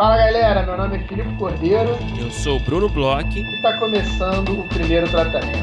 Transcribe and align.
Fala 0.00 0.16
galera, 0.16 0.64
meu 0.64 0.78
nome 0.78 0.96
é 0.96 1.06
Filipe 1.06 1.36
Cordeiro. 1.36 1.90
Eu 2.18 2.30
sou 2.30 2.56
o 2.56 2.64
Bruno 2.64 2.88
Bloch. 2.88 3.38
E 3.38 3.56
está 3.56 3.78
começando 3.78 4.58
o 4.58 4.66
primeiro 4.66 5.06
tratamento. 5.10 5.58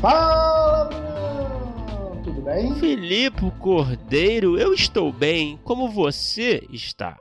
Fala, 0.00 0.86
Bruno! 0.86 2.20
Tudo 2.24 2.42
bem? 2.42 2.74
Filipe 2.74 3.48
Cordeiro, 3.60 4.58
eu 4.58 4.74
estou 4.74 5.12
bem. 5.12 5.56
Como 5.62 5.88
você 5.88 6.66
está? 6.72 7.20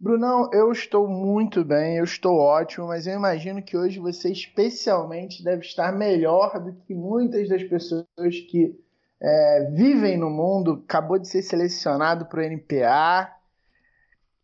Brunão, 0.00 0.48
eu 0.50 0.72
estou 0.72 1.06
muito 1.06 1.62
bem, 1.62 1.98
eu 1.98 2.04
estou 2.04 2.38
ótimo, 2.38 2.86
mas 2.86 3.06
eu 3.06 3.12
imagino 3.12 3.62
que 3.62 3.76
hoje 3.76 3.98
você 3.98 4.32
especialmente 4.32 5.44
deve 5.44 5.60
estar 5.60 5.92
melhor 5.92 6.58
do 6.58 6.72
que 6.86 6.94
muitas 6.94 7.50
das 7.50 7.62
pessoas 7.64 8.06
que 8.50 8.87
é, 9.20 9.70
vivem 9.72 10.16
no 10.16 10.30
mundo. 10.30 10.82
Acabou 10.84 11.18
de 11.18 11.28
ser 11.28 11.42
selecionado 11.42 12.26
para 12.26 12.40
o 12.40 12.42
NPA, 12.42 13.32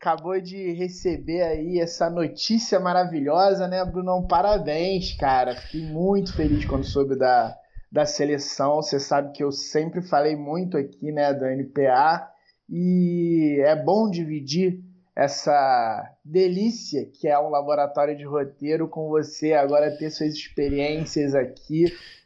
acabou 0.01 0.41
de 0.41 0.73
receber 0.73 1.42
aí 1.42 1.78
essa 1.78 2.10
notícia 2.10 2.79
maravilhosa, 2.79 3.66
né, 3.66 3.84
Brunão? 3.84 4.27
Parabéns, 4.27 5.16
cara. 5.16 5.55
Fiquei 5.55 5.82
muito 5.82 6.34
feliz 6.34 6.65
quando 6.65 6.84
soube 6.84 7.16
da, 7.16 7.56
da 7.91 8.05
seleção. 8.05 8.77
Você 8.77 9.01
sabe 9.01 9.32
que 9.32 9.42
eu 9.42 9.51
sempre 9.51 10.02
falei 10.02 10.37
muito 10.37 10.77
aqui, 10.77 11.10
né, 11.10 11.32
do 11.32 11.46
NPA, 11.46 12.29
e 12.68 13.62
é 13.65 13.77
bom 13.77 14.10
dividir 14.10 14.82
essa 15.16 16.12
delícia 16.24 17.06
que 17.06 17.29
é 17.29 17.38
um 17.38 17.48
laboratório 17.48 18.16
de 18.16 18.24
roteiro 18.24 18.88
com 18.88 19.09
você, 19.09 19.52
agora 19.52 19.96
ter 19.96 20.10
suas 20.10 20.34
experiências 20.34 21.34
aqui. 21.34 21.84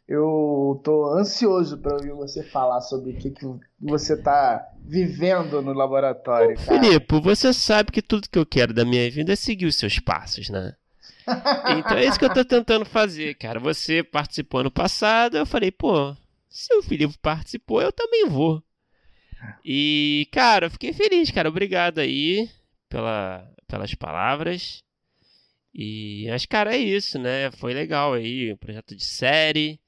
Eu 0.08 0.80
tô 0.82 1.12
ansioso 1.12 1.76
para 1.76 1.92
ouvir 1.92 2.12
você 2.12 2.42
falar 2.42 2.80
sobre 2.80 3.10
o 3.10 3.16
que, 3.18 3.30
que 3.30 3.44
você 3.78 4.16
tá 4.16 4.66
vivendo 4.80 5.60
no 5.60 5.74
laboratório. 5.74 6.56
Cara. 6.56 6.80
Filipe, 6.80 7.20
você 7.20 7.52
sabe 7.52 7.92
que 7.92 8.00
tudo 8.00 8.28
que 8.28 8.38
eu 8.38 8.46
quero 8.46 8.72
da 8.72 8.86
minha 8.86 9.10
vida 9.10 9.34
é 9.34 9.36
seguir 9.36 9.66
os 9.66 9.76
seus 9.76 9.98
passos, 9.98 10.48
né? 10.48 10.74
Então 11.78 11.98
é 11.98 12.06
isso 12.06 12.18
que 12.18 12.24
eu 12.24 12.32
tô 12.32 12.42
tentando 12.42 12.86
fazer, 12.86 13.34
cara. 13.34 13.60
Você 13.60 14.02
participou 14.02 14.64
no 14.64 14.70
passado, 14.70 15.36
eu 15.36 15.44
falei, 15.44 15.70
pô, 15.70 16.16
se 16.48 16.74
o 16.74 16.82
Filipe 16.82 17.18
participou, 17.18 17.82
eu 17.82 17.92
também 17.92 18.26
vou. 18.26 18.62
E, 19.62 20.26
cara, 20.32 20.66
eu 20.66 20.70
fiquei 20.70 20.94
feliz, 20.94 21.30
cara. 21.30 21.50
Obrigado 21.50 21.98
aí 21.98 22.48
pela, 22.88 23.46
pelas 23.66 23.94
palavras. 23.94 24.82
E 25.74 26.26
mas, 26.30 26.46
cara, 26.46 26.74
é 26.74 26.78
isso, 26.78 27.18
né? 27.18 27.50
Foi 27.52 27.74
legal 27.74 28.14
aí, 28.14 28.50
um 28.52 28.56
projeto 28.56 28.96
de 28.96 29.04
série, 29.04 29.78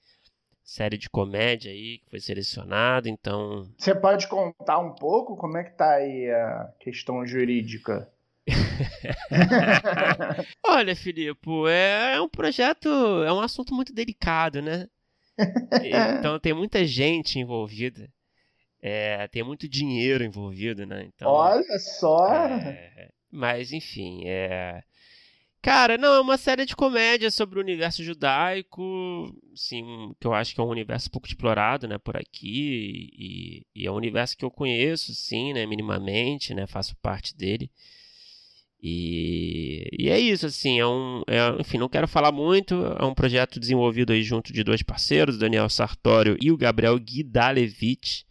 série 0.71 0.97
de 0.97 1.11
comédia 1.11 1.73
aí 1.73 1.99
que 1.99 2.09
foi 2.09 2.21
selecionado, 2.21 3.09
então. 3.09 3.69
Você 3.77 3.93
pode 3.93 4.29
contar 4.29 4.79
um 4.79 4.95
pouco 4.95 5.37
como 5.37 5.57
é 5.57 5.65
que 5.65 5.73
tá 5.73 5.95
aí 5.95 6.31
a 6.31 6.73
questão 6.79 7.27
jurídica? 7.27 8.09
Olha, 10.65 10.95
Filipe, 10.95 11.51
é 11.69 12.21
um 12.21 12.29
projeto, 12.29 12.89
é 13.25 13.33
um 13.33 13.41
assunto 13.41 13.75
muito 13.75 13.93
delicado, 13.93 14.63
né? 14.63 14.89
Então 16.19 16.39
tem 16.39 16.55
muita 16.55 16.85
gente 16.85 17.41
envolvida. 17.41 18.09
É, 18.81 19.27
tem 19.27 19.43
muito 19.43 19.69
dinheiro 19.69 20.23
envolvido, 20.23 20.87
né? 20.87 21.03
Então, 21.05 21.33
Olha 21.33 21.79
só! 21.81 22.33
É, 22.33 23.11
mas, 23.31 23.73
enfim, 23.73 24.23
é. 24.25 24.85
Cara, 25.63 25.99
não, 25.99 26.15
é 26.15 26.21
uma 26.21 26.39
série 26.39 26.65
de 26.65 26.75
comédia 26.75 27.31
sobre 27.31 27.59
o 27.59 27.63
universo 27.63 28.03
judaico, 28.03 28.83
sim, 29.55 30.15
que 30.19 30.27
eu 30.27 30.33
acho 30.33 30.55
que 30.55 30.61
é 30.61 30.65
um 30.65 30.71
universo 30.71 31.11
pouco 31.11 31.27
explorado, 31.29 31.87
né, 31.87 31.99
por 31.99 32.17
aqui, 32.17 33.13
e, 33.15 33.67
e, 33.83 33.87
é 33.87 33.91
um 33.91 33.97
universo 33.97 34.39
que 34.39 34.45
eu 34.45 34.51
conheço, 34.51 35.15
sim, 35.15 35.53
né, 35.53 35.67
minimamente, 35.67 36.55
né, 36.55 36.67
faço 36.67 36.97
parte 37.03 37.37
dele. 37.37 37.71
E, 38.83 39.87
e 39.99 40.09
é 40.09 40.19
isso, 40.19 40.47
assim, 40.47 40.81
é 40.81 40.87
um, 40.87 41.23
é, 41.27 41.61
enfim, 41.61 41.77
não 41.77 41.91
quero 41.91 42.09
falar 42.09 42.33
muito, 42.33 42.75
é 42.99 43.05
um 43.05 43.15
projeto 43.15 43.61
desenvolvido 43.61 44.15
aí 44.15 44.23
junto 44.23 44.55
de 44.55 44.65
dois 44.65 44.83
parceiros, 44.83 45.37
Daniel 45.37 45.69
Sartório 45.69 46.39
e 46.41 46.51
o 46.51 46.57
Gabriel 46.57 46.99
Guidalevich, 46.99 48.25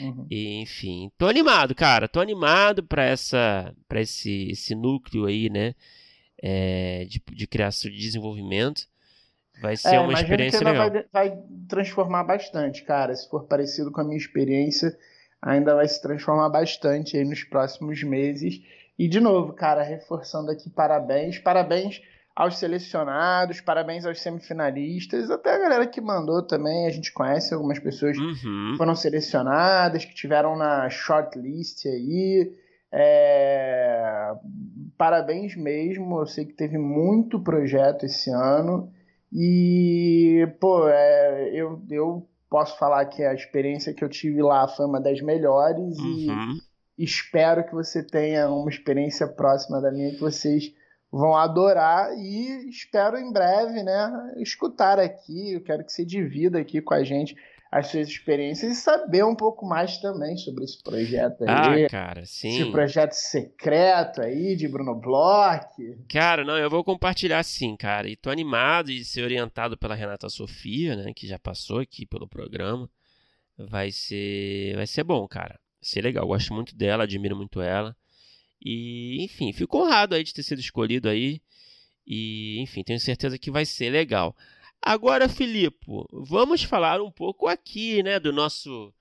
Uhum. 0.00 0.26
E, 0.30 0.60
enfim, 0.62 1.10
tô 1.16 1.26
animado, 1.26 1.74
cara. 1.74 2.08
Tô 2.08 2.20
animado 2.20 2.82
para 2.82 3.04
essa, 3.04 3.74
para 3.86 4.00
esse, 4.00 4.48
esse 4.50 4.74
núcleo 4.74 5.26
aí, 5.26 5.48
né? 5.48 5.74
É, 6.42 7.06
de, 7.08 7.22
de 7.32 7.46
criação 7.46 7.90
de 7.90 7.96
desenvolvimento. 7.96 8.82
Vai 9.60 9.76
ser 9.76 9.94
é, 9.94 10.00
uma 10.00 10.12
experiência 10.12 10.58
que 10.58 10.64
legal. 10.64 10.90
Vai, 10.90 11.04
vai 11.12 11.38
transformar 11.68 12.24
bastante, 12.24 12.82
cara. 12.84 13.14
Se 13.14 13.30
for 13.30 13.44
parecido 13.44 13.92
com 13.92 14.00
a 14.00 14.04
minha 14.04 14.16
experiência, 14.16 14.96
ainda 15.40 15.74
vai 15.74 15.86
se 15.86 16.02
transformar 16.02 16.48
bastante 16.48 17.16
aí 17.16 17.24
nos 17.24 17.44
próximos 17.44 18.02
meses. 18.02 18.60
E 18.98 19.08
de 19.08 19.20
novo, 19.20 19.52
cara, 19.52 19.82
reforçando 19.82 20.50
aqui, 20.50 20.68
parabéns, 20.68 21.38
parabéns 21.38 22.00
aos 22.34 22.58
selecionados, 22.58 23.60
parabéns 23.60 24.06
aos 24.06 24.20
semifinalistas, 24.20 25.30
até 25.30 25.54
a 25.54 25.58
galera 25.58 25.86
que 25.86 26.00
mandou 26.00 26.42
também, 26.42 26.86
a 26.86 26.90
gente 26.90 27.12
conhece 27.12 27.52
algumas 27.52 27.78
pessoas 27.78 28.16
uhum. 28.16 28.70
que 28.72 28.78
foram 28.78 28.94
selecionadas, 28.94 30.04
que 30.04 30.14
tiveram 30.14 30.56
na 30.56 30.88
shortlist 30.88 31.86
aí. 31.86 32.52
É... 32.90 34.32
Parabéns 34.96 35.56
mesmo, 35.56 36.20
eu 36.20 36.26
sei 36.26 36.44
que 36.44 36.52
teve 36.52 36.78
muito 36.78 37.40
projeto 37.40 38.04
esse 38.04 38.30
ano 38.30 38.92
e, 39.32 40.46
pô, 40.60 40.88
é, 40.88 41.50
eu, 41.54 41.82
eu 41.90 42.28
posso 42.50 42.78
falar 42.78 43.06
que 43.06 43.22
a 43.22 43.32
experiência 43.32 43.94
que 43.94 44.04
eu 44.04 44.08
tive 44.08 44.42
lá 44.42 44.68
foi 44.68 44.84
uma 44.84 45.00
das 45.00 45.22
melhores 45.22 45.98
uhum. 45.98 46.58
e 46.98 47.04
espero 47.04 47.64
que 47.64 47.74
você 47.74 48.02
tenha 48.02 48.50
uma 48.50 48.68
experiência 48.68 49.26
próxima 49.26 49.80
da 49.80 49.90
minha 49.90 50.10
que 50.10 50.20
vocês 50.20 50.74
vão 51.10 51.34
adorar 51.34 52.12
e 52.16 52.68
espero 52.68 53.18
em 53.18 53.32
breve, 53.32 53.82
né, 53.82 54.32
escutar 54.36 54.98
aqui. 54.98 55.54
Eu 55.54 55.62
quero 55.62 55.84
que 55.84 55.92
você 55.92 56.04
divida 56.04 56.58
aqui 56.58 56.82
com 56.82 56.94
a 56.94 57.02
gente 57.02 57.34
as 57.72 57.86
suas 57.86 58.06
experiências 58.06 58.70
e 58.70 58.74
saber 58.78 59.24
um 59.24 59.34
pouco 59.34 59.64
mais 59.64 59.96
também 59.96 60.36
sobre 60.36 60.64
esse 60.64 60.82
projeto 60.82 61.42
aí. 61.42 61.86
Ah, 61.86 61.88
cara, 61.88 62.26
sim. 62.26 62.60
Esse 62.60 62.70
projeto 62.70 63.12
secreto 63.12 64.20
aí 64.20 64.54
de 64.54 64.68
Bruno 64.68 64.94
Bloch. 64.94 65.66
Cara, 66.06 66.44
não, 66.44 66.58
eu 66.58 66.68
vou 66.68 66.84
compartilhar 66.84 67.42
sim, 67.42 67.74
cara. 67.74 68.10
E 68.10 68.14
tô 68.14 68.28
animado 68.28 68.88
de 68.88 69.02
ser 69.06 69.22
orientado 69.22 69.74
pela 69.78 69.94
Renata 69.94 70.28
Sofia, 70.28 70.94
né, 70.96 71.14
que 71.16 71.26
já 71.26 71.38
passou 71.38 71.78
aqui 71.78 72.04
pelo 72.04 72.28
programa. 72.28 72.90
Vai 73.56 73.90
ser, 73.90 74.76
vai 74.76 74.86
ser 74.86 75.02
bom, 75.02 75.26
cara. 75.26 75.58
Vai 75.80 75.88
ser 75.88 76.02
legal. 76.02 76.26
Gosto 76.26 76.52
muito 76.52 76.76
dela, 76.76 77.04
admiro 77.04 77.34
muito 77.34 77.62
ela. 77.62 77.96
E, 78.62 79.24
enfim, 79.24 79.50
fico 79.50 79.78
honrado 79.78 80.14
aí 80.14 80.22
de 80.22 80.34
ter 80.34 80.42
sido 80.42 80.58
escolhido 80.60 81.08
aí. 81.08 81.40
E, 82.06 82.60
enfim, 82.60 82.84
tenho 82.84 83.00
certeza 83.00 83.38
que 83.38 83.50
vai 83.50 83.64
ser 83.64 83.88
legal. 83.88 84.36
Agora, 84.82 85.28
Filipe, 85.28 85.86
vamos 86.10 86.64
falar 86.64 87.00
um 87.00 87.10
pouco 87.10 87.46
aqui, 87.46 88.02
né, 88.02 88.18
do 88.18 88.32
nosso 88.32 88.92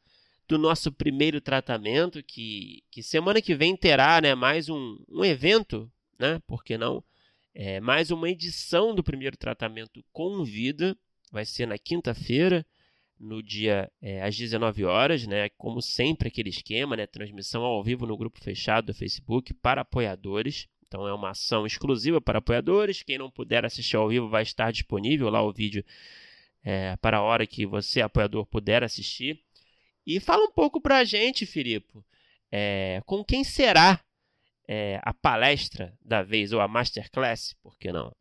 do 0.48 0.58
nosso 0.58 0.92
primeiro 0.92 1.40
tratamento, 1.40 2.22
que, 2.22 2.84
que 2.92 3.02
semana 3.02 3.42
que 3.42 3.56
vem 3.56 3.76
terá, 3.76 4.20
né, 4.20 4.36
mais 4.36 4.68
um, 4.68 4.98
um 5.10 5.24
evento, 5.24 5.90
né, 6.20 6.42
por 6.46 6.62
que 6.62 6.78
não? 6.78 7.02
É, 7.56 7.80
mais 7.80 8.12
uma 8.12 8.30
edição 8.30 8.94
do 8.94 9.02
primeiro 9.02 9.38
tratamento 9.38 10.04
com 10.12 10.44
vida, 10.44 10.96
vai 11.32 11.46
ser 11.46 11.66
na 11.66 11.78
quinta-feira, 11.78 12.66
no 13.22 13.42
dia 13.42 13.90
é, 14.02 14.22
às 14.24 14.36
19 14.36 14.84
horas, 14.84 15.28
né? 15.28 15.48
Como 15.50 15.82
sempre, 15.82 16.28
aquele 16.28 16.50
esquema, 16.50 16.98
né? 16.98 17.06
Transmissão 17.06 17.64
ao 17.64 17.84
vivo 17.84 18.08
no 18.08 18.18
grupo 18.18 18.40
fechado 18.42 18.88
do 18.88 18.94
Facebook 18.94 19.54
para 19.54 19.82
apoiadores. 19.82 20.68
Então 20.92 21.08
é 21.08 21.14
uma 21.14 21.30
ação 21.30 21.66
exclusiva 21.66 22.20
para 22.20 22.40
apoiadores. 22.40 23.02
Quem 23.02 23.18
não 23.18 23.32
puder 23.32 23.64
assistir 23.64 23.96
ao 23.96 24.10
vivo 24.10 24.28
vai 24.28 24.44
estar 24.44 24.74
disponível 24.74 25.30
lá 25.30 25.42
o 25.42 25.54
vídeo 25.54 25.86
é, 26.66 26.98
para 26.98 27.20
a 27.20 27.22
hora 27.22 27.48
que 27.48 27.66
você, 27.66 28.02
apoiador, 28.02 28.46
puder 28.46 28.84
assistir. 28.84 29.40
E 30.06 30.20
fala 30.20 30.44
um 30.44 30.52
pouco 30.52 30.82
para 30.82 30.98
a 30.98 31.06
gente, 31.06 31.46
Filipe, 31.46 31.94
é, 32.52 33.02
com 33.06 33.24
quem 33.24 33.42
será 33.42 34.02
é, 34.68 35.00
a 35.02 35.14
palestra 35.14 35.98
da 36.04 36.22
vez, 36.22 36.52
ou 36.52 36.60
a 36.60 36.68
masterclass, 36.68 37.54
por 37.64 37.78
que 37.78 37.90
não? 37.90 38.12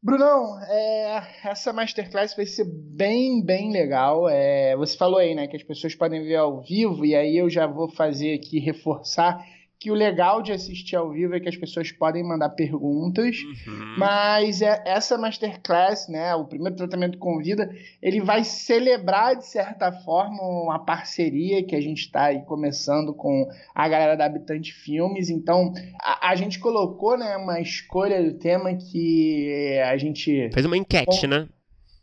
Brunão, 0.00 0.60
é, 0.62 1.40
essa 1.42 1.72
masterclass 1.72 2.36
vai 2.36 2.46
ser 2.46 2.66
bem, 2.66 3.44
bem 3.44 3.72
legal. 3.72 4.28
É, 4.28 4.76
você 4.76 4.96
falou 4.96 5.18
aí, 5.18 5.34
né, 5.34 5.48
que 5.48 5.56
as 5.56 5.62
pessoas 5.64 5.96
podem 5.96 6.22
ver 6.22 6.36
ao 6.36 6.62
vivo, 6.62 7.04
e 7.04 7.16
aí 7.16 7.36
eu 7.36 7.50
já 7.50 7.66
vou 7.66 7.88
fazer 7.88 8.32
aqui, 8.32 8.60
reforçar 8.60 9.44
que 9.82 9.90
o 9.90 9.94
legal 9.94 10.40
de 10.40 10.52
assistir 10.52 10.94
ao 10.94 11.10
vivo 11.10 11.34
é 11.34 11.40
que 11.40 11.48
as 11.48 11.56
pessoas 11.56 11.90
podem 11.90 12.22
mandar 12.22 12.50
perguntas, 12.50 13.36
uhum. 13.66 13.96
mas 13.98 14.62
é, 14.62 14.80
essa 14.86 15.18
masterclass, 15.18 16.06
né, 16.08 16.32
o 16.36 16.44
primeiro 16.44 16.76
tratamento 16.76 17.18
com 17.18 17.38
vida, 17.38 17.68
ele 18.00 18.20
vai 18.20 18.44
celebrar 18.44 19.34
de 19.34 19.44
certa 19.44 19.90
forma 19.90 20.40
uma 20.40 20.78
parceria 20.78 21.64
que 21.64 21.74
a 21.74 21.80
gente 21.80 22.02
está 22.02 22.26
aí 22.26 22.42
começando 22.42 23.12
com 23.12 23.48
a 23.74 23.88
galera 23.88 24.16
da 24.16 24.24
Habitante 24.24 24.72
Filmes. 24.72 25.28
Então 25.28 25.72
a, 26.00 26.30
a, 26.30 26.36
gente 26.36 26.60
colocou, 26.60 27.18
né, 27.18 27.36
uma 27.36 27.60
escolha 27.60 28.22
do 28.22 28.38
tema 28.38 28.72
que 28.76 29.80
a 29.84 29.96
gente 29.96 30.48
fez 30.52 30.64
uma 30.64 30.76
enquete, 30.76 31.26
né? 31.26 31.48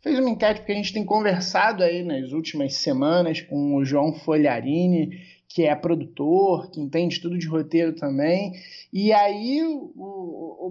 fez 0.02 0.18
uma 0.18 0.30
enquete 0.30 0.60
porque 0.60 0.72
a 0.72 0.76
gente 0.76 0.92
tem 0.92 1.04
conversado 1.04 1.82
aí 1.82 2.02
nas 2.02 2.32
últimas 2.32 2.74
semanas 2.74 3.40
com 3.40 3.76
o 3.76 3.84
João 3.84 4.12
Folharini, 4.14 5.18
que 5.50 5.64
é 5.64 5.74
produtor, 5.74 6.70
que 6.70 6.80
entende 6.80 7.20
tudo 7.20 7.36
de 7.36 7.48
roteiro 7.48 7.92
também. 7.96 8.52
E 8.92 9.12
aí, 9.12 9.60
o, 9.64 9.92
o, 9.96 10.66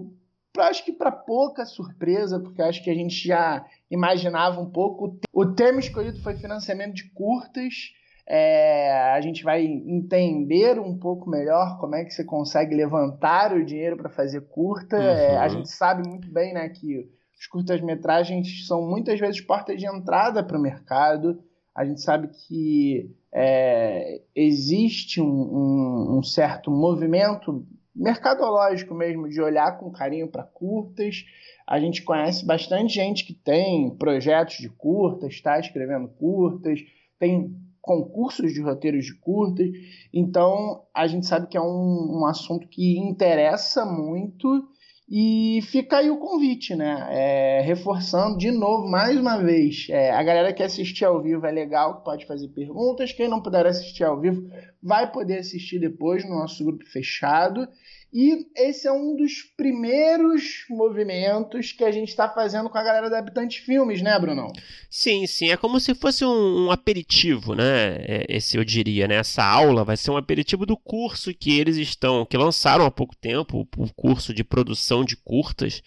o 0.56 0.60
acho 0.62 0.82
que 0.84 0.92
para 0.92 1.12
pouca 1.12 1.66
surpresa, 1.66 2.40
porque 2.40 2.62
acho 2.62 2.82
que 2.82 2.90
a 2.90 2.94
gente 2.94 3.28
já 3.28 3.64
imaginava 3.90 4.58
um 4.58 4.70
pouco, 4.70 5.18
o 5.32 5.46
tema 5.46 5.80
escolhido 5.80 6.20
foi 6.22 6.34
financiamento 6.36 6.94
de 6.94 7.10
curtas. 7.10 7.92
É, 8.26 9.12
a 9.12 9.20
gente 9.20 9.44
vai 9.44 9.64
entender 9.64 10.80
um 10.80 10.96
pouco 10.96 11.28
melhor 11.28 11.78
como 11.78 11.96
é 11.96 12.04
que 12.04 12.14
você 12.14 12.24
consegue 12.24 12.74
levantar 12.74 13.52
o 13.52 13.64
dinheiro 13.64 13.98
para 13.98 14.08
fazer 14.08 14.40
curta. 14.48 14.96
Uhum. 14.96 15.02
É, 15.02 15.36
a 15.36 15.48
gente 15.48 15.68
sabe 15.68 16.08
muito 16.08 16.30
bem 16.30 16.54
né, 16.54 16.68
que 16.70 17.10
os 17.38 17.46
curtas-metragens 17.48 18.66
são 18.66 18.88
muitas 18.88 19.20
vezes 19.20 19.40
portas 19.42 19.76
de 19.78 19.86
entrada 19.86 20.42
para 20.42 20.56
o 20.56 20.62
mercado. 20.62 21.42
A 21.74 21.84
gente 21.84 22.00
sabe 22.00 22.28
que 22.28 23.14
é, 23.32 24.20
existe 24.34 25.20
um, 25.20 25.26
um, 25.26 26.18
um, 26.18 26.22
certo 26.22 26.70
movimento 26.70 27.64
mercadológico 27.94 28.94
mesmo 28.94 29.28
de 29.28 29.40
olhar 29.40 29.78
com 29.78 29.90
carinho 29.90 30.28
para 30.28 30.42
curtas. 30.42 31.24
A 31.66 31.78
gente 31.78 32.02
conhece 32.02 32.44
bastante 32.44 32.94
gente 32.94 33.24
que 33.24 33.34
tem 33.34 33.90
projetos 33.96 34.56
de 34.56 34.68
curtas, 34.68 35.34
está 35.34 35.58
escrevendo 35.58 36.08
curtas, 36.08 36.80
tem 37.18 37.54
concursos 37.80 38.52
de 38.52 38.60
roteiros 38.60 39.06
de 39.06 39.14
curtas. 39.14 39.68
Então, 40.12 40.82
a 40.94 41.06
gente 41.06 41.26
sabe 41.26 41.46
que 41.46 41.56
é 41.56 41.60
um, 41.60 42.20
um 42.20 42.26
assunto 42.26 42.66
que 42.68 42.98
interessa 42.98 43.84
muito 43.84 44.68
e 45.10 45.60
fica 45.62 45.96
aí 45.96 46.08
o 46.08 46.18
convite, 46.18 46.76
né? 46.76 47.08
É, 47.10 47.60
reforçando 47.62 48.38
de 48.38 48.52
novo, 48.52 48.88
mais 48.88 49.18
uma 49.18 49.38
vez, 49.38 49.88
é, 49.90 50.12
a 50.12 50.22
galera 50.22 50.52
que 50.52 50.62
assistir 50.62 51.04
ao 51.04 51.20
vivo 51.20 51.44
é 51.44 51.50
legal, 51.50 52.04
pode 52.04 52.24
fazer 52.26 52.46
perguntas. 52.48 53.12
Quem 53.12 53.26
não 53.26 53.42
puder 53.42 53.66
assistir 53.66 54.04
ao 54.04 54.20
vivo 54.20 54.48
vai 54.80 55.10
poder 55.10 55.38
assistir 55.38 55.80
depois 55.80 56.24
no 56.24 56.36
nosso 56.36 56.64
grupo 56.64 56.86
fechado. 56.86 57.66
E 58.12 58.46
esse 58.56 58.88
é 58.88 58.92
um 58.92 59.14
dos 59.16 59.42
primeiros 59.56 60.64
movimentos 60.68 61.70
que 61.70 61.84
a 61.84 61.92
gente 61.92 62.08
está 62.08 62.28
fazendo 62.28 62.68
com 62.68 62.76
a 62.76 62.82
galera 62.82 63.08
da 63.08 63.18
Habitante 63.18 63.60
Filmes, 63.60 64.02
né, 64.02 64.18
Brunão? 64.18 64.52
Sim, 64.88 65.26
sim. 65.28 65.50
É 65.50 65.56
como 65.56 65.78
se 65.78 65.94
fosse 65.94 66.24
um, 66.24 66.66
um, 66.66 66.70
aperitivo, 66.72 67.54
né? 67.54 67.96
É, 67.98 68.26
esse 68.28 68.56
eu 68.56 68.64
diria, 68.64 69.06
né? 69.06 69.16
Essa 69.16 69.44
aula 69.44 69.84
vai 69.84 69.96
ser 69.96 70.10
um 70.10 70.16
aperitivo 70.16 70.66
do 70.66 70.76
curso 70.76 71.32
que 71.32 71.58
eles 71.58 71.76
estão, 71.76 72.26
que 72.26 72.36
lançaram 72.36 72.84
há 72.84 72.90
pouco 72.90 73.14
tempo, 73.14 73.68
o 73.76 73.92
curso 73.94 74.34
de 74.34 74.42
produção 74.42 75.04
de 75.04 75.16
curtas, 75.16 75.80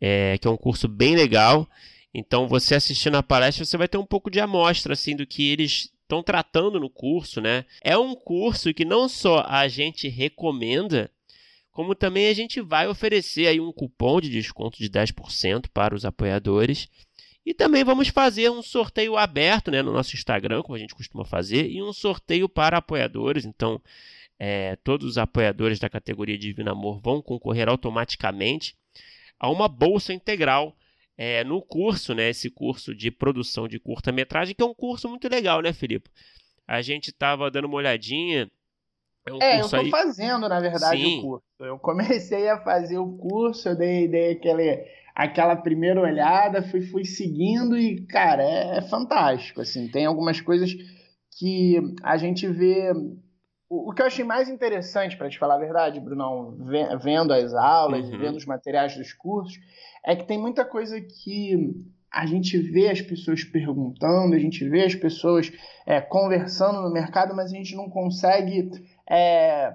é, 0.00 0.38
que 0.38 0.46
é 0.46 0.50
um 0.50 0.56
curso 0.56 0.86
bem 0.86 1.16
legal. 1.16 1.68
Então, 2.14 2.46
você 2.46 2.76
assistindo 2.76 3.16
a 3.16 3.22
palestra, 3.22 3.64
você 3.64 3.76
vai 3.76 3.88
ter 3.88 3.98
um 3.98 4.06
pouco 4.06 4.30
de 4.30 4.38
amostra, 4.38 4.92
assim, 4.92 5.16
do 5.16 5.26
que 5.26 5.50
eles 5.50 5.90
estão 6.02 6.22
tratando 6.22 6.78
no 6.78 6.90
curso, 6.90 7.40
né? 7.40 7.64
É 7.82 7.96
um 7.96 8.14
curso 8.14 8.72
que 8.74 8.84
não 8.84 9.08
só 9.08 9.44
a 9.48 9.66
gente 9.66 10.08
recomenda, 10.08 11.10
como 11.72 11.94
também 11.94 12.28
a 12.28 12.34
gente 12.34 12.60
vai 12.60 12.86
oferecer 12.86 13.46
aí 13.46 13.58
um 13.58 13.72
cupom 13.72 14.20
de 14.20 14.28
desconto 14.28 14.78
de 14.78 14.88
10% 14.90 15.68
para 15.72 15.94
os 15.94 16.04
apoiadores. 16.04 16.88
E 17.44 17.52
também 17.52 17.82
vamos 17.82 18.08
fazer 18.08 18.50
um 18.50 18.62
sorteio 18.62 19.16
aberto 19.16 19.70
né, 19.70 19.82
no 19.82 19.92
nosso 19.92 20.14
Instagram, 20.14 20.62
como 20.62 20.76
a 20.76 20.78
gente 20.78 20.94
costuma 20.94 21.24
fazer, 21.24 21.68
e 21.68 21.82
um 21.82 21.92
sorteio 21.92 22.48
para 22.48 22.76
apoiadores. 22.76 23.44
Então, 23.44 23.82
é, 24.38 24.76
todos 24.76 25.08
os 25.08 25.18
apoiadores 25.18 25.78
da 25.80 25.88
categoria 25.88 26.38
Divino 26.38 26.70
Amor 26.70 27.00
vão 27.00 27.20
concorrer 27.20 27.68
automaticamente 27.68 28.76
a 29.40 29.50
uma 29.50 29.66
bolsa 29.66 30.12
integral 30.12 30.76
é, 31.16 31.42
no 31.42 31.60
curso, 31.60 32.14
né, 32.14 32.30
esse 32.30 32.50
curso 32.50 32.94
de 32.94 33.10
produção 33.10 33.66
de 33.66 33.78
curta-metragem, 33.78 34.54
que 34.54 34.62
é 34.62 34.66
um 34.66 34.74
curso 34.74 35.08
muito 35.08 35.28
legal, 35.28 35.60
né, 35.60 35.72
Felipe? 35.72 36.10
A 36.66 36.80
gente 36.80 37.08
estava 37.08 37.50
dando 37.50 37.64
uma 37.64 37.76
olhadinha 37.76 38.50
é, 39.40 39.60
eu 39.60 39.68
tô 39.68 39.76
aí... 39.76 39.90
fazendo, 39.90 40.48
na 40.48 40.60
verdade, 40.60 41.02
Sim. 41.02 41.18
o 41.18 41.22
curso. 41.22 41.44
Eu 41.60 41.78
comecei 41.78 42.48
a 42.48 42.58
fazer 42.60 42.98
o 42.98 43.16
curso, 43.16 43.68
eu 43.68 43.76
dei, 43.76 44.08
dei 44.08 44.32
aquele, 44.32 44.84
aquela 45.14 45.54
primeira 45.56 46.00
olhada, 46.00 46.62
fui, 46.62 46.80
fui 46.82 47.04
seguindo 47.04 47.76
e, 47.76 48.04
cara, 48.06 48.42
é, 48.42 48.78
é 48.78 48.82
fantástico, 48.82 49.60
assim. 49.60 49.88
Tem 49.88 50.06
algumas 50.06 50.40
coisas 50.40 50.72
que 51.38 51.78
a 52.02 52.16
gente 52.16 52.48
vê... 52.48 52.92
O, 53.70 53.90
o 53.90 53.94
que 53.94 54.02
eu 54.02 54.06
achei 54.06 54.24
mais 54.24 54.48
interessante, 54.48 55.16
para 55.16 55.30
te 55.30 55.38
falar 55.38 55.54
a 55.54 55.58
verdade, 55.58 56.00
Brunão, 56.00 56.56
vendo 57.00 57.32
as 57.32 57.54
aulas, 57.54 58.10
uhum. 58.10 58.18
vendo 58.18 58.36
os 58.36 58.44
materiais 58.44 58.96
dos 58.96 59.12
cursos, 59.12 59.58
é 60.04 60.16
que 60.16 60.26
tem 60.26 60.38
muita 60.38 60.64
coisa 60.64 61.00
que 61.00 61.72
a 62.12 62.26
gente 62.26 62.58
vê 62.58 62.90
as 62.90 63.00
pessoas 63.00 63.42
perguntando, 63.42 64.34
a 64.34 64.38
gente 64.38 64.68
vê 64.68 64.84
as 64.84 64.94
pessoas 64.94 65.50
é, 65.86 65.98
conversando 65.98 66.82
no 66.82 66.92
mercado, 66.92 67.34
mas 67.34 67.50
a 67.50 67.56
gente 67.56 67.74
não 67.74 67.88
consegue 67.88 68.70
é, 69.12 69.74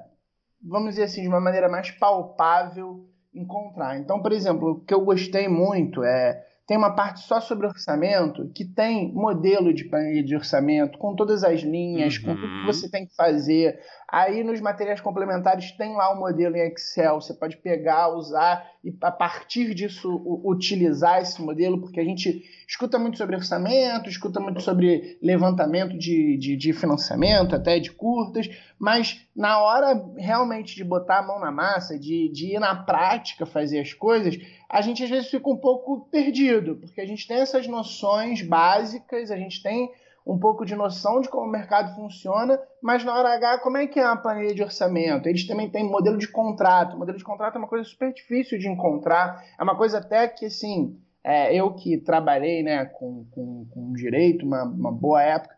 vamos 0.64 0.92
dizer 0.92 1.04
assim, 1.04 1.22
de 1.22 1.28
uma 1.28 1.40
maneira 1.40 1.70
mais 1.70 1.92
palpável 1.92 3.08
encontrar. 3.34 4.00
Então, 4.00 4.20
por 4.20 4.32
exemplo, 4.32 4.72
o 4.72 4.80
que 4.80 4.94
eu 4.94 5.02
gostei 5.02 5.48
muito 5.48 6.04
é 6.04 6.44
tem 6.66 6.76
uma 6.76 6.94
parte 6.94 7.22
só 7.22 7.40
sobre 7.40 7.68
orçamento 7.68 8.52
que 8.54 8.66
tem 8.66 9.14
modelo 9.14 9.74
de 9.74 9.86
planilha 9.86 10.24
de 10.24 10.36
orçamento 10.36 10.98
com 10.98 11.16
todas 11.16 11.44
as 11.44 11.62
linhas, 11.62 12.18
uhum. 12.18 12.24
com 12.24 12.36
tudo 12.36 12.48
que 12.48 12.60
uhum. 12.60 12.66
você 12.66 12.90
tem 12.90 13.06
que 13.06 13.16
fazer. 13.16 13.80
Aí 14.10 14.42
nos 14.42 14.62
materiais 14.62 15.02
complementares 15.02 15.74
tem 15.74 15.94
lá 15.94 16.14
o 16.14 16.16
um 16.16 16.20
modelo 16.20 16.56
em 16.56 16.62
Excel, 16.62 17.20
você 17.20 17.34
pode 17.34 17.58
pegar, 17.58 18.08
usar 18.16 18.66
e 18.82 18.96
a 19.02 19.12
partir 19.12 19.74
disso 19.74 20.10
utilizar 20.46 21.22
esse 21.22 21.42
modelo, 21.42 21.82
porque 21.82 22.00
a 22.00 22.06
gente 22.06 22.42
escuta 22.66 22.98
muito 22.98 23.18
sobre 23.18 23.36
orçamento, 23.36 24.10
escuta 24.10 24.40
muito 24.40 24.62
sobre 24.62 25.18
levantamento 25.22 25.98
de, 25.98 26.38
de, 26.38 26.56
de 26.56 26.72
financiamento, 26.72 27.54
até 27.54 27.80
de 27.80 27.92
curtas, 27.92 28.50
mas 28.80 29.28
na 29.36 29.60
hora 29.62 30.02
realmente 30.16 30.74
de 30.74 30.86
botar 30.86 31.20
a 31.20 31.24
mão 31.28 31.38
na 31.38 31.52
massa, 31.52 32.00
de, 32.00 32.30
de 32.30 32.56
ir 32.56 32.60
na 32.62 32.76
prática 32.76 33.46
fazer 33.46 33.82
as 33.82 33.92
coisas, 33.92 34.40
a 34.70 34.80
gente 34.80 35.04
às 35.04 35.10
vezes 35.10 35.30
fica 35.30 35.50
um 35.50 35.58
pouco 35.58 36.08
perdido, 36.10 36.78
porque 36.78 37.02
a 37.02 37.06
gente 37.06 37.28
tem 37.28 37.38
essas 37.38 37.68
noções 37.68 38.42
básicas, 38.42 39.32
a 39.32 39.36
gente 39.36 39.62
tem 39.62 39.92
um 40.28 40.38
pouco 40.38 40.66
de 40.66 40.76
noção 40.76 41.22
de 41.22 41.30
como 41.30 41.48
o 41.48 41.50
mercado 41.50 41.96
funciona, 41.96 42.60
mas 42.82 43.04
na 43.04 43.18
hora 43.18 43.34
H, 43.36 43.60
como 43.60 43.78
é 43.78 43.88
que 43.88 44.00
é 44.00 44.04
a 44.04 44.16
planilha 44.16 44.54
de 44.54 44.62
orçamento? 44.62 45.28
Eles 45.28 45.48
também 45.48 45.70
têm 45.70 45.86
modelo 45.86 46.18
de 46.18 46.28
contrato. 46.28 46.96
O 46.96 47.00
modelo 47.00 47.18
de 47.18 47.24
contrato 47.24 47.56
é 47.56 47.58
uma 47.58 47.68
coisa 47.68 47.86
super 47.86 48.14
difícil 48.14 48.60
de 48.60 48.68
encontrar, 48.68 49.42
é 49.58 49.64
uma 49.64 49.78
coisa 49.78 50.00
até 50.00 50.28
que, 50.28 50.46
assim, 50.46 51.00
é, 51.24 51.56
eu 51.56 51.74
que 51.74 51.98
trabalhei 51.98 52.62
né, 52.62 52.86
com, 52.86 53.26
com, 53.32 53.66
com 53.74 53.94
direito 53.94 54.46
uma, 54.46 54.64
uma 54.64 54.92
boa 54.92 55.22
época, 55.22 55.56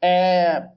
é, 0.00 0.68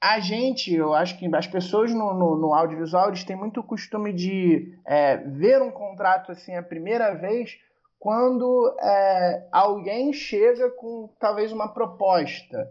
a 0.00 0.20
gente, 0.20 0.74
eu 0.74 0.94
acho 0.94 1.18
que 1.18 1.34
as 1.34 1.46
pessoas 1.46 1.92
no, 1.92 2.12
no, 2.12 2.36
no 2.36 2.52
audiovisual 2.52 3.08
eles 3.08 3.24
têm 3.24 3.34
muito 3.34 3.62
costume 3.62 4.12
de 4.12 4.78
é, 4.86 5.16
ver 5.16 5.62
um 5.62 5.70
contrato 5.70 6.30
assim 6.30 6.54
a 6.54 6.62
primeira 6.62 7.14
vez 7.14 7.58
quando 7.98 8.76
é, 8.80 9.48
alguém 9.50 10.12
chega 10.12 10.70
com 10.70 11.10
talvez 11.18 11.52
uma 11.52 11.72
proposta. 11.72 12.68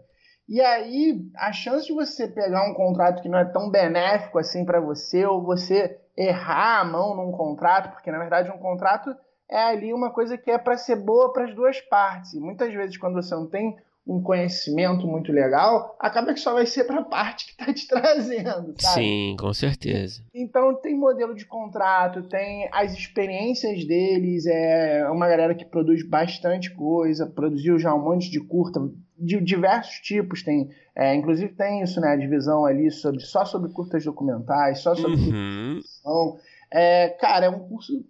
E 0.48 0.60
aí, 0.60 1.28
a 1.36 1.52
chance 1.52 1.86
de 1.86 1.92
você 1.92 2.28
pegar 2.28 2.70
um 2.70 2.74
contrato 2.74 3.20
que 3.20 3.28
não 3.28 3.38
é 3.38 3.44
tão 3.44 3.68
benéfico 3.68 4.38
assim 4.38 4.64
para 4.64 4.80
você, 4.80 5.26
ou 5.26 5.42
você 5.42 6.00
errar 6.16 6.80
a 6.80 6.84
mão 6.84 7.14
num 7.14 7.32
contrato, 7.32 7.90
porque 7.92 8.10
na 8.10 8.18
verdade 8.18 8.50
um 8.50 8.58
contrato 8.58 9.14
é 9.48 9.62
ali 9.62 9.92
uma 9.92 10.10
coisa 10.10 10.38
que 10.38 10.50
é 10.50 10.58
para 10.58 10.76
ser 10.76 10.96
boa 10.96 11.32
para 11.32 11.44
as 11.44 11.54
duas 11.54 11.80
partes. 11.80 12.34
E 12.34 12.40
muitas 12.40 12.72
vezes, 12.72 12.96
quando 12.96 13.14
você 13.14 13.34
não 13.34 13.46
tem 13.46 13.76
um 14.06 14.22
conhecimento 14.22 15.06
muito 15.06 15.32
legal, 15.32 15.96
acaba 15.98 16.32
que 16.32 16.38
só 16.38 16.54
vai 16.54 16.64
ser 16.64 16.84
para 16.84 17.00
a 17.00 17.04
parte 17.04 17.46
que 17.46 17.50
está 17.52 17.74
te 17.74 17.88
trazendo, 17.88 18.74
sabe? 18.78 18.94
Sim, 18.94 19.36
com 19.38 19.52
certeza. 19.52 20.22
Então 20.32 20.74
tem 20.80 20.96
modelo 20.96 21.34
de 21.34 21.44
contrato, 21.44 22.22
tem 22.22 22.68
as 22.72 22.92
experiências 22.92 23.84
deles, 23.84 24.46
é 24.46 25.08
uma 25.10 25.26
galera 25.26 25.54
que 25.54 25.64
produz 25.64 26.06
bastante 26.08 26.72
coisa, 26.72 27.26
produziu 27.26 27.78
já 27.78 27.92
um 27.92 28.02
monte 28.02 28.30
de 28.30 28.38
curta 28.38 28.80
de 29.18 29.40
diversos 29.40 29.96
tipos, 30.00 30.42
tem, 30.42 30.70
é, 30.94 31.14
inclusive 31.14 31.52
tem 31.54 31.82
isso, 31.82 32.00
né, 32.00 32.08
a 32.08 32.16
divisão 32.16 32.64
ali 32.64 32.90
sobre 32.90 33.20
só 33.20 33.44
sobre 33.44 33.72
curtas 33.72 34.04
documentais, 34.04 34.80
só 34.80 34.94
sobre 34.94 35.16
uhum. 35.16 35.80
É, 36.70 37.08
cara, 37.20 37.46
é 37.46 37.50
um 37.50 37.68
curso, 37.68 38.04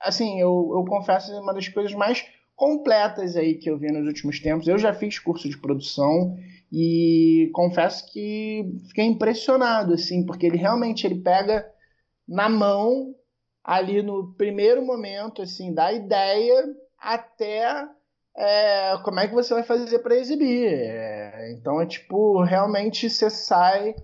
assim, 0.00 0.40
eu, 0.40 0.72
eu 0.74 0.84
confesso, 0.84 1.32
é 1.32 1.40
uma 1.40 1.54
das 1.54 1.68
coisas 1.68 1.94
mais 1.94 2.24
completas 2.62 3.36
aí 3.36 3.56
que 3.56 3.68
eu 3.68 3.76
vi 3.76 3.90
nos 3.90 4.06
últimos 4.06 4.38
tempos. 4.38 4.68
Eu 4.68 4.78
já 4.78 4.94
fiz 4.94 5.18
curso 5.18 5.48
de 5.48 5.58
produção 5.58 6.38
e 6.70 7.50
confesso 7.52 8.06
que 8.12 8.78
fiquei 8.86 9.04
impressionado, 9.04 9.94
assim, 9.94 10.24
porque 10.24 10.46
ele 10.46 10.58
realmente 10.58 11.04
ele 11.04 11.16
pega 11.16 11.68
na 12.26 12.48
mão 12.48 13.16
ali 13.64 14.00
no 14.00 14.32
primeiro 14.34 14.80
momento, 14.80 15.42
assim, 15.42 15.74
da 15.74 15.92
ideia 15.92 16.72
até 16.96 17.84
é, 18.36 18.96
como 19.02 19.18
é 19.18 19.26
que 19.26 19.34
você 19.34 19.52
vai 19.54 19.64
fazer 19.64 19.98
para 19.98 20.14
exibir. 20.14 20.68
É, 20.68 21.52
então 21.58 21.80
é 21.80 21.86
tipo, 21.86 22.44
realmente 22.44 23.10
você 23.10 23.28
sai 23.28 23.96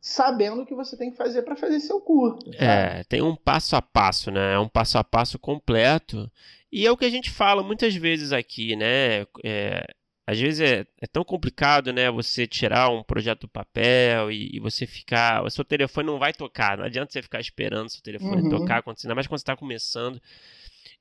sabendo 0.00 0.62
o 0.62 0.66
que 0.66 0.74
você 0.74 0.96
tem 0.96 1.10
que 1.10 1.16
fazer 1.18 1.42
para 1.42 1.56
fazer 1.56 1.78
seu 1.80 2.00
curso. 2.00 2.50
É, 2.54 3.04
tem 3.04 3.20
um 3.20 3.36
passo 3.36 3.76
a 3.76 3.82
passo, 3.82 4.30
né? 4.30 4.54
É 4.54 4.58
um 4.58 4.68
passo 4.68 4.96
a 4.96 5.04
passo 5.04 5.38
completo 5.38 6.30
E 6.70 6.86
é 6.86 6.90
o 6.90 6.96
que 6.96 7.04
a 7.04 7.10
gente 7.10 7.30
fala 7.30 7.62
muitas 7.62 7.94
vezes 7.94 8.32
aqui, 8.32 8.76
né? 8.76 9.22
É, 9.44 9.84
às 10.26 10.38
vezes 10.38 10.60
é, 10.60 10.86
é, 11.00 11.06
tão 11.06 11.24
complicado, 11.24 11.90
né? 11.90 12.10
Você 12.10 12.46
tirar 12.46 12.90
um 12.90 13.02
projeto 13.02 13.42
do 13.42 13.48
papel 13.48 14.30
e, 14.30 14.56
e, 14.56 14.60
você 14.60 14.86
ficar. 14.86 15.42
O 15.42 15.48
seu 15.48 15.64
telefone 15.64 16.06
não 16.06 16.18
vai 16.18 16.34
tocar. 16.34 16.76
Não 16.76 16.84
adianta 16.84 17.10
você 17.10 17.22
ficar 17.22 17.40
esperando 17.40 17.88
seu 17.88 18.02
telefone 18.02 18.42
uhum. 18.42 18.50
tocar, 18.50 18.84
ainda 18.86 19.14
mais 19.14 19.26
quando 19.26 19.38
você 19.38 19.42
está 19.42 19.56
começando. 19.56 20.20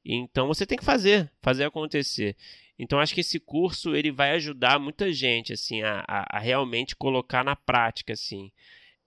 Então 0.05 0.47
você 0.47 0.65
tem 0.65 0.77
que 0.77 0.85
fazer, 0.85 1.29
fazer 1.41 1.65
acontecer. 1.65 2.37
Então 2.79 2.99
acho 2.99 3.13
que 3.13 3.19
esse 3.19 3.37
curso 3.37 3.93
ele 3.93 4.11
vai 4.13 4.31
ajudar 4.31 4.79
muita 4.79 5.11
gente 5.11 5.51
assim 5.51 5.81
a, 5.81 6.05
a, 6.07 6.37
a 6.37 6.39
realmente 6.39 6.95
colocar 6.95 7.43
na 7.43 7.55
prática 7.55 8.13
assim. 8.13 8.49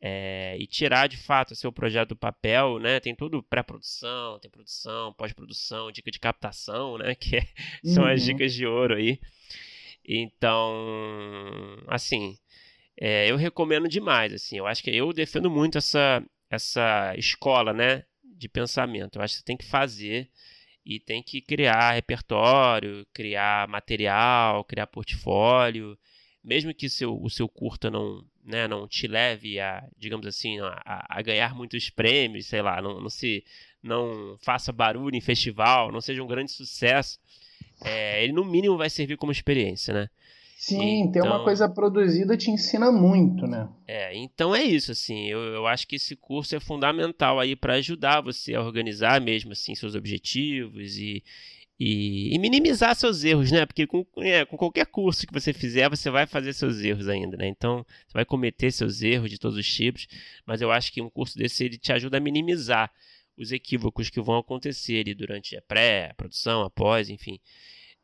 É, 0.02 0.56
e 0.58 0.66
tirar 0.66 1.08
de 1.08 1.18
fato 1.18 1.54
seu 1.54 1.70
projeto 1.70 2.10
do 2.10 2.16
papel, 2.16 2.78
né? 2.78 3.00
Tem 3.00 3.14
tudo 3.14 3.42
pré-produção, 3.42 4.38
tem 4.38 4.50
produção, 4.50 5.12
pós-produção, 5.12 5.92
dica 5.92 6.10
de 6.10 6.18
captação, 6.18 6.96
né? 6.96 7.14
Que 7.20 7.36
é, 7.36 7.46
são 7.84 8.04
uhum. 8.04 8.10
as 8.10 8.24
dicas 8.24 8.54
de 8.54 8.66
ouro 8.66 8.94
aí. 8.94 9.20
Então, 10.04 10.74
assim, 11.86 12.38
é, 13.00 13.30
eu 13.30 13.36
recomendo 13.36 13.88
demais, 13.88 14.32
assim, 14.32 14.58
eu 14.58 14.66
acho 14.66 14.82
que 14.82 14.90
eu 14.90 15.12
defendo 15.12 15.50
muito 15.50 15.78
essa, 15.78 16.22
essa 16.50 17.14
escola, 17.16 17.72
né, 17.72 18.04
de 18.24 18.48
pensamento. 18.48 19.16
Eu 19.16 19.22
acho 19.22 19.34
que 19.34 19.38
você 19.40 19.44
tem 19.44 19.56
que 19.56 19.66
fazer 19.66 20.30
e 20.84 20.98
tem 21.00 21.22
que 21.22 21.40
criar 21.40 21.92
repertório, 21.92 23.06
criar 23.12 23.68
material, 23.68 24.64
criar 24.64 24.86
portfólio, 24.86 25.98
mesmo 26.42 26.74
que 26.74 26.88
seu, 26.88 27.18
o 27.22 27.30
seu 27.30 27.48
curta 27.48 27.90
não, 27.90 28.24
né, 28.44 28.66
não 28.66 28.88
te 28.88 29.06
leve 29.06 29.60
a, 29.60 29.84
digamos 29.98 30.26
assim, 30.26 30.58
a, 30.60 31.06
a 31.08 31.22
ganhar 31.22 31.54
muitos 31.54 31.90
prêmios, 31.90 32.46
sei 32.46 32.62
lá, 32.62 32.80
não, 32.80 33.00
não 33.00 33.10
se 33.10 33.44
não 33.82 34.36
faça 34.40 34.72
barulho 34.72 35.16
em 35.16 35.20
festival, 35.20 35.90
não 35.90 36.00
seja 36.00 36.22
um 36.22 36.26
grande 36.26 36.50
sucesso, 36.50 37.18
é, 37.82 38.22
ele 38.22 38.32
no 38.32 38.44
mínimo 38.44 38.76
vai 38.76 38.90
servir 38.90 39.16
como 39.16 39.32
experiência, 39.32 39.94
né? 39.94 40.08
Sim, 40.58 41.04
então, 41.04 41.12
ter 41.12 41.22
uma 41.22 41.42
coisa 41.42 41.66
produzida 41.66 42.36
te 42.36 42.50
ensina 42.50 42.92
muito, 42.92 43.46
né? 43.46 43.66
É, 43.88 44.14
então 44.14 44.54
é 44.54 44.62
isso, 44.62 44.92
assim, 44.92 45.26
eu, 45.26 45.38
eu 45.38 45.66
acho 45.66 45.88
que 45.88 45.96
esse 45.96 46.14
curso 46.14 46.54
é 46.54 46.60
fundamental 46.60 47.40
aí 47.40 47.56
para 47.56 47.74
ajudar 47.76 48.20
você 48.20 48.54
a 48.54 48.60
organizar 48.60 49.22
mesmo, 49.22 49.52
assim, 49.52 49.74
seus 49.74 49.94
objetivos 49.94 50.98
e, 50.98 51.24
e, 51.80 52.34
e 52.34 52.38
minimizar 52.38 52.94
seus 52.94 53.24
erros, 53.24 53.50
né? 53.50 53.64
Porque 53.64 53.86
com, 53.86 54.04
é, 54.18 54.44
com 54.44 54.58
qualquer 54.58 54.84
curso 54.84 55.26
que 55.26 55.32
você 55.32 55.50
fizer, 55.50 55.88
você 55.88 56.10
vai 56.10 56.26
fazer 56.26 56.52
seus 56.52 56.78
erros 56.80 57.08
ainda, 57.08 57.38
né? 57.38 57.48
Então, 57.48 57.86
você 58.06 58.12
vai 58.12 58.24
cometer 58.26 58.70
seus 58.70 59.00
erros 59.00 59.30
de 59.30 59.38
todos 59.38 59.56
os 59.56 59.66
tipos, 59.66 60.06
mas 60.44 60.60
eu 60.60 60.70
acho 60.70 60.92
que 60.92 61.00
um 61.00 61.08
curso 61.08 61.38
desse, 61.38 61.64
ele 61.64 61.78
te 61.78 61.90
ajuda 61.90 62.18
a 62.18 62.20
minimizar 62.20 62.92
os 63.34 63.50
equívocos 63.50 64.10
que 64.10 64.20
vão 64.20 64.36
acontecer 64.36 65.00
ali 65.00 65.14
durante 65.14 65.56
a 65.56 65.62
pré, 65.62 66.10
a 66.10 66.14
produção, 66.14 66.62
após, 66.62 67.08
enfim. 67.08 67.40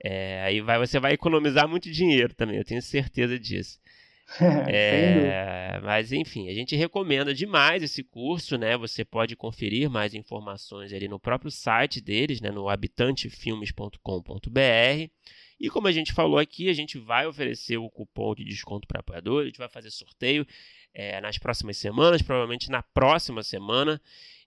É, 0.03 0.43
aí 0.43 0.63
vai, 0.63 0.79
você 0.79 0.99
vai 0.99 1.13
economizar 1.13 1.69
muito 1.69 1.91
dinheiro 1.91 2.35
também, 2.35 2.57
eu 2.57 2.65
tenho 2.65 2.81
certeza 2.81 3.39
disso. 3.39 3.79
é, 4.69 5.79
mas 5.83 6.13
enfim, 6.13 6.49
a 6.49 6.55
gente 6.55 6.75
recomenda 6.75 7.33
demais 7.33 7.83
esse 7.83 8.03
curso, 8.03 8.59
né? 8.59 8.77
Você 8.77 9.05
pode 9.05 9.37
conferir 9.37 9.89
mais 9.89 10.15
informações 10.15 10.93
ali 10.93 11.07
no 11.07 11.21
próprio 11.21 11.51
site 11.51 12.01
deles, 12.01 12.41
né? 12.41 12.51
No 12.51 12.69
habitantefilmes.com.br. 12.69 15.11
E 15.59 15.71
como 15.71 15.89
a 15.89 15.93
gente 15.93 16.13
falou 16.13 16.39
aqui, 16.39 16.69
a 16.69 16.73
gente 16.73 16.99
vai 16.99 17.27
oferecer 17.27 17.79
o 17.79 17.89
cupom 17.89 18.35
de 18.35 18.45
desconto 18.45 18.87
para 18.87 19.01
apoiador, 19.01 19.43
a 19.43 19.47
gente 19.47 19.59
vai 19.59 19.69
fazer 19.69 19.91
sorteio 19.91 20.47
é, 20.93 21.21
nas 21.21 21.39
próximas 21.39 21.79
semanas, 21.79 22.21
provavelmente 22.21 22.69
na 22.69 22.83
próxima 22.83 23.43
semana. 23.43 24.01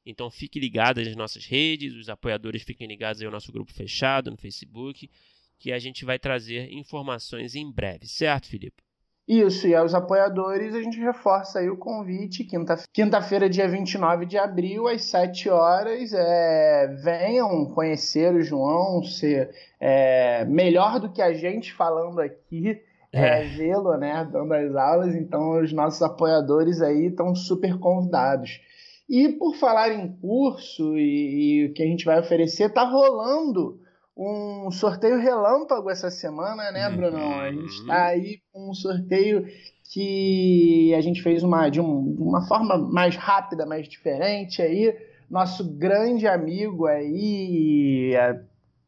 Então 0.06 0.30
fique 0.30 0.60
ligado 0.60 1.04
nas 1.04 1.16
nossas 1.16 1.46
redes, 1.46 1.96
os 1.96 2.10
apoiadores 2.10 2.64
fiquem 2.64 2.88
ligados 2.88 3.22
ao 3.22 3.32
nosso 3.32 3.52
grupo 3.52 3.74
fechado 3.74 4.30
no 4.30 4.38
Facebook, 4.38 5.10
que 5.58 5.72
a 5.72 5.80
gente 5.80 6.06
vai 6.06 6.20
trazer 6.20 6.72
informações 6.72 7.56
em 7.56 7.72
breve, 7.72 8.08
certo, 8.08 8.48
Felipe? 8.48 8.89
Isso, 9.30 9.68
e 9.68 9.76
aos 9.76 9.94
apoiadores 9.94 10.74
a 10.74 10.82
gente 10.82 11.00
reforça 11.00 11.60
aí 11.60 11.70
o 11.70 11.78
convite, 11.78 12.44
quinta-feira, 12.44 13.46
quinta 13.46 13.48
dia 13.48 13.68
29 13.68 14.26
de 14.26 14.40
abril, 14.40 14.88
às 14.88 15.04
7 15.04 15.50
horas, 15.50 16.12
é, 16.14 16.88
venham 17.04 17.68
conhecer 17.68 18.34
o 18.34 18.42
João, 18.42 19.04
ser 19.04 19.52
é, 19.80 20.46
melhor 20.46 21.00
do 21.00 21.12
que 21.12 21.22
a 21.22 21.32
gente 21.32 21.72
falando 21.72 22.20
aqui, 22.20 22.82
é. 23.14 23.44
é. 23.44 23.48
vê-lo, 23.50 23.96
né, 23.98 24.28
dando 24.32 24.52
as 24.52 24.76
aulas, 24.76 25.14
então 25.14 25.62
os 25.62 25.72
nossos 25.72 26.02
apoiadores 26.02 26.82
aí 26.82 27.06
estão 27.06 27.36
super 27.36 27.78
convidados. 27.78 28.60
E 29.08 29.30
por 29.30 29.56
falar 29.58 29.92
em 29.92 30.12
curso 30.12 30.98
e, 30.98 31.68
o 31.68 31.74
que 31.76 31.84
a 31.84 31.86
gente 31.86 32.04
vai 32.04 32.20
oferecer, 32.20 32.74
tá 32.74 32.84
rolando 32.84 33.80
um 34.20 34.70
sorteio 34.70 35.18
relâmpago 35.18 35.90
essa 35.90 36.12
semana, 36.12 36.72
né, 36.72 36.90
Brunão? 36.90 37.40
A 37.40 37.52
gente 37.52 37.70
está 37.70 37.94
uhum. 37.94 38.02
aí 38.02 38.42
com 38.52 38.70
um 38.70 38.74
sorteio 38.74 39.48
que 39.94 40.94
a 40.94 41.02
gente 41.02 41.24
fez 41.24 41.42
uma, 41.42 41.70
de, 41.70 41.80
um, 41.80 42.16
uma 42.20 42.46
forma 42.46 42.78
mais 42.78 43.16
rápida, 43.16 43.66
mais 43.66 43.88
diferente 43.88 44.62
aí. 44.62 44.94
Nosso 45.30 45.64
grande 45.78 46.28
amigo 46.28 46.86
aí, 46.86 48.14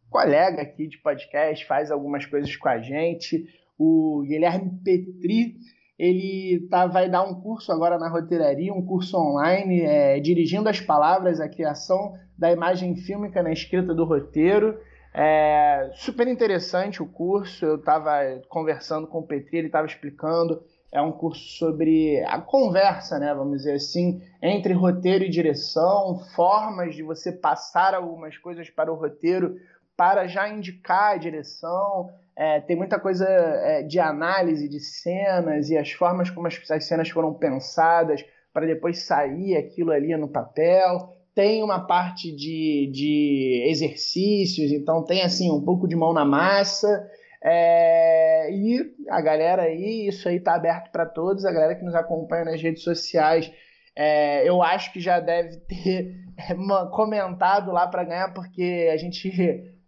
colega 0.09 0.61
aqui 0.61 0.87
de 0.87 0.97
podcast, 0.97 1.65
faz 1.65 1.91
algumas 1.91 2.25
coisas 2.25 2.53
com 2.57 2.67
a 2.67 2.79
gente, 2.79 3.47
o 3.77 4.23
Guilherme 4.27 4.71
Petri 4.83 5.55
ele 5.97 6.67
tá, 6.67 6.87
vai 6.87 7.07
dar 7.07 7.23
um 7.23 7.35
curso 7.35 7.71
agora 7.71 7.99
na 7.99 8.09
roteiraria, 8.09 8.73
um 8.73 8.83
curso 8.83 9.15
online, 9.15 9.81
é, 9.81 10.19
dirigindo 10.19 10.67
as 10.67 10.81
palavras, 10.81 11.39
a 11.39 11.47
criação 11.47 12.13
da 12.35 12.51
imagem 12.51 12.95
fílmica 12.95 13.43
na 13.43 13.51
escrita 13.51 13.93
do 13.93 14.03
roteiro. 14.03 14.79
É, 15.13 15.91
super 15.93 16.27
interessante 16.27 17.03
o 17.03 17.05
curso, 17.05 17.65
eu 17.65 17.75
estava 17.75 18.41
conversando 18.47 19.07
com 19.07 19.19
o 19.19 19.27
Petri, 19.27 19.57
ele 19.57 19.67
estava 19.67 19.87
explicando. 19.87 20.63
É 20.91 21.01
um 21.01 21.11
curso 21.11 21.57
sobre 21.57 22.21
a 22.25 22.39
conversa, 22.41 23.17
né, 23.17 23.33
vamos 23.33 23.59
dizer 23.59 23.75
assim, 23.75 24.21
entre 24.41 24.73
roteiro 24.73 25.23
e 25.23 25.29
direção, 25.29 26.19
formas 26.35 26.95
de 26.95 27.01
você 27.01 27.31
passar 27.31 27.93
algumas 27.93 28.37
coisas 28.37 28.69
para 28.69 28.91
o 28.91 28.95
roteiro 28.95 29.55
para 29.95 30.27
já 30.27 30.49
indicar 30.49 31.13
a 31.13 31.17
direção. 31.17 32.09
É, 32.35 32.59
tem 32.59 32.75
muita 32.75 32.99
coisa 32.99 33.25
é, 33.25 33.83
de 33.83 33.99
análise 33.99 34.67
de 34.67 34.79
cenas 34.79 35.69
e 35.69 35.77
as 35.77 35.91
formas 35.91 36.29
como 36.29 36.47
as, 36.47 36.59
as 36.71 36.85
cenas 36.85 37.09
foram 37.09 37.33
pensadas 37.33 38.25
para 38.53 38.65
depois 38.65 39.05
sair 39.05 39.55
aquilo 39.55 39.91
ali 39.91 40.15
no 40.17 40.27
papel. 40.27 41.15
Tem 41.33 41.63
uma 41.63 41.87
parte 41.87 42.35
de, 42.35 42.89
de 42.91 43.65
exercícios, 43.69 44.71
então 44.71 45.03
tem 45.03 45.21
assim 45.21 45.49
um 45.49 45.63
pouco 45.63 45.87
de 45.87 45.95
mão 45.95 46.13
na 46.13 46.25
massa. 46.25 47.09
É, 47.43 48.51
e 48.51 48.93
a 49.09 49.21
galera 49.21 49.63
aí, 49.63 50.07
isso 50.07 50.27
aí 50.27 50.35
está 50.35 50.55
aberto 50.55 50.91
para 50.91 51.05
todos. 51.05 51.45
A 51.45 51.51
galera 51.51 51.75
que 51.75 51.85
nos 51.85 51.95
acompanha 51.95 52.45
nas 52.45 52.61
redes 52.61 52.83
sociais, 52.83 53.51
é, 53.95 54.47
eu 54.47 54.61
acho 54.61 54.91
que 54.91 54.99
já 54.99 55.19
deve 55.19 55.57
ter 55.61 56.15
é, 56.37 56.53
comentado 56.91 57.71
lá 57.71 57.87
para 57.87 58.03
ganhar, 58.03 58.33
porque 58.33 58.89
a 58.91 58.97
gente 58.97 59.29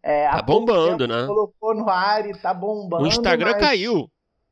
é, 0.01 0.29
tá 0.29 0.41
bombando, 0.41 1.07
né? 1.07 1.25
Colocou 1.25 1.73
no 1.73 1.89
ar 1.89 2.27
e 2.27 2.33
tá 2.37 2.53
bombando. 2.53 3.03
O 3.03 3.07
Instagram 3.07 3.51
mas... 3.51 3.61
caiu. 3.61 4.09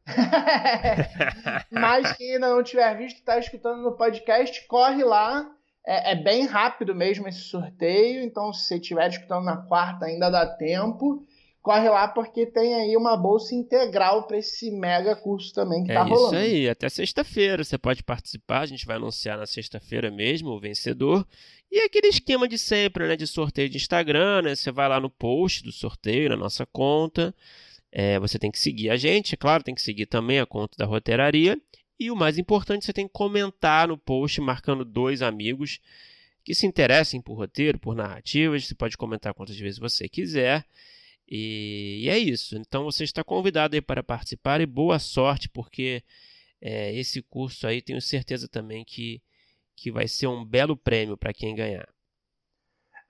mas 1.70 2.14
quem 2.14 2.36
ainda 2.36 2.50
não 2.50 2.64
tiver 2.64 2.98
visto, 2.98 3.18
está 3.18 3.38
escutando 3.38 3.82
no 3.82 3.98
podcast, 3.98 4.66
corre 4.68 5.04
lá. 5.04 5.46
É, 5.86 6.12
é, 6.12 6.16
bem 6.16 6.46
rápido 6.46 6.94
mesmo 6.94 7.28
esse 7.28 7.42
sorteio, 7.42 8.24
então 8.24 8.54
se 8.54 8.66
você 8.66 8.76
estiver 8.76 9.10
escutando 9.10 9.46
na 9.46 9.58
quarta 9.58 10.06
ainda 10.06 10.30
dá 10.30 10.46
tempo. 10.46 11.26
Corre 11.62 11.88
lá 11.90 12.08
porque 12.08 12.48
tem 12.48 12.74
aí 12.74 12.98
uma 12.98 13.16
bolsa 13.16 13.54
integral 13.54 14.26
para 14.26 14.38
esse 14.38 14.72
mega 14.72 15.16
curso 15.16 15.54
também 15.54 15.84
que 15.84 15.92
é 15.92 15.94
tá 15.94 16.02
rolando. 16.02 16.36
É 16.36 16.48
isso 16.48 16.56
aí, 16.56 16.70
até 16.70 16.90
sexta-feira 16.90 17.64
você 17.64 17.78
pode 17.78 18.04
participar, 18.04 18.62
a 18.62 18.66
gente 18.66 18.84
vai 18.84 18.96
anunciar 18.96 19.38
na 19.38 19.46
sexta-feira 19.46 20.10
mesmo 20.10 20.50
o 20.50 20.60
vencedor. 20.60 21.26
E 21.72 21.80
aquele 21.80 22.08
esquema 22.08 22.48
de 22.48 22.58
sempre, 22.58 23.08
né? 23.08 23.16
De 23.16 23.26
sorteio 23.26 23.70
de 23.70 23.78
Instagram, 23.78 24.42
né? 24.42 24.56
Você 24.56 24.72
vai 24.72 24.90
lá 24.90 25.00
no 25.00 25.10
post 25.10 25.64
do 25.64 25.72
sorteio, 25.72 26.30
na 26.30 26.36
nossa 26.36 26.66
conta. 26.66 27.34
É, 27.92 28.20
você 28.20 28.40
tem 28.40 28.52
que 28.52 28.60
seguir 28.60 28.90
a 28.90 28.98
gente, 28.98 29.36
é 29.36 29.38
claro, 29.38 29.64
tem 29.64 29.76
que 29.76 29.82
seguir 29.82 30.06
também 30.06 30.40
a 30.40 30.46
conta 30.46 30.76
da 30.78 30.86
roteiraria. 30.86 31.58
E 32.02 32.10
o 32.10 32.16
mais 32.16 32.40
importante, 32.40 32.84
você 32.84 32.92
tem 32.92 33.06
que 33.08 33.14
comentar 33.14 33.88
no 33.88 33.96
post 33.96 34.42
marcando 34.42 34.84
dois 34.84 35.22
amigos 35.22 35.80
que 36.44 36.56
se 36.56 36.66
interessem 36.66 37.22
por 37.22 37.36
roteiro, 37.36 37.78
por 37.78 37.94
narrativas. 37.94 38.66
Você 38.66 38.74
pode 38.74 38.98
comentar 38.98 39.36
quantas 39.36 39.56
vezes 39.60 39.78
você 39.78 40.10
quiser. 40.10 40.66
E, 41.30 42.08
é 42.10 42.18
isso. 42.18 42.58
Então 42.58 42.86
você 42.86 43.04
está 43.04 43.24
convidado 43.24 43.76
aí 43.76 43.82
para 43.84 44.02
participar 44.02 44.62
e 44.62 44.66
boa 44.66 44.98
sorte, 44.98 45.48
porque 45.48 46.02
é, 46.60 46.92
esse 46.96 47.22
curso 47.22 47.68
aí 47.68 47.84
tenho 47.84 48.02
certeza 48.02 48.48
também 48.48 48.84
que 48.84 49.22
que 49.76 49.92
vai 49.92 50.08
ser 50.08 50.26
um 50.28 50.44
belo 50.44 50.76
prêmio 50.76 51.16
para 51.16 51.34
quem 51.34 51.56
ganhar. 51.56 51.88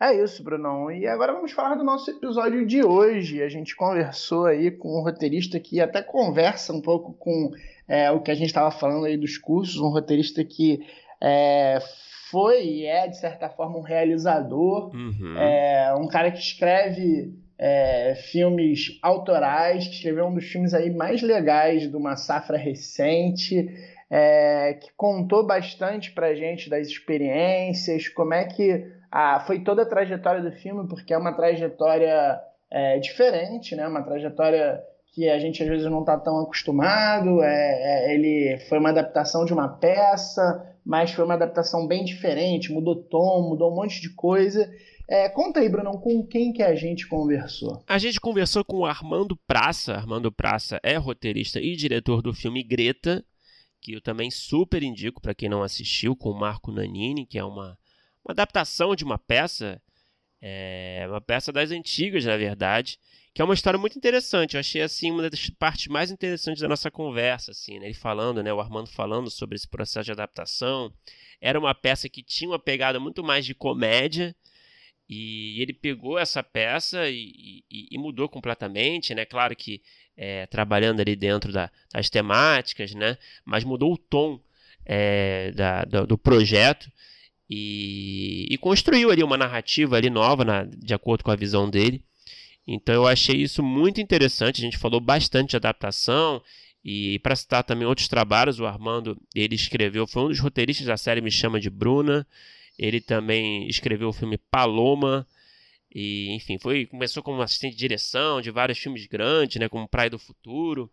É 0.01 0.15
isso, 0.15 0.43
Brunão. 0.43 0.89
E 0.89 1.05
agora 1.05 1.31
vamos 1.31 1.51
falar 1.51 1.75
do 1.75 1.83
nosso 1.83 2.09
episódio 2.09 2.65
de 2.65 2.83
hoje. 2.83 3.43
A 3.43 3.47
gente 3.47 3.75
conversou 3.75 4.47
aí 4.47 4.71
com 4.71 4.97
um 4.97 5.03
roteirista 5.03 5.59
que 5.59 5.79
até 5.79 6.01
conversa 6.01 6.73
um 6.73 6.81
pouco 6.81 7.13
com 7.13 7.51
é, 7.87 8.09
o 8.09 8.19
que 8.19 8.31
a 8.31 8.33
gente 8.33 8.47
estava 8.47 8.71
falando 8.71 9.05
aí 9.05 9.15
dos 9.15 9.37
cursos, 9.37 9.79
um 9.79 9.89
roteirista 9.89 10.43
que 10.43 10.83
é, 11.21 11.77
foi 12.31 12.65
e 12.65 12.85
é, 12.87 13.07
de 13.07 13.19
certa 13.19 13.47
forma, 13.47 13.77
um 13.77 13.83
realizador, 13.83 14.89
uhum. 14.91 15.37
é, 15.37 15.93
um 15.93 16.07
cara 16.07 16.31
que 16.31 16.39
escreve 16.39 17.35
é, 17.55 18.15
filmes 18.15 18.97
autorais, 19.03 19.87
que 19.87 19.93
escreveu 19.93 20.25
um 20.25 20.33
dos 20.33 20.45
filmes 20.45 20.73
aí 20.73 20.89
mais 20.89 21.21
legais 21.21 21.87
de 21.87 21.95
uma 21.95 22.15
safra 22.15 22.57
recente, 22.57 23.69
é, 24.09 24.79
que 24.81 24.89
contou 24.97 25.45
bastante 25.45 26.11
pra 26.11 26.33
gente 26.33 26.71
das 26.71 26.87
experiências, 26.87 28.07
como 28.07 28.33
é 28.33 28.45
que 28.45 28.99
a, 29.11 29.41
foi 29.41 29.59
toda 29.59 29.81
a 29.81 29.85
trajetória 29.85 30.41
do 30.41 30.51
filme, 30.53 30.87
porque 30.87 31.13
é 31.13 31.17
uma 31.17 31.33
trajetória 31.33 32.39
é, 32.71 32.97
diferente, 32.99 33.75
né? 33.75 33.85
Uma 33.87 34.03
trajetória 34.03 34.81
que 35.13 35.29
a 35.29 35.37
gente 35.37 35.61
às 35.61 35.67
vezes 35.67 35.85
não 35.85 35.99
está 35.99 36.17
tão 36.17 36.39
acostumado. 36.39 37.43
É, 37.43 37.49
é, 37.49 38.13
ele 38.15 38.57
foi 38.69 38.79
uma 38.79 38.89
adaptação 38.89 39.43
de 39.43 39.53
uma 39.53 39.67
peça, 39.67 40.65
mas 40.85 41.11
foi 41.11 41.25
uma 41.25 41.33
adaptação 41.33 41.85
bem 41.85 42.05
diferente, 42.05 42.71
mudou 42.71 42.95
tom, 42.95 43.49
mudou 43.49 43.71
um 43.71 43.75
monte 43.75 43.99
de 43.99 44.09
coisa. 44.15 44.71
É, 45.09 45.27
conta 45.27 45.59
aí, 45.59 45.67
Brunão, 45.67 45.97
com 45.97 46.25
quem 46.25 46.53
que 46.53 46.63
a 46.63 46.73
gente 46.73 47.05
conversou? 47.05 47.83
A 47.85 47.97
gente 47.97 48.17
conversou 48.21 48.63
com 48.63 48.77
o 48.77 48.85
Armando 48.85 49.37
Praça. 49.45 49.93
Armando 49.93 50.31
Praça 50.31 50.79
é 50.81 50.95
roteirista 50.95 51.59
e 51.59 51.75
diretor 51.75 52.21
do 52.21 52.33
filme 52.33 52.63
Greta, 52.63 53.21
que 53.81 53.91
eu 53.91 54.01
também 54.01 54.31
super 54.31 54.81
indico 54.81 55.21
para 55.21 55.35
quem 55.35 55.49
não 55.49 55.63
assistiu, 55.63 56.15
com 56.15 56.29
o 56.29 56.39
Marco 56.39 56.71
Nanini, 56.71 57.25
que 57.25 57.37
é 57.37 57.43
uma, 57.43 57.77
uma 58.23 58.33
adaptação 58.33 58.95
de 58.95 59.03
uma 59.03 59.17
peça, 59.17 59.81
é, 60.41 61.05
uma 61.09 61.21
peça 61.21 61.51
das 61.51 61.71
antigas, 61.71 62.25
na 62.25 62.37
verdade, 62.37 62.99
que 63.33 63.41
é 63.41 63.45
uma 63.45 63.53
história 63.53 63.79
muito 63.79 63.97
interessante. 63.97 64.55
Eu 64.55 64.59
achei 64.59 64.81
assim 64.81 65.11
uma 65.11 65.29
das 65.29 65.49
partes 65.51 65.87
mais 65.87 66.11
interessantes 66.11 66.61
da 66.61 66.67
nossa 66.67 66.91
conversa, 66.91 67.51
assim, 67.51 67.79
né? 67.79 67.85
Ele 67.85 67.93
falando, 67.93 68.43
né, 68.43 68.53
o 68.53 68.59
Armando 68.59 68.89
falando 68.89 69.29
sobre 69.29 69.55
esse 69.55 69.67
processo 69.67 70.05
de 70.05 70.11
adaptação. 70.11 70.93
Era 71.39 71.57
uma 71.59 71.73
peça 71.73 72.09
que 72.09 72.21
tinha 72.21 72.49
uma 72.49 72.59
pegada 72.59 72.99
muito 72.99 73.23
mais 73.23 73.45
de 73.45 73.55
comédia. 73.55 74.35
E 75.09 75.61
ele 75.61 75.73
pegou 75.73 76.17
essa 76.17 76.41
peça 76.41 77.09
e, 77.09 77.63
e, 77.69 77.87
e 77.91 77.97
mudou 77.97 78.29
completamente, 78.29 79.13
né? 79.13 79.25
Claro 79.25 79.55
que 79.55 79.81
é, 80.15 80.45
trabalhando 80.45 81.01
ali 81.01 81.15
dentro 81.15 81.51
da, 81.51 81.69
das 81.91 82.09
temáticas, 82.09 82.93
né? 82.93 83.17
Mas 83.43 83.63
mudou 83.63 83.93
o 83.93 83.97
tom 83.97 84.39
é, 84.85 85.51
da, 85.51 85.83
do, 85.83 86.07
do, 86.07 86.17
projeto 86.17 86.91
e, 87.53 88.47
e, 88.49 88.57
construiu 88.57 89.11
ali 89.11 89.21
uma 89.21 89.35
narrativa 89.35 89.97
ali 89.97 90.09
nova, 90.09 90.45
na, 90.45 90.63
de 90.63 90.93
acordo 90.93 91.21
com 91.21 91.31
a 91.31 91.35
visão 91.35 91.69
dele. 91.69 92.01
Então 92.65 92.95
eu 92.95 93.05
achei 93.05 93.35
isso 93.35 93.61
muito 93.61 93.99
interessante. 93.99 94.61
A 94.61 94.63
gente 94.63 94.77
falou 94.77 95.01
bastante 95.01 95.49
de 95.49 95.55
adaptação 95.57 96.41
e 96.81 97.19
para 97.19 97.35
citar 97.35 97.61
também 97.65 97.85
outros 97.85 98.07
trabalhos, 98.07 98.61
o 98.61 98.65
Armando 98.65 99.17
ele 99.35 99.55
escreveu, 99.55 100.07
foi 100.07 100.23
um 100.23 100.27
dos 100.29 100.39
roteiristas 100.39 100.87
da 100.87 100.95
série 100.95 101.19
Me 101.19 101.29
Chama 101.29 101.59
de 101.59 101.69
Bruna. 101.69 102.25
Ele 102.79 103.01
também 103.01 103.67
escreveu 103.67 104.07
o 104.07 104.13
filme 104.13 104.37
Paloma. 104.37 105.27
E, 105.93 106.31
enfim, 106.33 106.57
foi 106.57 106.85
começou 106.85 107.21
como 107.21 107.41
assistente 107.41 107.73
de 107.73 107.79
direção 107.79 108.39
de 108.41 108.49
vários 108.49 108.77
filmes 108.79 109.05
grandes, 109.07 109.59
né, 109.59 109.67
como 109.67 109.89
Praia 109.89 110.09
do 110.09 110.17
Futuro. 110.17 110.89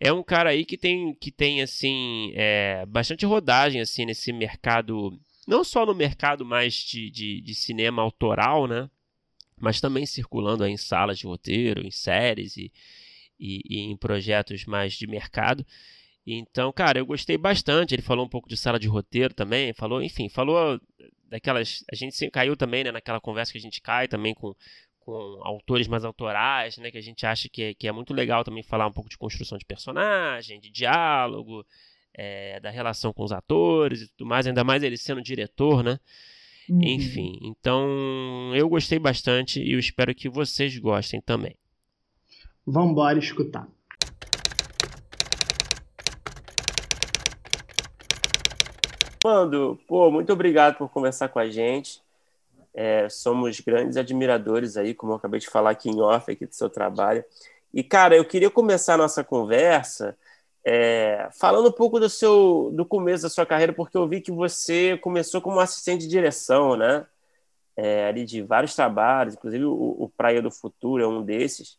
É 0.00 0.10
um 0.10 0.22
cara 0.22 0.50
aí 0.50 0.64
que 0.64 0.78
tem, 0.78 1.14
que 1.14 1.30
tem 1.30 1.60
assim, 1.60 2.32
é, 2.34 2.86
bastante 2.86 3.26
rodagem 3.26 3.82
assim 3.82 4.06
nesse 4.06 4.32
mercado, 4.32 5.20
não 5.46 5.64
só 5.64 5.84
no 5.84 5.94
mercado 5.94 6.44
mais 6.44 6.74
de, 6.74 7.10
de, 7.10 7.40
de 7.40 7.54
cinema 7.54 8.02
autoral, 8.02 8.66
né, 8.66 8.88
mas 9.60 9.80
também 9.80 10.04
circulando 10.06 10.66
em 10.66 10.76
salas 10.76 11.18
de 11.18 11.26
roteiro, 11.26 11.86
em 11.86 11.90
séries 11.90 12.56
e, 12.56 12.72
e, 13.38 13.62
e, 13.68 13.80
em 13.80 13.96
projetos 13.96 14.64
mais 14.64 14.94
de 14.94 15.06
mercado. 15.06 15.64
Então, 16.26 16.72
cara, 16.72 16.98
eu 16.98 17.06
gostei 17.06 17.36
bastante. 17.36 17.94
Ele 17.94 18.02
falou 18.02 18.24
um 18.24 18.28
pouco 18.28 18.48
de 18.48 18.56
sala 18.56 18.78
de 18.78 18.88
roteiro 18.88 19.34
também, 19.34 19.72
falou, 19.72 20.02
enfim, 20.02 20.28
falou 20.28 20.80
daquelas. 21.28 21.84
A 21.92 21.96
gente 21.96 22.30
caiu 22.30 22.56
também 22.56 22.84
né, 22.84 22.92
naquela 22.92 23.20
conversa 23.20 23.52
que 23.52 23.58
a 23.58 23.60
gente 23.60 23.80
cai 23.80 24.06
também 24.06 24.34
com, 24.34 24.54
com 25.00 25.40
autores 25.42 25.88
mais 25.88 26.04
autorais, 26.04 26.76
né? 26.78 26.90
Que 26.90 26.98
a 26.98 27.02
gente 27.02 27.26
acha 27.26 27.48
que 27.48 27.62
é, 27.62 27.74
que 27.74 27.88
é 27.88 27.92
muito 27.92 28.14
legal 28.14 28.44
também 28.44 28.62
falar 28.62 28.86
um 28.86 28.92
pouco 28.92 29.10
de 29.10 29.18
construção 29.18 29.58
de 29.58 29.64
personagem, 29.64 30.60
de 30.60 30.70
diálogo, 30.70 31.66
é, 32.14 32.60
da 32.60 32.70
relação 32.70 33.12
com 33.12 33.24
os 33.24 33.32
atores 33.32 34.02
e 34.02 34.08
tudo 34.08 34.26
mais, 34.26 34.46
ainda 34.46 34.64
mais 34.64 34.82
ele 34.82 34.96
sendo 34.96 35.22
diretor, 35.22 35.82
né? 35.82 35.98
Uhum. 36.68 36.80
Enfim, 36.82 37.38
então 37.42 38.54
eu 38.54 38.68
gostei 38.68 38.98
bastante 38.98 39.60
e 39.60 39.72
eu 39.72 39.78
espero 39.78 40.14
que 40.14 40.28
vocês 40.28 40.76
gostem 40.78 41.20
também. 41.20 41.56
Vamos 42.64 42.92
embora 42.92 43.18
escutar. 43.18 43.68
Mando, 49.24 49.78
pô, 49.86 50.10
muito 50.10 50.32
obrigado 50.32 50.76
por 50.76 50.88
conversar 50.88 51.28
com 51.28 51.38
a 51.38 51.48
gente. 51.48 52.02
É, 52.74 53.08
somos 53.08 53.60
grandes 53.60 53.96
admiradores 53.96 54.76
aí, 54.76 54.94
como 54.94 55.12
eu 55.12 55.16
acabei 55.16 55.38
de 55.38 55.48
falar 55.48 55.70
aqui 55.70 55.90
em 55.90 56.00
off 56.00 56.30
aqui 56.30 56.46
do 56.46 56.54
seu 56.54 56.68
trabalho. 56.68 57.24
E, 57.72 57.82
cara, 57.82 58.16
eu 58.16 58.24
queria 58.24 58.50
começar 58.50 58.94
a 58.94 58.98
nossa 58.98 59.22
conversa 59.22 60.16
é, 60.64 61.28
falando 61.38 61.68
um 61.68 61.72
pouco 61.72 61.98
do 61.98 62.08
seu 62.08 62.70
do 62.74 62.86
começo 62.86 63.24
da 63.24 63.30
sua 63.30 63.44
carreira, 63.44 63.72
porque 63.72 63.96
eu 63.96 64.06
vi 64.08 64.20
que 64.20 64.30
você 64.30 64.96
começou 64.98 65.40
como 65.40 65.60
assistente 65.60 66.02
de 66.02 66.08
direção, 66.08 66.76
né? 66.76 67.06
É, 67.76 68.06
ali 68.06 68.24
de 68.24 68.42
vários 68.42 68.74
trabalhos, 68.74 69.34
inclusive 69.34 69.64
o, 69.64 69.72
o, 69.72 70.08
Praia 70.16 70.42
do 70.42 70.50
Futuro 70.50 71.02
é 71.02 71.08
um 71.08 71.22
desses. 71.22 71.78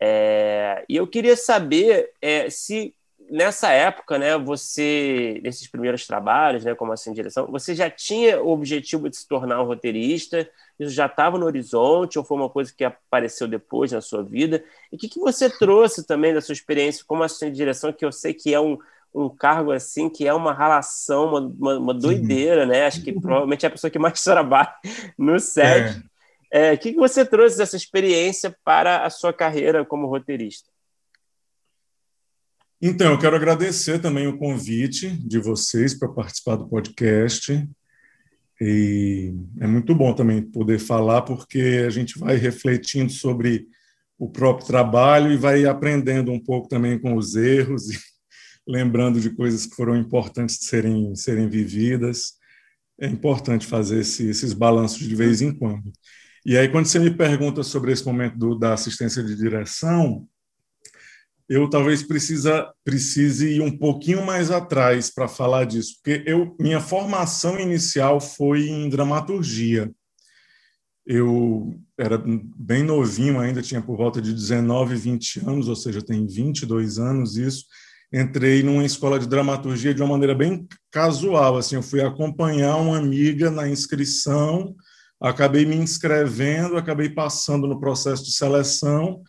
É, 0.00 0.84
e 0.88 0.96
eu 0.96 1.06
queria 1.06 1.36
saber 1.36 2.12
é, 2.22 2.48
se 2.50 2.94
nessa 3.30 3.70
época, 3.70 4.18
né, 4.18 4.36
você, 4.36 5.40
nesses 5.42 5.68
primeiros 5.68 6.06
trabalhos, 6.06 6.64
né, 6.64 6.74
como 6.74 6.94
de 6.94 7.12
direção, 7.12 7.46
você 7.46 7.74
já 7.74 7.90
tinha 7.90 8.42
o 8.42 8.48
objetivo 8.48 9.08
de 9.08 9.16
se 9.16 9.26
tornar 9.26 9.62
um 9.62 9.66
roteirista? 9.66 10.48
Isso 10.78 10.90
já 10.90 11.06
estava 11.06 11.38
no 11.38 11.46
horizonte 11.46 12.18
ou 12.18 12.24
foi 12.24 12.36
uma 12.36 12.48
coisa 12.48 12.72
que 12.76 12.84
apareceu 12.84 13.46
depois 13.46 13.92
na 13.92 14.00
sua 14.00 14.22
vida? 14.22 14.64
E 14.92 14.96
o 14.96 14.98
que, 14.98 15.08
que 15.08 15.18
você 15.18 15.50
trouxe 15.50 16.06
também 16.06 16.32
da 16.32 16.40
sua 16.40 16.52
experiência 16.52 17.04
como 17.06 17.22
assistente 17.22 17.52
de 17.52 17.58
direção, 17.58 17.92
que 17.92 18.04
eu 18.04 18.12
sei 18.12 18.32
que 18.32 18.54
é 18.54 18.60
um, 18.60 18.78
um 19.14 19.28
cargo 19.28 19.72
assim, 19.72 20.08
que 20.08 20.26
é 20.26 20.32
uma 20.32 20.54
relação, 20.54 21.26
uma, 21.26 21.40
uma, 21.40 21.78
uma 21.78 21.94
doideira, 21.94 22.64
né? 22.64 22.86
Acho 22.86 23.02
que 23.02 23.12
provavelmente 23.12 23.64
é 23.64 23.68
a 23.68 23.72
pessoa 23.72 23.90
que 23.90 23.98
mais 23.98 24.22
trabalha 24.24 24.74
no 25.16 25.38
set. 25.38 26.02
É. 26.50 26.70
É, 26.70 26.72
o 26.72 26.78
que, 26.78 26.92
que 26.92 26.98
você 26.98 27.26
trouxe 27.26 27.58
dessa 27.58 27.76
experiência 27.76 28.56
para 28.64 29.04
a 29.04 29.10
sua 29.10 29.32
carreira 29.32 29.84
como 29.84 30.06
roteirista? 30.06 30.70
Então, 32.80 33.10
eu 33.10 33.18
quero 33.18 33.34
agradecer 33.34 33.98
também 33.98 34.28
o 34.28 34.38
convite 34.38 35.10
de 35.10 35.40
vocês 35.40 35.94
para 35.94 36.08
participar 36.08 36.54
do 36.54 36.68
podcast. 36.68 37.68
E 38.60 39.34
é 39.60 39.66
muito 39.66 39.92
bom 39.96 40.14
também 40.14 40.42
poder 40.42 40.78
falar, 40.78 41.22
porque 41.22 41.84
a 41.84 41.90
gente 41.90 42.16
vai 42.18 42.36
refletindo 42.36 43.10
sobre 43.10 43.66
o 44.16 44.30
próprio 44.30 44.66
trabalho 44.66 45.32
e 45.32 45.36
vai 45.36 45.64
aprendendo 45.64 46.30
um 46.30 46.38
pouco 46.38 46.68
também 46.68 46.98
com 47.00 47.16
os 47.16 47.34
erros 47.34 47.90
e 47.90 47.98
lembrando 48.66 49.20
de 49.20 49.30
coisas 49.30 49.66
que 49.66 49.74
foram 49.74 49.96
importantes 49.96 50.58
de 50.58 50.66
serem, 50.66 51.16
serem 51.16 51.48
vividas. 51.48 52.34
É 53.00 53.08
importante 53.08 53.66
fazer 53.66 54.00
esse, 54.00 54.28
esses 54.28 54.52
balanços 54.52 55.00
de 55.00 55.16
vez 55.16 55.42
em 55.42 55.52
quando. 55.52 55.92
E 56.46 56.56
aí, 56.56 56.68
quando 56.68 56.86
você 56.86 57.00
me 57.00 57.10
pergunta 57.10 57.64
sobre 57.64 57.90
esse 57.90 58.04
momento 58.06 58.38
do, 58.38 58.56
da 58.56 58.74
assistência 58.74 59.22
de 59.22 59.34
direção, 59.34 60.28
eu 61.48 61.68
talvez 61.70 62.02
precisa, 62.02 62.70
precise 62.84 63.48
ir 63.48 63.62
um 63.62 63.76
pouquinho 63.76 64.24
mais 64.24 64.50
atrás 64.50 65.08
para 65.10 65.26
falar 65.26 65.64
disso, 65.64 65.94
porque 65.94 66.22
eu, 66.26 66.54
minha 66.60 66.80
formação 66.80 67.58
inicial 67.58 68.20
foi 68.20 68.68
em 68.68 68.88
dramaturgia. 68.88 69.90
Eu 71.06 71.74
era 71.98 72.22
bem 72.22 72.82
novinho 72.82 73.40
ainda, 73.40 73.62
tinha 73.62 73.80
por 73.80 73.96
volta 73.96 74.20
de 74.20 74.34
19, 74.34 74.94
20 74.94 75.40
anos, 75.40 75.68
ou 75.68 75.74
seja, 75.74 76.02
tem 76.02 76.26
22 76.26 76.98
anos 76.98 77.38
isso. 77.38 77.64
Entrei 78.12 78.62
numa 78.62 78.84
escola 78.84 79.18
de 79.18 79.26
dramaturgia 79.26 79.94
de 79.94 80.02
uma 80.02 80.10
maneira 80.10 80.34
bem 80.34 80.68
casual, 80.90 81.56
assim, 81.56 81.76
eu 81.76 81.82
fui 81.82 82.02
acompanhar 82.02 82.76
uma 82.76 82.98
amiga 82.98 83.50
na 83.50 83.66
inscrição, 83.68 84.74
acabei 85.18 85.64
me 85.64 85.76
inscrevendo, 85.76 86.76
acabei 86.76 87.08
passando 87.08 87.66
no 87.66 87.80
processo 87.80 88.24
de 88.24 88.32
seleção, 88.32 89.22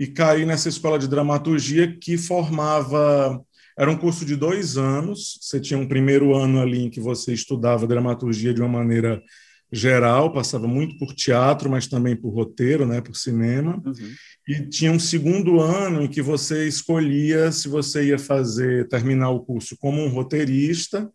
e 0.00 0.06
caí 0.06 0.46
nessa 0.46 0.70
escola 0.70 0.98
de 0.98 1.06
dramaturgia 1.06 1.94
que 1.94 2.16
formava. 2.16 3.38
Era 3.78 3.90
um 3.90 3.98
curso 3.98 4.24
de 4.24 4.34
dois 4.34 4.78
anos. 4.78 5.38
Você 5.42 5.60
tinha 5.60 5.78
um 5.78 5.86
primeiro 5.86 6.34
ano 6.34 6.58
ali 6.58 6.86
em 6.86 6.90
que 6.90 6.98
você 6.98 7.34
estudava 7.34 7.86
dramaturgia 7.86 8.54
de 8.54 8.62
uma 8.62 8.68
maneira 8.68 9.22
geral, 9.70 10.32
passava 10.32 10.66
muito 10.66 10.98
por 10.98 11.14
teatro, 11.14 11.70
mas 11.70 11.86
também 11.86 12.16
por 12.16 12.30
roteiro, 12.30 12.86
né, 12.86 13.02
por 13.02 13.14
cinema. 13.14 13.80
Uhum. 13.84 14.14
E 14.48 14.68
tinha 14.68 14.90
um 14.90 14.98
segundo 14.98 15.60
ano 15.60 16.02
em 16.02 16.08
que 16.08 16.22
você 16.22 16.66
escolhia 16.66 17.52
se 17.52 17.68
você 17.68 18.06
ia 18.06 18.18
fazer 18.18 18.88
terminar 18.88 19.30
o 19.30 19.40
curso 19.40 19.76
como 19.78 20.02
um 20.02 20.08
roteirista 20.08 21.08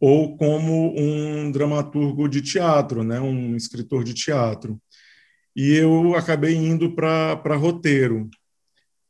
ou 0.00 0.36
como 0.36 0.94
um 0.96 1.50
dramaturgo 1.50 2.28
de 2.28 2.40
teatro, 2.40 3.02
né, 3.02 3.20
um 3.20 3.56
escritor 3.56 4.04
de 4.04 4.14
teatro 4.14 4.80
e 5.54 5.74
eu 5.74 6.14
acabei 6.14 6.54
indo 6.54 6.94
para 6.94 7.56
roteiro. 7.56 8.28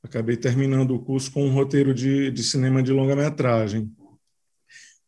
Acabei 0.02 0.36
terminando 0.36 0.94
o 0.94 1.00
curso 1.00 1.30
com 1.30 1.46
um 1.46 1.52
roteiro 1.52 1.94
de, 1.94 2.30
de 2.30 2.42
cinema 2.42 2.82
de 2.82 2.92
longa-metragem. 2.92 3.90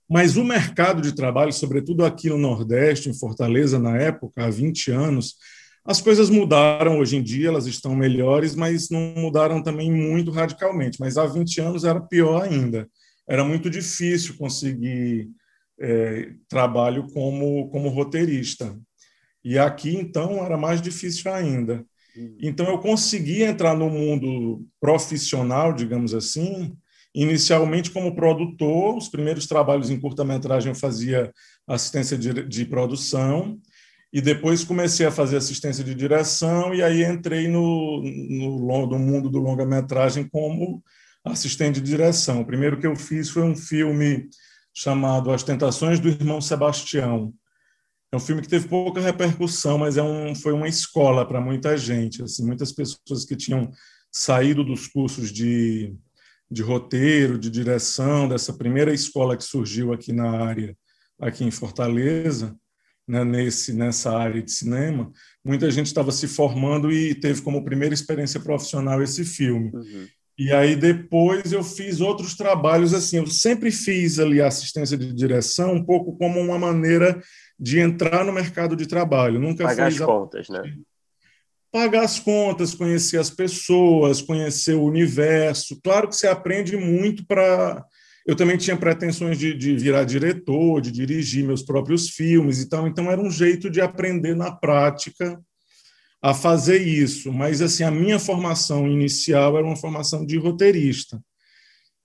Mas 0.09 0.37
o 0.37 0.45
mercado 0.45 1.03
de 1.03 1.15
trabalho, 1.15 1.53
sobretudo 1.53 2.05
aqui 2.05 2.29
no 2.29 2.39
Nordeste, 2.39 3.09
em 3.09 3.19
Fortaleza, 3.19 3.79
na 3.79 3.97
época, 3.97 4.45
há 4.45 4.51
20 4.51 4.91
anos, 4.91 5.37
As 5.85 6.01
coisas 6.01 6.31
mudaram 6.31 6.99
hoje 6.99 7.17
em 7.17 7.23
dia, 7.23 7.49
elas 7.49 7.67
estão 7.67 7.95
melhores, 7.95 8.55
mas 8.55 8.89
não 8.89 9.15
mudaram 9.17 9.63
também 9.63 9.93
muito 9.93 10.31
radicalmente. 10.31 10.99
Mas 10.99 11.19
há 11.19 11.27
20 11.27 11.61
anos 11.61 11.85
era 11.85 12.01
pior 12.01 12.43
ainda. 12.43 12.89
Era 13.29 13.45
muito 13.45 13.69
difícil 13.69 14.37
conseguir 14.39 15.29
é, 15.79 16.33
trabalho 16.49 17.07
como, 17.13 17.69
como 17.69 17.89
roteirista. 17.89 18.79
E 19.45 19.59
aqui, 19.59 19.95
então, 19.95 20.45
era 20.45 20.57
mais 20.57 20.81
difícil 20.81 21.33
ainda. 21.33 21.85
Hum. 22.17 22.37
Então, 22.41 22.67
eu 22.67 22.79
consegui 22.79 23.43
entrar 23.43 23.77
no 23.77 23.91
mundo 23.91 24.65
profissional, 24.81 25.73
digamos 25.73 26.15
assim, 26.15 26.75
inicialmente 27.15 27.91
como 27.91 28.15
produtor. 28.15 28.97
Os 28.97 29.09
primeiros 29.09 29.47
trabalhos 29.47 29.91
em 29.91 30.01
curta-metragem 30.01 30.71
eu 30.71 30.75
fazia 30.75 31.33
assistência 31.67 32.17
de, 32.17 32.33
de, 32.47 32.65
produção, 32.65 33.59
e 34.13 34.21
depois 34.21 34.65
comecei 34.65 35.05
a 35.05 35.11
fazer 35.11 35.37
assistência 35.37 35.83
de 35.83 35.95
direção, 35.95 36.75
e 36.75 36.83
aí 36.83 37.05
entrei 37.05 37.49
no, 37.49 38.03
no, 38.03 38.87
no 38.87 38.99
mundo 38.99 39.29
do 39.29 39.39
longa-metragem 39.39 40.29
como 40.29 40.83
assistente 41.25 41.81
de 41.81 41.91
direção. 41.91 42.43
O 42.43 42.45
primeiro 42.45 42.79
que 42.79 42.87
eu 42.87 42.95
fiz 42.95 43.31
foi 43.31 43.43
um 43.43 43.57
filme 43.57 44.29
chamado 44.73 45.31
As 45.31 45.43
Tentações 45.43 45.99
do 45.99 46.09
Irmão 46.09 46.41
Sebastião. 46.41 47.33
É 48.15 48.17
um 48.17 48.21
filme 48.21 48.41
que 48.41 48.49
teve 48.49 48.69
pouca 48.69 49.01
repercussão, 49.01 49.77
mas 49.77 49.97
é 49.97 50.03
um, 50.03 50.37
foi 50.37 50.53
uma 50.53 50.69
escola 50.69 51.27
para 51.27 51.41
muita 51.41 51.77
gente. 51.77 52.23
Assim, 52.23 52.47
muitas 52.47 52.71
pessoas 52.71 53.25
que 53.25 53.35
tinham 53.35 53.73
saído 54.13 54.63
dos 54.63 54.87
cursos 54.87 55.33
de, 55.33 55.93
de 56.49 56.63
roteiro, 56.63 57.37
de 57.37 57.51
direção, 57.51 58.29
dessa 58.29 58.53
primeira 58.53 58.95
escola 58.95 59.37
que 59.37 59.43
surgiu 59.43 59.93
aqui 59.93 60.13
na 60.13 60.31
área, 60.31 60.77
aqui 61.21 61.43
em 61.43 61.51
Fortaleza, 61.51 62.55
né, 63.07 63.25
nesse, 63.25 63.73
nessa 63.73 64.17
área 64.17 64.41
de 64.41 64.53
cinema, 64.53 65.11
muita 65.45 65.69
gente 65.69 65.87
estava 65.87 66.13
se 66.13 66.29
formando 66.29 66.93
e 66.93 67.17
teve 67.17 67.43
como 67.43 67.65
primeira 67.65 67.95
experiência 67.95 68.39
profissional 68.39 69.03
esse 69.03 69.25
filme. 69.25 69.73
Uhum. 69.75 70.07
E 70.39 70.53
aí 70.53 70.77
depois 70.77 71.53
eu 71.53 71.65
fiz 71.65 72.01
outros 72.01 72.37
trabalhos 72.37 72.95
assim. 72.95 73.17
Eu 73.17 73.27
sempre 73.27 73.73
fiz 73.73 74.21
ali 74.21 74.41
assistência 74.41 74.97
de 74.97 75.13
direção 75.13 75.75
um 75.75 75.85
pouco 75.85 76.17
como 76.17 76.41
uma 76.41 76.59
maneira 76.59 77.21
de 77.59 77.79
entrar 77.79 78.25
no 78.25 78.33
mercado 78.33 78.77
de 78.77 78.87
trabalho. 78.87 79.41
Nunca 79.41 79.65
pagar 79.65 79.91
fiz 79.91 80.01
as 80.01 80.03
a... 80.03 80.07
contas, 80.07 80.49
né? 80.49 80.75
Pagar 81.71 82.03
as 82.03 82.21
contas, 82.21 82.75
conhecer 82.75 83.19
as 83.19 83.31
pessoas, 83.31 84.23
conhecer 84.23 84.75
o 84.75 84.85
universo. 84.85 85.81
Claro 85.83 86.09
que 86.09 86.17
você 86.17 86.27
aprende 86.27 86.77
muito 86.77 87.27
para. 87.27 87.85
Eu 88.27 88.37
também 88.37 88.57
tinha 88.57 88.77
pretensões 88.77 89.39
de, 89.39 89.53
de 89.55 89.77
virar 89.77 90.05
diretor, 90.05 90.81
de 90.81 90.91
dirigir 90.91 91.45
meus 91.45 91.63
próprios 91.63 92.09
filmes 92.11 92.61
e 92.61 92.69
tal. 92.69 92.87
Então 92.87 93.11
era 93.11 93.21
um 93.21 93.31
jeito 93.31 93.69
de 93.69 93.81
aprender 93.81 94.35
na 94.35 94.51
prática 94.51 95.39
a 96.23 96.33
fazer 96.33 96.79
isso, 96.79 97.31
mas 97.31 97.61
assim 97.61 97.85
a 97.85 97.91
minha 97.91 98.19
formação 98.19 98.89
inicial 98.89 99.59
era 99.59 99.67
uma 99.67 99.77
formação 99.77 100.25
de 100.25 100.39
roteirista. 100.39 101.21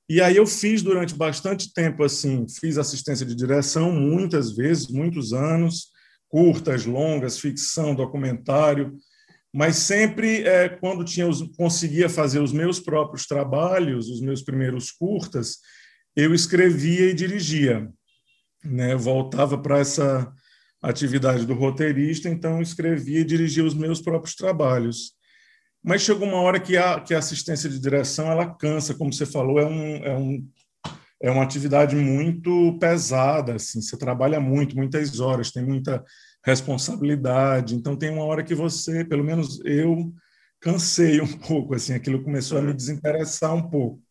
E 0.09 0.19
aí 0.21 0.37
eu 0.37 0.47
fiz 0.47 0.81
durante 0.81 1.13
bastante 1.13 1.71
tempo 1.71 2.03
assim, 2.03 2.47
fiz 2.59 2.79
assistência 2.79 3.23
de 3.23 3.35
direção 3.35 3.91
muitas 3.91 4.55
vezes, 4.55 4.87
muitos 4.87 5.33
anos, 5.33 5.89
curtas, 6.27 6.83
longas, 6.83 7.39
ficção, 7.39 7.93
documentário, 7.93 8.97
mas 9.53 9.75
sempre 9.75 10.43
é, 10.43 10.67
quando 10.67 11.05
tinha 11.05 11.27
os, 11.27 11.43
conseguia 11.55 12.09
fazer 12.09 12.39
os 12.39 12.51
meus 12.51 12.79
próprios 12.79 13.27
trabalhos, 13.27 14.09
os 14.09 14.19
meus 14.19 14.41
primeiros 14.41 14.91
curtas, 14.91 15.57
eu 16.15 16.33
escrevia 16.33 17.09
e 17.09 17.13
dirigia, 17.13 17.87
né? 18.63 18.95
Voltava 18.95 19.57
para 19.57 19.79
essa 19.79 20.31
atividade 20.81 21.45
do 21.45 21.53
roteirista, 21.53 22.29
então 22.29 22.61
escrevia 22.61 23.19
e 23.19 23.25
dirigia 23.25 23.63
os 23.63 23.73
meus 23.75 24.01
próprios 24.01 24.35
trabalhos. 24.35 25.13
Mas 25.83 26.01
chegou 26.01 26.27
uma 26.27 26.41
hora 26.41 26.59
que 26.59 26.75
a, 26.75 26.99
que 26.99 27.13
a 27.13 27.19
assistência 27.19 27.69
de 27.69 27.79
direção 27.79 28.29
ela 28.29 28.53
cansa, 28.53 28.93
como 28.93 29.13
você 29.13 29.25
falou, 29.25 29.59
é, 29.59 29.65
um, 29.65 29.95
é, 30.03 30.17
um, 30.17 30.47
é 31.21 31.31
uma 31.31 31.43
atividade 31.43 31.95
muito 31.95 32.77
pesada, 32.79 33.55
assim, 33.55 33.81
você 33.81 33.97
trabalha 33.97 34.39
muito, 34.39 34.75
muitas 34.75 35.19
horas, 35.19 35.51
tem 35.51 35.63
muita 35.63 36.03
responsabilidade, 36.45 37.75
então 37.75 37.95
tem 37.95 38.09
uma 38.09 38.23
hora 38.23 38.43
que 38.43 38.55
você, 38.55 39.05
pelo 39.05 39.23
menos 39.23 39.59
eu, 39.63 40.13
cansei 40.59 41.21
um 41.21 41.27
pouco, 41.39 41.75
assim, 41.75 41.93
aquilo 41.93 42.23
começou 42.23 42.57
a 42.57 42.61
me 42.61 42.73
desinteressar 42.73 43.53
um 43.53 43.69
pouco. 43.69 44.01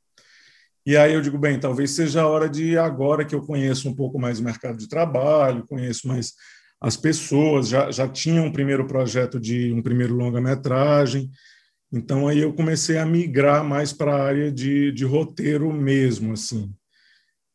E 0.87 0.97
aí 0.97 1.13
eu 1.13 1.21
digo, 1.21 1.37
bem, 1.37 1.61
talvez 1.61 1.91
seja 1.91 2.23
a 2.23 2.27
hora 2.27 2.49
de 2.49 2.79
agora 2.79 3.25
que 3.25 3.35
eu 3.35 3.43
conheço 3.43 3.89
um 3.89 3.95
pouco 3.95 4.19
mais 4.19 4.41
o 4.41 4.45
mercado 4.45 4.79
de 4.79 4.89
trabalho, 4.89 5.67
conheço 5.67 6.09
mais 6.09 6.33
as 6.81 6.97
pessoas, 6.97 7.69
já, 7.69 7.91
já 7.91 8.09
tinha 8.09 8.41
um 8.41 8.53
primeiro 8.53 8.87
projeto 8.87 9.39
de 9.39 9.73
um 9.73 9.83
primeiro 9.83 10.15
longa-metragem, 10.15 11.31
então 11.93 12.29
aí 12.29 12.39
eu 12.39 12.53
comecei 12.53 12.99
a 12.99 13.07
migrar 13.07 13.65
mais 13.65 13.93
para 13.93 14.15
a 14.15 14.23
área 14.23 14.53
de, 14.53 14.93
de 14.93 15.05
roteiro 15.05 15.73
mesmo, 15.73 16.33
assim. 16.33 16.73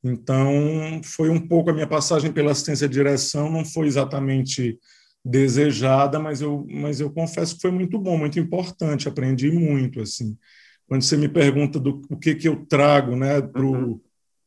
Então 0.04 1.02
foi 1.04 1.30
um 1.30 1.48
pouco 1.48 1.70
a 1.70 1.74
minha 1.74 1.88
passagem 1.88 2.32
pela 2.32 2.52
assistência 2.52 2.88
de 2.90 2.94
direção, 2.94 3.50
não 3.50 3.64
foi 3.64 3.88
exatamente 3.88 4.78
desejada, 5.24 6.20
mas 6.20 6.42
eu, 6.42 6.66
mas 6.70 7.00
eu 7.00 7.10
confesso 7.10 7.56
que 7.56 7.62
foi 7.62 7.72
muito 7.72 7.98
bom, 7.98 8.18
muito 8.18 8.38
importante, 8.40 9.08
aprendi 9.08 9.50
muito, 9.52 10.02
assim. 10.02 10.38
Quando 10.86 11.04
você 11.04 11.16
me 11.16 11.30
pergunta 11.30 11.80
do 11.80 12.02
o 12.10 12.18
que 12.18 12.36
que 12.36 12.48
eu 12.48 12.66
trago, 12.66 13.16
né, 13.16 13.42
pro 13.42 13.72
uhum. 13.72 14.02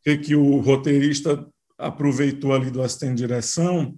que 0.04 0.18
que 0.18 0.36
o 0.36 0.60
roteirista 0.60 1.48
aproveitou 1.78 2.52
ali 2.52 2.70
do 2.70 2.82
assistente 2.82 3.16
de 3.16 3.26
direção, 3.26 3.96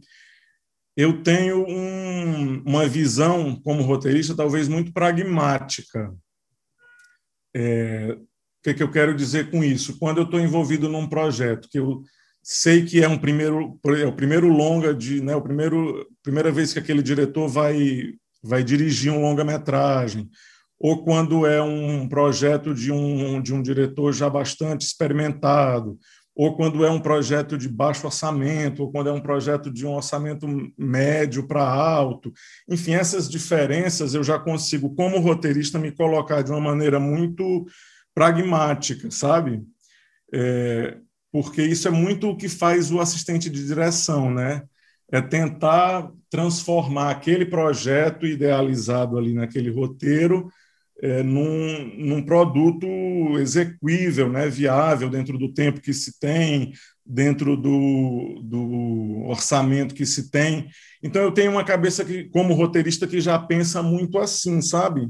eu 0.98 1.22
tenho 1.22 1.64
um, 1.64 2.61
uma 2.66 2.84
visão 2.88 3.54
como 3.62 3.84
roteirista 3.84 4.34
talvez 4.34 4.66
muito 4.66 4.92
pragmática. 4.92 6.12
É, 7.54 8.16
o 8.18 8.26
que, 8.64 8.74
que 8.74 8.82
eu 8.82 8.90
quero 8.90 9.14
dizer 9.14 9.48
com 9.48 9.62
isso? 9.62 9.96
Quando 10.00 10.18
eu 10.18 10.24
estou 10.24 10.40
envolvido 10.40 10.88
num 10.88 11.08
projeto 11.08 11.68
que 11.70 11.78
eu 11.78 12.02
sei 12.42 12.84
que 12.84 13.00
é 13.00 13.06
um 13.06 13.16
primeiro 13.16 13.78
é 13.96 14.06
o 14.06 14.12
primeiro 14.12 14.48
longa 14.48 14.92
de 14.92 15.20
né 15.20 15.37
o 15.37 15.42
primeiro 15.42 16.04
primeira 16.20 16.50
vez 16.50 16.72
que 16.72 16.80
aquele 16.80 17.02
diretor 17.02 17.46
vai 17.46 18.14
vai 18.42 18.64
dirigir 18.64 19.12
um 19.12 19.20
longa 19.20 19.44
metragem 19.44 20.28
ou 20.80 21.04
quando 21.04 21.46
é 21.46 21.62
um 21.62 22.08
projeto 22.08 22.74
de 22.74 22.90
um 22.90 23.40
de 23.40 23.54
um 23.54 23.62
diretor 23.62 24.12
já 24.12 24.28
bastante 24.28 24.84
experimentado 24.87 25.98
ou 26.38 26.55
quando 26.55 26.85
é 26.85 26.90
um 26.90 27.01
projeto 27.01 27.59
de 27.59 27.68
baixo 27.68 28.07
orçamento, 28.07 28.85
ou 28.85 28.92
quando 28.92 29.09
é 29.09 29.12
um 29.12 29.20
projeto 29.20 29.72
de 29.72 29.85
um 29.85 29.94
orçamento 29.94 30.46
médio 30.79 31.48
para 31.48 31.68
alto. 31.68 32.33
Enfim, 32.68 32.92
essas 32.94 33.29
diferenças 33.29 34.14
eu 34.14 34.22
já 34.22 34.38
consigo, 34.38 34.94
como 34.94 35.18
roteirista, 35.18 35.81
me 35.81 35.90
colocar 35.90 36.42
de 36.42 36.53
uma 36.53 36.61
maneira 36.61 37.01
muito 37.01 37.66
pragmática, 38.14 39.11
sabe? 39.11 39.64
É, 40.33 40.98
porque 41.33 41.61
isso 41.61 41.88
é 41.88 41.90
muito 41.90 42.29
o 42.29 42.37
que 42.37 42.48
faz 42.48 42.92
o 42.92 43.01
assistente 43.01 43.51
de 43.51 43.66
direção, 43.66 44.33
né? 44.33 44.62
É 45.11 45.20
tentar 45.20 46.09
transformar 46.31 47.11
aquele 47.11 47.46
projeto 47.46 48.24
idealizado 48.24 49.18
ali 49.18 49.35
naquele 49.35 49.70
roteiro 49.70 50.48
é, 51.00 51.22
num, 51.22 51.96
num, 51.96 52.22
produto 52.22 52.87
execuível, 53.38 54.28
né, 54.28 54.48
viável 54.48 55.08
dentro 55.08 55.38
do 55.38 55.52
tempo 55.52 55.80
que 55.80 55.92
se 55.92 56.18
tem, 56.18 56.72
dentro 57.06 57.56
do, 57.56 58.40
do, 58.42 59.24
orçamento 59.28 59.94
que 59.94 60.04
se 60.04 60.30
tem. 60.30 60.68
Então 61.02 61.22
eu 61.22 61.32
tenho 61.32 61.52
uma 61.52 61.64
cabeça 61.64 62.04
que, 62.04 62.24
como 62.24 62.54
roteirista, 62.54 63.06
que 63.06 63.20
já 63.20 63.38
pensa 63.38 63.82
muito 63.82 64.18
assim, 64.18 64.61
sabe? 64.61 65.08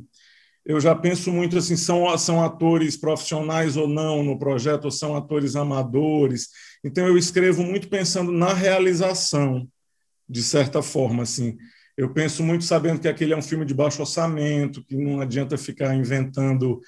Eu 0.65 0.79
já 0.81 0.95
penso 0.95 1.33
muito 1.33 1.57
assim, 1.57 1.77
são, 1.77 2.17
são 2.19 2.45
atores 2.45 2.97
profissionais 2.97 3.77
ou 3.77 3.89
não 3.89 4.23
no 4.23 4.39
projeto, 4.39 4.85
ou 4.85 4.91
são 4.91 5.17
atores 5.17 5.57
amadores. 5.57 6.49
Então 6.85 7.07
eu 7.07 7.17
escrevo 7.17 7.63
muito 7.63 7.89
pensando 7.89 8.31
na 8.31 8.53
realização, 8.53 9.67
de 10.29 10.43
certa 10.43 10.83
forma, 10.83 11.23
assim 11.23 11.57
eu 11.99 12.09
penso 12.09 12.45
muito 12.45 12.63
sabendo 12.63 13.01
que 13.01 13.09
aquele 13.09 13.33
é 13.33 13.37
um 13.37 13.43
filme 13.43 13.65
de 13.65 13.75
baixo 13.75 14.01
orçamento, 14.01 14.85
que 14.85 14.97
não 14.97 15.21
adianta 15.21 15.59
ficar 15.59 15.97
inventando 15.97 16.81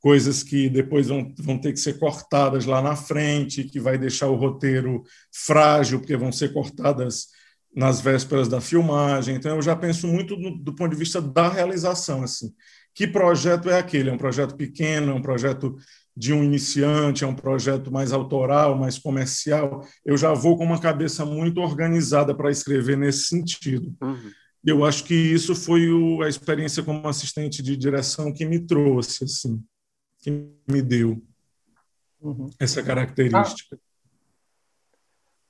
coisas 0.00 0.42
que 0.42 0.68
depois 0.68 1.06
vão, 1.06 1.32
vão 1.38 1.56
ter 1.56 1.72
que 1.72 1.78
ser 1.78 2.00
cortadas 2.00 2.66
lá 2.66 2.82
na 2.82 2.96
frente, 2.96 3.62
que 3.62 3.78
vai 3.78 3.96
deixar 3.96 4.26
o 4.26 4.34
roteiro 4.34 5.04
frágil, 5.32 6.00
porque 6.00 6.16
vão 6.16 6.32
ser 6.32 6.52
cortadas 6.52 7.28
nas 7.72 8.00
vésperas 8.00 8.48
da 8.48 8.60
filmagem. 8.60 9.36
Então, 9.36 9.54
eu 9.54 9.62
já 9.62 9.76
penso 9.76 10.08
muito 10.08 10.34
do, 10.34 10.58
do 10.58 10.74
ponto 10.74 10.90
de 10.90 10.98
vista 10.98 11.22
da 11.22 11.48
realização. 11.48 12.24
assim 12.24 12.52
Que 12.92 13.06
projeto 13.06 13.70
é 13.70 13.78
aquele? 13.78 14.10
É 14.10 14.12
um 14.12 14.18
projeto 14.18 14.56
pequeno? 14.56 15.12
É 15.12 15.14
um 15.14 15.22
projeto 15.22 15.76
de 16.16 16.32
um 16.32 16.42
iniciante? 16.42 17.22
É 17.22 17.26
um 17.26 17.36
projeto 17.36 17.92
mais 17.92 18.12
autoral, 18.12 18.76
mais 18.76 18.98
comercial? 18.98 19.86
Eu 20.04 20.16
já 20.16 20.32
vou 20.34 20.56
com 20.56 20.64
uma 20.64 20.80
cabeça 20.80 21.24
muito 21.24 21.60
organizada 21.60 22.34
para 22.34 22.50
escrever 22.50 22.96
nesse 22.96 23.28
sentido. 23.28 23.94
Uhum 24.02 24.32
eu 24.66 24.84
acho 24.84 25.04
que 25.04 25.14
isso 25.14 25.54
foi 25.54 25.88
o, 25.88 26.22
a 26.22 26.28
experiência 26.28 26.82
como 26.82 27.06
assistente 27.06 27.62
de 27.62 27.76
direção 27.76 28.32
que 28.32 28.44
me 28.44 28.58
trouxe, 28.58 29.22
assim, 29.22 29.62
que 30.18 30.30
me 30.68 30.82
deu 30.82 31.22
uhum. 32.20 32.50
essa 32.58 32.82
característica. 32.82 33.78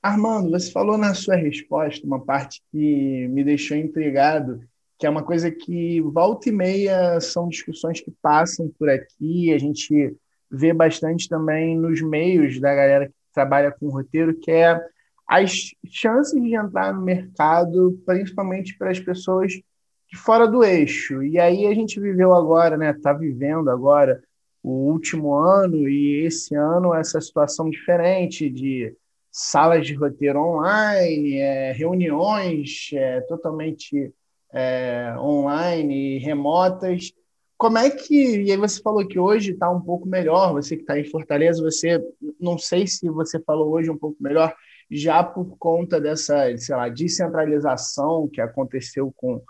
Ah, 0.01 0.11
Armando, 0.11 0.51
você 0.51 0.71
falou 0.71 0.99
na 0.99 1.15
sua 1.15 1.35
resposta 1.35 2.05
uma 2.05 2.23
parte 2.23 2.61
que 2.71 3.27
me 3.29 3.43
deixou 3.43 3.75
intrigado, 3.75 4.61
que 4.99 5.07
é 5.07 5.09
uma 5.09 5.23
coisa 5.23 5.49
que 5.49 5.99
volta 6.01 6.49
e 6.49 6.51
meia 6.51 7.19
são 7.19 7.49
discussões 7.49 7.99
que 7.99 8.11
passam 8.21 8.71
por 8.77 8.87
aqui, 8.87 9.51
a 9.51 9.57
gente 9.57 10.15
vê 10.49 10.71
bastante 10.73 11.27
também 11.27 11.75
nos 11.75 12.01
meios 12.01 12.59
da 12.59 12.73
galera 12.73 13.07
que 13.07 13.13
trabalha 13.33 13.71
com 13.71 13.89
roteiro, 13.89 14.37
que 14.39 14.51
é 14.51 14.79
as 15.27 15.71
chances 15.85 16.41
de 16.41 16.55
entrar 16.55 16.93
no 16.93 17.01
mercado, 17.01 17.99
principalmente 18.05 18.77
para 18.77 18.91
as 18.91 18.99
pessoas 18.99 19.51
de 19.51 20.17
fora 20.17 20.47
do 20.47 20.63
eixo. 20.63 21.21
E 21.21 21.37
aí 21.37 21.67
a 21.67 21.73
gente 21.73 21.99
viveu 21.99 22.33
agora, 22.33 22.77
né? 22.77 22.91
Está 22.91 23.11
vivendo 23.11 23.69
agora 23.69 24.23
o 24.63 24.91
último 24.91 25.33
ano 25.33 25.87
e 25.87 26.25
esse 26.25 26.55
ano 26.55 26.93
essa 26.93 27.19
situação 27.19 27.69
diferente 27.69 28.49
de 28.49 28.95
salas 29.31 29.85
de 29.85 29.93
roteiro 29.93 30.39
online, 30.39 31.37
é, 31.37 31.71
reuniões 31.71 32.89
é, 32.93 33.21
totalmente 33.21 34.13
é, 34.53 35.13
online, 35.19 36.17
remotas. 36.19 37.11
Como 37.57 37.77
é 37.77 37.89
que. 37.89 38.43
E 38.43 38.51
aí 38.51 38.57
você 38.57 38.81
falou 38.81 39.05
que 39.07 39.19
hoje 39.19 39.51
está 39.51 39.69
um 39.69 39.81
pouco 39.81 40.07
melhor, 40.07 40.53
você 40.53 40.75
que 40.75 40.83
está 40.83 40.99
em 40.99 41.03
Fortaleza, 41.03 41.61
você. 41.61 42.01
Não 42.39 42.57
sei 42.57 42.87
se 42.87 43.09
você 43.09 43.39
falou 43.39 43.71
hoje 43.73 43.89
um 43.89 43.97
pouco 43.97 44.17
melhor, 44.19 44.55
já 44.89 45.23
por 45.23 45.57
conta 45.57 45.99
dessa, 45.99 46.55
sei 46.57 46.75
lá, 46.75 46.89
descentralização 46.89 48.29
que 48.31 48.39
aconteceu 48.39 49.13
com, 49.15 49.41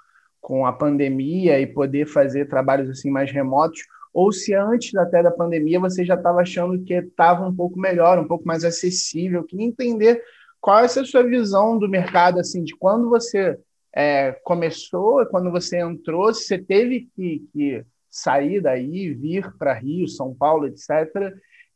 com 0.42 0.66
a 0.66 0.74
pandemia 0.74 1.60
e 1.60 1.68
poder 1.68 2.08
fazer 2.08 2.48
trabalhos 2.48 2.90
assim 2.90 3.10
mais 3.10 3.32
remotos, 3.32 3.82
ou 4.14 4.32
se 4.32 4.54
antes 4.54 4.96
até 4.96 5.22
da 5.22 5.30
pandemia 5.30 5.80
você 5.80 6.04
já 6.04 6.16
estava 6.16 6.42
achando 6.42 6.84
que 6.84 6.94
estava 6.94 7.48
um 7.48 7.56
pouco 7.56 7.80
melhor, 7.80 8.18
um 8.18 8.28
pouco 8.28 8.48
mais 8.48 8.64
acessível. 8.64 9.44
Queria 9.44 9.68
entender 9.68 10.24
qual 10.60 10.80
é 10.80 10.86
a 10.86 10.88
sua 10.88 11.24
visão 11.24 11.78
do 11.78 11.88
mercado, 11.88 12.40
assim, 12.40 12.64
de 12.64 12.76
quando 12.76 13.10
você 13.10 13.60
é, 13.96 14.32
começou, 14.44 15.26
quando 15.28 15.52
você 15.52 15.80
entrou, 15.80 16.34
se 16.34 16.46
você 16.46 16.58
teve 16.58 17.10
que, 17.16 17.48
que 17.54 17.86
sair 18.10 18.62
daí, 18.62 19.14
vir 19.14 19.52
para 19.58 19.74
Rio, 19.74 20.08
São 20.08 20.34
Paulo, 20.34 20.68
etc. 20.68 20.90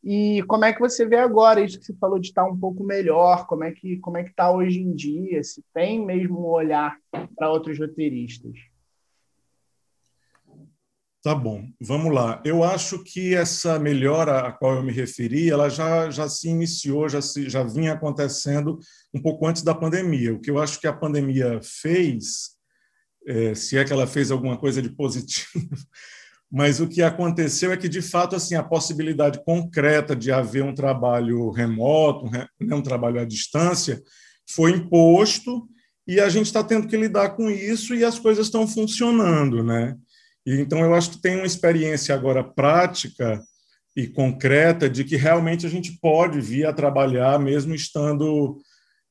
E 0.04 0.42
como 0.48 0.66
é 0.66 0.74
que 0.74 0.80
você 0.80 1.06
vê 1.06 1.18
agora 1.18 1.62
isso 1.62 1.80
que 1.80 1.86
você 1.86 1.96
falou 1.96 2.18
de 2.18 2.28
estar 2.28 2.46
um 2.46 2.58
pouco 2.58 2.84
melhor? 2.84 3.46
Como 3.46 3.64
é 3.64 3.72
que 3.72 3.98
como 3.98 4.18
é 4.18 4.24
que 4.24 4.32
está 4.32 4.52
hoje 4.52 4.80
em 4.80 4.96
dia? 4.96 5.44
Se 5.44 5.64
tem 5.74 6.04
mesmo 6.04 6.40
um 6.40 6.50
olhar 6.50 6.98
para 7.36 7.52
outros 7.52 7.78
roteiristas? 7.78 8.54
Tá 11.24 11.36
bom, 11.36 11.70
vamos 11.80 12.12
lá. 12.12 12.42
Eu 12.44 12.64
acho 12.64 13.04
que 13.04 13.36
essa 13.36 13.78
melhora 13.78 14.40
a 14.40 14.52
qual 14.52 14.78
eu 14.78 14.82
me 14.84 14.92
referi, 14.92 15.52
ela 15.52 15.70
já, 15.70 16.10
já 16.10 16.28
se 16.28 16.50
iniciou, 16.50 17.08
já, 17.08 17.22
se, 17.22 17.48
já 17.48 17.62
vinha 17.62 17.94
acontecendo 17.94 18.80
um 19.14 19.22
pouco 19.22 19.46
antes 19.46 19.62
da 19.62 19.76
pandemia. 19.76 20.34
O 20.34 20.40
que 20.40 20.50
eu 20.50 20.58
acho 20.58 20.80
que 20.80 20.88
a 20.88 20.94
pandemia 20.94 21.60
fez, 21.62 22.58
é, 23.28 23.54
se 23.54 23.78
é 23.78 23.86
que 23.86 23.94
ela 23.94 24.08
fez 24.08 24.32
alguma 24.32 24.58
coisa 24.58 24.82
de 24.82 24.90
positivo, 24.90 25.60
mas 26.52 26.82
o 26.82 26.88
que 26.88 27.02
aconteceu 27.02 27.72
é 27.72 27.78
que, 27.78 27.88
de 27.88 28.02
fato, 28.02 28.36
assim, 28.36 28.56
a 28.56 28.64
possibilidade 28.64 29.42
concreta 29.46 30.14
de 30.14 30.34
haver 30.34 30.64
um 30.64 30.76
trabalho 30.76 31.50
remoto, 31.50 32.26
um, 32.26 32.30
né, 32.30 32.46
um 32.62 32.82
trabalho 32.82 33.22
à 33.22 33.26
distância, 33.26 34.02
foi 34.54 34.72
imposto 34.72 35.66
e 36.06 36.20
a 36.20 36.28
gente 36.28 36.48
está 36.48 36.62
tendo 36.62 36.88
que 36.88 36.98
lidar 36.98 37.30
com 37.38 37.50
isso 37.50 37.96
e 37.96 38.04
as 38.04 38.20
coisas 38.20 38.48
estão 38.48 38.68
funcionando, 38.68 39.64
né? 39.64 39.96
E, 40.46 40.60
então, 40.60 40.80
eu 40.80 40.94
acho 40.94 41.12
que 41.12 41.22
tem 41.22 41.38
uma 41.38 41.46
experiência 41.46 42.14
agora 42.14 42.44
prática 42.44 43.42
e 43.96 44.08
concreta 44.08 44.90
de 44.90 45.06
que 45.06 45.16
realmente 45.16 45.66
a 45.66 45.70
gente 45.70 45.98
pode 46.02 46.42
vir 46.42 46.66
a 46.66 46.74
trabalhar, 46.74 47.40
mesmo 47.40 47.74
estando 47.74 48.58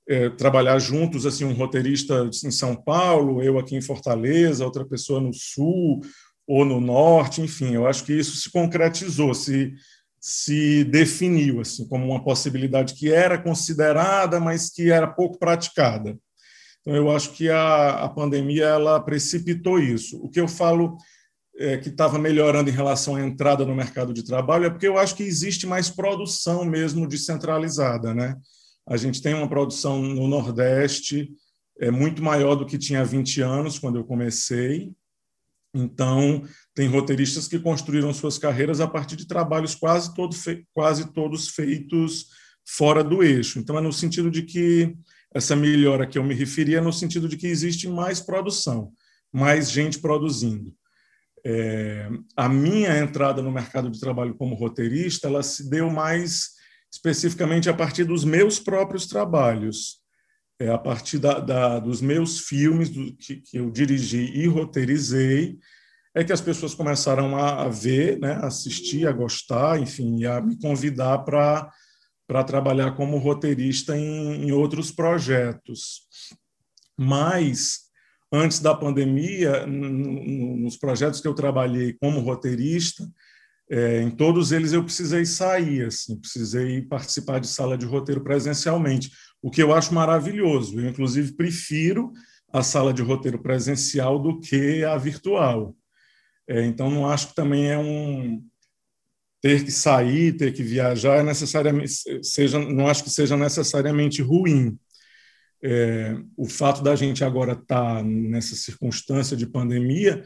é, 0.07 0.29
trabalhar 0.29 0.79
juntos, 0.79 1.25
assim, 1.25 1.45
um 1.45 1.55
roteirista 1.55 2.29
em 2.45 2.51
São 2.51 2.77
Paulo, 2.77 3.43
eu 3.43 3.59
aqui 3.59 3.77
em 3.77 3.81
Fortaleza, 3.81 4.65
outra 4.65 4.85
pessoa 4.85 5.23
no 5.23 5.33
Sul 5.33 6.03
ou 6.51 6.65
no 6.65 6.81
Norte, 6.81 7.41
enfim, 7.41 7.75
eu 7.75 7.87
acho 7.87 8.05
que 8.05 8.13
isso 8.13 8.37
se 8.37 8.51
concretizou, 8.51 9.33
se 9.33 9.73
se 10.23 10.85
definiu 10.85 11.61
assim 11.63 11.89
como 11.89 12.05
uma 12.05 12.23
possibilidade 12.23 12.93
que 12.93 13.11
era 13.11 13.39
considerada, 13.39 14.39
mas 14.39 14.69
que 14.69 14.91
era 14.91 15.07
pouco 15.07 15.39
praticada. 15.39 16.19
Então, 16.81 16.95
eu 16.95 17.11
acho 17.11 17.33
que 17.33 17.49
a, 17.49 18.05
a 18.05 18.09
pandemia 18.09 18.65
ela 18.65 19.01
precipitou 19.01 19.79
isso. 19.79 20.23
O 20.23 20.29
que 20.29 20.39
eu 20.39 20.47
falo 20.47 20.99
é, 21.57 21.79
que 21.79 21.89
estava 21.89 22.19
melhorando 22.19 22.69
em 22.69 22.73
relação 22.73 23.17
à 23.17 23.23
entrada 23.23 23.65
no 23.65 23.75
mercado 23.75 24.13
de 24.13 24.23
trabalho 24.23 24.67
é 24.67 24.71
porque 24.71 24.89
eu 24.89 24.99
acho 24.99 25.15
que 25.15 25.23
existe 25.23 25.67
mais 25.67 25.89
produção 25.89 26.67
mesmo 26.67 27.09
descentralizada. 27.09 28.13
Né? 28.13 28.37
A 28.87 28.99
gente 28.99 29.23
tem 29.23 29.33
uma 29.33 29.49
produção 29.49 30.03
no 30.03 30.29
Nordeste 30.29 31.31
é 31.81 31.91
muito 31.91 32.23
maior 32.23 32.55
do 32.57 32.67
que 32.67 32.77
tinha 32.77 33.03
20 33.03 33.41
anos, 33.41 33.79
quando 33.79 33.97
eu 33.97 34.05
comecei. 34.05 34.93
Então, 35.75 36.43
tem 36.75 36.89
roteiristas 36.89 37.47
que 37.47 37.59
construíram 37.59 38.13
suas 38.13 38.39
carreiras 38.39 38.81
a 38.81 38.89
partir 38.89 39.17
de 39.17 39.27
trabalhos 39.27 39.75
quase, 39.75 40.15
todo 40.15 40.35
quase 40.73 41.13
todos 41.13 41.49
feitos 41.49 42.27
fora 42.67 43.05
do 43.05 43.23
eixo. 43.23 43.59
Então, 43.59 43.79
é 43.79 43.81
no 43.81 43.93
sentido 43.93 44.31
de 44.31 44.43
que 44.43 44.97
essa 45.33 45.55
melhora 45.55 46.07
que 46.07 46.19
eu 46.19 46.25
me 46.25 46.35
referia 46.35 46.79
é 46.79 46.81
no 46.81 46.93
sentido 46.93 47.29
de 47.29 47.37
que 47.37 47.47
existe 47.47 47.89
mais 47.89 48.21
produção, 48.21 48.93
mais 49.33 49.71
gente 49.71 50.01
produzindo. 50.01 50.75
É, 51.45 52.09
a 52.37 52.49
minha 52.49 52.99
entrada 52.99 53.41
no 53.41 53.51
mercado 53.51 53.91
de 53.91 54.01
trabalho 54.01 54.35
como 54.35 54.55
roteirista, 54.55 55.29
ela 55.29 55.43
se 55.43 55.71
deu 55.71 55.89
mais 55.89 56.51
especificamente 56.93 57.71
a 57.71 57.75
partir 57.75 58.05
dos 58.05 58.25
meus 58.25 58.59
próprios 58.59 59.07
trabalhos, 59.07 60.00
é, 60.61 60.69
a 60.69 60.79
partir 60.79 61.19
da, 61.19 61.41
da, 61.41 61.79
dos 61.79 62.03
meus 62.03 62.41
filmes 62.41 62.91
do, 62.91 63.17
que, 63.17 63.37
que, 63.37 63.57
eu 63.57 63.71
dirigi 63.71 64.31
e 64.35 64.47
roteirizei, 64.47 65.59
é 66.15 66.23
que 66.23 66.33
as 66.33 66.41
pessoas 66.41 66.75
começaram 66.75 67.35
a, 67.37 67.63
a 67.63 67.69
ver, 67.69 68.19
né, 68.21 68.39
assistir, 68.43 69.09
a 69.09 69.13
gostar, 69.13 69.81
enfim, 69.81 70.25
a 70.27 70.41
me 70.41 70.59
convidar 70.59 71.19
para 71.21 71.73
para 72.31 72.45
trabalhar 72.45 72.93
como 72.93 73.19
roteirista 73.19 73.99
em, 73.99 74.45
em 74.45 74.53
outros 74.53 74.93
projetos. 74.93 76.03
Mas 76.97 77.91
antes 78.33 78.61
da 78.61 78.73
pandemia, 78.73 79.67
nos 79.67 80.77
projetos 80.77 81.21
que 81.21 81.27
eu 81.27 81.35
trabalhei 81.35 81.95
como 81.95 82.21
roteirista, 82.21 83.05
é, 83.69 84.03
em 84.03 84.13
todos 84.13 84.53
eles 84.53 84.73
eu 84.73 84.85
precisei 84.85 85.27
sair, 85.27 85.87
assim, 85.87 86.21
precisei 86.21 86.83
participar 86.83 87.41
de 87.41 87.49
sala 87.49 87.77
de 87.77 87.85
roteiro 87.85 88.23
presencialmente, 88.23 89.11
o 89.43 89.51
que 89.51 89.63
eu 89.63 89.73
acho 89.73 89.95
maravilhoso. 89.95 90.81
Eu, 90.81 90.89
inclusive, 90.89 91.33
prefiro 91.33 92.13
a 92.53 92.63
sala 92.63 92.93
de 92.93 93.03
roteiro 93.03 93.39
presencial 93.39 94.19
do 94.19 94.41
que 94.41 94.85
a 94.85 94.97
virtual. 94.97 95.75
É, 96.49 96.65
então, 96.65 96.91
não 96.91 97.09
acho 97.09 97.29
que 97.29 97.35
também 97.35 97.71
é 97.71 97.79
um 97.79 98.45
ter 99.41 99.65
que 99.65 99.71
sair, 99.71 100.37
ter 100.37 100.53
que 100.53 100.63
viajar, 100.63 101.17
é 101.17 101.23
necessariamente 101.23 101.93
seja, 102.23 102.59
não 102.59 102.87
acho 102.87 103.03
que 103.03 103.11
seja 103.11 103.37
necessariamente 103.37 104.21
ruim. 104.21 104.79
É, 105.63 106.17
o 106.37 106.47
fato 106.47 106.83
da 106.83 106.95
gente 106.95 107.23
agora 107.23 107.53
estar 107.53 107.97
tá 107.97 108.03
nessa 108.03 108.55
circunstância 108.55 109.37
de 109.37 109.47
pandemia 109.47 110.23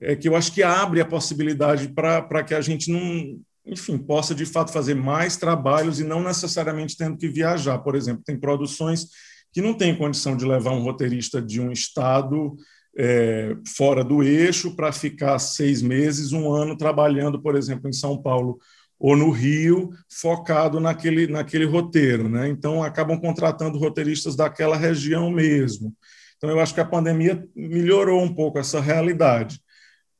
é 0.00 0.16
que 0.16 0.28
eu 0.28 0.36
acho 0.36 0.52
que 0.52 0.62
abre 0.62 1.00
a 1.00 1.06
possibilidade 1.06 1.88
para 1.88 2.42
que 2.42 2.54
a 2.54 2.60
gente 2.60 2.90
não, 2.90 3.40
enfim, 3.64 3.96
possa 3.96 4.34
de 4.34 4.44
fato 4.44 4.72
fazer 4.72 4.94
mais 4.94 5.36
trabalhos 5.36 6.00
e 6.00 6.04
não 6.04 6.22
necessariamente 6.22 6.96
tendo 6.96 7.16
que 7.16 7.28
viajar. 7.28 7.78
Por 7.78 7.94
exemplo, 7.94 8.22
tem 8.24 8.38
produções 8.38 9.06
que 9.52 9.60
não 9.60 9.74
têm 9.74 9.96
condição 9.96 10.36
de 10.36 10.44
levar 10.44 10.72
um 10.72 10.82
roteirista 10.82 11.40
de 11.40 11.60
um 11.60 11.70
estado 11.70 12.56
é, 12.96 13.54
fora 13.76 14.02
do 14.02 14.22
eixo 14.22 14.74
para 14.74 14.92
ficar 14.92 15.38
seis 15.38 15.80
meses, 15.82 16.32
um 16.32 16.50
ano 16.50 16.76
trabalhando, 16.76 17.40
por 17.40 17.56
exemplo, 17.56 17.88
em 17.88 17.92
São 17.92 18.20
Paulo 18.20 18.58
ou 18.98 19.16
no 19.16 19.30
Rio, 19.30 19.90
focado 20.08 20.78
naquele, 20.78 21.26
naquele 21.26 21.64
roteiro. 21.64 22.28
Né? 22.28 22.48
Então, 22.48 22.82
acabam 22.82 23.20
contratando 23.20 23.78
roteiristas 23.78 24.36
daquela 24.36 24.76
região 24.76 25.28
mesmo. 25.28 25.92
Então, 26.36 26.48
eu 26.48 26.60
acho 26.60 26.72
que 26.72 26.80
a 26.80 26.84
pandemia 26.84 27.44
melhorou 27.54 28.22
um 28.22 28.32
pouco 28.32 28.58
essa 28.58 28.80
realidade. 28.80 29.60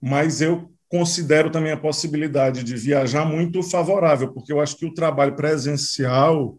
Mas 0.01 0.41
eu 0.41 0.73
considero 0.93 1.49
também 1.51 1.73
a 1.73 1.77
possibilidade 1.77 2.63
de 2.63 2.77
viajar 2.77 3.25
muito 3.25 3.63
favorável, 3.63 4.31
porque 4.31 4.53
eu 4.53 4.61
acho 4.61 4.77
que 4.77 4.85
o 4.85 4.93
trabalho 4.93 5.35
presencial 5.35 6.59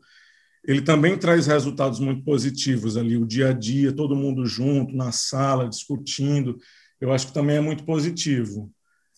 ele 0.65 0.81
também 0.81 1.15
traz 1.15 1.45
resultados 1.45 1.99
muito 1.99 2.23
positivos 2.23 2.97
ali, 2.97 3.15
o 3.15 3.27
dia 3.27 3.49
a 3.49 3.53
dia, 3.53 3.95
todo 3.95 4.15
mundo 4.15 4.43
junto, 4.43 4.95
na 4.95 5.11
sala, 5.11 5.69
discutindo, 5.69 6.57
eu 6.99 7.11
acho 7.13 7.27
que 7.27 7.33
também 7.33 7.57
é 7.57 7.61
muito 7.61 7.83
positivo. 7.83 8.71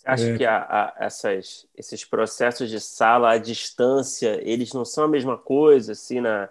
Acho 0.05 0.25
é. 0.25 0.37
que 0.37 0.43
a, 0.43 0.57
a, 0.57 0.95
essas, 0.99 1.65
esses 1.77 2.03
processos 2.03 2.69
de 2.69 2.81
sala 2.81 3.31
à 3.31 3.37
distância, 3.37 4.37
eles 4.43 4.73
não 4.73 4.83
são 4.83 5.05
a 5.05 5.07
mesma 5.07 5.37
coisa, 5.37 5.93
assim, 5.93 6.19
na, 6.19 6.49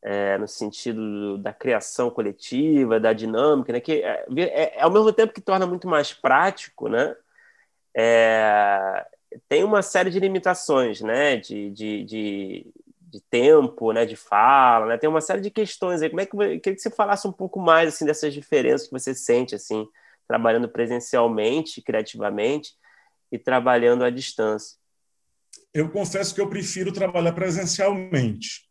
é, 0.00 0.38
no 0.38 0.48
sentido 0.48 1.36
da 1.36 1.52
criação 1.52 2.08
coletiva, 2.08 2.98
da 2.98 3.12
dinâmica, 3.12 3.72
né? 3.72 3.80
Que 3.80 4.02
é, 4.02 4.24
é, 4.38 4.80
ao 4.80 4.90
mesmo 4.90 5.12
tempo 5.12 5.34
que 5.34 5.40
torna 5.40 5.66
muito 5.66 5.86
mais 5.86 6.12
prático, 6.12 6.88
né? 6.88 7.14
É, 7.96 9.06
tem 9.48 9.64
uma 9.64 9.82
série 9.82 10.10
de 10.10 10.20
limitações, 10.20 11.00
né? 11.00 11.36
De, 11.36 11.70
de, 11.70 12.04
de, 12.04 12.66
de, 13.00 13.20
tempo, 13.30 13.92
né? 13.92 14.04
De 14.04 14.16
fala, 14.16 14.86
né? 14.86 14.98
Tem 14.98 15.08
uma 15.08 15.20
série 15.20 15.40
de 15.40 15.50
questões 15.50 16.02
aí. 16.02 16.10
Como 16.10 16.20
é 16.20 16.26
que 16.26 16.36
queria 16.60 16.76
que 16.76 16.78
você 16.78 16.90
falasse 16.90 17.26
um 17.26 17.32
pouco 17.32 17.60
mais 17.60 17.94
assim 17.94 18.04
dessas 18.04 18.32
diferenças 18.32 18.86
que 18.88 18.92
você 18.92 19.14
sente 19.14 19.54
assim 19.54 19.86
trabalhando 20.26 20.68
presencialmente, 20.68 21.80
criativamente, 21.80 22.74
e 23.32 23.38
trabalhando 23.38 24.04
à 24.04 24.10
distância? 24.10 24.76
Eu 25.72 25.90
confesso 25.90 26.34
que 26.34 26.40
eu 26.40 26.48
prefiro 26.48 26.92
trabalhar 26.92 27.32
presencialmente. 27.32 28.68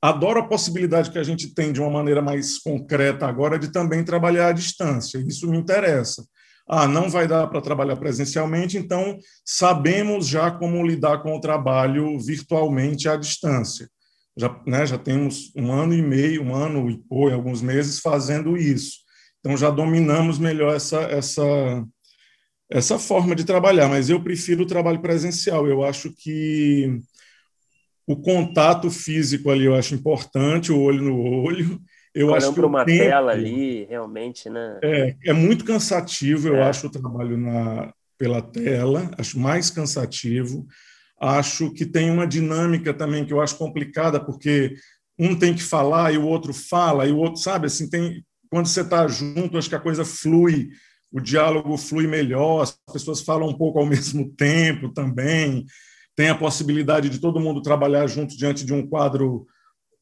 Adoro 0.00 0.40
a 0.40 0.46
possibilidade 0.46 1.10
que 1.10 1.18
a 1.18 1.22
gente 1.22 1.54
tem 1.54 1.72
de 1.72 1.80
uma 1.80 1.90
maneira 1.90 2.22
mais 2.22 2.58
concreta 2.58 3.26
agora 3.26 3.58
de 3.58 3.72
também 3.72 4.04
trabalhar 4.04 4.48
à 4.48 4.52
distância. 4.52 5.18
Isso 5.18 5.48
me 5.48 5.58
interessa. 5.58 6.26
Ah, 6.68 6.88
não 6.88 7.08
vai 7.08 7.28
dar 7.28 7.46
para 7.46 7.60
trabalhar 7.60 7.96
presencialmente, 7.96 8.76
então 8.76 9.18
sabemos 9.44 10.26
já 10.26 10.50
como 10.50 10.84
lidar 10.84 11.22
com 11.22 11.36
o 11.36 11.40
trabalho 11.40 12.18
virtualmente 12.18 13.08
à 13.08 13.16
distância. 13.16 13.88
Já, 14.36 14.60
né, 14.66 14.84
já 14.84 14.98
temos 14.98 15.52
um 15.56 15.72
ano 15.72 15.94
e 15.94 16.02
meio, 16.02 16.42
um 16.42 16.54
ano 16.54 16.90
e 16.90 16.98
pouco, 16.98 17.32
alguns 17.32 17.62
meses 17.62 18.00
fazendo 18.00 18.56
isso. 18.56 18.98
Então 19.40 19.56
já 19.56 19.70
dominamos 19.70 20.38
melhor 20.38 20.74
essa, 20.74 21.02
essa, 21.02 21.42
essa 22.70 22.98
forma 22.98 23.34
de 23.36 23.44
trabalhar, 23.44 23.88
mas 23.88 24.10
eu 24.10 24.22
prefiro 24.22 24.64
o 24.64 24.66
trabalho 24.66 25.00
presencial. 25.00 25.68
Eu 25.68 25.84
acho 25.84 26.12
que 26.12 27.00
o 28.06 28.16
contato 28.16 28.90
físico 28.90 29.50
ali 29.50 29.64
eu 29.64 29.74
acho 29.74 29.94
importante, 29.94 30.72
o 30.72 30.80
olho 30.80 31.02
no 31.02 31.18
olho. 31.18 31.80
Eu 32.16 32.28
Olhando 32.28 32.36
acho 32.38 32.54
que 32.54 32.60
uma 32.60 32.82
tempo, 32.82 33.04
tela 33.04 33.32
ali, 33.32 33.84
realmente, 33.84 34.48
né? 34.48 34.78
É, 34.82 35.14
é 35.26 35.32
muito 35.34 35.66
cansativo, 35.66 36.48
eu 36.48 36.56
É. 36.56 36.62
acho, 36.62 36.86
o 36.86 36.90
trabalho 36.90 37.36
na, 37.36 37.92
pela 38.16 38.40
tela, 38.40 39.10
acho 39.18 39.38
mais 39.38 39.68
cansativo. 39.68 40.66
Acho 41.20 41.70
que 41.74 41.84
tem 41.84 42.10
uma 42.10 42.26
dinâmica 42.26 42.94
também 42.94 43.22
que 43.26 43.34
eu 43.34 43.40
acho 43.42 43.58
complicada, 43.58 44.18
porque 44.18 44.74
um 45.18 45.38
tem 45.38 45.52
que 45.54 45.62
falar 45.62 46.10
e 46.14 46.16
o 46.16 46.24
outro 46.24 46.54
fala, 46.54 47.06
e 47.06 47.12
o 47.12 47.18
outro, 47.18 47.42
sabe, 47.42 47.66
assim, 47.66 47.88
tem, 47.88 48.24
quando 48.50 48.66
você 48.66 48.80
está 48.80 49.06
junto, 49.06 49.58
acho 49.58 49.68
que 49.68 49.74
a 49.74 49.80
coisa 49.80 50.02
flui, 50.02 50.70
o 51.12 51.20
diálogo 51.20 51.76
flui 51.76 52.06
melhor, 52.06 52.62
as 52.62 52.78
pessoas 52.90 53.20
falam 53.20 53.48
um 53.48 53.58
pouco 53.58 53.78
ao 53.78 53.84
mesmo 53.86 54.30
tempo 54.32 54.88
também, 54.88 55.66
tem 56.14 56.30
a 56.30 56.34
possibilidade 56.34 57.10
de 57.10 57.18
todo 57.18 57.40
mundo 57.40 57.60
trabalhar 57.60 58.06
junto 58.06 58.34
diante 58.38 58.64
de 58.64 58.72
um 58.72 58.86
quadro 58.86 59.46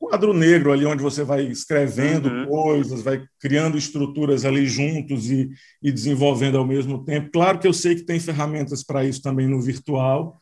quadro 0.09 0.33
negro 0.33 0.73
ali 0.73 0.85
onde 0.85 1.03
você 1.03 1.25
vai 1.25 1.43
escrevendo 1.45 2.29
Uhum. 2.29 2.47
coisas, 2.47 3.03
vai 3.03 3.25
criando 3.41 3.79
estruturas 3.79 4.45
ali 4.45 4.67
juntos 4.67 5.31
e, 5.31 5.51
e 5.83 5.91
desenvolvendo 5.91 6.59
ao 6.59 6.67
mesmo 6.67 7.05
tempo. 7.05 7.31
Claro 7.33 7.59
que 7.59 7.67
eu 7.67 7.73
sei 7.73 7.95
que 7.95 8.03
tem 8.03 8.21
ferramentas 8.21 8.85
para 8.85 9.05
isso 9.05 9.23
também 9.23 9.49
no 9.49 9.61
virtual. 9.61 10.39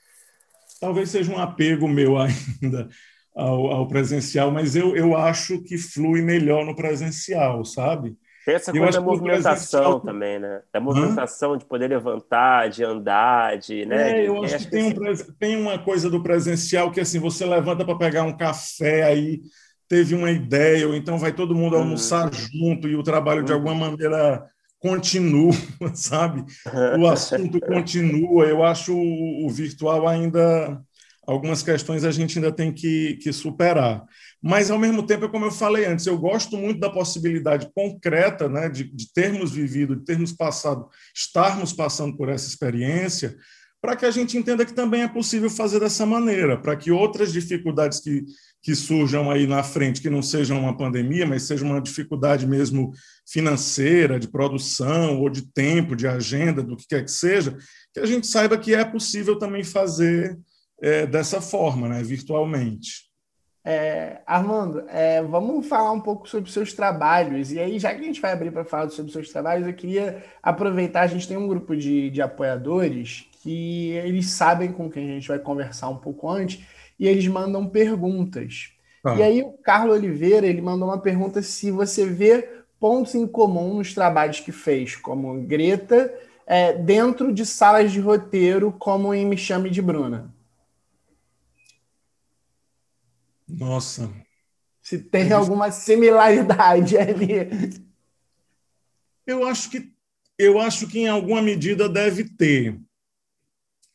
Talvez 0.81 1.11
seja 1.11 1.33
um 1.33 1.38
apego 1.38 1.87
meu 1.87 2.16
ainda 2.18 2.88
ao, 3.35 3.70
ao 3.70 3.88
presencial, 3.88 4.51
mas 4.51 4.77
eu, 4.77 4.96
eu 4.96 5.16
acho 5.16 5.62
que 5.62 5.79
flui 5.79 6.22
melhor 6.22 6.66
no 6.66 6.77
presencial, 6.77 7.64
sabe? 7.64 8.16
Tem 8.44 8.55
essa 8.57 8.74
coisa 8.74 8.92
da 8.92 9.00
movimentação 9.00 9.70
presencial- 9.81 10.00
também, 10.00 10.38
né? 10.38 10.62
Da 10.72 10.81
movimentação 10.81 11.57
de 11.57 11.64
poder 11.64 11.88
levantar, 11.88 12.68
de 12.70 12.85
andar, 12.85 13.57
de. 13.59 13.87
Né? 13.87 14.12
É, 14.12 14.26
eu 14.28 14.42
acho 14.42 14.59
que 14.59 14.70
tem, 14.70 14.85
um, 14.85 14.92
tem 15.38 15.57
uma 15.57 15.78
coisa 15.78 16.09
do 16.09 16.22
presencial 16.22 16.90
que 16.90 17.00
assim 17.00 17.18
você 17.18 17.44
levanta 17.44 17.85
para 17.85 17.98
pegar 17.98 18.22
um 18.22 18.37
café, 18.37 19.02
aí 19.02 19.42
teve 19.88 20.14
uma 20.14 20.31
ideia, 20.31 20.88
ou 20.88 20.94
então 20.94 21.18
vai 21.18 21.33
todo 21.35 21.55
mundo 21.55 21.74
Uhum. 21.74 21.83
almoçar 21.83 22.31
junto 22.33 22.88
e 22.88 22.96
o 22.96 23.02
trabalho 23.02 23.42
de 23.44 23.52
Uhum. 23.52 23.59
alguma 23.59 23.74
maneira 23.74 24.46
continua, 24.78 25.52
sabe? 25.94 26.42
O 26.90 27.07
assunto 27.07 27.61
continua. 27.61 28.46
Eu 28.46 28.64
acho 28.64 28.94
o, 28.96 29.46
o 29.46 29.50
virtual 29.50 30.09
ainda 30.09 30.81
algumas 31.26 31.62
questões 31.62 32.05
a 32.05 32.11
gente 32.11 32.38
ainda 32.38 32.50
tem 32.52 32.72
que, 32.72 33.16
que 33.16 33.33
superar. 33.33 34.05
Mas, 34.42 34.70
ao 34.70 34.78
mesmo 34.78 35.07
tempo, 35.07 35.26
é 35.26 35.28
como 35.28 35.44
eu 35.44 35.52
falei 35.52 35.85
antes, 35.85 36.07
eu 36.07 36.18
gosto 36.18 36.57
muito 36.57 36.81
da 36.81 36.90
possibilidade 36.90 37.70
concreta 37.72 38.48
né, 38.48 38.68
de, 38.68 38.85
de 38.85 39.12
termos 39.12 39.52
vivido, 39.52 39.94
de 39.94 40.05
termos 40.05 40.33
passado, 40.33 40.88
estarmos 41.14 41.72
passando 41.72 42.16
por 42.16 42.28
essa 42.28 42.48
experiência, 42.48 43.37
para 43.81 43.96
que 43.96 44.05
a 44.05 44.11
gente 44.11 44.37
entenda 44.37 44.64
que 44.64 44.72
também 44.72 45.02
é 45.02 45.09
possível 45.09 45.50
fazer 45.50 45.81
dessa 45.81 46.07
maneira, 46.07 46.57
para 46.57 46.76
que 46.76 46.90
outras 46.90 47.33
dificuldades 47.33 48.00
que, 48.00 48.24
que 48.62 48.74
surjam 48.74 49.31
aí 49.31 49.46
na 49.46 49.62
frente, 49.62 50.00
que 50.00 50.11
não 50.11 50.22
sejam 50.22 50.61
uma 50.61 50.76
pandemia, 50.76 51.26
mas 51.26 51.44
seja 51.44 51.64
uma 51.64 51.81
dificuldade 51.81 52.46
mesmo 52.46 52.92
financeira, 53.28 54.18
de 54.18 54.28
produção, 54.28 55.20
ou 55.20 55.28
de 55.28 55.42
tempo, 55.52 55.96
de 55.96 56.07
agenda, 56.07 56.62
do 56.62 56.76
que 56.76 56.87
quer 56.88 57.05
que 57.05 57.11
seja, 57.11 57.57
que 57.92 58.00
a 58.00 58.07
gente 58.07 58.26
saiba 58.26 58.59
que 58.59 58.74
é 58.74 58.85
possível 58.85 59.37
também 59.37 59.64
fazer 59.64 60.38
é, 60.81 61.07
dessa 61.07 61.40
forma, 61.40 61.88
né, 61.88 62.02
virtualmente. 62.02 63.12
É, 63.64 64.20
Armando, 64.27 64.83
é, 64.88 65.22
vamos 65.22 65.68
falar 65.68 65.92
um 65.92 66.01
pouco 66.01 66.29
sobre 66.29 66.48
os 66.48 66.53
seus 66.53 66.72
trabalhos. 66.72 67.53
E 67.53 67.61
aí, 67.61 67.79
já 67.79 67.94
que 67.94 68.01
a 68.01 68.05
gente 68.05 68.20
vai 68.20 68.33
abrir 68.33 68.51
para 68.51 68.64
falar 68.64 68.88
sobre 68.90 69.07
os 69.07 69.12
seus 69.12 69.29
trabalhos, 69.29 69.66
eu 69.66 69.75
queria 69.75 70.25
aproveitar. 70.42 71.03
A 71.03 71.07
gente 71.07 71.29
tem 71.29 71.37
um 71.37 71.46
grupo 71.46 71.77
de, 71.77 72.11
de 72.11 72.20
apoiadores 72.20 73.29
que 73.40 73.90
eles 73.90 74.31
sabem 74.31 74.72
com 74.72 74.90
quem 74.90 75.11
a 75.11 75.14
gente 75.14 75.29
vai 75.29 75.38
conversar 75.38 75.88
um 75.88 75.96
pouco 75.96 76.29
antes 76.29 76.64
e 76.98 77.07
eles 77.07 77.27
mandam 77.29 77.66
perguntas. 77.66 78.72
Tá. 79.03 79.14
E 79.14 79.22
aí, 79.22 79.42
o 79.42 79.53
Carlos 79.53 79.96
Oliveira 79.96 80.46
ele 80.46 80.61
mandou 80.61 80.88
uma 80.88 80.98
pergunta 80.98 81.40
se 81.40 81.70
você 81.70 82.07
vê 82.07 82.48
pontos 82.81 83.14
em 83.14 83.27
comum 83.27 83.75
nos 83.75 83.94
trabalhos 83.94 84.40
que 84.40 84.51
fez, 84.51 84.96
como 84.96 85.40
Greta, 85.42 86.12
é, 86.46 86.72
dentro 86.72 87.33
de 87.33 87.46
salas 87.46 87.92
de 87.92 88.01
roteiro, 88.01 88.75
como 88.77 89.14
em 89.14 89.25
Me 89.25 89.37
Chame 89.37 89.70
de 89.70 89.81
Bruna. 89.81 90.33
Nossa, 93.59 94.12
Se 94.81 94.99
tem 94.99 95.33
alguma 95.33 95.71
similaridade 95.71 96.97
ali. 96.97 97.85
eu 99.27 99.47
acho 99.47 99.71
que 99.71 99.93
eu 100.38 100.59
acho 100.59 100.88
que 100.88 101.01
em 101.01 101.09
alguma 101.09 101.43
medida 101.43 101.88
deve 101.88 102.25
ter. 102.25 102.81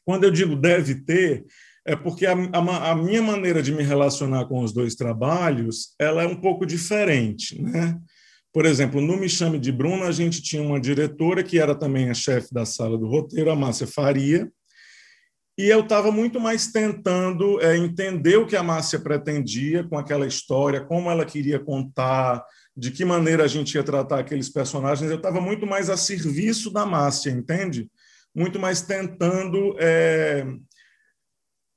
Quando 0.05 0.23
eu 0.23 0.31
digo 0.31 0.55
deve 0.55 0.95
ter, 0.95 1.45
é 1.85 1.95
porque 1.95 2.25
a, 2.25 2.33
a, 2.33 2.91
a, 2.91 2.95
minha 2.95 3.21
maneira 3.21 3.61
de 3.61 3.73
me 3.73 3.83
relacionar 3.83 4.45
com 4.45 4.63
os 4.63 4.71
dois 4.71 4.95
trabalhos 4.95 5.95
ela 5.99 6.23
é 6.23 6.27
um 6.27 6.39
pouco 6.39 6.65
diferente, 6.65 7.61
né? 7.61 7.99
Por 8.53 8.65
exemplo, 8.65 9.01
no 9.01 9.17
Me 9.17 9.29
Chame 9.29 9.59
de 9.59 9.71
Bruna, 9.71 10.05
a 10.05 10.11
gente 10.11 10.41
tinha 10.41 10.61
uma 10.61 10.79
diretora 10.79 11.43
que 11.43 11.59
era 11.59 11.75
também 11.75 12.09
a 12.09 12.13
chefe 12.13 12.53
da 12.53 12.65
sala 12.65 12.97
do 12.97 13.07
roteiro, 13.07 13.51
a 13.51 13.55
Márcia 13.55 13.85
Faria, 13.85 14.51
e 15.57 15.65
eu 15.69 15.79
estava 15.79 16.11
muito 16.11 16.39
mais 16.39 16.67
tentando 16.67 17.59
é, 17.61 17.75
entender 17.75 18.37
o 18.37 18.45
que 18.45 18.55
a 18.55 18.61
Márcia 18.61 18.99
pretendia 18.99 19.83
com 19.83 19.97
aquela 19.97 20.27
história, 20.27 20.85
como 20.85 21.09
ela 21.09 21.25
queria 21.25 21.59
contar, 21.59 22.45
de 22.75 22.91
que 22.91 23.03
maneira 23.03 23.43
a 23.43 23.47
gente 23.47 23.73
ia 23.73 23.83
tratar 23.83 24.19
aqueles 24.19 24.49
personagens. 24.49 25.09
Eu 25.09 25.17
estava 25.17 25.41
muito 25.41 25.65
mais 25.65 25.89
a 25.89 25.97
serviço 25.97 26.71
da 26.71 26.85
Márcia, 26.85 27.31
entende? 27.31 27.89
Muito 28.35 28.59
mais 28.59 28.83
tentando. 28.83 29.75
É, 29.79 30.45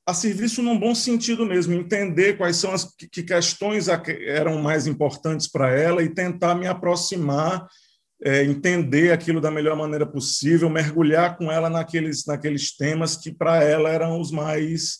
a 0.06 0.12
serviço 0.12 0.62
num 0.62 0.78
bom 0.78 0.94
sentido 0.94 1.46
mesmo, 1.46 1.72
entender 1.72 2.36
quais 2.36 2.56
são 2.56 2.72
as 2.72 2.84
que 2.94 3.22
questões 3.22 3.86
eram 3.88 4.60
mais 4.60 4.86
importantes 4.86 5.46
para 5.46 5.70
ela 5.70 6.02
e 6.02 6.12
tentar 6.12 6.54
me 6.54 6.66
aproximar 6.66 7.66
é, 8.22 8.44
entender 8.44 9.12
aquilo 9.12 9.40
da 9.40 9.50
melhor 9.50 9.76
maneira 9.76 10.06
possível, 10.06 10.68
mergulhar 10.68 11.36
com 11.36 11.50
ela 11.50 11.70
naqueles, 11.70 12.26
naqueles 12.26 12.76
temas 12.76 13.16
que 13.16 13.32
para 13.32 13.62
ela 13.64 13.90
eram 13.90 14.20
os 14.20 14.30
mais 14.30 14.98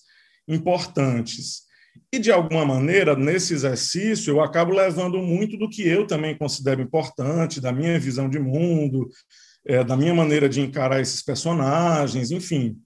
importantes. 0.49 1.63
E, 2.13 2.19
de 2.19 2.33
alguma 2.33 2.65
maneira, 2.65 3.15
nesse 3.15 3.53
exercício, 3.53 4.33
eu 4.33 4.41
acabo 4.41 4.73
levando 4.73 5.19
muito 5.19 5.57
do 5.57 5.69
que 5.69 5.87
eu 5.87 6.07
também 6.07 6.37
considero 6.37 6.81
importante, 6.81 7.61
da 7.61 7.73
minha 7.73 7.99
visão 7.99 8.29
de 8.29 8.39
mundo, 8.39 9.09
é, 9.67 9.85
da 9.85 9.97
minha 9.97 10.15
maneira 10.15 10.49
de 10.49 10.61
encarar 10.61 11.01
esses 11.01 11.23
personagens, 11.23 12.31
enfim. 12.31 12.77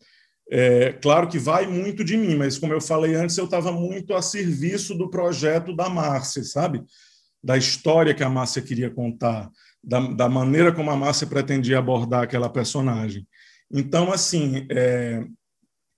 É, 0.51 0.93
claro 0.93 1.29
que 1.29 1.39
vai 1.39 1.67
muito 1.67 2.05
de 2.05 2.17
mim, 2.17 2.37
mas, 2.37 2.59
como 2.59 2.73
eu 2.73 2.81
falei 2.81 3.15
antes, 3.15 3.39
eu 3.39 3.45
estava 3.45 3.73
muito 3.73 4.15
a 4.15 4.21
serviço 4.21 4.95
do 4.95 5.09
projeto 5.09 5.75
da 5.75 5.89
Márcia, 5.89 6.43
sabe? 6.43 6.83
Da 7.43 7.57
história 7.57 8.15
que 8.15 8.23
a 8.23 8.29
Márcia 8.29 8.61
queria 8.61 8.91
contar 8.91 9.51
da, 9.87 10.01
da, 10.01 10.29
maneira 10.29 10.73
como 10.73 10.91
a 10.91 10.97
Márcia 10.97 11.27
pretendia 11.27 11.79
abordar 11.79 12.23
aquela 12.23 12.49
personagem. 12.49 13.27
Então, 13.71 14.13
assim, 14.13 14.67
é, 14.71 15.25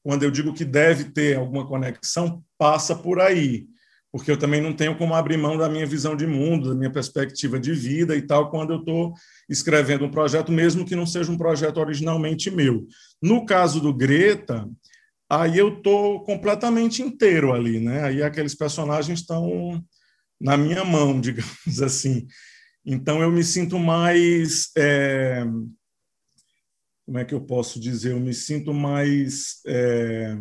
quando 0.02 0.22
eu 0.22 0.30
digo 0.30 0.52
que 0.52 0.64
deve 0.64 1.04
ter 1.04 1.36
alguma 1.36 1.66
conexão, 1.66 2.42
passa 2.58 2.94
por 2.94 3.20
aí, 3.20 3.66
porque 4.12 4.30
eu 4.30 4.36
também 4.36 4.60
não 4.60 4.72
tenho 4.72 4.96
como 4.96 5.14
abrir 5.14 5.36
mão 5.36 5.58
da 5.58 5.68
minha 5.68 5.84
visão 5.84 6.16
de 6.16 6.26
mundo, 6.26 6.70
da 6.70 6.74
minha 6.74 6.92
perspectiva 6.92 7.58
de 7.60 7.72
vida 7.74 8.16
e 8.16 8.22
tal, 8.22 8.50
quando 8.50 8.72
eu 8.72 8.78
estou 8.78 9.12
escrevendo 9.48 10.04
um 10.04 10.10
projeto, 10.10 10.50
mesmo 10.50 10.86
que 10.86 10.96
não 10.96 11.06
seja 11.06 11.30
um 11.30 11.36
projeto 11.36 11.78
originalmente 11.78 12.50
meu. 12.50 12.86
No 13.20 13.44
caso 13.44 13.80
do 13.80 13.92
Greta, 13.92 14.68
aí 15.28 15.58
eu 15.58 15.78
estou 15.78 16.24
completamente 16.24 17.02
inteiro 17.02 17.52
ali, 17.52 17.80
né? 17.80 18.04
Aí 18.04 18.22
aqueles 18.22 18.54
personagens 18.54 19.20
estão 19.20 19.84
na 20.40 20.56
minha 20.56 20.84
mão, 20.84 21.18
digamos 21.20 21.82
assim. 21.82 22.26
Então, 22.86 23.20
eu 23.20 23.32
me 23.32 23.42
sinto 23.42 23.80
mais. 23.80 24.70
É, 24.76 25.44
como 27.04 27.18
é 27.18 27.24
que 27.24 27.34
eu 27.34 27.40
posso 27.40 27.80
dizer? 27.80 28.12
Eu 28.12 28.20
me 28.20 28.32
sinto 28.32 28.72
mais 28.72 29.60
é, 29.66 30.36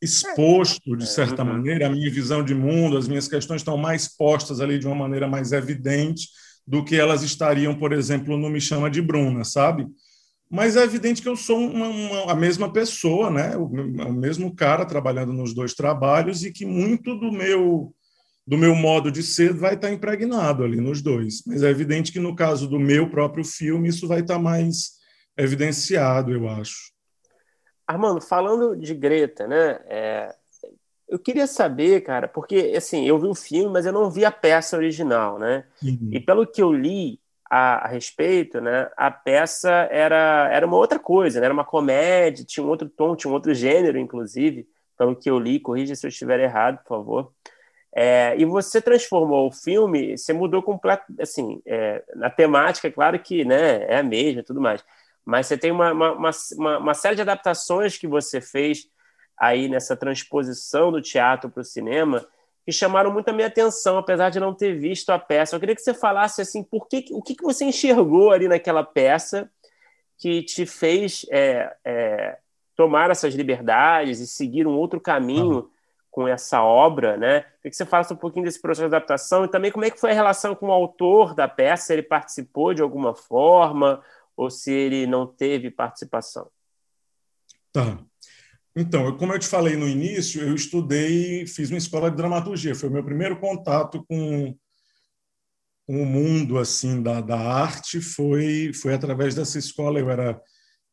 exposto, 0.00 0.96
de 0.96 1.06
certa 1.06 1.42
uhum. 1.42 1.54
maneira. 1.54 1.88
A 1.88 1.90
minha 1.90 2.08
visão 2.08 2.44
de 2.44 2.54
mundo, 2.54 2.96
as 2.96 3.08
minhas 3.08 3.26
questões 3.26 3.60
estão 3.60 3.76
mais 3.76 4.06
postas 4.06 4.60
ali 4.60 4.78
de 4.78 4.86
uma 4.86 4.94
maneira 4.94 5.26
mais 5.26 5.50
evidente 5.50 6.28
do 6.64 6.84
que 6.84 6.94
elas 6.94 7.22
estariam, 7.22 7.74
por 7.74 7.92
exemplo, 7.92 8.36
no 8.36 8.48
Me 8.48 8.60
Chama 8.60 8.88
de 8.88 9.02
Bruna, 9.02 9.44
sabe? 9.44 9.84
Mas 10.50 10.76
é 10.76 10.84
evidente 10.84 11.20
que 11.20 11.28
eu 11.28 11.36
sou 11.36 11.58
uma, 11.58 11.88
uma, 11.88 12.32
a 12.32 12.34
mesma 12.34 12.72
pessoa, 12.72 13.30
né? 13.30 13.56
O, 13.56 13.64
o, 13.64 14.12
mesmo 14.12 14.54
cara 14.54 14.86
trabalhando 14.86 15.32
nos 15.32 15.52
dois 15.52 15.74
trabalhos 15.74 16.44
e 16.44 16.52
que 16.52 16.64
muito 16.64 17.16
do 17.16 17.32
meu 17.32 17.94
do 18.48 18.56
meu 18.56 18.74
modo 18.74 19.12
de 19.12 19.22
ser 19.22 19.52
vai 19.52 19.74
estar 19.74 19.92
impregnado 19.92 20.64
ali 20.64 20.80
nos 20.80 21.02
dois. 21.02 21.42
Mas 21.46 21.62
é 21.62 21.68
evidente 21.68 22.10
que 22.10 22.18
no 22.18 22.34
caso 22.34 22.66
do 22.66 22.80
meu 22.80 23.10
próprio 23.10 23.44
filme 23.44 23.90
isso 23.90 24.08
vai 24.08 24.20
estar 24.20 24.38
mais 24.38 24.92
evidenciado, 25.36 26.32
eu 26.32 26.48
acho. 26.48 26.90
Armando, 27.86 28.22
falando 28.22 28.74
de 28.74 28.94
Greta, 28.94 29.46
né? 29.46 29.78
É, 29.84 30.34
eu 31.06 31.18
queria 31.18 31.46
saber, 31.46 32.00
cara, 32.00 32.26
porque 32.26 32.72
assim 32.74 33.06
eu 33.06 33.18
vi 33.18 33.26
o 33.26 33.34
filme, 33.34 33.70
mas 33.70 33.84
eu 33.84 33.92
não 33.92 34.10
vi 34.10 34.24
a 34.24 34.30
peça 34.30 34.78
original, 34.78 35.38
né? 35.38 35.64
Uhum. 35.82 36.08
E 36.10 36.18
pelo 36.18 36.46
que 36.46 36.62
eu 36.62 36.72
li, 36.72 37.20
a, 37.50 37.84
a, 37.84 37.88
respeito, 37.88 38.62
né, 38.62 38.90
a 38.96 39.10
peça 39.10 39.70
era, 39.90 40.48
era 40.50 40.66
uma 40.66 40.76
outra 40.76 40.98
coisa, 40.98 41.38
né, 41.38 41.44
era 41.44 41.54
uma 41.54 41.66
comédia, 41.66 42.46
tinha 42.46 42.64
um 42.64 42.68
outro 42.68 42.88
tom, 42.88 43.14
tinha 43.14 43.30
um 43.30 43.34
outro 43.34 43.54
gênero, 43.54 43.98
inclusive, 43.98 44.66
pelo 44.96 45.14
que 45.14 45.28
eu 45.28 45.38
li, 45.38 45.60
corrija 45.60 45.94
se 45.94 46.06
eu 46.06 46.08
estiver 46.08 46.40
errado, 46.40 46.78
por 46.78 46.88
favor. 46.88 47.32
É, 47.94 48.34
e 48.38 48.44
você 48.44 48.80
transformou 48.80 49.48
o 49.48 49.52
filme, 49.52 50.16
você 50.16 50.32
mudou 50.32 50.62
completamente, 50.62 51.22
assim, 51.22 51.60
é, 51.66 52.04
na 52.14 52.28
temática, 52.28 52.90
claro 52.90 53.18
que 53.18 53.44
né, 53.44 53.84
é 53.84 53.98
a 53.98 54.02
mesma 54.02 54.40
e 54.40 54.44
tudo 54.44 54.60
mais, 54.60 54.84
mas 55.24 55.46
você 55.46 55.56
tem 55.56 55.70
uma, 55.70 55.92
uma, 55.92 56.30
uma, 56.56 56.78
uma 56.78 56.94
série 56.94 57.16
de 57.16 57.22
adaptações 57.22 57.96
que 57.96 58.06
você 58.06 58.40
fez 58.40 58.88
aí 59.38 59.68
nessa 59.68 59.96
transposição 59.96 60.90
do 60.92 61.00
teatro 61.00 61.50
para 61.50 61.60
o 61.60 61.64
cinema, 61.64 62.26
que 62.64 62.72
chamaram 62.72 63.10
muito 63.10 63.28
a 63.28 63.32
minha 63.32 63.46
atenção, 63.46 63.96
apesar 63.96 64.28
de 64.28 64.38
não 64.38 64.52
ter 64.52 64.74
visto 64.78 65.10
a 65.10 65.18
peça. 65.18 65.56
Eu 65.56 65.60
queria 65.60 65.74
que 65.74 65.80
você 65.80 65.94
falasse 65.94 66.42
assim, 66.42 66.62
por 66.62 66.86
que, 66.86 67.06
o 67.12 67.22
que, 67.22 67.34
que 67.34 67.42
você 67.42 67.64
enxergou 67.64 68.30
ali 68.30 68.46
naquela 68.48 68.84
peça 68.84 69.50
que 70.18 70.42
te 70.42 70.66
fez 70.66 71.24
é, 71.30 71.74
é, 71.84 72.38
tomar 72.76 73.10
essas 73.10 73.34
liberdades 73.34 74.20
e 74.20 74.26
seguir 74.26 74.66
um 74.66 74.76
outro 74.76 75.00
caminho 75.00 75.60
uhum. 75.60 75.70
Com 76.18 76.26
essa 76.26 76.60
obra, 76.60 77.16
né? 77.16 77.42
Queria 77.42 77.70
que 77.70 77.76
você 77.76 77.86
falasse 77.86 78.12
um 78.12 78.16
pouquinho 78.16 78.44
desse 78.44 78.60
processo 78.60 78.88
de 78.88 78.96
adaptação 78.96 79.44
e 79.44 79.48
também 79.48 79.70
como 79.70 79.84
é 79.84 79.90
que 79.90 80.00
foi 80.00 80.10
a 80.10 80.14
relação 80.14 80.52
com 80.52 80.66
o 80.66 80.72
autor 80.72 81.32
da 81.32 81.46
peça, 81.46 81.86
se 81.86 81.92
ele 81.92 82.02
participou 82.02 82.74
de 82.74 82.82
alguma 82.82 83.14
forma 83.14 84.02
ou 84.36 84.50
se 84.50 84.72
ele 84.72 85.06
não 85.06 85.28
teve 85.28 85.70
participação. 85.70 86.50
Tá. 87.72 88.00
Então, 88.74 89.16
como 89.16 89.32
eu 89.32 89.38
te 89.38 89.46
falei 89.46 89.76
no 89.76 89.86
início, 89.86 90.42
eu 90.42 90.56
estudei, 90.56 91.46
fiz 91.46 91.70
uma 91.70 91.78
escola 91.78 92.10
de 92.10 92.16
dramaturgia. 92.16 92.74
Foi 92.74 92.88
o 92.88 92.92
meu 92.92 93.04
primeiro 93.04 93.38
contato 93.38 94.04
com, 94.08 94.52
o 95.86 96.04
mundo 96.04 96.58
assim 96.58 97.00
da, 97.00 97.20
da 97.20 97.38
arte 97.38 98.00
foi 98.00 98.72
foi 98.72 98.92
através 98.92 99.36
dessa 99.36 99.56
escola. 99.56 100.00
Eu 100.00 100.10
era, 100.10 100.42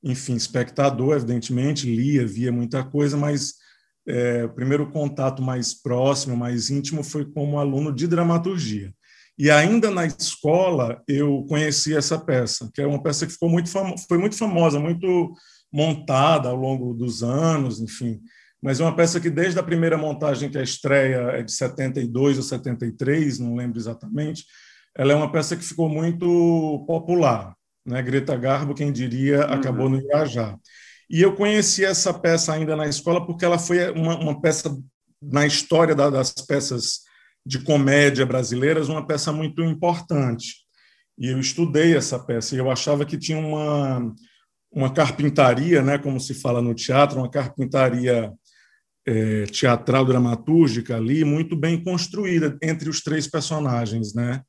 enfim, 0.04 0.36
espectador, 0.36 1.16
evidentemente, 1.16 1.88
lia, 1.88 2.28
via 2.28 2.52
muita 2.52 2.84
coisa, 2.84 3.18
mas 3.18 3.65
é, 4.08 4.46
o 4.46 4.50
primeiro 4.50 4.90
contato 4.92 5.42
mais 5.42 5.74
próximo, 5.74 6.38
mais 6.38 6.70
íntimo, 6.70 7.04
foi 7.04 7.26
como 7.26 7.60
aluno 7.60 7.94
de 7.94 8.08
dramaturgia. 8.08 8.94
E 9.38 9.52
ainda 9.52 9.92
na 9.92 10.06
escola 10.06 11.02
eu 11.08 11.46
conheci 11.50 11.96
essa 11.96 12.18
peça, 12.18 12.70
que 12.74 12.82
é 12.82 12.88
uma 12.88 13.04
peça 13.04 13.26
que 13.26 13.34
ficou 13.34 13.50
muito 13.50 13.70
foi 14.08 14.18
muito 14.18 14.38
famosa, 14.38 14.80
muito 14.80 15.34
montada 15.72 16.50
ao 16.50 16.56
longo 16.56 16.94
dos 16.94 17.22
anos, 17.22 17.82
enfim. 17.82 18.22
Mas 18.62 18.80
é 18.80 18.84
uma 18.84 18.96
peça 18.96 19.20
que, 19.20 19.30
desde 19.30 19.60
a 19.60 19.64
primeira 19.64 19.98
montagem, 19.98 20.50
que 20.50 20.58
a 20.58 20.64
estreia 20.64 21.18
é 21.34 21.44
de 21.44 21.52
72 21.52 22.38
ou 22.38 22.44
73, 22.44 23.40
não 23.40 23.56
lembro 23.56 23.78
exatamente, 23.78 24.46
ela 24.98 25.12
é 25.12 25.16
uma 25.16 25.32
peça 25.32 25.56
que 25.56 25.64
ficou 25.64 25.90
muito 25.90 26.84
popular. 26.88 27.54
Né? 27.86 28.02
Greta 28.02 28.36
Garbo, 28.36 28.74
quem 28.74 28.92
diria, 28.92 29.46
uhum. 29.46 29.54
acabou 29.54 29.90
no 29.90 29.98
Irajá. 29.98 30.58
E 31.10 31.22
eu 31.22 31.36
conheci 31.36 31.86
essa 31.86 32.14
peça 32.14 32.54
ainda 32.54 32.76
na 32.76 32.88
escola 32.88 33.26
porque 33.26 33.46
ela 33.46 33.60
foi 33.60 33.92
uma, 33.92 34.18
uma 34.18 34.42
peça, 34.42 34.76
na 35.22 35.46
história 35.46 35.96
da, 35.96 36.10
das 36.10 36.32
peças 36.32 37.02
de 37.46 37.60
comédia 37.60 38.26
brasileiras, 38.26 38.90
uma 38.90 39.06
peça 39.06 39.32
muito 39.32 39.62
importante. 39.64 40.66
E 41.18 41.28
eu 41.28 41.40
estudei 41.40 41.96
essa 41.96 42.20
peça 42.20 42.56
e 42.56 42.58
eu 42.58 42.70
achava 42.70 43.06
que 43.06 43.18
tinha 43.18 43.38
uma 43.38 44.14
uma 44.76 44.92
carpintaria, 44.92 45.82
né, 45.82 45.98
como 45.98 46.20
se 46.20 46.34
fala 46.34 46.62
no 46.62 46.76
teatro, 46.76 47.20
uma 47.20 47.30
carpintaria 47.30 48.34
é, 49.08 49.44
teatral 49.46 50.04
dramatúrgica 50.04 50.98
ali 50.98 51.24
muito 51.24 51.56
bem 51.56 51.82
construída 51.82 52.58
entre 52.62 52.90
os 52.90 53.02
três 53.02 53.26
personagens, 53.26 54.14
né, 54.14 54.42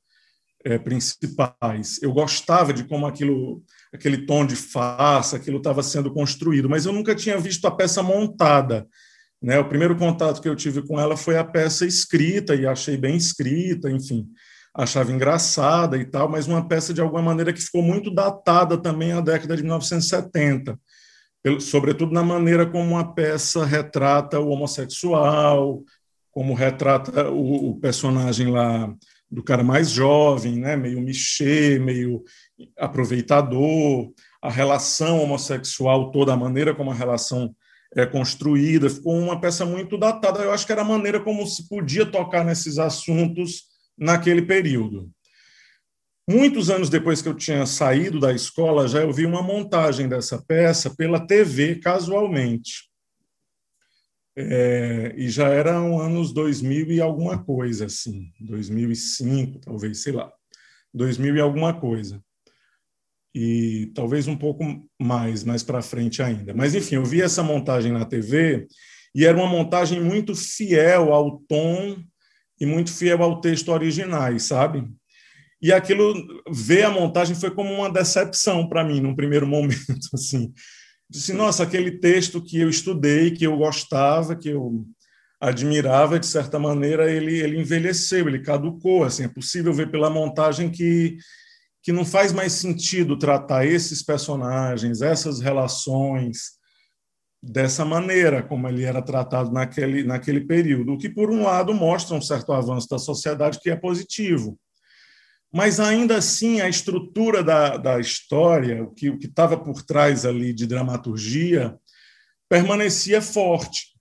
é, 0.64 0.78
principais. 0.78 2.02
Eu 2.02 2.12
gostava 2.12 2.72
de 2.72 2.82
como 2.82 3.06
aquilo, 3.06 3.62
aquele 3.96 4.26
tom 4.26 4.46
de 4.46 4.54
farsa, 4.54 5.36
aquilo 5.36 5.58
estava 5.58 5.82
sendo 5.82 6.12
construído, 6.12 6.68
mas 6.68 6.86
eu 6.86 6.92
nunca 6.92 7.14
tinha 7.14 7.38
visto 7.38 7.66
a 7.66 7.70
peça 7.70 8.02
montada. 8.02 8.86
Né? 9.42 9.58
O 9.58 9.68
primeiro 9.68 9.96
contato 9.96 10.40
que 10.40 10.48
eu 10.48 10.56
tive 10.56 10.82
com 10.86 10.98
ela 10.98 11.16
foi 11.16 11.36
a 11.36 11.44
peça 11.44 11.84
escrita 11.84 12.54
e 12.54 12.66
achei 12.66 12.96
bem 12.96 13.16
escrita, 13.16 13.90
enfim 13.90 14.26
achava 14.76 15.10
engraçada 15.10 15.96
e 15.96 16.04
tal, 16.04 16.28
mas 16.28 16.46
uma 16.46 16.68
peça 16.68 16.92
de 16.92 17.00
alguma 17.00 17.22
maneira 17.22 17.52
que 17.52 17.62
ficou 17.62 17.82
muito 17.82 18.10
datada 18.10 18.76
também 18.76 19.12
à 19.12 19.20
década 19.22 19.56
de 19.56 19.62
1970, 19.62 20.78
sobretudo 21.60 22.12
na 22.12 22.22
maneira 22.22 22.66
como 22.66 22.98
a 22.98 23.04
peça 23.04 23.64
retrata 23.64 24.38
o 24.38 24.50
homossexual, 24.50 25.82
como 26.30 26.52
retrata 26.52 27.30
o, 27.30 27.70
o 27.70 27.80
personagem 27.80 28.50
lá 28.50 28.94
do 29.30 29.42
cara 29.42 29.64
mais 29.64 29.90
jovem, 29.90 30.58
né, 30.58 30.76
meio 30.76 31.00
michê, 31.00 31.78
meio 31.78 32.22
aproveitador, 32.78 34.12
a 34.42 34.50
relação 34.50 35.22
homossexual 35.22 36.10
toda, 36.10 36.32
a 36.32 36.36
maneira 36.36 36.74
como 36.74 36.90
a 36.90 36.94
relação 36.94 37.54
é 37.94 38.04
construída, 38.04 38.90
ficou 38.90 39.18
uma 39.18 39.40
peça 39.40 39.64
muito 39.64 39.96
datada. 39.96 40.40
Eu 40.40 40.52
acho 40.52 40.66
que 40.66 40.72
era 40.72 40.82
a 40.82 40.84
maneira 40.84 41.20
como 41.20 41.46
se 41.46 41.68
podia 41.68 42.04
tocar 42.04 42.44
nesses 42.44 42.78
assuntos 42.78 43.64
naquele 43.96 44.42
período. 44.42 45.10
Muitos 46.28 46.70
anos 46.70 46.90
depois 46.90 47.22
que 47.22 47.28
eu 47.28 47.34
tinha 47.34 47.64
saído 47.66 48.18
da 48.18 48.32
escola, 48.32 48.88
já 48.88 49.00
eu 49.00 49.12
vi 49.12 49.24
uma 49.24 49.42
montagem 49.42 50.08
dessa 50.08 50.42
peça 50.42 50.90
pela 50.90 51.24
TV, 51.24 51.76
casualmente. 51.76 52.90
É, 54.36 55.14
e 55.16 55.30
já 55.30 55.48
eram 55.48 55.98
anos 55.98 56.32
2000 56.34 56.92
e 56.92 57.00
alguma 57.00 57.42
coisa, 57.42 57.86
assim, 57.86 58.30
2005, 58.40 59.60
talvez, 59.60 60.02
sei 60.02 60.12
lá, 60.12 60.30
2000 60.92 61.36
e 61.36 61.40
alguma 61.40 61.72
coisa. 61.72 62.20
E 63.38 63.92
talvez 63.94 64.26
um 64.26 64.34
pouco 64.34 64.64
mais, 64.98 65.44
mais 65.44 65.62
para 65.62 65.82
frente 65.82 66.22
ainda. 66.22 66.54
Mas, 66.54 66.74
enfim, 66.74 66.94
eu 66.94 67.04
vi 67.04 67.20
essa 67.20 67.42
montagem 67.42 67.92
na 67.92 68.06
TV 68.06 68.66
e 69.14 69.26
era 69.26 69.36
uma 69.36 69.46
montagem 69.46 70.00
muito 70.00 70.34
fiel 70.34 71.12
ao 71.12 71.38
tom 71.40 71.98
e 72.58 72.64
muito 72.64 72.90
fiel 72.90 73.22
ao 73.22 73.38
texto 73.38 73.68
originais, 73.68 74.44
sabe? 74.44 74.88
E 75.60 75.70
aquilo, 75.70 76.14
ver 76.50 76.84
a 76.84 76.90
montagem 76.90 77.36
foi 77.36 77.50
como 77.50 77.74
uma 77.74 77.92
decepção 77.92 78.66
para 78.66 78.82
mim, 78.82 79.02
num 79.02 79.14
primeiro 79.14 79.44
momento, 79.46 80.08
assim. 80.14 80.50
Disse, 81.06 81.34
nossa, 81.34 81.62
aquele 81.62 81.98
texto 81.98 82.42
que 82.42 82.58
eu 82.58 82.70
estudei, 82.70 83.32
que 83.32 83.44
eu 83.44 83.54
gostava, 83.58 84.34
que 84.34 84.48
eu 84.48 84.86
admirava, 85.38 86.18
de 86.18 86.26
certa 86.26 86.58
maneira, 86.58 87.12
ele, 87.12 87.38
ele 87.38 87.60
envelheceu, 87.60 88.26
ele 88.26 88.40
caducou, 88.40 89.04
assim, 89.04 89.24
é 89.24 89.28
possível 89.28 89.74
ver 89.74 89.90
pela 89.90 90.08
montagem 90.08 90.70
que, 90.70 91.18
que 91.86 91.92
não 91.92 92.04
faz 92.04 92.32
mais 92.32 92.52
sentido 92.52 93.16
tratar 93.16 93.64
esses 93.64 94.02
personagens, 94.02 95.02
essas 95.02 95.38
relações, 95.38 96.56
dessa 97.40 97.84
maneira 97.84 98.42
como 98.42 98.66
ele 98.66 98.82
era 98.82 99.00
tratado 99.00 99.52
naquele, 99.52 100.02
naquele 100.02 100.40
período, 100.40 100.94
o 100.94 100.98
que, 100.98 101.08
por 101.08 101.30
um 101.30 101.44
lado, 101.44 101.72
mostra 101.72 102.16
um 102.16 102.20
certo 102.20 102.52
avanço 102.52 102.88
da 102.88 102.98
sociedade 102.98 103.60
que 103.60 103.70
é 103.70 103.76
positivo. 103.76 104.58
Mas, 105.54 105.78
ainda 105.78 106.16
assim, 106.16 106.60
a 106.60 106.68
estrutura 106.68 107.40
da, 107.44 107.76
da 107.76 108.00
história, 108.00 108.82
o 108.82 108.92
que 108.92 109.16
estava 109.22 109.56
por 109.56 109.80
trás 109.84 110.26
ali 110.26 110.52
de 110.52 110.66
dramaturgia, 110.66 111.78
permanecia 112.48 113.22
forte. 113.22 113.94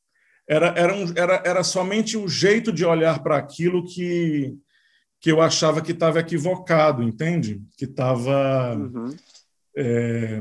Era, 0.50 0.74
era, 0.76 0.96
um, 0.96 1.14
era, 1.16 1.44
era 1.46 1.64
somente 1.64 2.18
o 2.18 2.28
jeito 2.28 2.74
de 2.74 2.84
olhar 2.84 3.22
para 3.22 3.38
aquilo 3.38 3.86
que, 3.86 4.56
que 5.26 5.32
eu 5.32 5.42
achava 5.42 5.82
que 5.82 5.92
estava 5.92 6.20
equivocado, 6.20 7.02
entende? 7.02 7.60
Que 7.76 7.86
estava 7.86 8.76
uhum. 8.76 9.10
é, 9.76 10.40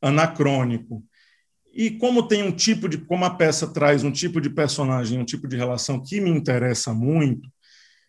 anacrônico. 0.00 1.04
E 1.70 1.90
como 1.90 2.26
tem 2.26 2.42
um 2.42 2.50
tipo 2.50 2.88
de, 2.88 2.96
como 2.96 3.26
a 3.26 3.30
peça 3.34 3.66
traz 3.66 4.02
um 4.02 4.10
tipo 4.10 4.40
de 4.40 4.48
personagem, 4.48 5.18
um 5.18 5.24
tipo 5.26 5.46
de 5.46 5.54
relação 5.54 6.02
que 6.02 6.18
me 6.18 6.30
interessa 6.30 6.94
muito, 6.94 7.46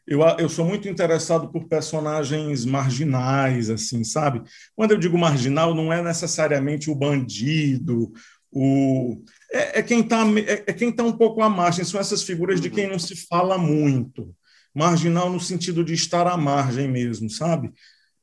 eu, 0.07 0.21
eu 0.39 0.47
sou 0.47 0.63
muito 0.63 0.88
interessado 0.88 1.51
por 1.51 1.67
personagens 1.67 2.63
marginais, 2.63 3.69
assim, 3.69 4.01
sabe? 4.05 4.43
Quando 4.78 4.91
eu 4.91 4.97
digo 4.97 5.17
marginal, 5.17 5.76
não 5.76 5.91
é 5.91 6.01
necessariamente 6.01 6.89
o 6.89 6.95
bandido, 6.95 8.13
o 8.49 9.21
é, 9.51 9.80
é 9.80 9.84
quem 9.84 9.99
está 9.99 10.26
é, 10.39 10.63
é, 10.67 10.74
quem 10.74 10.89
tá 10.89 11.03
um 11.03 11.17
pouco 11.17 11.41
à 11.41 11.49
margem, 11.49 11.84
são 11.84 11.99
essas 11.99 12.24
figuras 12.24 12.61
de 12.61 12.69
quem 12.69 12.88
não 12.88 12.97
se 12.97 13.13
fala 13.28 13.57
muito. 13.57 14.34
Marginal 14.74 15.30
no 15.30 15.39
sentido 15.39 15.84
de 15.84 15.93
estar 15.93 16.28
à 16.28 16.36
margem 16.36 16.88
mesmo, 16.88 17.30
sabe? 17.30 17.71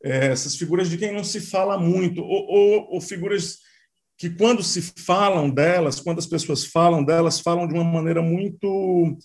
é, 0.02 0.26
essas 0.28 0.56
figuras 0.56 0.88
de 0.88 0.96
quem 0.96 1.12
não 1.12 1.22
se 1.22 1.40
fala 1.40 1.78
muito, 1.78 2.22
ou, 2.22 2.46
ou, 2.48 2.94
ou 2.94 3.00
figuras 3.00 3.58
que, 4.16 4.30
quando 4.30 4.62
se 4.62 4.82
falam 4.82 5.48
delas, 5.50 6.00
quando 6.00 6.18
as 6.18 6.26
pessoas 6.26 6.64
falam 6.64 7.04
delas, 7.04 7.40
falam 7.40 7.66
de 7.66 7.74
uma 7.74 7.84
maneira 7.84 8.22
muito 8.22 9.16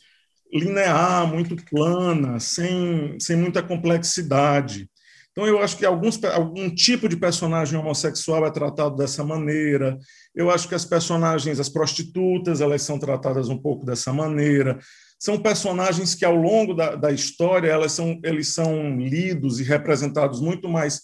linear, 0.53 1.27
muito 1.27 1.55
plana, 1.65 2.39
sem, 2.39 3.17
sem 3.19 3.35
muita 3.35 3.61
complexidade. 3.63 4.89
Então, 5.31 5.45
eu 5.45 5.59
acho 5.59 5.75
que 5.75 5.85
alguns, 5.85 6.23
algum 6.23 6.73
tipo 6.73 7.09
de 7.09 7.17
personagem 7.17 7.77
homossexual 7.77 8.45
é 8.45 8.51
tratado 8.51 8.95
dessa 8.95 9.21
maneira. 9.21 9.97
Eu 10.33 10.49
acho 10.49 10.69
que 10.69 10.75
as 10.75 10.85
personagens, 10.85 11.59
as 11.59 11.67
prostitutas, 11.67 12.61
elas 12.61 12.81
são 12.83 12.97
tratadas 12.97 13.49
um 13.49 13.57
pouco 13.57 13.85
dessa 13.85 14.13
maneira. 14.13 14.79
São 15.19 15.41
personagens 15.41 16.13
que, 16.13 16.25
ao 16.25 16.35
longo 16.35 16.73
da, 16.73 16.95
da 16.95 17.11
história, 17.11 17.69
elas 17.69 17.91
são, 17.91 18.19
eles 18.23 18.53
são 18.53 18.97
lidos 18.99 19.59
e 19.59 19.63
representados 19.63 20.41
muito 20.41 20.67
mais 20.67 21.01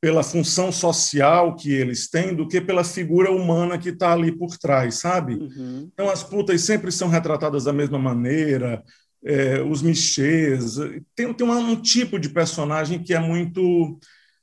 pela 0.00 0.22
função 0.22 0.72
social 0.72 1.54
que 1.54 1.70
eles 1.70 2.08
têm 2.08 2.34
do 2.34 2.48
que 2.48 2.60
pela 2.60 2.82
figura 2.82 3.30
humana 3.30 3.76
que 3.76 3.90
está 3.90 4.12
ali 4.12 4.32
por 4.32 4.56
trás, 4.56 4.94
sabe? 4.94 5.34
Uhum. 5.34 5.90
Então, 5.92 6.08
as 6.08 6.22
putas 6.22 6.62
sempre 6.62 6.90
são 6.90 7.08
retratadas 7.08 7.64
da 7.64 7.72
mesma 7.72 7.98
maneira, 7.98 8.82
é, 9.22 9.60
os 9.60 9.82
michês. 9.82 10.76
Tem, 11.14 11.32
tem 11.34 11.46
um 11.46 11.76
tipo 11.76 12.18
de 12.18 12.30
personagem 12.30 13.02
que 13.02 13.12
é 13.12 13.20
muito 13.20 13.98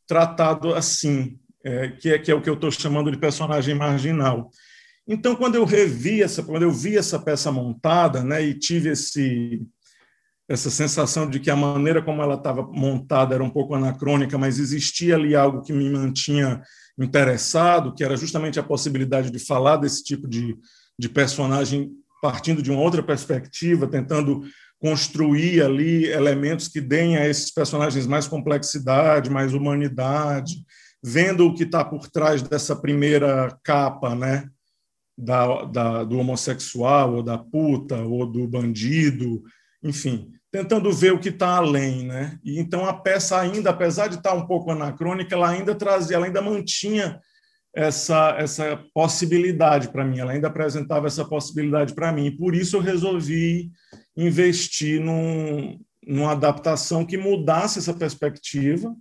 tratado 0.05 0.75
assim, 0.75 1.39
é, 1.63 1.89
que, 1.89 2.09
é, 2.09 2.19
que 2.19 2.31
é 2.31 2.35
o 2.35 2.41
que 2.41 2.49
eu 2.49 2.53
estou 2.53 2.69
chamando 2.69 3.11
de 3.11 3.17
personagem 3.17 3.73
marginal. 3.73 4.51
Então, 5.07 5.35
quando 5.35 5.55
eu 5.55 5.63
revi 5.63 6.21
essa, 6.21 6.43
quando 6.43 6.63
eu 6.63 6.71
vi 6.71 6.97
essa 6.97 7.17
peça 7.17 7.51
montada, 7.51 8.23
né, 8.23 8.43
e 8.43 8.53
tive 8.53 8.89
esse 8.89 9.61
essa 10.49 10.69
sensação 10.69 11.29
de 11.29 11.41
que 11.41 11.49
a 11.49 11.57
maneira 11.57 12.01
como 12.01 12.21
ela 12.21 12.35
estava 12.35 12.63
montada 12.63 13.35
era 13.35 13.43
um 13.43 13.49
pouco 13.49 13.75
anacrônica, 13.75 14.37
mas 14.37 14.59
existia 14.59 15.15
ali 15.15 15.35
algo 15.35 15.61
que 15.61 15.73
me 15.73 15.89
mantinha 15.89 16.61
interessado, 16.97 17.93
que 17.93 18.01
era 18.01 18.15
justamente 18.15 18.57
a 18.57 18.63
possibilidade 18.63 19.29
de 19.29 19.39
falar 19.39 19.75
desse 19.75 20.03
tipo 20.05 20.25
de, 20.25 20.55
de 20.97 21.09
personagem 21.09 21.91
partindo 22.21 22.61
de 22.61 22.71
uma 22.71 22.79
outra 22.79 23.03
perspectiva, 23.03 23.87
tentando 23.87 24.41
construir 24.79 25.61
ali 25.61 26.05
elementos 26.05 26.67
que 26.67 26.79
deem 26.79 27.17
a 27.17 27.27
esses 27.27 27.51
personagens 27.51 28.07
mais 28.07 28.25
complexidade, 28.27 29.29
mais 29.29 29.53
humanidade, 29.53 30.55
vendo 31.03 31.45
o 31.45 31.53
que 31.53 31.63
está 31.63 31.83
por 31.83 32.07
trás 32.07 32.41
dessa 32.41 32.75
primeira 32.75 33.55
capa, 33.63 34.15
né? 34.15 34.47
Da, 35.17 35.63
da, 35.63 36.03
do 36.03 36.19
homossexual, 36.19 37.15
ou 37.15 37.23
da 37.23 37.39
puta, 37.39 37.97
ou 38.03 38.23
do 38.23 38.47
bandido, 38.47 39.41
enfim, 39.83 40.31
tentando 40.51 40.91
ver 40.91 41.13
o 41.13 41.19
que 41.19 41.29
está 41.29 41.57
além, 41.57 42.05
né? 42.05 42.37
E 42.43 42.59
então 42.59 42.85
a 42.85 42.93
peça 42.93 43.39
ainda, 43.39 43.71
apesar 43.71 44.07
de 44.07 44.15
estar 44.15 44.31
tá 44.31 44.35
um 44.35 44.45
pouco 44.45 44.71
anacrônica, 44.71 45.33
ela 45.33 45.49
ainda 45.49 45.75
trazia, 45.75 46.15
ela 46.15 46.25
ainda 46.25 46.41
mantinha 46.41 47.19
essa 47.75 48.35
essa 48.39 48.83
possibilidade 48.93 49.89
para 49.89 50.05
mim, 50.05 50.19
ela 50.19 50.31
ainda 50.31 50.47
apresentava 50.47 51.07
essa 51.07 51.25
possibilidade 51.25 51.93
para 51.93 52.11
mim. 52.11 52.27
E 52.27 52.37
por 52.37 52.55
isso 52.55 52.77
eu 52.77 52.81
resolvi 52.81 53.71
investir 54.15 54.99
num, 54.99 55.79
numa 56.05 56.31
adaptação 56.31 57.05
que 57.05 57.17
mudasse 57.17 57.79
essa 57.79 57.93
perspectiva, 57.93 58.95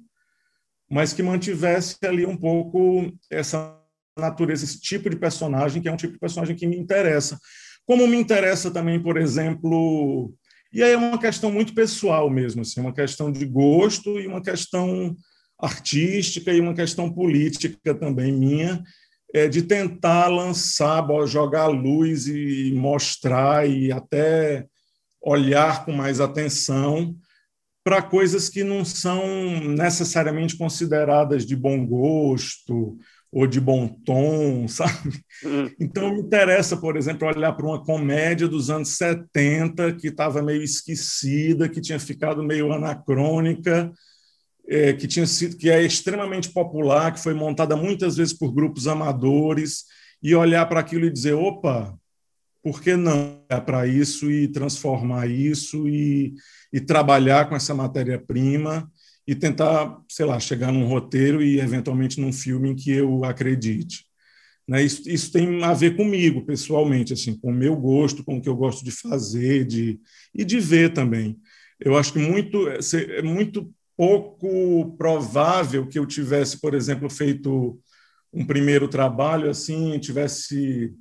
mas 0.91 1.13
que 1.13 1.23
mantivesse 1.23 1.97
ali 2.05 2.27
um 2.27 2.37
pouco 2.37 3.11
essa 3.31 3.75
natureza, 4.17 4.65
esse 4.65 4.81
tipo 4.81 5.11
de 5.11 5.17
personagem, 5.17 5.83
que 5.83 5.89
é 5.89 5.93
um 5.93 5.97
tipo 5.97 6.15
de 6.15 6.19
personagem 6.19 6.57
que 6.57 6.67
me 6.67 6.77
interessa. 6.77 7.39
Como 7.85 8.07
me 8.07 8.17
interessa 8.17 8.71
também, 8.71 9.01
por 9.01 9.17
exemplo, 9.17 10.35
e 10.73 10.83
aí 10.83 10.93
é 10.93 10.97
uma 10.97 11.19
questão 11.19 11.53
muito 11.53 11.75
pessoal 11.75 12.29
mesmo, 12.29 12.63
assim, 12.63 12.81
uma 12.81 12.95
questão 12.95 13.31
de 13.31 13.45
gosto 13.45 14.19
e 14.19 14.27
uma 14.27 14.43
questão 14.43 15.15
artística 15.59 16.53
e 16.53 16.61
uma 16.61 16.75
questão 16.75 17.13
política 17.13 17.95
também 17.95 18.33
minha, 18.33 18.83
é 19.35 19.49
de 19.49 19.63
tentar 19.63 20.29
lançar, 20.29 21.07
jogar 21.27 21.67
luz 21.67 22.27
e 22.27 22.73
mostrar 22.75 23.69
e 23.69 23.93
até 23.93 24.67
olhar 25.21 25.85
com 25.85 25.93
mais 25.93 26.21
atenção 26.21 27.17
para 27.85 28.03
coisas 28.03 28.49
que 28.49 28.65
não 28.65 28.85
são 28.85 29.25
necessariamente 29.61 30.57
consideradas 30.57 31.47
de 31.47 31.55
bom 31.55 31.87
gosto 31.87 32.99
ou 33.37 33.47
de 33.47 33.61
bom 33.61 33.87
tom, 33.87 34.65
sabe? 34.67 35.23
Uhum. 35.45 35.71
Então 35.79 36.11
me 36.11 36.23
interessa, 36.23 36.75
por 36.75 36.97
exemplo, 36.97 37.29
olhar 37.29 37.53
para 37.53 37.67
uma 37.67 37.85
comédia 37.85 38.49
dos 38.49 38.71
anos 38.71 38.97
70 38.97 39.93
que 39.97 40.09
estava 40.09 40.41
meio 40.41 40.63
esquecida, 40.63 41.69
que 41.69 41.83
tinha 41.83 42.01
ficado 42.01 42.43
meio 42.43 42.73
anacrônica, 42.73 43.93
é, 44.67 44.95
que 44.95 45.07
tinha 45.07 45.27
sido 45.27 45.59
que 45.59 45.69
é 45.69 45.83
extremamente 45.83 46.49
popular, 46.49 47.13
que 47.13 47.23
foi 47.23 47.35
montada 47.35 47.77
muitas 47.77 48.17
vezes 48.17 48.33
por 48.33 48.55
grupos 48.55 48.89
amadores 48.89 49.85
e 50.23 50.35
olhar 50.35 50.65
para 50.65 50.81
aquilo 50.81 51.05
e 51.05 51.13
dizer, 51.13 51.35
opa, 51.35 51.95
por 52.63 52.81
que 52.81 52.97
não 52.97 53.43
é 53.51 53.61
para 53.61 53.87
isso 53.87 54.31
e 54.31 54.49
transformar 54.49 55.27
isso 55.27 55.87
e, 55.87 56.35
e 56.73 56.81
trabalhar 56.81 57.51
com 57.51 57.55
essa 57.55 57.75
matéria-prima 57.75 58.91
e 59.27 59.35
tentar, 59.35 60.01
sei 60.09 60.25
lá, 60.25 60.39
chegar 60.39 60.73
num 60.73 60.87
roteiro 60.87 61.43
e 61.43 61.59
eventualmente 61.61 62.21
num 62.21 62.33
filme 62.33 62.71
em 62.71 62.77
que 62.77 62.91
eu 62.91 63.25
acredite. 63.25 64.07
Né? 64.69 64.83
Isso, 64.83 65.09
isso 65.09 65.33
tem 65.33 65.63
a 65.65 65.73
ver 65.75 65.97
comigo, 65.97 66.45
pessoalmente, 66.45 67.13
assim, 67.13 67.39
com 67.39 67.51
o 67.51 67.55
meu 67.55 67.77
gosto, 67.77 68.25
com 68.25 68.39
o 68.39 68.43
que 68.43 68.49
eu 68.49 68.57
gosto 68.57 68.85
de 68.85 68.91
fazer 68.91 69.65
de, 69.65 70.01
e 70.35 70.45
de 70.45 70.61
ver 70.61 70.93
também. 70.93 71.39
Eu 71.79 71.97
acho 71.97 72.13
que 72.13 72.19
muito, 72.19 72.69
é 72.69 73.23
muito 73.23 73.73
pouco 73.97 74.97
provável 74.97 75.87
que 75.87 75.99
eu 75.99 76.07
tivesse, 76.07 76.61
por 76.61 76.75
exemplo, 76.75 77.09
feito 77.09 77.81
um 78.33 78.45
primeiro 78.45 78.89
trabalho 78.89 79.49
assim, 79.49 79.99
tivesse 79.99 80.93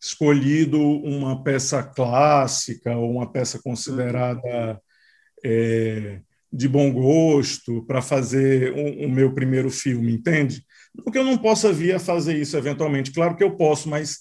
escolhido 0.00 0.80
uma 0.80 1.42
peça 1.42 1.82
clássica 1.82 2.96
ou 2.96 3.10
uma 3.10 3.30
peça 3.30 3.60
considerada 3.62 4.80
é, 5.44 6.20
de 6.52 6.68
bom 6.68 6.92
gosto 6.92 7.84
para 7.86 8.00
fazer 8.00 8.72
o, 8.72 9.06
o, 9.06 9.10
meu 9.10 9.32
primeiro 9.34 9.70
filme, 9.70 10.12
entende? 10.12 10.64
Porque 11.04 11.18
eu 11.18 11.24
não 11.24 11.36
possa 11.36 11.72
vir 11.72 11.94
a 11.94 11.98
fazer 11.98 12.36
isso 12.36 12.56
eventualmente. 12.56 13.12
Claro 13.12 13.36
que 13.36 13.44
eu 13.44 13.56
posso, 13.56 13.88
mas 13.88 14.20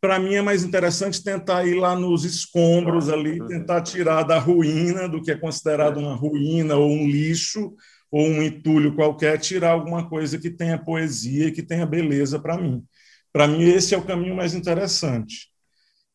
para 0.00 0.18
mim 0.18 0.34
é 0.34 0.42
mais 0.42 0.64
interessante 0.64 1.22
tentar 1.22 1.66
ir 1.66 1.74
lá 1.74 1.98
nos 1.98 2.24
escombros 2.24 3.08
ali, 3.08 3.44
tentar 3.46 3.82
tirar 3.82 4.22
da 4.22 4.38
ruína, 4.38 5.08
do 5.08 5.20
que 5.22 5.30
é 5.30 5.36
considerado 5.36 5.98
uma 5.98 6.14
ruína 6.14 6.76
ou 6.76 6.90
um 6.90 7.06
lixo 7.08 7.74
ou 8.10 8.26
um 8.26 8.42
entulho 8.42 8.94
qualquer, 8.94 9.38
tirar 9.38 9.72
alguma 9.72 10.08
coisa 10.08 10.38
que 10.38 10.50
tenha 10.50 10.78
poesia, 10.78 11.52
que 11.52 11.62
tenha 11.62 11.84
beleza 11.84 12.38
para 12.38 12.56
mim. 12.56 12.84
Para 13.32 13.46
mim, 13.46 13.62
esse 13.64 13.94
é 13.94 13.98
o 13.98 14.04
caminho 14.04 14.34
mais 14.34 14.54
interessante. 14.54 15.48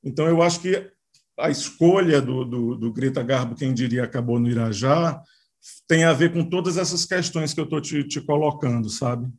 Então, 0.03 0.27
eu 0.27 0.41
acho 0.41 0.61
que 0.61 0.89
a 1.37 1.49
escolha 1.49 2.21
do, 2.21 2.45
do, 2.45 2.75
do 2.75 2.93
Greta 2.93 3.21
Garbo, 3.21 3.55
quem 3.55 3.73
diria, 3.73 4.03
acabou 4.03 4.39
no 4.39 4.49
Irajá, 4.49 5.21
tem 5.87 6.03
a 6.03 6.13
ver 6.13 6.33
com 6.33 6.47
todas 6.49 6.77
essas 6.77 7.05
questões 7.05 7.53
que 7.53 7.59
eu 7.59 7.65
estou 7.65 7.81
te, 7.81 8.03
te 8.03 8.21
colocando, 8.21 8.89
sabe? 8.89 9.31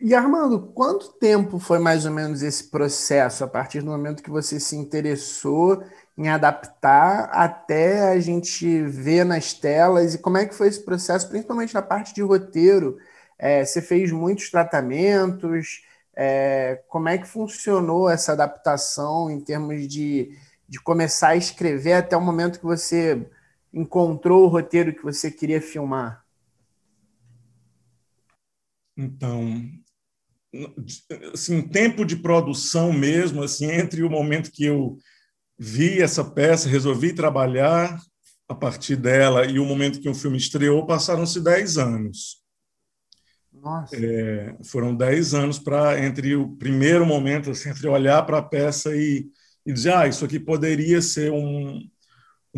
E 0.00 0.14
Armando, 0.14 0.60
quanto 0.60 1.12
tempo 1.14 1.58
foi 1.58 1.80
mais 1.80 2.06
ou 2.06 2.12
menos 2.12 2.40
esse 2.42 2.70
processo, 2.70 3.42
a 3.42 3.48
partir 3.48 3.80
do 3.80 3.90
momento 3.90 4.22
que 4.22 4.30
você 4.30 4.60
se 4.60 4.76
interessou 4.76 5.82
em 6.16 6.28
adaptar 6.28 7.28
até 7.32 8.08
a 8.08 8.20
gente 8.20 8.82
ver 8.84 9.24
nas 9.24 9.52
telas? 9.52 10.14
E 10.14 10.18
como 10.18 10.36
é 10.38 10.46
que 10.46 10.54
foi 10.54 10.68
esse 10.68 10.84
processo, 10.84 11.28
principalmente 11.28 11.74
na 11.74 11.82
parte 11.82 12.14
de 12.14 12.22
roteiro? 12.22 12.96
É, 13.36 13.64
você 13.64 13.82
fez 13.82 14.12
muitos 14.12 14.50
tratamentos? 14.50 15.82
É, 16.14 16.80
como 16.88 17.08
é 17.08 17.18
que 17.18 17.26
funcionou 17.26 18.08
essa 18.08 18.32
adaptação 18.32 19.28
em 19.28 19.40
termos 19.40 19.88
de, 19.88 20.30
de 20.68 20.80
começar 20.80 21.30
a 21.30 21.36
escrever 21.36 21.94
até 21.94 22.16
o 22.16 22.20
momento 22.20 22.60
que 22.60 22.66
você 22.66 23.28
encontrou 23.72 24.44
o 24.44 24.48
roteiro 24.48 24.94
que 24.94 25.02
você 25.02 25.30
queria 25.30 25.60
filmar? 25.60 26.24
Então, 28.96 29.62
assim, 31.32 31.62
tempo 31.62 32.04
de 32.04 32.16
produção 32.16 32.92
mesmo, 32.92 33.42
assim, 33.42 33.66
entre 33.66 34.02
o 34.02 34.10
momento 34.10 34.50
que 34.50 34.64
eu 34.64 34.98
vi 35.58 36.00
essa 36.00 36.24
peça, 36.24 36.68
resolvi 36.68 37.12
trabalhar 37.12 37.98
a 38.48 38.54
partir 38.54 38.96
dela 38.96 39.44
e 39.44 39.58
o 39.58 39.64
momento 39.64 40.00
que 40.00 40.08
o 40.08 40.14
filme 40.14 40.38
estreou, 40.38 40.86
passaram-se 40.86 41.40
10 41.40 41.78
anos. 41.78 42.42
Nossa. 43.52 43.96
É, 43.96 44.56
foram 44.64 44.94
10 44.94 45.34
anos 45.34 45.58
para 45.58 46.02
entre 46.04 46.34
o 46.36 46.56
primeiro 46.56 47.04
momento, 47.04 47.50
assim, 47.50 47.68
entre 47.68 47.88
olhar 47.88 48.22
para 48.24 48.38
a 48.38 48.42
peça 48.42 48.96
e, 48.96 49.26
e 49.66 49.72
dizer, 49.72 49.92
ah, 49.92 50.06
isso 50.06 50.24
aqui 50.24 50.38
poderia 50.40 51.02
ser 51.02 51.30
um, 51.32 51.80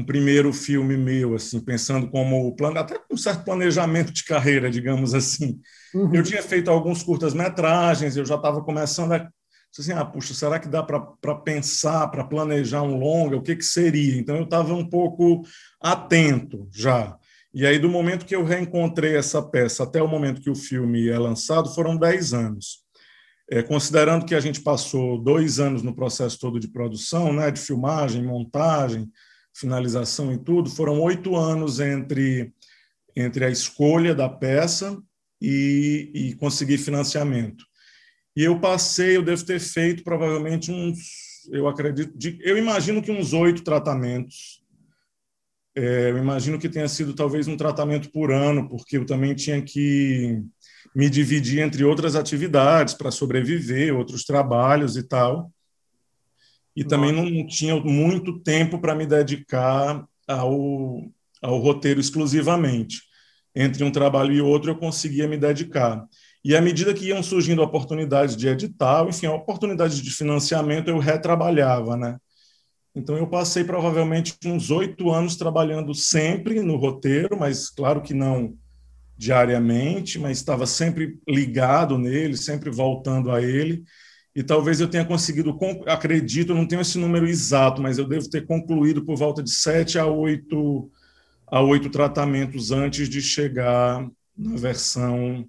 um 0.00 0.04
primeiro 0.04 0.52
filme 0.52 0.96
meu, 0.96 1.34
assim, 1.34 1.60
pensando 1.60 2.08
como 2.08 2.54
plano, 2.56 2.78
até 2.78 2.98
com 2.98 3.14
um 3.14 3.16
certo 3.16 3.44
planejamento 3.44 4.12
de 4.12 4.24
carreira, 4.24 4.70
digamos 4.70 5.14
assim. 5.14 5.60
Uhum. 5.94 6.14
Eu 6.14 6.22
tinha 6.22 6.42
feito 6.42 6.70
alguns 6.70 7.02
curtas-metragens, 7.02 8.16
eu 8.16 8.24
já 8.24 8.36
estava 8.36 8.62
começando 8.62 9.12
a 9.12 9.30
assim, 9.78 9.92
ah, 9.92 10.04
puxa, 10.04 10.34
será 10.34 10.58
que 10.58 10.66
dá 10.66 10.82
para 10.82 11.34
pensar, 11.44 12.08
para 12.08 12.24
planejar 12.24 12.82
um 12.82 12.98
longa? 12.98 13.36
O 13.36 13.42
que, 13.42 13.54
que 13.54 13.64
seria? 13.64 14.18
Então 14.18 14.34
eu 14.36 14.42
estava 14.42 14.74
um 14.74 14.88
pouco 14.88 15.42
atento 15.80 16.68
já. 16.72 17.16
E 17.54 17.64
aí, 17.64 17.78
do 17.78 17.88
momento 17.88 18.26
que 18.26 18.34
eu 18.34 18.44
reencontrei 18.44 19.16
essa 19.16 19.42
peça 19.42 19.84
até 19.84 20.02
o 20.02 20.08
momento 20.08 20.40
que 20.40 20.50
o 20.50 20.56
filme 20.56 21.08
é 21.08 21.18
lançado, 21.18 21.72
foram 21.72 21.96
10 21.96 22.32
anos. 22.32 22.80
É, 23.48 23.62
considerando 23.62 24.24
que 24.24 24.34
a 24.34 24.40
gente 24.40 24.60
passou 24.60 25.20
dois 25.20 25.58
anos 25.58 25.82
no 25.82 25.94
processo 25.94 26.38
todo 26.38 26.60
de 26.60 26.68
produção, 26.68 27.32
né, 27.32 27.50
de 27.50 27.60
filmagem, 27.60 28.24
montagem, 28.24 29.08
finalização 29.60 30.32
e 30.32 30.38
tudo, 30.38 30.70
foram 30.70 31.00
oito 31.00 31.36
anos 31.36 31.80
entre, 31.80 32.52
entre 33.14 33.44
a 33.44 33.50
escolha 33.50 34.14
da 34.14 34.28
peça 34.28 35.00
e, 35.40 36.10
e 36.14 36.34
conseguir 36.34 36.78
financiamento. 36.78 37.64
E 38.36 38.44
eu 38.44 38.58
passei, 38.60 39.16
eu 39.16 39.22
devo 39.22 39.44
ter 39.44 39.60
feito 39.60 40.02
provavelmente 40.02 40.70
uns, 40.70 41.48
eu 41.50 41.68
acredito, 41.68 42.16
de, 42.16 42.38
eu 42.42 42.56
imagino 42.56 43.02
que 43.02 43.10
uns 43.10 43.32
oito 43.32 43.62
tratamentos. 43.62 44.60
É, 45.74 46.10
eu 46.10 46.18
imagino 46.18 46.58
que 46.58 46.68
tenha 46.68 46.88
sido 46.88 47.14
talvez 47.14 47.46
um 47.46 47.56
tratamento 47.56 48.10
por 48.10 48.32
ano, 48.32 48.68
porque 48.68 48.96
eu 48.96 49.06
também 49.06 49.34
tinha 49.34 49.62
que 49.62 50.42
me 50.94 51.08
dividir 51.08 51.60
entre 51.60 51.84
outras 51.84 52.16
atividades 52.16 52.94
para 52.94 53.10
sobreviver, 53.10 53.94
outros 53.94 54.24
trabalhos 54.24 54.96
e 54.96 55.02
tal. 55.02 55.52
E 56.80 56.82
Nossa. 56.82 56.96
também 56.96 57.12
não 57.12 57.46
tinha 57.46 57.76
muito 57.76 58.40
tempo 58.40 58.78
para 58.78 58.94
me 58.94 59.04
dedicar 59.04 60.02
ao, 60.26 61.04
ao 61.42 61.58
roteiro 61.58 62.00
exclusivamente. 62.00 63.02
Entre 63.54 63.84
um 63.84 63.90
trabalho 63.90 64.32
e 64.32 64.40
outro, 64.40 64.70
eu 64.70 64.76
conseguia 64.78 65.28
me 65.28 65.36
dedicar. 65.36 66.02
E 66.42 66.56
à 66.56 66.60
medida 66.62 66.94
que 66.94 67.08
iam 67.08 67.22
surgindo 67.22 67.60
oportunidades 67.60 68.34
de 68.34 68.48
edital, 68.48 69.10
enfim, 69.10 69.26
oportunidades 69.26 70.00
de 70.00 70.10
financiamento, 70.10 70.88
eu 70.88 70.98
retrabalhava, 70.98 71.98
né? 71.98 72.16
Então, 72.94 73.14
eu 73.14 73.26
passei 73.26 73.62
provavelmente 73.62 74.34
uns 74.46 74.70
oito 74.70 75.10
anos 75.10 75.36
trabalhando 75.36 75.94
sempre 75.94 76.62
no 76.62 76.76
roteiro, 76.76 77.38
mas 77.38 77.68
claro 77.68 78.00
que 78.00 78.14
não 78.14 78.56
diariamente, 79.18 80.18
mas 80.18 80.38
estava 80.38 80.64
sempre 80.64 81.18
ligado 81.28 81.98
nele, 81.98 82.38
sempre 82.38 82.70
voltando 82.70 83.30
a 83.30 83.42
ele. 83.42 83.84
E 84.34 84.42
talvez 84.42 84.80
eu 84.80 84.88
tenha 84.88 85.04
conseguido, 85.04 85.58
acredito, 85.86 86.54
não 86.54 86.66
tenho 86.66 86.82
esse 86.82 86.98
número 86.98 87.26
exato, 87.26 87.82
mas 87.82 87.98
eu 87.98 88.06
devo 88.06 88.30
ter 88.30 88.46
concluído 88.46 89.04
por 89.04 89.16
volta 89.16 89.42
de 89.42 89.50
sete 89.50 89.98
a 89.98 90.06
oito 90.06 90.90
a 91.46 91.60
oito 91.60 91.90
tratamentos 91.90 92.70
antes 92.70 93.08
de 93.08 93.20
chegar 93.20 94.08
na 94.36 94.56
versão 94.56 95.44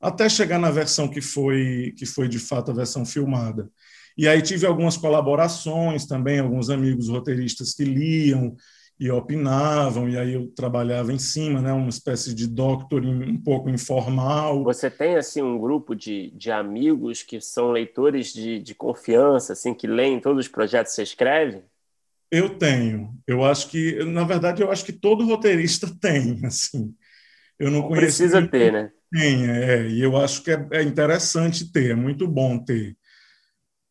até 0.00 0.28
chegar 0.28 0.58
na 0.60 0.70
versão 0.70 1.08
que 1.08 1.20
foi 1.20 1.92
que 1.96 2.06
foi 2.06 2.28
de 2.28 2.38
fato 2.38 2.70
a 2.70 2.74
versão 2.74 3.04
filmada. 3.04 3.68
E 4.16 4.28
aí 4.28 4.40
tive 4.42 4.66
algumas 4.66 4.96
colaborações 4.96 6.06
também, 6.06 6.38
alguns 6.38 6.70
amigos 6.70 7.08
roteiristas 7.08 7.74
que 7.74 7.84
liam 7.84 8.56
e 9.00 9.10
opinavam, 9.10 10.06
e 10.10 10.18
aí 10.18 10.34
eu 10.34 10.46
trabalhava 10.48 11.10
em 11.10 11.18
cima, 11.18 11.62
né, 11.62 11.72
uma 11.72 11.88
espécie 11.88 12.34
de 12.34 12.46
doctor 12.46 13.02
um 13.02 13.42
pouco 13.42 13.70
informal. 13.70 14.62
Você 14.64 14.90
tem 14.90 15.16
assim 15.16 15.40
um 15.40 15.58
grupo 15.58 15.96
de, 15.96 16.30
de 16.32 16.50
amigos 16.50 17.22
que 17.22 17.40
são 17.40 17.72
leitores 17.72 18.30
de, 18.30 18.58
de 18.58 18.74
confiança, 18.74 19.54
assim, 19.54 19.72
que 19.72 19.86
leem 19.86 20.20
todos 20.20 20.44
os 20.44 20.52
projetos 20.52 20.92
que 20.92 20.96
você 20.96 21.02
escreve? 21.02 21.62
Eu 22.30 22.58
tenho. 22.58 23.14
Eu 23.26 23.42
acho 23.42 23.70
que, 23.70 24.04
na 24.04 24.24
verdade, 24.24 24.62
eu 24.62 24.70
acho 24.70 24.84
que 24.84 24.92
todo 24.92 25.24
roteirista 25.24 25.88
tem, 25.98 26.38
assim. 26.44 26.94
Eu 27.58 27.70
não 27.70 27.82
conheço. 27.82 28.18
Precisa 28.18 28.46
ter, 28.46 28.70
né? 28.70 28.92
Tem, 29.10 29.48
é, 29.48 29.88
e 29.88 30.02
eu 30.02 30.14
acho 30.14 30.44
que 30.44 30.50
é, 30.50 30.68
é 30.72 30.82
interessante 30.82 31.72
ter, 31.72 31.92
é 31.92 31.94
muito 31.94 32.28
bom 32.28 32.58
ter. 32.58 32.94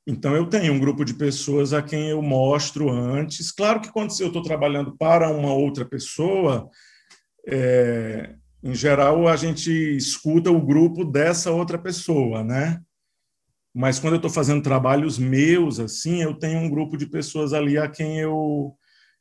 Então, 0.09 0.35
eu 0.35 0.47
tenho 0.47 0.73
um 0.73 0.79
grupo 0.79 1.05
de 1.05 1.13
pessoas 1.13 1.71
a 1.71 1.83
quem 1.83 2.09
eu 2.09 2.19
mostro 2.19 2.89
antes. 2.89 3.51
Claro 3.51 3.79
que 3.79 3.91
quando 3.91 4.11
eu 4.19 4.27
estou 4.27 4.41
trabalhando 4.41 4.97
para 4.97 5.29
uma 5.29 5.53
outra 5.53 5.85
pessoa, 5.85 6.67
é, 7.47 8.33
em 8.63 8.73
geral, 8.73 9.27
a 9.27 9.35
gente 9.35 9.71
escuta 9.95 10.49
o 10.49 10.65
grupo 10.65 11.05
dessa 11.05 11.51
outra 11.51 11.77
pessoa, 11.77 12.43
né? 12.43 12.81
Mas 13.71 13.99
quando 13.99 14.13
eu 14.13 14.17
estou 14.17 14.31
fazendo 14.31 14.63
trabalhos 14.63 15.19
meus, 15.19 15.79
assim, 15.79 16.23
eu 16.23 16.33
tenho 16.33 16.57
um 16.59 16.69
grupo 16.71 16.97
de 16.97 17.05
pessoas 17.05 17.53
ali 17.53 17.77
a 17.77 17.87
quem 17.87 18.19
eu, 18.19 18.75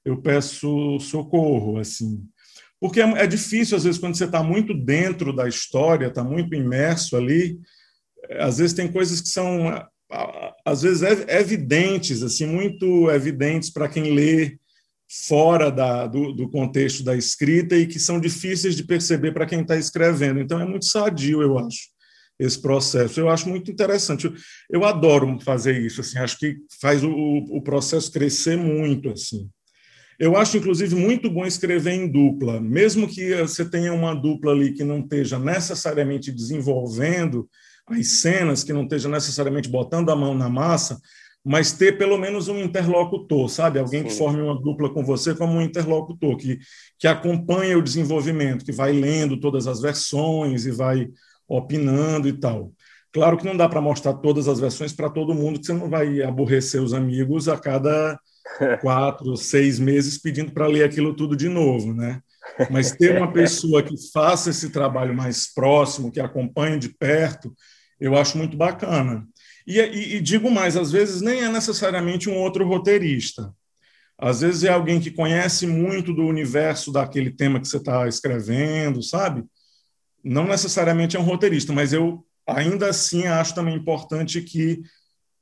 eu 0.06 0.22
peço 0.22 0.98
socorro, 1.00 1.76
assim. 1.76 2.26
Porque 2.80 3.02
é, 3.02 3.10
é 3.10 3.26
difícil, 3.26 3.76
às 3.76 3.84
vezes, 3.84 4.00
quando 4.00 4.16
você 4.16 4.24
está 4.24 4.42
muito 4.42 4.72
dentro 4.72 5.36
da 5.36 5.46
história, 5.46 6.06
está 6.06 6.24
muito 6.24 6.54
imerso 6.54 7.14
ali, 7.14 7.60
às 8.40 8.56
vezes 8.56 8.74
tem 8.74 8.90
coisas 8.90 9.20
que 9.20 9.28
são 9.28 9.68
às 10.64 10.82
vezes 10.82 11.02
é 11.02 11.38
evidentes, 11.40 12.22
assim, 12.22 12.46
muito 12.46 13.10
evidentes 13.10 13.70
para 13.70 13.88
quem 13.88 14.14
lê 14.14 14.58
fora 15.26 15.70
da, 15.70 16.06
do, 16.06 16.32
do, 16.32 16.50
contexto 16.50 17.02
da 17.02 17.16
escrita 17.16 17.76
e 17.76 17.86
que 17.86 17.98
são 17.98 18.20
difíceis 18.20 18.76
de 18.76 18.84
perceber 18.84 19.32
para 19.32 19.46
quem 19.46 19.62
está 19.62 19.76
escrevendo. 19.76 20.40
Então 20.40 20.60
é 20.60 20.66
muito 20.66 20.84
sadio, 20.84 21.40
eu 21.42 21.58
acho, 21.58 21.88
esse 22.38 22.60
processo. 22.60 23.18
Eu 23.18 23.30
acho 23.30 23.48
muito 23.48 23.70
interessante. 23.70 24.26
Eu, 24.26 24.34
eu 24.70 24.84
adoro 24.84 25.38
fazer 25.40 25.80
isso. 25.80 26.00
Assim, 26.00 26.18
acho 26.18 26.38
que 26.38 26.56
faz 26.80 27.02
o, 27.02 27.10
o 27.10 27.62
processo 27.62 28.12
crescer 28.12 28.56
muito. 28.56 29.10
Assim. 29.10 29.48
Eu 30.18 30.36
acho, 30.36 30.56
inclusive, 30.58 30.94
muito 30.94 31.30
bom 31.30 31.46
escrever 31.46 31.92
em 31.92 32.10
dupla, 32.10 32.60
mesmo 32.60 33.08
que 33.08 33.34
você 33.36 33.64
tenha 33.64 33.92
uma 33.92 34.14
dupla 34.14 34.52
ali 34.52 34.72
que 34.72 34.84
não 34.84 35.00
esteja 35.00 35.38
necessariamente 35.38 36.32
desenvolvendo 36.32 37.48
as 37.90 38.20
cenas, 38.20 38.64
que 38.64 38.72
não 38.72 38.82
esteja 38.82 39.08
necessariamente 39.08 39.68
botando 39.68 40.10
a 40.10 40.16
mão 40.16 40.34
na 40.34 40.48
massa, 40.48 41.00
mas 41.44 41.72
ter 41.72 41.96
pelo 41.96 42.18
menos 42.18 42.48
um 42.48 42.58
interlocutor, 42.58 43.48
sabe? 43.48 43.78
Alguém 43.78 44.02
Sim. 44.02 44.08
que 44.08 44.14
forme 44.14 44.42
uma 44.42 44.60
dupla 44.60 44.90
com 44.90 45.04
você 45.04 45.34
como 45.34 45.54
um 45.54 45.62
interlocutor, 45.62 46.36
que, 46.36 46.58
que 46.98 47.06
acompanha 47.06 47.78
o 47.78 47.82
desenvolvimento, 47.82 48.64
que 48.64 48.72
vai 48.72 48.92
lendo 48.92 49.38
todas 49.38 49.66
as 49.66 49.80
versões 49.80 50.66
e 50.66 50.70
vai 50.70 51.08
opinando 51.48 52.28
e 52.28 52.32
tal. 52.32 52.72
Claro 53.12 53.38
que 53.38 53.46
não 53.46 53.56
dá 53.56 53.68
para 53.68 53.80
mostrar 53.80 54.14
todas 54.14 54.48
as 54.48 54.60
versões 54.60 54.92
para 54.92 55.08
todo 55.08 55.34
mundo, 55.34 55.58
que 55.58 55.66
você 55.66 55.72
não 55.72 55.88
vai 55.88 56.22
aborrecer 56.22 56.82
os 56.82 56.92
amigos 56.92 57.48
a 57.48 57.56
cada 57.56 58.18
quatro, 58.82 59.36
seis 59.36 59.78
meses 59.78 60.18
pedindo 60.18 60.52
para 60.52 60.66
ler 60.66 60.84
aquilo 60.84 61.14
tudo 61.14 61.34
de 61.34 61.48
novo, 61.48 61.94
né? 61.94 62.20
Mas 62.70 62.92
ter 62.92 63.16
uma 63.16 63.32
pessoa 63.32 63.82
que 63.82 63.94
faça 64.12 64.50
esse 64.50 64.70
trabalho 64.70 65.14
mais 65.14 65.52
próximo, 65.52 66.10
que 66.10 66.20
acompanhe 66.20 66.78
de 66.78 66.88
perto, 66.88 67.54
eu 68.00 68.16
acho 68.16 68.38
muito 68.38 68.56
bacana. 68.56 69.26
E, 69.66 69.78
e, 69.78 70.16
e, 70.16 70.20
digo 70.20 70.50
mais, 70.50 70.76
às 70.76 70.90
vezes 70.90 71.20
nem 71.20 71.42
é 71.42 71.48
necessariamente 71.48 72.28
um 72.28 72.36
outro 72.36 72.66
roteirista. 72.66 73.52
Às 74.16 74.40
vezes 74.40 74.64
é 74.64 74.70
alguém 74.70 74.98
que 74.98 75.10
conhece 75.10 75.66
muito 75.66 76.12
do 76.12 76.26
universo 76.26 76.90
daquele 76.90 77.30
tema 77.30 77.60
que 77.60 77.68
você 77.68 77.76
está 77.76 78.08
escrevendo, 78.08 79.02
sabe? 79.02 79.44
Não 80.24 80.44
necessariamente 80.44 81.16
é 81.16 81.20
um 81.20 81.24
roteirista, 81.24 81.72
mas 81.72 81.92
eu 81.92 82.24
ainda 82.46 82.88
assim 82.88 83.26
acho 83.26 83.54
também 83.54 83.76
importante 83.76 84.40
que, 84.40 84.82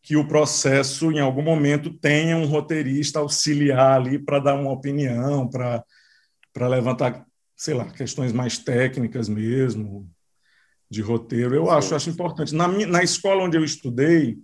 que 0.02 0.16
o 0.16 0.26
processo, 0.26 1.10
em 1.12 1.20
algum 1.20 1.42
momento, 1.42 1.90
tenha 1.90 2.36
um 2.36 2.46
roteirista 2.46 3.20
auxiliar 3.20 4.00
ali 4.00 4.18
para 4.18 4.40
dar 4.40 4.54
uma 4.54 4.72
opinião, 4.72 5.48
para 5.48 6.68
levantar, 6.68 7.24
sei 7.56 7.74
lá, 7.74 7.90
questões 7.90 8.32
mais 8.32 8.58
técnicas 8.58 9.28
mesmo, 9.28 10.10
de 10.90 11.02
roteiro. 11.02 11.54
Eu 11.54 11.70
acho, 11.70 11.94
acho 11.94 12.10
importante. 12.10 12.54
Na, 12.54 12.68
minha, 12.68 12.86
na 12.86 13.02
escola 13.02 13.42
onde 13.42 13.56
eu 13.56 13.64
estudei, 13.64 14.38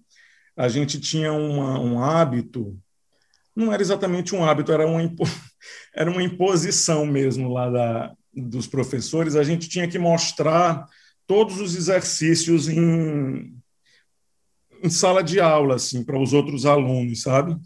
a 0.57 0.69
gente 0.69 1.01
tinha 1.01 1.33
uma, 1.33 1.79
um 1.81 2.03
hábito, 2.03 2.79
não 3.55 3.73
era 3.73 3.83
exatamente 3.83 4.35
um 4.35 4.45
hábito, 4.45 4.73
era 4.73 4.87
uma, 4.87 5.03
impo, 5.03 5.25
era 5.95 6.11
uma 6.11 6.23
imposição 6.23 7.07
mesmo 7.07 7.53
lá 7.53 7.71
da, 7.71 8.13
dos 8.33 8.67
professores. 8.67 9.37
A 9.37 9.45
gente 9.45 9.69
tinha 9.69 9.89
que 9.89 9.99
mostrar 9.99 10.87
todos 11.27 11.61
os 11.61 11.77
exercícios 11.77 12.69
em, 12.69 13.57
em 14.83 14.91
sala 14.91 15.23
de 15.23 15.41
aula, 15.41 15.77
assim, 15.77 16.05
para 16.05 16.21
os 16.21 16.33
outros 16.33 16.67
alunos, 16.67 17.23
sabe? 17.23 17.57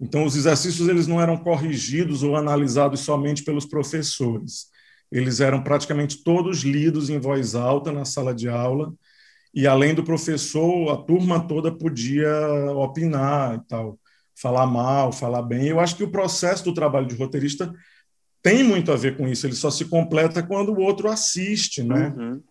Então, 0.00 0.24
os 0.24 0.34
exercícios 0.34 0.88
eles 0.88 1.06
não 1.06 1.20
eram 1.20 1.36
corrigidos 1.36 2.22
ou 2.22 2.34
analisados 2.34 3.00
somente 3.00 3.44
pelos 3.44 3.64
professores 3.64 4.73
eles 5.14 5.38
eram 5.38 5.62
praticamente 5.62 6.24
todos 6.24 6.64
lidos 6.64 7.08
em 7.08 7.20
voz 7.20 7.54
alta 7.54 7.92
na 7.92 8.04
sala 8.04 8.34
de 8.34 8.48
aula, 8.48 8.92
e 9.54 9.66
além 9.66 9.94
do 9.94 10.02
professor, 10.02 10.90
a 10.92 10.96
turma 10.96 11.46
toda 11.46 11.70
podia 11.70 12.28
opinar 12.74 13.54
e 13.54 13.68
tal, 13.68 13.96
falar 14.34 14.66
mal, 14.66 15.12
falar 15.12 15.42
bem. 15.42 15.68
Eu 15.68 15.78
acho 15.78 15.96
que 15.96 16.02
o 16.02 16.10
processo 16.10 16.64
do 16.64 16.74
trabalho 16.74 17.06
de 17.06 17.14
roteirista 17.14 17.72
tem 18.42 18.64
muito 18.64 18.90
a 18.90 18.96
ver 18.96 19.16
com 19.16 19.28
isso, 19.28 19.46
ele 19.46 19.54
só 19.54 19.70
se 19.70 19.84
completa 19.84 20.42
quando 20.42 20.72
o 20.72 20.80
outro 20.80 21.08
assiste, 21.08 21.84
né? 21.84 22.12
Uhum. 22.16 22.42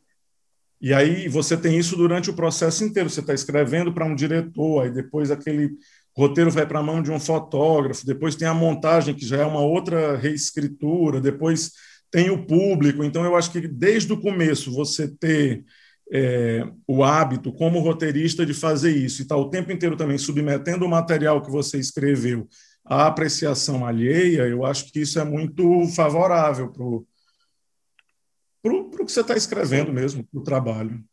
E 0.81 0.93
aí 0.93 1.27
você 1.27 1.55
tem 1.55 1.77
isso 1.77 1.95
durante 1.95 2.29
o 2.29 2.33
processo 2.33 2.83
inteiro. 2.83 3.09
Você 3.09 3.21
está 3.21 3.33
escrevendo 3.33 3.93
para 3.93 4.05
um 4.05 4.13
diretor, 4.13 4.83
aí 4.83 4.91
depois 4.91 5.31
aquele 5.31 5.71
roteiro 6.15 6.51
vai 6.51 6.65
para 6.65 6.79
a 6.79 6.83
mão 6.83 7.01
de 7.01 7.09
um 7.09 7.19
fotógrafo, 7.19 8.05
depois 8.05 8.35
tem 8.35 8.47
a 8.47 8.53
montagem, 8.53 9.15
que 9.15 9.25
já 9.25 9.37
é 9.37 9.45
uma 9.45 9.61
outra 9.61 10.17
reescritura, 10.17 11.21
depois 11.21 11.71
tem 12.13 12.29
o 12.29 12.45
público. 12.45 13.03
Então, 13.03 13.25
eu 13.25 13.35
acho 13.35 13.51
que 13.51 13.67
desde 13.67 14.13
o 14.13 14.21
começo 14.21 14.71
você 14.71 15.07
ter 15.07 15.65
é, 16.11 16.63
o 16.87 17.03
hábito, 17.03 17.51
como 17.51 17.79
roteirista, 17.79 18.45
de 18.45 18.53
fazer 18.53 18.95
isso 18.95 19.21
e 19.21 19.23
estar 19.23 19.33
tá 19.33 19.41
o 19.41 19.49
tempo 19.49 19.71
inteiro 19.71 19.97
também 19.97 20.19
submetendo 20.19 20.85
o 20.85 20.89
material 20.89 21.41
que 21.41 21.49
você 21.49 21.79
escreveu 21.79 22.47
à 22.85 23.07
apreciação 23.07 23.83
alheia, 23.83 24.43
eu 24.43 24.63
acho 24.63 24.91
que 24.91 24.99
isso 24.99 25.19
é 25.19 25.23
muito 25.23 25.87
favorável 25.95 26.71
para 26.71 26.83
o 26.83 27.07
que 29.03 29.11
você 29.11 29.21
está 29.21 29.35
escrevendo 29.35 29.91
mesmo, 29.91 30.23
para 30.23 30.39
o 30.39 30.43
trabalho. 30.43 31.03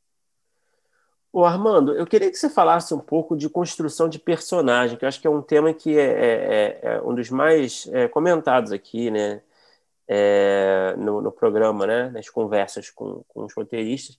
Ô 1.33 1.47
Armando, 1.47 1.95
eu 1.95 2.07
queria 2.07 2.31
que 2.31 2.37
você 2.37 2.51
falasse 2.51 2.93
um 2.93 2.99
pouco 2.99 3.35
de 3.35 3.49
construção 3.49 4.07
de 4.07 4.19
personagem, 4.19 4.99
que 4.99 5.05
eu 5.05 5.09
acho 5.09 5.21
que 5.21 5.27
é 5.27 5.31
um 5.31 5.41
tema 5.41 5.73
que 5.73 5.97
é, 5.97 6.03
é, 6.03 6.81
é, 6.83 6.97
é 6.97 7.03
um 7.03 7.15
dos 7.15 7.31
mais 7.31 7.89
é, 7.93 8.07
comentados 8.07 8.71
aqui, 8.71 9.11
né? 9.11 9.41
É, 10.13 10.97
no, 10.99 11.23
no, 11.23 11.31
programa, 11.31 11.87
né? 11.87 12.11
Nas 12.11 12.29
conversas 12.29 12.91
com, 12.91 13.23
com 13.29 13.45
os 13.45 13.55
roteiristas. 13.55 14.19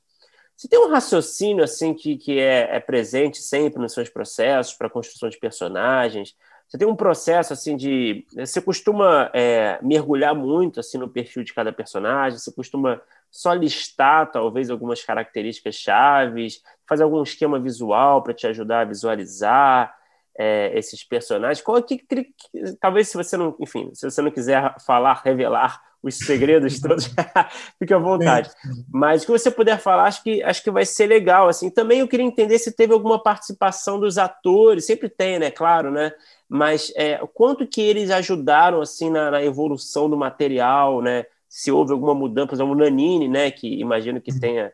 Você 0.56 0.68
tem 0.68 0.80
um 0.80 0.90
raciocínio 0.90 1.64
assim 1.64 1.94
que, 1.94 2.18
que 2.18 2.40
é, 2.40 2.76
é 2.76 2.80
presente 2.80 3.40
sempre 3.40 3.82
nos 3.82 3.94
seus 3.94 4.08
processos 4.08 4.74
para 4.74 4.90
construção 4.90 5.28
de 5.28 5.38
personagens? 5.38 6.34
Você 6.72 6.78
tem 6.78 6.88
um 6.88 6.96
processo 6.96 7.52
assim 7.52 7.76
de. 7.76 8.26
Você 8.34 8.62
costuma 8.62 9.30
é, 9.34 9.78
mergulhar 9.82 10.34
muito 10.34 10.80
assim 10.80 10.98
no 10.98 11.10
perfil 11.10 11.44
de 11.44 11.54
cada 11.54 11.74
personagem? 11.74 12.40
Você 12.40 12.54
costuma 12.54 13.02
só 13.30 13.54
listar 13.54 14.32
talvez 14.32 14.70
algumas 14.70 15.04
características 15.04 15.76
chaves, 15.76 16.62
fazer 16.88 17.04
algum 17.04 17.22
esquema 17.24 17.60
visual 17.60 18.24
para 18.24 18.34
te 18.34 18.48
ajudar 18.48 18.82
a 18.82 18.86
visualizar 18.86 19.94
é, 20.38 20.78
esses 20.78 21.04
personagens? 21.04 21.62
Qual 21.62 21.82
que, 21.82 21.98
que, 21.98 22.34
talvez 22.80 23.10
se 23.10 23.18
você 23.18 23.36
não, 23.38 23.56
enfim, 23.60 23.92
se 23.94 24.10
você 24.10 24.22
não 24.22 24.32
quiser 24.32 24.76
falar, 24.80 25.22
revelar 25.24 25.82
os 26.04 26.18
segredos 26.18 26.80
todos, 26.82 27.14
fique 27.78 27.94
à 27.94 27.98
vontade. 27.98 28.50
Mas 28.92 29.24
o 29.24 29.26
que 29.26 29.32
você 29.32 29.52
puder 29.52 29.80
falar, 29.80 30.06
acho 30.06 30.24
que 30.24 30.42
acho 30.44 30.64
que 30.64 30.72
vai 30.72 30.86
ser 30.86 31.08
legal. 31.08 31.48
Assim, 31.48 31.70
também 31.70 32.00
eu 32.00 32.08
queria 32.08 32.26
entender 32.26 32.58
se 32.58 32.72
teve 32.72 32.94
alguma 32.94 33.22
participação 33.22 34.00
dos 34.00 34.18
atores. 34.18 34.86
Sempre 34.86 35.10
tem, 35.10 35.40
né? 35.40 35.52
Claro, 35.52 35.92
né? 35.92 36.12
Mas 36.50 36.92
é, 36.96 37.20
quanto 37.34 37.68
que 37.68 37.82
eles 37.82 38.10
ajudaram 38.10 38.82
assim 38.82 39.10
na, 39.10 39.32
na, 39.32 39.44
evolução 39.44 40.10
do 40.10 40.18
material, 40.18 41.02
né? 41.02 41.26
Se 41.48 41.72
houve 41.72 41.92
alguma 41.92 42.16
mudança, 42.16 42.48
por 42.48 42.56
exemplo, 42.56 42.74
o 42.74 42.78
Nanini, 42.78 43.28
né? 43.28 43.52
Que 43.52 43.80
imagino 43.80 44.22
que 44.22 44.32
uhum. 44.32 44.40
tenha 44.40 44.74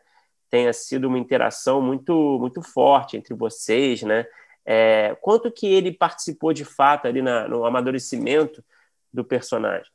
tenha 0.50 0.72
sido 0.72 1.08
uma 1.08 1.18
interação 1.18 1.82
muito 1.82 2.38
muito 2.40 2.62
forte 2.62 3.18
entre 3.18 3.34
vocês, 3.34 4.02
né? 4.02 4.26
É, 4.70 5.16
quanto 5.22 5.50
que 5.50 5.66
ele 5.66 5.90
participou 5.90 6.52
de 6.52 6.62
fato 6.62 7.08
ali 7.08 7.22
na, 7.22 7.48
no 7.48 7.64
amadurecimento 7.64 8.62
do 9.10 9.24
personagem? 9.24 9.90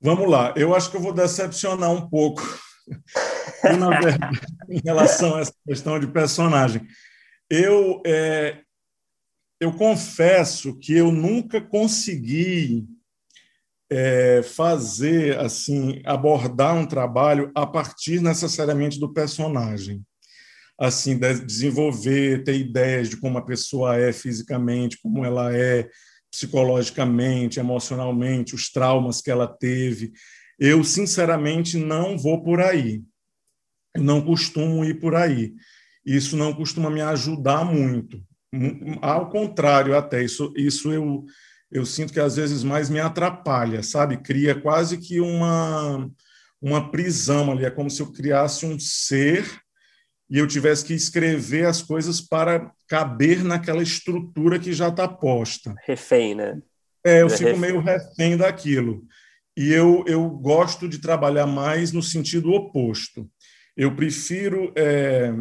Vamos 0.00 0.30
lá, 0.30 0.54
eu 0.56 0.72
acho 0.72 0.88
que 0.88 0.96
eu 0.96 1.00
vou 1.00 1.12
decepcionar 1.12 1.90
um 1.90 2.08
pouco 2.08 2.40
verdade, 4.00 4.40
em 4.68 4.80
relação 4.84 5.34
a 5.34 5.40
essa 5.40 5.52
questão 5.66 5.98
de 5.98 6.06
personagem. 6.06 6.86
Eu, 7.50 8.00
é, 8.06 8.62
eu 9.58 9.72
confesso 9.72 10.78
que 10.78 10.96
eu 10.96 11.10
nunca 11.10 11.60
consegui 11.60 12.86
é, 13.90 14.44
fazer 14.44 15.40
assim 15.40 16.00
abordar 16.04 16.76
um 16.76 16.86
trabalho 16.86 17.50
a 17.52 17.66
partir 17.66 18.20
necessariamente 18.20 19.00
do 19.00 19.12
personagem 19.12 20.06
assim 20.78 21.18
desenvolver 21.18 22.44
ter 22.44 22.56
ideias 22.56 23.08
de 23.08 23.16
como 23.16 23.38
a 23.38 23.44
pessoa 23.44 23.96
é 23.96 24.12
fisicamente 24.12 24.98
como 25.02 25.24
ela 25.24 25.54
é 25.54 25.88
psicologicamente, 26.30 27.58
emocionalmente, 27.58 28.54
os 28.54 28.70
traumas 28.70 29.22
que 29.22 29.30
ela 29.30 29.46
teve. 29.46 30.12
Eu, 30.58 30.84
sinceramente, 30.84 31.78
não 31.78 32.18
vou 32.18 32.42
por 32.42 32.60
aí. 32.60 33.02
Não 33.96 34.20
costumo 34.20 34.84
ir 34.84 35.00
por 35.00 35.14
aí. 35.14 35.54
Isso 36.04 36.36
não 36.36 36.52
costuma 36.52 36.90
me 36.90 37.00
ajudar 37.00 37.64
muito. 37.64 38.22
Ao 39.00 39.30
contrário, 39.30 39.96
até 39.96 40.22
isso, 40.22 40.52
isso 40.56 40.92
eu, 40.92 41.24
eu 41.70 41.86
sinto 41.86 42.12
que 42.12 42.20
às 42.20 42.36
vezes 42.36 42.62
mais 42.62 42.90
me 42.90 43.00
atrapalha, 43.00 43.82
sabe? 43.82 44.18
Cria 44.18 44.54
quase 44.54 44.98
que 44.98 45.20
uma, 45.20 46.10
uma 46.60 46.90
prisão 46.90 47.50
ali. 47.50 47.64
É 47.64 47.70
como 47.70 47.90
se 47.90 48.00
eu 48.00 48.12
criasse 48.12 48.66
um 48.66 48.78
ser 48.78 49.46
e 50.28 50.38
eu 50.38 50.46
tivesse 50.46 50.84
que 50.84 50.94
escrever 50.94 51.66
as 51.66 51.82
coisas 51.82 52.20
para 52.20 52.72
caber 52.88 53.44
naquela 53.44 53.82
estrutura 53.82 54.58
que 54.58 54.72
já 54.72 54.88
está 54.88 55.06
posta. 55.06 55.74
Refém, 55.84 56.34
né? 56.34 56.60
É, 57.04 57.22
eu 57.22 57.26
é 57.26 57.30
fico 57.30 57.44
refém. 57.44 57.60
meio 57.60 57.80
refém 57.80 58.36
daquilo. 58.36 59.04
E 59.56 59.72
eu, 59.72 60.04
eu 60.06 60.28
gosto 60.28 60.88
de 60.88 60.98
trabalhar 60.98 61.46
mais 61.46 61.92
no 61.92 62.02
sentido 62.02 62.52
oposto. 62.52 63.30
Eu 63.76 63.94
prefiro 63.94 64.72
é, 64.76 65.32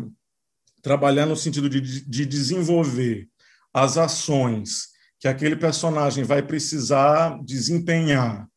trabalhar 0.82 1.26
no 1.26 1.36
sentido 1.36 1.68
de, 1.68 1.82
de 1.82 2.26
desenvolver 2.26 3.28
as 3.74 3.98
ações 3.98 4.94
que 5.20 5.28
aquele 5.28 5.56
personagem 5.56 6.24
vai 6.24 6.44
precisar 6.44 7.40
desempenhar 7.44 8.48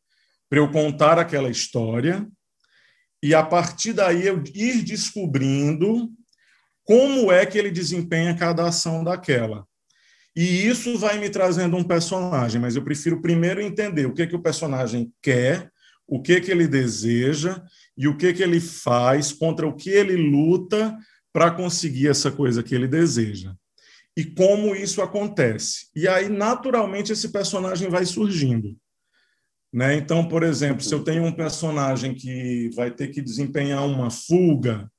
para 0.51 0.59
eu 0.59 0.71
contar 0.71 1.19
aquela 1.19 1.49
história 1.51 2.29
e 3.23 3.35
a 3.35 3.43
partir 3.43 3.95
daí 3.95 4.27
eu 4.27 4.43
ir 4.55 4.83
descobrindo 4.83 6.11
como 6.89 7.31
é 7.31 7.45
que 7.45 7.59
ele 7.59 7.71
desempenha 7.71 8.35
cada 8.35 8.67
ação 8.67 9.05
daquela. 9.05 9.67
E 10.35 10.67
isso 10.67 10.97
vai 10.97 11.19
me 11.19 11.29
trazendo 11.29 11.77
um 11.77 11.85
personagem, 11.85 12.59
mas 12.59 12.77
eu 12.77 12.83
prefiro 12.83 13.21
primeiro 13.21 13.61
entender 13.61 14.07
o 14.07 14.15
que 14.15 14.27
que 14.27 14.35
o 14.35 14.41
personagem 14.41 15.13
quer, 15.21 15.71
o 16.07 16.23
que 16.23 16.41
que 16.41 16.51
ele 16.51 16.67
deseja 16.67 17.63
e 17.95 18.09
o 18.09 18.17
que 18.17 18.33
que 18.33 18.43
ele 18.43 18.59
faz, 18.59 19.33
contra 19.33 19.69
o 19.69 19.77
que 19.77 19.91
ele 19.91 20.17
luta 20.17 20.97
para 21.31 21.51
conseguir 21.51 22.09
essa 22.09 22.31
coisa 22.31 22.63
que 22.63 22.75
ele 22.75 22.89
deseja. 22.89 23.53
E 24.17 24.25
como 24.25 24.75
isso 24.75 25.03
acontece. 25.03 25.89
E 25.95 26.09
aí, 26.09 26.31
naturalmente, 26.31 27.13
esse 27.13 27.29
personagem 27.29 27.91
vai 27.91 28.07
surgindo. 28.07 28.75
Né? 29.71 29.97
Então, 29.97 30.27
por 30.27 30.43
exemplo, 30.43 30.83
se 30.83 30.95
eu 30.95 31.05
tenho 31.05 31.23
um 31.23 31.33
personagem 31.33 32.15
que 32.15 32.71
vai 32.75 32.91
ter 32.91 33.09
que 33.09 33.21
desempenhar 33.21 33.87
uma 33.87 34.11
fuga, 34.11 34.91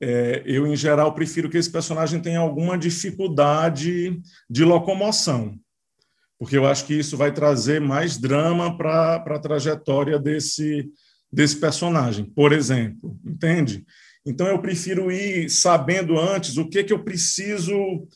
é, 0.00 0.42
eu, 0.44 0.66
em 0.66 0.76
geral, 0.76 1.14
prefiro 1.14 1.48
que 1.48 1.56
esse 1.56 1.70
personagem 1.70 2.20
tenha 2.20 2.38
alguma 2.38 2.76
dificuldade 2.76 4.20
de 4.50 4.64
locomoção, 4.64 5.58
porque 6.38 6.56
eu 6.56 6.66
acho 6.66 6.86
que 6.86 6.94
isso 6.94 7.16
vai 7.16 7.32
trazer 7.32 7.80
mais 7.80 8.18
drama 8.18 8.76
para 8.76 9.16
a 9.16 9.38
trajetória 9.38 10.18
desse, 10.18 10.90
desse 11.32 11.56
personagem, 11.56 12.24
por 12.24 12.52
exemplo, 12.52 13.18
entende? 13.24 13.84
Então, 14.26 14.46
eu 14.46 14.60
prefiro 14.60 15.12
ir 15.12 15.50
sabendo 15.50 16.18
antes 16.18 16.56
o 16.56 16.68
que, 16.68 16.82
que 16.82 16.92
eu 16.92 17.04
preciso, 17.04 18.08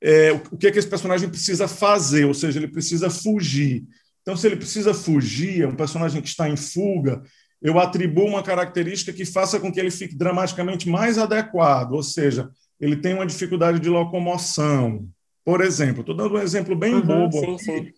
é, 0.00 0.32
o 0.32 0.56
que, 0.56 0.70
que 0.70 0.78
esse 0.78 0.88
personagem 0.88 1.28
precisa 1.28 1.66
fazer, 1.66 2.24
ou 2.24 2.34
seja, 2.34 2.58
ele 2.58 2.68
precisa 2.68 3.10
fugir. 3.10 3.84
Então, 4.22 4.36
se 4.36 4.46
ele 4.46 4.56
precisa 4.56 4.94
fugir, 4.94 5.62
é 5.62 5.66
um 5.66 5.74
personagem 5.74 6.22
que 6.22 6.28
está 6.28 6.48
em 6.48 6.56
fuga, 6.56 7.22
eu 7.60 7.78
atribuo 7.78 8.26
uma 8.26 8.42
característica 8.42 9.12
que 9.12 9.24
faça 9.24 9.60
com 9.60 9.70
que 9.70 9.78
ele 9.78 9.90
fique 9.90 10.16
dramaticamente 10.16 10.88
mais 10.88 11.18
adequado, 11.18 11.92
ou 11.92 12.02
seja, 12.02 12.50
ele 12.80 12.96
tem 12.96 13.14
uma 13.14 13.26
dificuldade 13.26 13.78
de 13.78 13.88
locomoção. 13.88 15.06
Por 15.44 15.60
exemplo, 15.60 16.00
estou 16.00 16.16
dando 16.16 16.36
um 16.36 16.40
exemplo 16.40 16.74
bem 16.74 16.94
uhum, 16.94 17.02
bobo 17.02 17.58
sim, 17.58 17.72
aqui, 17.74 17.86
sim. 17.86 17.92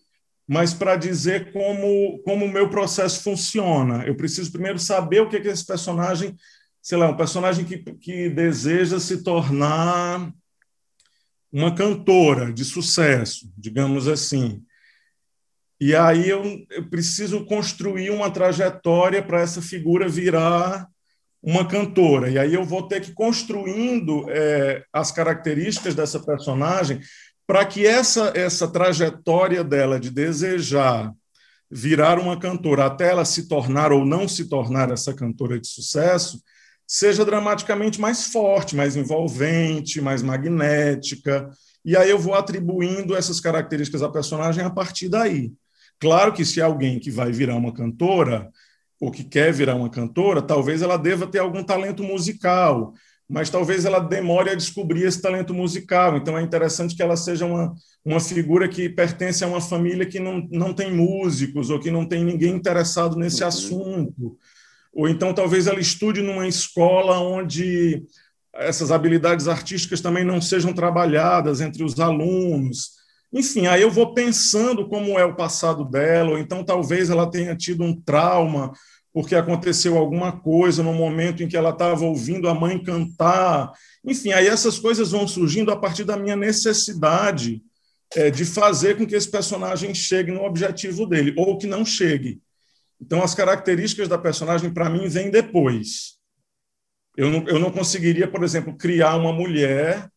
mas 0.48 0.74
para 0.74 0.96
dizer 0.96 1.52
como, 1.52 2.20
como 2.24 2.44
o 2.44 2.52
meu 2.52 2.68
processo 2.68 3.22
funciona. 3.22 4.04
Eu 4.04 4.16
preciso 4.16 4.50
primeiro 4.50 4.78
saber 4.78 5.20
o 5.20 5.28
que, 5.28 5.36
é 5.36 5.40
que 5.40 5.48
esse 5.48 5.64
personagem, 5.64 6.34
sei 6.80 6.98
lá, 6.98 7.08
um 7.08 7.16
personagem 7.16 7.64
que, 7.64 7.78
que 7.78 8.28
deseja 8.30 8.98
se 8.98 9.22
tornar 9.22 10.32
uma 11.52 11.74
cantora 11.74 12.52
de 12.52 12.64
sucesso, 12.64 13.52
digamos 13.56 14.08
assim. 14.08 14.62
E 15.84 15.96
aí 15.96 16.28
eu, 16.28 16.64
eu 16.70 16.88
preciso 16.88 17.44
construir 17.44 18.10
uma 18.10 18.30
trajetória 18.30 19.20
para 19.20 19.40
essa 19.40 19.60
figura 19.60 20.08
virar 20.08 20.86
uma 21.42 21.66
cantora. 21.66 22.30
E 22.30 22.38
aí 22.38 22.54
eu 22.54 22.64
vou 22.64 22.86
ter 22.86 23.00
que 23.00 23.10
construindo 23.10 24.24
é, 24.30 24.84
as 24.92 25.10
características 25.10 25.96
dessa 25.96 26.20
personagem 26.20 27.00
para 27.44 27.64
que 27.64 27.84
essa, 27.84 28.32
essa 28.36 28.68
trajetória 28.68 29.64
dela 29.64 29.98
de 29.98 30.08
desejar 30.08 31.12
virar 31.68 32.16
uma 32.16 32.38
cantora 32.38 32.86
até 32.86 33.10
ela 33.10 33.24
se 33.24 33.48
tornar 33.48 33.90
ou 33.90 34.04
não 34.04 34.28
se 34.28 34.48
tornar 34.48 34.88
essa 34.88 35.12
cantora 35.12 35.58
de 35.58 35.66
sucesso 35.66 36.40
seja 36.86 37.24
dramaticamente 37.24 38.00
mais 38.00 38.26
forte, 38.26 38.76
mais 38.76 38.94
envolvente, 38.94 40.00
mais 40.00 40.22
magnética. 40.22 41.50
E 41.84 41.96
aí 41.96 42.08
eu 42.08 42.20
vou 42.20 42.34
atribuindo 42.34 43.16
essas 43.16 43.40
características 43.40 44.00
à 44.00 44.08
personagem 44.08 44.62
a 44.62 44.70
partir 44.70 45.08
daí. 45.08 45.50
Claro 46.02 46.32
que 46.32 46.44
se 46.44 46.58
é 46.58 46.64
alguém 46.64 46.98
que 46.98 47.12
vai 47.12 47.30
virar 47.30 47.54
uma 47.54 47.72
cantora, 47.72 48.50
ou 49.00 49.08
que 49.08 49.22
quer 49.22 49.52
virar 49.52 49.76
uma 49.76 49.88
cantora, 49.88 50.42
talvez 50.42 50.82
ela 50.82 50.96
deva 50.96 51.28
ter 51.28 51.38
algum 51.38 51.62
talento 51.62 52.02
musical, 52.02 52.92
mas 53.30 53.48
talvez 53.48 53.84
ela 53.84 54.00
demore 54.00 54.50
a 54.50 54.56
descobrir 54.56 55.04
esse 55.04 55.22
talento 55.22 55.54
musical. 55.54 56.16
Então 56.16 56.36
é 56.36 56.42
interessante 56.42 56.96
que 56.96 57.02
ela 57.04 57.16
seja 57.16 57.46
uma, 57.46 57.72
uma 58.04 58.18
figura 58.18 58.68
que 58.68 58.88
pertence 58.88 59.44
a 59.44 59.46
uma 59.46 59.60
família 59.60 60.04
que 60.04 60.18
não, 60.18 60.44
não 60.50 60.74
tem 60.74 60.92
músicos, 60.92 61.70
ou 61.70 61.78
que 61.78 61.88
não 61.88 62.04
tem 62.04 62.24
ninguém 62.24 62.52
interessado 62.52 63.14
nesse 63.14 63.42
uhum. 63.42 63.48
assunto. 63.48 64.36
Ou 64.92 65.08
então 65.08 65.32
talvez 65.32 65.68
ela 65.68 65.78
estude 65.78 66.20
numa 66.20 66.48
escola 66.48 67.20
onde 67.20 68.02
essas 68.52 68.90
habilidades 68.90 69.46
artísticas 69.46 70.00
também 70.00 70.24
não 70.24 70.42
sejam 70.42 70.72
trabalhadas 70.72 71.60
entre 71.60 71.84
os 71.84 72.00
alunos. 72.00 73.01
Enfim, 73.32 73.66
aí 73.66 73.80
eu 73.80 73.90
vou 73.90 74.12
pensando 74.12 74.86
como 74.88 75.18
é 75.18 75.24
o 75.24 75.34
passado 75.34 75.84
dela, 75.84 76.32
ou 76.32 76.38
então 76.38 76.62
talvez 76.62 77.08
ela 77.08 77.30
tenha 77.30 77.56
tido 77.56 77.82
um 77.82 77.98
trauma 77.98 78.72
porque 79.12 79.34
aconteceu 79.34 79.98
alguma 79.98 80.32
coisa 80.32 80.82
no 80.82 80.92
momento 80.94 81.42
em 81.42 81.48
que 81.48 81.56
ela 81.56 81.70
estava 81.70 82.04
ouvindo 82.04 82.48
a 82.48 82.54
mãe 82.54 82.82
cantar. 82.82 83.70
Enfim, 84.04 84.32
aí 84.32 84.46
essas 84.46 84.78
coisas 84.78 85.10
vão 85.10 85.28
surgindo 85.28 85.70
a 85.70 85.76
partir 85.76 86.04
da 86.04 86.16
minha 86.16 86.34
necessidade 86.34 87.62
é, 88.14 88.30
de 88.30 88.44
fazer 88.44 88.96
com 88.96 89.06
que 89.06 89.14
esse 89.14 89.30
personagem 89.30 89.94
chegue 89.94 90.32
no 90.32 90.44
objetivo 90.44 91.06
dele, 91.06 91.34
ou 91.36 91.58
que 91.58 91.66
não 91.66 91.84
chegue. 91.84 92.40
Então, 93.00 93.22
as 93.22 93.34
características 93.34 94.08
da 94.08 94.16
personagem, 94.16 94.72
para 94.72 94.88
mim, 94.88 95.08
vêm 95.08 95.30
depois. 95.30 96.18
Eu 97.16 97.30
não, 97.30 97.48
eu 97.48 97.58
não 97.58 97.70
conseguiria, 97.70 98.26
por 98.26 98.42
exemplo, 98.42 98.76
criar 98.76 99.16
uma 99.16 99.32
mulher 99.32 100.08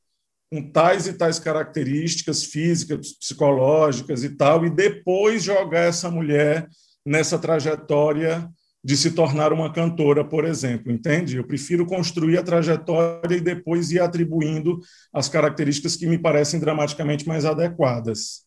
com 0.51 0.61
tais 0.71 1.07
e 1.07 1.13
tais 1.13 1.39
características 1.39 2.43
físicas, 2.43 3.13
psicológicas 3.13 4.23
e 4.23 4.29
tal, 4.29 4.65
e 4.65 4.69
depois 4.69 5.43
jogar 5.43 5.81
essa 5.81 6.09
mulher 6.09 6.67
nessa 7.05 7.37
trajetória 7.37 8.49
de 8.83 8.95
se 8.95 9.11
tornar 9.11 9.51
uma 9.51 9.73
cantora, 9.73 10.23
por 10.23 10.45
exemplo, 10.45 10.91
entende? 10.91 11.37
Eu 11.37 11.43
prefiro 11.43 11.87
construir 11.87 12.37
a 12.37 12.43
trajetória 12.43 13.35
e 13.35 13.41
depois 13.41 13.91
ir 13.91 13.99
atribuindo 13.99 14.79
as 15.11 15.27
características 15.27 15.95
que 15.95 16.05
me 16.05 16.19
parecem 16.19 16.59
dramaticamente 16.59 17.27
mais 17.27 17.45
adequadas. 17.45 18.45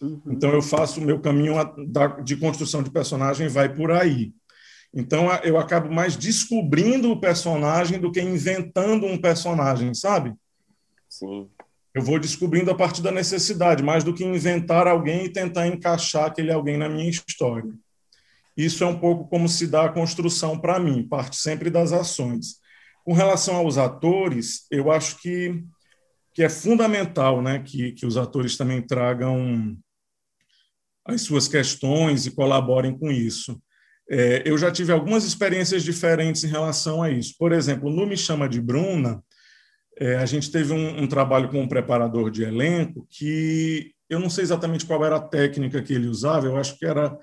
Uhum. 0.00 0.20
Então 0.30 0.50
eu 0.52 0.62
faço 0.62 1.00
o 1.00 1.04
meu 1.04 1.20
caminho 1.20 1.54
de 2.22 2.36
construção 2.36 2.80
de 2.80 2.92
personagem 2.92 3.48
vai 3.48 3.74
por 3.74 3.90
aí. 3.90 4.32
Então 4.94 5.28
eu 5.42 5.58
acabo 5.58 5.92
mais 5.92 6.16
descobrindo 6.16 7.10
o 7.10 7.20
personagem 7.20 7.98
do 7.98 8.12
que 8.12 8.20
inventando 8.20 9.06
um 9.06 9.18
personagem, 9.18 9.94
sabe? 9.94 10.32
Sim. 11.22 11.48
Eu 11.94 12.02
vou 12.02 12.18
descobrindo 12.18 12.70
a 12.70 12.74
partir 12.74 13.00
da 13.00 13.12
necessidade, 13.12 13.82
mais 13.82 14.02
do 14.02 14.12
que 14.12 14.24
inventar 14.24 14.88
alguém 14.88 15.26
e 15.26 15.32
tentar 15.32 15.68
encaixar 15.68 16.24
aquele 16.24 16.50
alguém 16.50 16.76
na 16.76 16.88
minha 16.88 17.08
história. 17.08 17.72
Isso 18.56 18.82
é 18.82 18.86
um 18.86 18.98
pouco 18.98 19.28
como 19.28 19.48
se 19.48 19.66
dá 19.66 19.84
a 19.84 19.92
construção 19.92 20.58
para 20.58 20.80
mim, 20.80 21.06
parte 21.06 21.36
sempre 21.36 21.70
das 21.70 21.92
ações. 21.92 22.56
Com 23.04 23.12
relação 23.12 23.56
aos 23.56 23.78
atores, 23.78 24.66
eu 24.70 24.90
acho 24.90 25.20
que, 25.20 25.62
que 26.34 26.42
é 26.42 26.48
fundamental 26.48 27.40
né, 27.40 27.60
que, 27.60 27.92
que 27.92 28.06
os 28.06 28.16
atores 28.16 28.56
também 28.56 28.82
tragam 28.82 29.76
as 31.04 31.22
suas 31.22 31.46
questões 31.46 32.26
e 32.26 32.30
colaborem 32.30 32.96
com 32.96 33.10
isso. 33.10 33.60
É, 34.10 34.42
eu 34.44 34.58
já 34.58 34.70
tive 34.70 34.92
algumas 34.92 35.24
experiências 35.24 35.82
diferentes 35.82 36.42
em 36.42 36.48
relação 36.48 37.02
a 37.02 37.10
isso. 37.10 37.34
Por 37.38 37.52
exemplo, 37.52 37.90
no 37.90 38.06
Me 38.06 38.16
Chama 38.16 38.48
de 38.48 38.60
Bruna, 38.60 39.22
é, 39.98 40.16
a 40.16 40.26
gente 40.26 40.50
teve 40.50 40.72
um, 40.72 41.02
um, 41.02 41.06
trabalho 41.06 41.48
com 41.48 41.60
um 41.60 41.68
preparador 41.68 42.30
de 42.30 42.42
elenco 42.42 43.06
que 43.10 43.92
eu 44.08 44.18
não 44.18 44.30
sei 44.30 44.44
exatamente 44.44 44.86
qual 44.86 45.04
era 45.04 45.16
a 45.16 45.20
técnica 45.20 45.82
que 45.82 45.92
ele 45.92 46.06
usava, 46.06 46.46
eu 46.46 46.56
acho 46.56 46.78
que 46.78 46.84
era 46.84 47.16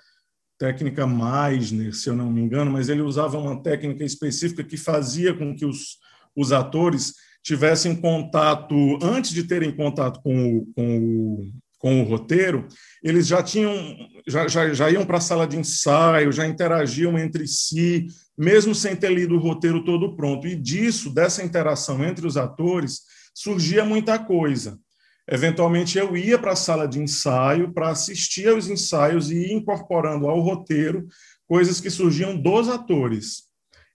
técnica 0.57 1.07
Meisner, 1.07 1.93
se 1.93 2.09
eu 2.09 2.15
não 2.15 2.31
me 2.31 2.41
engano, 2.41 2.71
mas 2.71 2.89
ele 2.89 3.01
usava 3.01 3.37
uma 3.37 3.61
técnica 3.61 4.03
específica 4.03 4.63
que 4.63 4.75
fazia 4.75 5.33
com 5.33 5.55
que 5.55 5.65
os, 5.65 5.97
os 6.35 6.51
atores 6.51 7.13
tivessem 7.43 7.95
contato, 7.95 8.75
antes 9.01 9.31
de 9.31 9.43
terem 9.43 9.71
contato 9.71 10.21
com 10.21 10.57
o, 10.57 10.65
com 10.73 10.97
o, 10.97 11.51
com 11.77 12.01
o 12.01 12.03
roteiro, 12.03 12.67
eles 13.01 13.25
já 13.25 13.41
tinham 13.41 13.73
já, 14.27 14.47
já, 14.47 14.73
já 14.73 14.91
iam 14.91 15.05
para 15.05 15.17
a 15.17 15.21
sala 15.21 15.47
de 15.47 15.57
ensaio, 15.57 16.31
já 16.31 16.45
interagiam 16.45 17.17
entre 17.17 17.47
si, 17.47 18.07
mesmo 18.39 18.73
sem 18.73 18.95
ter 18.95 19.11
lido 19.11 19.35
o 19.35 19.39
roteiro 19.39 19.83
todo 19.83 20.15
pronto. 20.15 20.47
E 20.47 20.55
disso, 20.55 21.13
dessa 21.13 21.43
interação 21.43 22.01
entre 22.05 22.25
os 22.25 22.37
atores, 22.37 23.01
surgia 23.33 23.83
muita 23.83 24.17
coisa. 24.17 24.79
Eventualmente, 25.29 25.97
eu 25.97 26.15
ia 26.15 26.39
para 26.39 26.53
a 26.53 26.55
sala 26.55 26.87
de 26.87 26.99
ensaio 26.99 27.73
para 27.73 27.89
assistir 27.89 28.47
aos 28.47 28.69
ensaios 28.69 29.29
e 29.29 29.35
ir 29.35 29.51
incorporando 29.51 30.29
ao 30.29 30.39
roteiro 30.39 31.05
coisas 31.45 31.81
que 31.81 31.89
surgiam 31.89 32.41
dos 32.41 32.69
atores. 32.69 33.43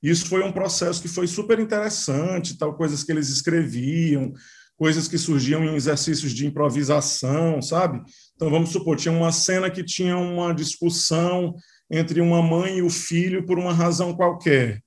Isso 0.03 0.27
foi 0.27 0.45
um 0.45 0.53
processo 0.53 1.01
que 1.01 1.09
foi 1.09 1.27
super 1.27 1.59
interessante, 1.59 2.59
tal 2.59 2.75
coisas 2.77 3.03
que 3.03 3.11
eles 3.11 3.31
escreviam, 3.31 4.35
coisas 4.77 5.09
que 5.09 5.17
surgiam 5.17 5.65
em 5.65 5.75
exercícios 5.75 6.33
de 6.33 6.47
improvisação, 6.47 7.63
sabe? 7.63 8.03
Então 8.37 8.51
vamos 8.51 8.71
supor, 8.71 8.97
tinha 8.97 9.15
uma 9.15 9.33
cena 9.33 9.71
que 9.71 9.83
tinha 9.83 10.19
uma 10.19 10.53
discussão 10.53 11.55
entre 11.91 12.21
uma 12.21 12.43
mãe 12.43 12.79
e 12.79 12.83
o 12.83 12.91
filho 12.91 13.45
por 13.45 13.59
uma 13.59 13.73
razão 13.73 14.15
qualquer. 14.15 14.81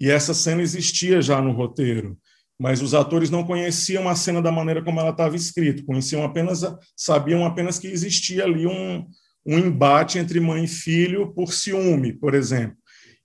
E 0.00 0.10
essa 0.10 0.34
cena 0.34 0.62
existia 0.62 1.22
já 1.22 1.40
no 1.40 1.52
roteiro 1.52 2.16
mas 2.58 2.80
os 2.80 2.94
atores 2.94 3.30
não 3.30 3.44
conheciam 3.44 4.08
a 4.08 4.14
cena 4.14 4.40
da 4.40 4.50
maneira 4.50 4.82
como 4.82 4.98
ela 4.98 5.10
estava 5.10 5.36
escrita, 5.36 5.84
conheciam 5.84 6.24
apenas, 6.24 6.62
sabiam 6.96 7.44
apenas 7.44 7.78
que 7.78 7.86
existia 7.86 8.44
ali 8.44 8.66
um, 8.66 9.06
um 9.44 9.58
embate 9.58 10.18
entre 10.18 10.40
mãe 10.40 10.64
e 10.64 10.68
filho 10.68 11.32
por 11.34 11.52
ciúme, 11.52 12.14
por 12.14 12.34
exemplo. 12.34 12.76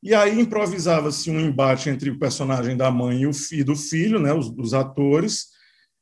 E 0.04 0.14
aí 0.14 0.40
improvisava-se 0.40 1.30
um 1.30 1.40
embate 1.40 1.90
entre 1.90 2.10
o 2.10 2.20
personagem 2.20 2.76
da 2.76 2.92
mãe 2.92 3.22
e, 3.22 3.28
o, 3.28 3.32
e 3.52 3.64
do 3.64 3.76
filho, 3.76 4.20
né, 4.20 4.34
os, 4.34 4.52
os 4.58 4.74
atores, 4.74 5.46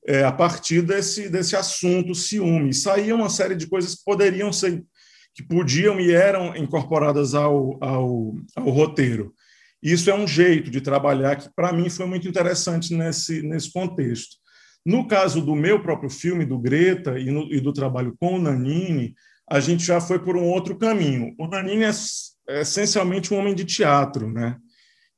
é, 0.08 0.24
a 0.24 0.32
partir 0.32 0.82
desse, 0.82 1.30
desse 1.30 1.56
assunto 1.56 2.16
ciúme. 2.16 2.74
Saía 2.74 3.14
uma 3.14 3.30
série 3.30 3.56
de 3.56 3.68
coisas 3.68 3.96
que 3.96 4.04
poderiam 4.06 4.52
ser, 4.52 4.84
que 5.40 5.44
podiam 5.44 6.02
e 6.02 6.12
eram 6.12 6.54
incorporadas 6.54 7.34
ao, 7.34 7.82
ao, 7.82 8.36
ao 8.58 8.70
roteiro. 8.70 9.34
Isso 9.82 10.10
é 10.10 10.14
um 10.14 10.28
jeito 10.28 10.70
de 10.70 10.82
trabalhar 10.82 11.38
que, 11.38 11.50
para 11.56 11.72
mim, 11.72 11.90
foi 11.90 12.06
muito 12.06 12.28
interessante 12.28 12.94
nesse, 12.94 13.42
nesse 13.42 13.72
contexto. 13.72 14.36
No 14.86 15.08
caso 15.08 15.42
do 15.42 15.56
meu 15.56 15.82
próprio 15.82 16.10
filme, 16.10 16.46
do 16.46 16.60
Greta, 16.60 17.18
e, 17.18 17.32
no, 17.32 17.52
e 17.54 17.62
do 17.62 17.72
trabalho 17.72 18.14
com 18.20 18.36
o 18.36 18.42
Nanini, 18.42 19.16
a 19.50 19.62
gente 19.62 19.86
já 19.86 20.02
foi 20.02 20.20
por 20.20 20.36
um 20.36 20.44
outro 20.44 20.78
caminho. 20.78 21.34
O 21.40 21.48
Nanini 21.48 21.86
é, 21.86 21.92
é 22.50 22.62
essencialmente 22.62 23.34
um 23.34 23.38
homem 23.38 23.56
de 23.56 23.64
teatro, 23.64 24.30
né? 24.30 24.58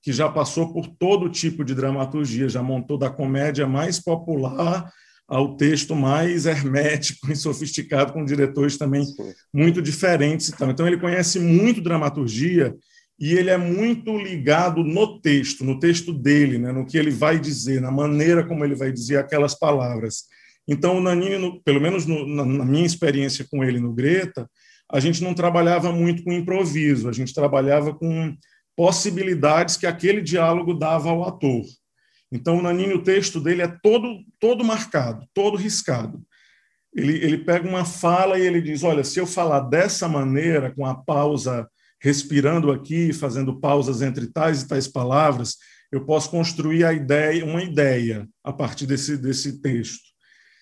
que 0.03 0.13
já 0.13 0.29
passou 0.29 0.71
por 0.71 0.87
todo 0.87 1.29
tipo 1.29 1.63
de 1.63 1.73
dramaturgia, 1.73 2.49
já 2.49 2.61
montou 2.61 2.97
da 2.97 3.09
comédia 3.09 3.67
mais 3.67 3.99
popular 3.99 4.91
ao 5.31 5.55
texto 5.55 5.95
mais 5.95 6.45
hermético 6.45 7.31
e 7.31 7.35
sofisticado, 7.37 8.11
com 8.11 8.25
diretores 8.25 8.77
também 8.77 9.05
muito 9.53 9.81
diferentes. 9.81 10.51
Então, 10.51 10.85
ele 10.85 10.99
conhece 10.99 11.39
muito 11.39 11.79
dramaturgia 11.79 12.75
e 13.17 13.33
ele 13.33 13.49
é 13.49 13.55
muito 13.55 14.17
ligado 14.17 14.83
no 14.83 15.21
texto, 15.21 15.63
no 15.63 15.79
texto 15.79 16.11
dele, 16.11 16.57
né, 16.57 16.73
no 16.73 16.85
que 16.85 16.97
ele 16.97 17.11
vai 17.11 17.39
dizer, 17.39 17.79
na 17.79 17.91
maneira 17.91 18.45
como 18.45 18.65
ele 18.65 18.75
vai 18.75 18.91
dizer 18.91 19.19
aquelas 19.19 19.57
palavras. 19.57 20.23
Então, 20.67 20.97
o 20.97 21.01
Nanini, 21.01 21.61
pelo 21.63 21.79
menos 21.79 22.05
no, 22.05 22.27
na, 22.27 22.43
na, 22.43 22.65
minha 22.65 22.85
experiência 22.85 23.47
com 23.49 23.63
ele 23.63 23.79
no 23.79 23.93
Greta, 23.93 24.49
a 24.91 24.99
gente 24.99 25.23
não 25.23 25.33
trabalhava 25.33 25.93
muito 25.93 26.25
com 26.25 26.33
improviso, 26.33 27.07
a 27.07 27.13
gente 27.13 27.33
trabalhava 27.33 27.93
com 27.93 28.35
possibilidades 28.75 29.77
que 29.77 29.87
aquele 29.87 30.21
diálogo 30.21 30.73
dava 30.73 31.09
ao 31.09 31.25
ator. 31.25 31.63
Então, 32.31 32.57
o 32.57 32.61
Nanini, 32.61 32.93
o 32.93 33.03
texto 33.03 33.39
dele 33.39 33.61
é 33.61 33.67
todo, 33.67 34.23
todo 34.39 34.63
marcado, 34.63 35.27
todo 35.33 35.57
riscado. 35.57 36.21
Ele, 36.93 37.13
ele 37.17 37.37
pega 37.39 37.67
uma 37.67 37.85
fala 37.85 38.39
e 38.39 38.45
ele 38.45 38.61
diz: 38.61 38.83
Olha, 38.83 39.03
se 39.03 39.19
eu 39.19 39.27
falar 39.27 39.61
dessa 39.61 40.07
maneira, 40.07 40.73
com 40.73 40.85
a 40.85 40.95
pausa 40.95 41.69
respirando 42.01 42.71
aqui, 42.71 43.13
fazendo 43.13 43.59
pausas 43.59 44.01
entre 44.01 44.27
tais 44.27 44.61
e 44.61 44.67
tais 44.67 44.87
palavras, 44.87 45.57
eu 45.91 46.05
posso 46.05 46.29
construir 46.31 46.83
a 46.83 46.93
ideia, 46.93 47.45
uma 47.45 47.61
ideia 47.61 48.27
a 48.43 48.51
partir 48.51 48.87
desse, 48.87 49.17
desse 49.17 49.61
texto. 49.61 50.11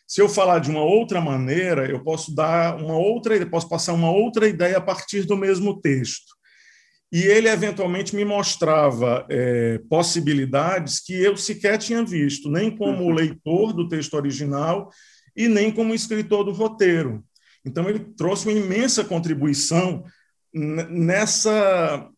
Se 0.07 0.21
eu 0.21 0.27
falar 0.27 0.59
de 0.59 0.71
uma 0.71 0.81
outra 0.81 1.21
maneira, 1.21 1.89
eu 1.89 2.03
posso 2.03 2.33
dar 2.33 2.75
uma 2.77 2.97
outra, 2.97 3.45
posso 3.45 3.69
passar 3.69 3.93
uma 3.93 4.09
outra 4.09 4.47
ideia 4.47 4.77
a 4.77 4.81
partir 4.81 5.23
do 5.25 5.37
mesmo 5.37 5.79
texto. 5.79 6.35
E 7.11 7.23
ele 7.23 7.49
eventualmente 7.49 8.15
me 8.15 8.23
mostrava 8.23 9.25
é, 9.29 9.79
possibilidades 9.89 10.99
que 10.99 11.13
eu 11.13 11.35
sequer 11.35 11.77
tinha 11.77 12.03
visto, 12.03 12.49
nem 12.49 12.75
como 12.75 13.03
uhum. 13.03 13.13
leitor 13.13 13.73
do 13.73 13.87
texto 13.87 14.13
original 14.13 14.89
e 15.35 15.47
nem 15.47 15.71
como 15.71 15.95
escritor 15.95 16.43
do 16.43 16.51
roteiro. 16.51 17.23
Então 17.65 17.89
ele 17.89 17.99
trouxe 18.15 18.47
uma 18.47 18.57
imensa 18.57 19.03
contribuição 19.03 20.03
nessa 20.53 22.09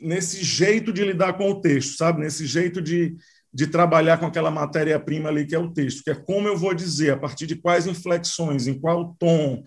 nesse 0.00 0.42
jeito 0.42 0.92
de 0.92 1.04
lidar 1.04 1.34
com 1.34 1.50
o 1.50 1.60
texto, 1.60 1.98
sabe? 1.98 2.20
Nesse 2.20 2.46
jeito 2.46 2.80
de, 2.80 3.14
de 3.52 3.66
trabalhar 3.66 4.16
com 4.16 4.24
aquela 4.24 4.50
matéria-prima 4.50 5.28
ali 5.28 5.46
que 5.46 5.54
é 5.54 5.58
o 5.58 5.70
texto, 5.70 6.02
que 6.02 6.10
é 6.10 6.14
como 6.14 6.48
eu 6.48 6.56
vou 6.56 6.72
dizer, 6.72 7.12
a 7.12 7.18
partir 7.18 7.46
de 7.46 7.56
quais 7.56 7.86
inflexões, 7.86 8.66
em 8.66 8.80
qual 8.80 9.14
tom, 9.18 9.62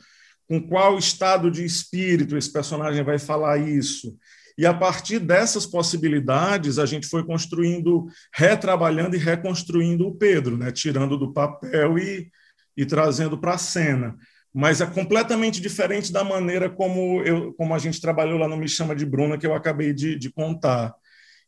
com 0.48 0.60
qual 0.60 0.98
estado 0.98 1.52
de 1.52 1.64
espírito 1.64 2.36
esse 2.36 2.52
personagem 2.52 3.04
vai 3.04 3.20
falar 3.20 3.58
isso. 3.58 4.18
E 4.58 4.66
a 4.66 4.74
partir 4.74 5.20
dessas 5.20 5.66
possibilidades, 5.66 6.78
a 6.78 6.86
gente 6.86 7.08
foi 7.08 7.26
construindo, 7.26 8.08
retrabalhando 8.34 9.16
e 9.16 9.20
reconstruindo 9.20 10.08
o 10.08 10.16
Pedro, 10.16 10.58
né? 10.58 10.72
tirando 10.72 11.18
do 11.18 11.34
papel 11.34 11.98
e, 11.98 12.30
e 12.78 12.86
trazendo 12.86 13.38
para 13.38 13.54
a 13.54 13.58
cena 13.58 14.16
mas 14.54 14.82
é 14.82 14.86
completamente 14.86 15.60
diferente 15.60 16.14
da 16.14 16.24
maneira 16.24 16.70
como, 16.70 17.24
eu, 17.24 17.54
como 17.54 17.74
a 17.74 17.80
gente 17.80 18.00
trabalhou 18.00 18.38
lá 18.38 18.48
no 18.48 18.56
Me 18.56 18.70
Chama 18.70 18.96
de 18.96 19.06
Bruna, 19.06 19.38
que 19.38 19.48
eu 19.48 19.56
acabei 19.56 19.92
de, 19.94 20.16
de 20.16 20.32
contar. 20.32 20.94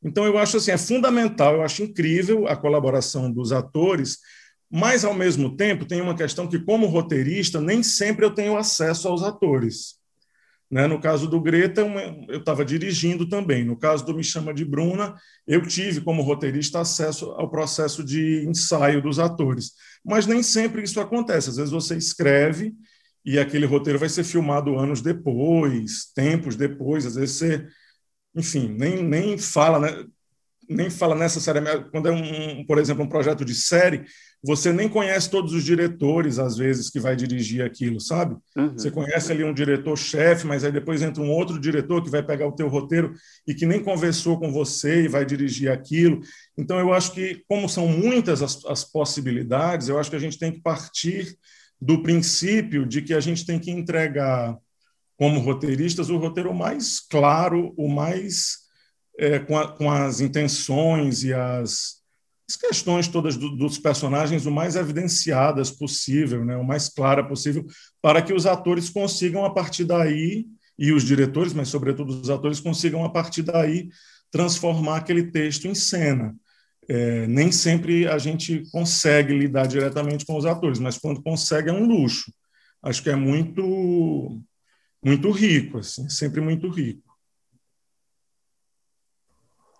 Então, 0.04 0.26
eu 0.26 0.38
acho 0.38 0.58
assim, 0.58 0.72
é 0.72 0.78
fundamental, 0.78 1.56
eu 1.56 1.62
acho 1.62 1.84
incrível 1.84 2.48
a 2.48 2.56
colaboração 2.56 3.32
dos 3.32 3.52
atores, 3.52 4.18
mas, 4.70 5.06
ao 5.06 5.14
mesmo 5.14 5.56
tempo, 5.56 5.86
tem 5.86 6.02
uma 6.02 6.16
questão 6.16 6.48
que, 6.48 6.60
como 6.60 6.88
roteirista, 6.88 7.62
nem 7.62 7.84
sempre 7.84 8.26
eu 8.26 8.34
tenho 8.34 8.58
acesso 8.58 9.08
aos 9.08 9.22
atores. 9.22 9.96
Né? 10.70 10.88
No 10.88 11.00
caso 11.00 11.28
do 11.28 11.40
Greta, 11.40 11.82
eu 12.28 12.40
estava 12.40 12.66
dirigindo 12.66 13.28
também. 13.28 13.64
No 13.64 13.78
caso 13.78 14.06
do 14.06 14.16
Me 14.16 14.24
Chama 14.24 14.54
de 14.54 14.66
Bruna, 14.66 15.16
eu 15.48 15.62
tive, 15.62 16.02
como 16.02 16.22
roteirista, 16.22 16.80
acesso 16.80 17.32
ao 17.32 17.50
processo 17.50 18.04
de 18.04 18.46
ensaio 18.48 19.02
dos 19.02 19.20
atores. 19.20 19.74
Mas 20.04 20.26
nem 20.26 20.42
sempre 20.42 20.84
isso 20.84 21.00
acontece. 21.00 21.50
Às 21.50 21.58
vezes 21.58 21.72
você 21.72 21.96
escreve 21.96 22.74
e 23.24 23.40
aquele 23.40 23.66
roteiro 23.66 24.00
vai 24.00 24.10
ser 24.10 24.24
filmado 24.24 24.78
anos 24.78 25.02
depois, 25.02 26.12
tempos 26.14 26.56
depois. 26.56 27.06
Às 27.06 27.16
vezes 27.16 27.38
você, 27.38 27.68
enfim, 28.36 28.68
nem, 28.78 29.04
nem 29.04 29.38
fala, 29.38 29.80
né? 29.80 30.06
nem 30.70 30.90
fala 30.90 31.16
necessariamente. 31.16 31.90
Quando 31.92 32.10
é, 32.10 32.12
um, 32.12 32.66
por 32.66 32.78
exemplo, 32.78 33.04
um 33.04 33.10
projeto 33.10 33.46
de 33.46 33.56
série, 33.56 34.06
você 34.44 34.72
nem 34.72 34.88
conhece 34.88 35.30
todos 35.30 35.54
os 35.54 35.64
diretores, 35.64 36.38
às 36.38 36.56
vezes, 36.56 36.90
que 36.90 37.00
vai 37.00 37.16
dirigir 37.16 37.64
aquilo, 37.64 38.00
sabe? 38.00 38.36
Uhum. 38.56 38.74
Você 38.74 38.92
conhece 38.92 39.32
ali 39.32 39.44
um 39.44 39.54
diretor-chefe, 39.54 40.46
mas 40.46 40.64
aí 40.64 40.72
depois 40.72 41.02
entra 41.02 41.24
um 41.24 41.32
outro 41.32 41.60
diretor 41.60 42.04
que 42.04 42.10
vai 42.10 42.22
pegar 42.22 42.48
o 42.48 42.52
teu 42.52 42.68
roteiro 42.68 43.14
e 43.48 43.56
que 43.56 43.66
nem 43.66 43.84
conversou 43.84 44.40
com 44.40 44.52
você 44.52 45.04
e 45.04 45.08
vai 45.08 45.26
dirigir 45.26 45.72
aquilo. 45.72 46.22
Então, 46.58 46.80
eu 46.80 46.94
acho 46.94 47.12
que, 47.12 47.44
como 47.48 47.68
são 47.68 47.88
muitas 47.88 48.42
as, 48.42 48.64
as 48.66 48.84
possibilidades, 48.84 49.88
eu 49.88 50.00
acho 50.00 50.10
que 50.10 50.16
a 50.16 50.20
gente 50.20 50.38
tem 50.38 50.52
que 50.52 50.62
partir 50.62 51.36
do 51.82 52.04
princípio 52.04 52.86
de 52.86 53.02
que 53.02 53.14
a 53.14 53.20
gente 53.20 53.46
tem 53.46 53.60
que 53.60 53.72
entregar, 53.72 54.56
como 55.18 55.40
roteiristas, 55.40 56.10
o 56.10 56.18
roteiro 56.18 56.54
mais 56.54 57.00
claro, 57.00 57.74
o 57.78 57.88
mais... 57.88 58.64
É, 59.18 59.40
com, 59.40 59.58
a, 59.58 59.66
com 59.70 59.90
as 59.90 60.20
intenções 60.20 61.24
e 61.24 61.34
as 61.34 62.02
as 62.48 62.56
questões 62.56 63.08
todas 63.08 63.36
do, 63.38 63.56
dos 63.56 63.78
personagens 63.80 64.46
o 64.46 64.52
mais 64.52 64.76
evidenciadas 64.76 65.72
possível, 65.72 66.46
né, 66.46 66.56
o 66.56 66.64
mais 66.64 66.90
clara 66.90 67.24
possível, 67.24 67.66
para 68.02 68.22
que 68.22 68.34
os 68.34 68.46
atores 68.46 68.90
consigam 68.90 69.44
a 69.44 69.50
partir 69.50 69.84
daí 69.84 70.46
e 70.78 70.92
os 70.92 71.04
diretores, 71.04 71.54
mas 71.54 71.70
sobretudo 71.70 72.22
os 72.22 72.30
atores 72.30 72.60
consigam 72.60 73.04
a 73.04 73.10
partir 73.10 73.42
daí 73.42 73.90
transformar 74.30 74.98
aquele 74.98 75.32
texto 75.32 75.68
em 75.68 75.74
cena. 75.74 76.36
É, 76.88 77.26
nem 77.26 77.52
sempre 77.52 78.08
a 78.08 78.18
gente 78.20 78.64
consegue 78.72 79.34
lidar 79.34 79.66
diretamente 79.66 80.26
com 80.26 80.38
os 80.38 80.46
atores, 80.46 80.78
mas 80.78 80.98
quando 80.98 81.24
consegue 81.24 81.70
é 81.70 81.74
um 81.74 81.88
luxo. 81.88 82.32
Acho 82.84 83.02
que 83.02 83.10
é 83.10 83.16
muito 83.16 84.40
muito 85.04 85.30
rico, 85.32 85.78
assim, 85.80 86.10
sempre 86.10 86.42
muito 86.42 86.68
rico. 86.68 87.05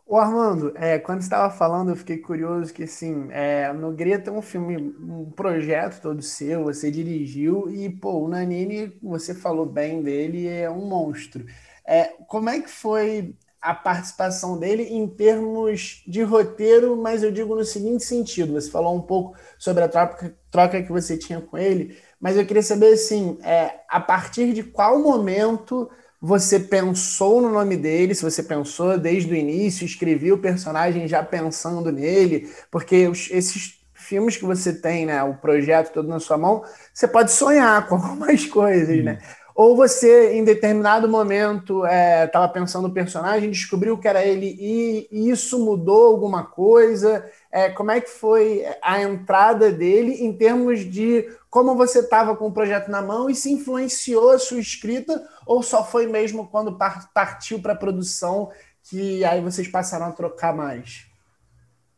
O 0.08 0.18
Armando, 0.18 0.72
é, 0.78 1.00
quando 1.00 1.22
você 1.22 1.26
estava 1.26 1.52
falando, 1.52 1.90
eu 1.90 1.96
fiquei 1.96 2.18
curioso 2.20 2.72
que, 2.72 2.84
assim, 2.84 3.28
é, 3.32 3.74
no 3.74 3.92
Greta 3.92 4.30
é 4.30 4.34
um 4.34 4.42
filme, 4.42 4.78
um 4.78 5.32
projeto 5.32 6.00
todo 6.00 6.22
seu, 6.22 6.64
você 6.64 6.92
dirigiu 6.92 7.68
e, 7.70 7.90
pô, 7.90 8.24
o 8.24 8.28
Nanini, 8.28 8.96
você 9.02 9.34
falou 9.34 9.66
bem 9.66 10.04
dele, 10.04 10.48
é 10.48 10.70
um 10.70 10.86
monstro. 10.88 11.44
É, 11.86 12.14
como 12.28 12.50
é 12.50 12.62
que 12.62 12.70
foi 12.70 13.36
a 13.60 13.74
participação 13.74 14.60
dele 14.60 14.84
em 14.84 15.08
termos 15.08 16.04
de 16.08 16.22
roteiro, 16.22 16.96
mas 16.96 17.24
eu 17.24 17.32
digo 17.32 17.56
no 17.56 17.64
seguinte 17.66 18.04
sentido, 18.04 18.54
você 18.54 18.70
falou 18.70 18.96
um 18.96 19.02
pouco 19.02 19.36
sobre 19.58 19.84
a 19.84 19.90
troca, 19.90 20.38
troca 20.52 20.84
que 20.84 20.92
você 20.92 21.18
tinha 21.18 21.42
com 21.42 21.58
ele, 21.58 21.98
mas 22.20 22.38
eu 22.38 22.46
queria 22.46 22.62
saber, 22.62 22.94
assim, 22.94 23.40
é, 23.42 23.80
a 23.90 24.00
partir 24.00 24.54
de 24.54 24.62
qual 24.64 25.00
momento 25.02 25.90
você 26.22 26.60
pensou 26.60 27.42
no 27.42 27.50
nome 27.52 27.78
dele, 27.78 28.16
se 28.16 28.24
você 28.24 28.42
pensou 28.42 28.98
desde 28.98 29.32
o 29.32 29.36
início, 29.36 29.86
escreveu 29.86 30.36
o 30.36 30.40
personagem 30.40 31.08
já 31.08 31.24
pensando 31.24 31.92
nele, 31.92 32.50
porque 32.72 33.08
os, 33.08 33.30
esses 33.32 33.80
filmes 33.94 34.38
que 34.38 34.46
você 34.46 34.74
tem, 34.74 35.06
né, 35.06 35.24
o 35.24 35.36
projeto 35.36 35.94
todo 35.94 36.08
na 36.08 36.20
sua 36.20 36.38
mão, 36.38 36.64
você 36.94 37.08
pode 37.08 37.32
sonhar 37.32 37.88
com 37.88 37.96
algumas 37.98 38.46
coisas, 38.46 39.04
né? 39.04 39.20
Ou 39.56 39.74
você, 39.74 40.34
em 40.34 40.44
determinado 40.44 41.08
momento, 41.08 41.86
estava 41.86 42.44
é, 42.44 42.50
pensando 42.50 42.90
no 42.90 42.94
personagem, 42.94 43.50
descobriu 43.50 43.98
que 43.98 44.06
era 44.06 44.22
ele 44.22 44.54
e, 44.60 45.08
e 45.10 45.30
isso 45.30 45.64
mudou 45.64 46.08
alguma 46.08 46.44
coisa? 46.44 47.26
É, 47.50 47.70
como 47.70 47.90
é 47.90 48.02
que 48.02 48.10
foi 48.10 48.66
a 48.82 49.02
entrada 49.02 49.72
dele 49.72 50.26
em 50.26 50.34
termos 50.34 50.82
de 50.82 51.30
como 51.50 51.74
você 51.74 52.00
estava 52.00 52.36
com 52.36 52.48
o 52.48 52.52
projeto 52.52 52.92
na 52.92 53.02
mão 53.02 53.30
e 53.30 53.36
se 53.36 53.50
influenciou 53.50 54.32
a 54.32 54.40
sua 54.40 54.60
escrita 54.60 55.26
ou 55.46 55.64
só 55.64 55.86
foi 55.86 56.06
mesmo 56.06 56.48
quando 56.48 56.78
partiu 57.14 57.62
para 57.62 57.72
a 57.72 57.78
produção 57.78 58.52
que 58.84 59.24
aí 59.24 59.40
vocês 59.40 59.70
passaram 59.70 60.08
a 60.08 60.12
trocar 60.12 60.54
mais? 60.54 61.06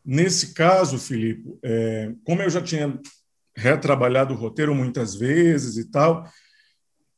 Nesse 0.04 0.54
caso, 0.54 0.96
Filipe, 0.96 1.58
é, 1.60 2.12
como 2.24 2.40
eu 2.40 2.48
já 2.48 2.62
tinha 2.62 3.00
retrabalhado 3.54 4.32
o 4.32 4.36
roteiro 4.36 4.72
muitas 4.76 5.16
vezes 5.16 5.76
e 5.76 5.90
tal, 5.90 6.24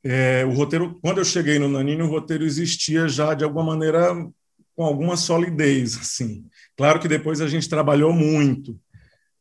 é, 0.03 0.45
o 0.45 0.53
roteiro, 0.53 0.99
quando 1.03 1.19
eu 1.19 1.25
cheguei 1.25 1.59
no 1.59 1.69
Nanini, 1.69 2.03
o 2.03 2.09
roteiro 2.09 2.45
existia 2.45 3.07
já 3.09 3.35
de 3.35 3.45
alguma 3.45 3.65
maneira 3.65 4.15
com 4.75 4.85
alguma 4.85 5.17
solidez, 5.17 5.97
assim. 5.99 6.45
Claro 6.77 6.99
que 6.99 7.09
depois 7.09 7.41
a 7.41 7.49
gente 7.49 7.69
trabalhou 7.69 8.13
muito, 8.13 8.79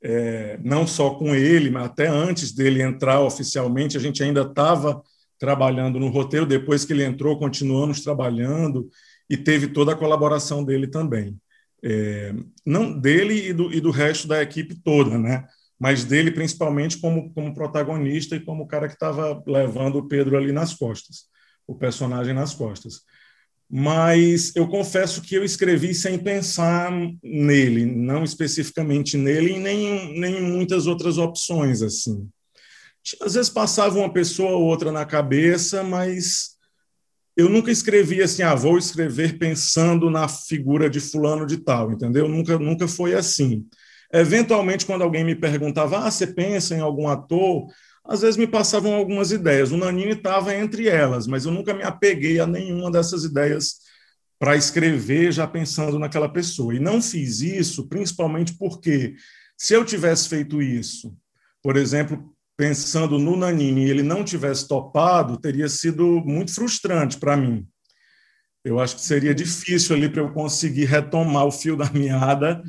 é, 0.02 0.60
não 0.64 0.86
só 0.86 1.12
com 1.12 1.34
ele, 1.34 1.70
mas 1.70 1.86
até 1.86 2.08
antes 2.08 2.52
dele 2.52 2.82
entrar 2.82 3.22
oficialmente, 3.22 3.98
a 3.98 4.00
gente 4.00 4.22
ainda 4.22 4.42
estava 4.42 5.02
trabalhando 5.38 6.00
no 6.00 6.10
roteiro. 6.10 6.46
Depois 6.46 6.84
que 6.84 6.92
ele 6.92 7.04
entrou, 7.04 7.40
continuamos 7.40 8.02
trabalhando 8.02 8.90
e 9.30 9.38
teve 9.38 9.68
toda 9.68 9.94
a 9.94 9.98
colaboração 9.98 10.64
dele 10.64 10.88
também. 10.88 11.38
É, 11.82 12.34
não 12.66 12.92
dele 12.92 13.50
e 13.50 13.54
do, 13.54 13.74
e 13.74 13.80
do 13.80 13.92
resto 13.92 14.28
da 14.28 14.42
equipe 14.42 14.76
toda, 14.76 15.18
né? 15.18 15.46
Mas 15.80 16.04
dele 16.04 16.32
principalmente 16.32 17.00
como, 17.00 17.34
como 17.34 17.54
protagonista 17.54 18.36
e 18.36 18.40
como 18.40 18.64
o 18.64 18.68
cara 18.68 18.88
que 18.88 18.96
estava 18.96 19.42
levando 19.48 19.98
o 19.98 20.08
Pedro 20.08 20.36
ali 20.36 20.52
nas 20.52 20.74
costas, 20.74 21.26
o 21.66 21.74
personagem 21.74 22.34
nas 22.34 22.54
costas. 22.54 23.02
Mas 23.72 24.54
eu 24.56 24.68
confesso 24.68 25.22
que 25.22 25.36
eu 25.36 25.44
escrevi 25.44 25.94
sem 25.94 26.18
pensar 26.18 26.92
nele, 27.24 27.86
não 27.86 28.24
especificamente 28.24 29.16
nele, 29.16 29.54
e 29.54 29.60
nem, 29.60 30.20
nem 30.20 30.38
em 30.38 30.42
muitas 30.42 30.88
outras 30.88 31.18
opções. 31.18 31.82
assim. 31.84 32.28
Às 33.22 33.36
vezes 33.36 33.50
passava 33.50 34.00
uma 34.00 34.12
pessoa 34.12 34.52
ou 34.52 34.64
outra 34.64 34.92
na 34.92 35.06
cabeça, 35.06 35.84
mas 35.84 36.58
eu 37.38 37.48
nunca 37.48 37.72
escrevi 37.72 38.22
assim, 38.22 38.42
ah, 38.42 38.56
vou 38.56 38.78
escrever 38.78 39.38
pensando 39.38 40.10
na 40.10 40.28
figura 40.28 40.90
de 40.90 41.00
fulano 41.00 41.46
de 41.46 41.58
tal, 41.58 41.92
entendeu? 41.92 42.28
Nunca, 42.28 42.58
nunca 42.58 42.88
foi 42.88 43.14
assim. 43.14 43.66
Eventualmente, 44.12 44.86
quando 44.86 45.04
alguém 45.04 45.24
me 45.24 45.36
perguntava, 45.36 46.00
ah, 46.00 46.12
você 46.12 46.26
pensa 46.26 46.76
em 46.76 46.80
algum 46.80 47.08
ator? 47.08 47.68
Às 48.04 48.22
vezes 48.22 48.38
me 48.38 48.48
passavam 48.48 48.94
algumas 48.96 49.32
ideias. 49.32 49.72
O 49.72 49.78
Nanini 49.78 50.14
estava 50.14 50.56
entre 50.56 50.88
elas, 50.88 51.28
mas 51.28 51.46
eu 51.46 51.52
nunca 51.52 51.74
me 51.74 51.84
apeguei 51.84 52.40
a 52.40 52.48
nenhuma 52.48 52.90
dessas 52.90 53.24
ideias 53.24 53.76
para 54.40 54.56
escrever 54.56 55.32
já 55.32 55.46
pensando 55.46 56.00
naquela 56.00 56.30
pessoa. 56.30 56.74
E 56.74 56.80
não 56.80 57.02
fiz 57.02 57.42
isso 57.42 57.88
principalmente 57.88 58.58
porque, 58.58 59.16
se 59.58 59.74
eu 59.74 59.86
tivesse 59.86 60.28
feito 60.28 60.62
isso, 60.62 61.16
por 61.62 61.76
exemplo, 61.76 62.34
pensando 62.58 63.20
no 63.20 63.36
Nanini 63.36 63.86
e 63.86 63.90
ele 63.90 64.04
não 64.04 64.24
tivesse 64.24 64.68
topado, 64.68 65.40
teria 65.40 65.70
sido 65.70 66.22
muito 66.26 66.54
frustrante 66.54 67.18
para 67.18 67.38
mim. 67.38 67.68
Eu 68.64 68.80
acho 68.80 68.96
que 68.96 69.02
seria 69.02 69.34
difícil 69.34 69.96
ali 69.96 70.10
para 70.10 70.22
eu 70.22 70.32
conseguir 70.32 70.86
retomar 70.86 71.46
o 71.46 71.52
fio 71.52 71.78
da 71.78 71.90
meada 71.92 72.62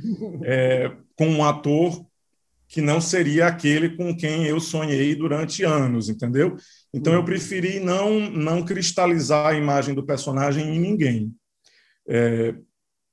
é, 0.44 0.90
com 1.16 1.28
um 1.28 1.44
ator 1.44 2.06
que 2.68 2.80
não 2.80 3.00
seria 3.00 3.48
aquele 3.48 3.96
com 3.96 4.16
quem 4.16 4.46
eu 4.46 4.60
sonhei 4.60 5.14
durante 5.16 5.64
anos, 5.64 6.08
entendeu? 6.08 6.56
Então 6.94 7.12
eu 7.12 7.18
uhum. 7.18 7.24
preferi 7.24 7.80
não 7.80 8.30
não 8.30 8.64
cristalizar 8.64 9.48
a 9.48 9.58
imagem 9.58 9.92
do 9.92 10.06
personagem 10.06 10.76
em 10.76 10.78
ninguém. 10.78 11.34
É, 12.08 12.54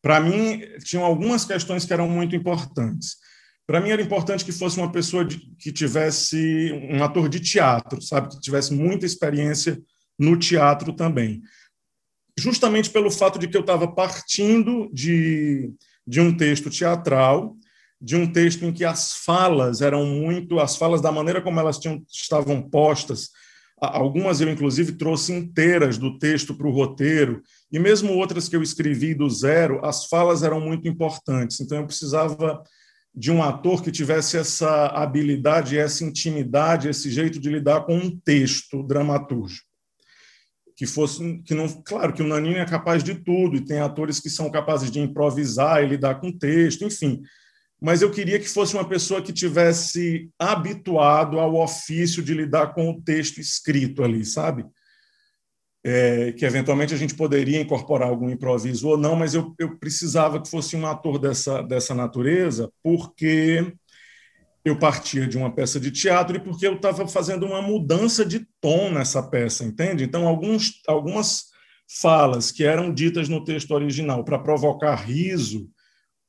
para 0.02 0.20
mim 0.20 0.62
tinham 0.84 1.04
algumas 1.04 1.44
questões 1.44 1.86
que 1.86 1.94
eram 1.94 2.08
muito 2.08 2.36
importantes. 2.36 3.18
Para 3.66 3.82
mim 3.82 3.90
era 3.90 4.02
importante 4.02 4.46
que 4.46 4.52
fosse 4.52 4.78
uma 4.78 4.92
pessoa 4.92 5.26
de, 5.26 5.40
que 5.58 5.72
tivesse 5.72 6.72
um 6.92 7.04
ator 7.04 7.28
de 7.28 7.40
teatro, 7.40 8.02
sabe, 8.02 8.30
que 8.30 8.40
tivesse 8.40 8.74
muita 8.74 9.06
experiência 9.06 9.82
no 10.18 10.38
teatro 10.38 10.94
também. 10.94 11.42
Justamente 12.40 12.90
pelo 12.90 13.10
fato 13.10 13.40
de 13.40 13.48
que 13.48 13.58
eu 13.58 13.62
estava 13.62 13.88
partindo 13.88 14.90
de, 14.94 15.72
de 16.06 16.22
um 16.22 16.36
texto 16.36 16.70
teatral 16.70 17.58
de 18.00 18.16
um 18.16 18.32
texto 18.32 18.64
em 18.64 18.72
que 18.72 18.86
as 18.86 19.14
falas 19.14 19.82
eram 19.82 20.06
muito, 20.06 20.60
as 20.60 20.76
falas 20.76 21.02
da 21.02 21.12
maneira 21.12 21.42
como 21.42 21.60
elas 21.60 21.80
tinham, 21.80 22.04
estavam 22.10 22.62
postas, 22.62 23.30
algumas 23.80 24.40
eu 24.40 24.50
inclusive 24.50 24.94
trouxe 24.94 25.34
inteiras 25.34 25.98
do 25.98 26.18
texto 26.18 26.56
para 26.56 26.68
o 26.68 26.72
roteiro, 26.72 27.42
e 27.72 27.80
mesmo 27.80 28.14
outras 28.14 28.48
que 28.48 28.56
eu 28.56 28.62
escrevi 28.62 29.14
do 29.14 29.30
zero, 29.30 29.84
as 29.84 30.06
falas 30.06 30.44
eram 30.44 30.60
muito 30.60 30.88
importantes. 30.88 31.60
Então 31.60 31.80
eu 31.80 31.86
precisava 31.86 32.62
de 33.14 33.32
um 33.32 33.42
ator 33.42 33.82
que 33.82 33.92
tivesse 33.92 34.38
essa 34.38 34.88
habilidade, 34.88 35.78
essa 35.78 36.04
intimidade, 36.04 36.88
esse 36.88 37.10
jeito 37.10 37.40
de 37.40 37.50
lidar 37.50 37.82
com 37.82 37.98
um 37.98 38.16
texto 38.20 38.84
dramatúrgico. 38.84 39.67
Que 40.78 40.86
fosse 40.86 41.40
que 41.40 41.54
não, 41.54 41.68
claro 41.84 42.14
que 42.14 42.22
o 42.22 42.28
Nanini 42.28 42.56
é 42.56 42.66
capaz 42.66 43.04
de 43.04 43.16
tudo 43.16 43.58
e 43.58 43.66
tem 43.66 43.80
atores 43.80 44.20
que 44.20 44.30
são 44.30 44.50
capazes 44.50 44.90
de 44.90 45.00
improvisar 45.02 45.84
e 45.84 45.88
lidar 45.88 46.22
com 46.22 46.32
texto, 46.32 46.86
enfim, 46.86 47.22
mas 47.82 48.02
eu 48.02 48.12
queria 48.12 48.40
que 48.40 48.48
fosse 48.48 48.76
uma 48.76 48.88
pessoa 48.88 49.22
que 49.22 49.34
tivesse 49.34 50.30
habituado 50.40 51.40
ao 51.40 51.56
ofício 51.56 52.24
de 52.24 52.34
lidar 52.34 52.74
com 52.74 52.90
o 52.90 53.02
texto 53.02 53.40
escrito 53.40 54.04
ali, 54.04 54.24
sabe? 54.24 54.66
é, 55.90 56.34
que 56.34 56.46
eventualmente 56.46 56.94
a 56.94 56.98
gente 56.98 57.16
poderia 57.16 57.62
incorporar 57.62 58.10
algum 58.10 58.30
improviso 58.30 58.90
ou 58.90 58.98
não, 58.98 59.16
mas 59.16 59.34
eu, 59.34 59.56
eu 59.58 59.78
precisava 59.78 60.42
que 60.42 60.50
fosse 60.50 60.76
um 60.76 60.86
ator 60.86 61.18
dessa, 61.18 61.62
dessa 61.62 61.96
natureza, 61.96 62.70
porque 62.84 63.74
eu 64.68 64.78
partia 64.78 65.28
de 65.28 65.38
uma 65.38 65.54
peça 65.54 65.80
de 65.80 65.92
teatro 65.92 66.38
e 66.38 66.40
porque 66.40 66.68
eu 66.68 66.76
estava 66.76 67.08
fazendo 67.08 67.46
uma 67.46 67.62
mudança 67.62 68.26
de 68.26 68.46
tom 68.62 68.92
nessa 68.92 69.22
peça, 69.22 69.64
entende? 69.64 70.04
Então, 70.04 70.28
alguns, 70.28 70.82
algumas 70.88 71.46
falas 72.02 72.52
que 72.52 72.64
eram 72.64 72.94
ditas 72.94 73.30
no 73.30 73.44
texto 73.44 73.72
original 73.72 74.24
para 74.24 74.40
provocar 74.40 74.96
riso, 74.96 75.70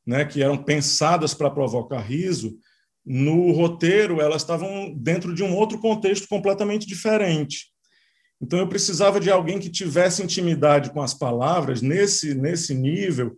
né, 0.06 0.24
que 0.24 0.42
eram 0.42 0.56
pensadas 0.56 1.34
para 1.34 1.50
provocar 1.50 2.00
riso, 2.00 2.56
no 3.04 3.52
roteiro 3.52 4.20
elas 4.20 4.42
estavam 4.42 4.94
dentro 4.94 5.34
de 5.34 5.42
um 5.42 5.54
outro 5.54 5.78
contexto 5.78 6.28
completamente 6.28 6.86
diferente. 6.86 7.68
Então 8.40 8.58
eu 8.58 8.68
precisava 8.68 9.18
de 9.18 9.30
alguém 9.30 9.58
que 9.58 9.70
tivesse 9.70 10.22
intimidade 10.22 10.92
com 10.92 11.02
as 11.02 11.14
palavras 11.14 11.82
nesse 11.82 12.34
nesse 12.34 12.74
nível 12.74 13.36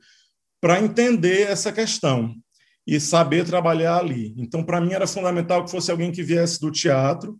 para 0.61 0.81
entender 0.81 1.43
essa 1.43 1.73
questão 1.73 2.35
e 2.91 2.99
saber 2.99 3.45
trabalhar 3.45 3.99
ali. 3.99 4.34
Então 4.36 4.64
para 4.64 4.80
mim 4.80 4.93
era 4.93 5.07
fundamental 5.07 5.64
que 5.64 5.70
fosse 5.70 5.93
alguém 5.93 6.11
que 6.11 6.24
viesse 6.24 6.61
do 6.61 6.72
teatro 6.72 7.38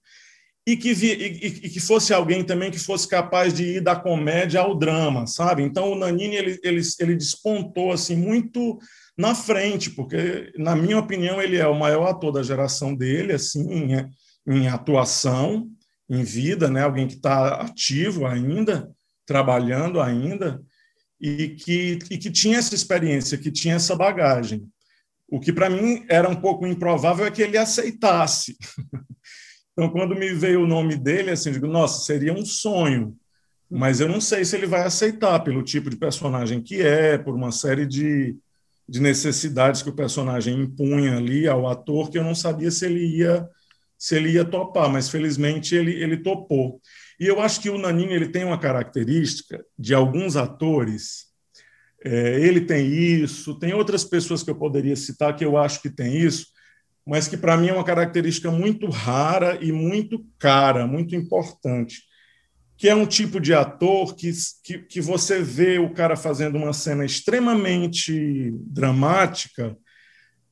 e 0.64 0.76
que, 0.76 0.94
vi, 0.94 1.09
e, 1.09 1.46
e, 1.46 1.68
que 1.68 1.80
fosse 1.80 2.14
alguém 2.14 2.44
também 2.44 2.70
que 2.70 2.78
fosse 2.78 3.09
capaz 3.09 3.53
de 3.53 3.64
ir 3.64 3.80
da 3.80 3.96
comédia 3.96 4.61
ao 4.61 4.78
drama, 4.78 5.26
sabe? 5.26 5.64
Então 5.64 5.90
o 5.90 5.96
Nanini 5.96 6.36
ele, 6.36 6.61
ele, 6.62 6.80
ele 7.01 7.16
despontou 7.16 7.90
assim 7.90 8.14
muito 8.14 8.78
na 9.18 9.34
frente, 9.34 9.90
porque 9.90 10.53
na 10.57 10.76
minha 10.76 10.98
opinião 10.98 11.42
ele 11.42 11.57
é 11.57 11.66
o 11.66 11.76
maior 11.76 12.07
ator 12.07 12.30
da 12.30 12.44
geração 12.44 12.94
dele, 12.94 13.32
assim, 13.32 13.68
em, 13.72 14.09
em 14.46 14.68
atuação, 14.68 15.68
em 16.09 16.22
vida, 16.22 16.70
né? 16.70 16.84
Alguém 16.84 17.09
que 17.09 17.14
está 17.14 17.55
ativo 17.55 18.24
ainda, 18.24 18.88
trabalhando 19.26 20.01
ainda 20.01 20.62
e 21.20 21.48
que, 21.48 21.98
e 22.09 22.18
que 22.18 22.30
tinha 22.30 22.59
essa 22.59 22.72
experiência, 22.72 23.36
que 23.36 23.51
tinha 23.51 23.74
essa 23.74 23.96
bagagem. 23.96 24.64
O 25.31 25.39
que 25.39 25.53
para 25.53 25.70
mim 25.70 26.05
era 26.09 26.28
um 26.28 26.35
pouco 26.35 26.66
improvável 26.66 27.24
é 27.24 27.31
que 27.31 27.43
ele 27.43 27.57
aceitasse. 27.57 28.57
Então, 29.72 29.89
quando 29.89 30.14
me 30.14 30.35
veio 30.35 30.64
o 30.64 30.66
nome 30.66 30.95
dele, 30.95 31.31
assim, 31.31 31.53
digo, 31.53 31.66
nossa, 31.66 32.05
seria 32.05 32.35
um 32.35 32.45
sonho. 32.45 33.16
Mas 33.70 34.01
eu 34.01 34.09
não 34.09 34.20
sei 34.20 34.45
se 34.45 34.55
ele 34.55 34.66
vai 34.66 34.83
aceitar 34.83 35.41
pelo 35.41 35.62
tipo 35.62 35.89
de 35.89 35.97
personagem 35.97 36.61
que 36.61 36.83
é, 36.83 37.16
por 37.16 37.35
uma 37.35 37.51
série 37.51 37.87
de, 37.87 38.37
de 38.87 39.01
necessidades 39.01 39.81
que 39.81 39.89
o 39.89 39.95
personagem 39.95 40.61
impunha 40.61 41.16
ali 41.16 41.49
ao 41.49 41.66
ator, 41.66 42.11
que 42.11 42.18
eu 42.18 42.24
não 42.24 42.35
sabia 42.35 42.70
se 42.70 42.85
ele 42.85 43.18
ia 43.18 43.49
se 43.97 44.16
ele 44.16 44.31
ia 44.31 44.47
topar, 44.47 44.91
mas 44.91 45.11
felizmente 45.11 45.74
ele, 45.74 45.93
ele 45.93 46.16
topou. 46.16 46.81
E 47.20 47.26
eu 47.26 47.39
acho 47.39 47.61
que 47.61 47.68
o 47.68 47.76
Naninho 47.76 48.12
ele 48.12 48.31
tem 48.31 48.45
uma 48.45 48.59
característica 48.59 49.62
de 49.78 49.93
alguns 49.93 50.37
atores, 50.37 51.26
é, 52.05 52.40
ele 52.40 52.62
tem 52.62 52.86
isso, 52.86 53.59
tem 53.59 53.74
outras 53.74 54.05
pessoas 54.05 54.42
que 54.42 54.51
eu 54.51 54.55
poderia 54.55 54.96
citar 54.96 55.36
que 55.36 55.44
eu 55.44 55.59
acho 55.59 55.82
que 55.82 55.90
tem 55.90 56.16
isso, 56.16 56.46
mas 57.07 57.28
que 57.28 57.36
para 57.36 57.57
mim 57.57 57.68
é 57.68 57.72
uma 57.72 57.84
característica 57.84 58.51
muito 58.51 58.88
rara 58.88 59.59
e 59.61 59.72
muito 59.72 60.24
cara, 60.38 60.86
muito 60.86 61.14
importante, 61.14 62.03
que 62.76 62.88
é 62.88 62.94
um 62.94 63.07
tipo 63.07 63.38
de 63.38 63.53
ator 63.53 64.14
que, 64.14 64.30
que, 64.64 64.78
que 64.78 65.01
você 65.01 65.42
vê 65.42 65.78
o 65.78 65.92
cara 65.92 66.16
fazendo 66.16 66.57
uma 66.57 66.72
cena 66.72 67.05
extremamente 67.05 68.53
dramática, 68.66 69.76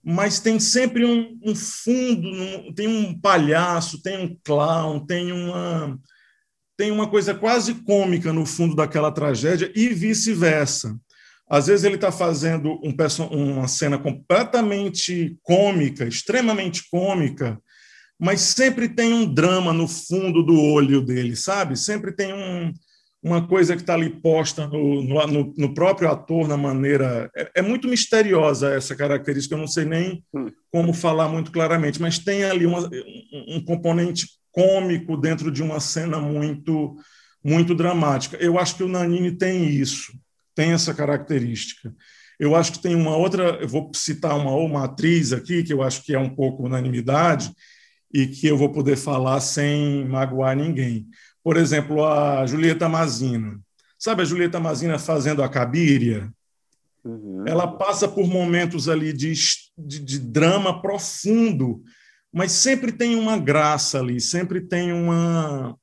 mas 0.04 0.38
tem 0.38 0.60
sempre 0.60 1.04
um, 1.04 1.38
um 1.42 1.54
fundo, 1.54 2.74
tem 2.74 2.86
um 2.86 3.18
palhaço, 3.18 4.02
tem 4.02 4.24
um 4.24 4.38
clown, 4.44 5.04
tem 5.04 5.32
uma 5.32 5.98
tem 6.76 6.92
uma 6.92 7.10
coisa 7.10 7.34
quase 7.34 7.74
cômica 7.74 8.32
no 8.32 8.46
fundo 8.46 8.76
daquela 8.76 9.10
tragédia 9.10 9.72
e 9.74 9.88
vice-versa. 9.88 10.96
Às 11.48 11.66
vezes 11.66 11.84
ele 11.84 11.94
está 11.94 12.12
fazendo 12.12 12.78
um, 12.82 13.52
uma 13.52 13.66
cena 13.68 13.98
completamente 13.98 15.38
cômica, 15.42 16.04
extremamente 16.04 16.88
cômica, 16.90 17.58
mas 18.20 18.40
sempre 18.40 18.88
tem 18.88 19.14
um 19.14 19.32
drama 19.32 19.72
no 19.72 19.88
fundo 19.88 20.42
do 20.42 20.60
olho 20.60 21.00
dele, 21.00 21.36
sabe? 21.36 21.76
Sempre 21.76 22.12
tem 22.12 22.34
um, 22.34 22.72
uma 23.22 23.46
coisa 23.46 23.74
que 23.74 23.82
está 23.82 23.94
ali 23.94 24.10
posta 24.10 24.66
no, 24.66 25.02
no, 25.02 25.54
no, 25.56 25.74
próprio 25.74 26.10
ator, 26.10 26.46
na 26.46 26.56
maneira. 26.56 27.30
É, 27.34 27.50
é, 27.56 27.62
muito 27.62 27.88
misteriosa 27.88 28.74
essa 28.74 28.94
característica, 28.94 29.54
eu 29.54 29.58
não 29.58 29.68
sei 29.68 29.86
nem 29.86 30.22
hum. 30.34 30.50
como 30.70 30.92
falar 30.92 31.28
muito 31.28 31.50
claramente, 31.50 32.00
mas 32.02 32.18
tem 32.18 32.44
ali 32.44 32.66
uma, 32.66 32.80
um, 32.80 33.56
um 33.56 33.64
componente 33.64 34.26
cômico 34.50 35.16
dentro 35.16 35.50
de 35.50 35.62
uma 35.62 35.80
cena 35.80 36.18
muito 36.18 36.96
muito 37.42 37.72
dramática. 37.72 38.36
Eu 38.36 38.58
acho 38.58 38.76
que 38.76 38.82
o 38.82 38.88
Nanini 38.88 39.30
tem 39.30 39.64
isso 39.68 40.12
tem 40.58 40.72
essa 40.72 40.92
característica. 40.92 41.94
Eu 42.36 42.56
acho 42.56 42.72
que 42.72 42.82
tem 42.82 42.96
uma 42.96 43.16
outra, 43.16 43.60
eu 43.60 43.68
vou 43.68 43.92
citar 43.94 44.36
uma, 44.36 44.50
uma 44.56 44.86
atriz 44.86 45.32
aqui, 45.32 45.62
que 45.62 45.72
eu 45.72 45.84
acho 45.84 46.02
que 46.02 46.12
é 46.12 46.18
um 46.18 46.34
pouco 46.34 46.64
unanimidade, 46.64 47.52
e 48.12 48.26
que 48.26 48.48
eu 48.48 48.56
vou 48.58 48.72
poder 48.72 48.96
falar 48.96 49.38
sem 49.38 50.04
magoar 50.08 50.56
ninguém. 50.56 51.06
Por 51.44 51.56
exemplo, 51.56 52.04
a 52.04 52.44
Julieta 52.44 52.88
Mazina. 52.88 53.60
Sabe 53.96 54.22
a 54.22 54.24
Julieta 54.24 54.58
Mazina 54.58 54.98
fazendo 54.98 55.44
a 55.44 55.48
Cabiria? 55.48 56.28
Uhum. 57.04 57.44
Ela 57.46 57.68
passa 57.68 58.08
por 58.08 58.26
momentos 58.26 58.88
ali 58.88 59.12
de, 59.12 59.32
de, 59.78 60.00
de 60.00 60.18
drama 60.18 60.82
profundo, 60.82 61.84
mas 62.32 62.50
sempre 62.50 62.90
tem 62.90 63.14
uma 63.14 63.38
graça 63.38 64.00
ali, 64.00 64.20
sempre 64.20 64.60
tem 64.60 64.92
uma, 64.92 65.76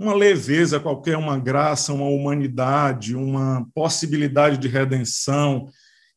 uma 0.00 0.14
leveza 0.14 0.80
qualquer, 0.80 1.18
uma 1.18 1.38
graça, 1.38 1.92
uma 1.92 2.06
humanidade, 2.06 3.14
uma 3.14 3.66
possibilidade 3.74 4.56
de 4.56 4.66
redenção, 4.66 5.68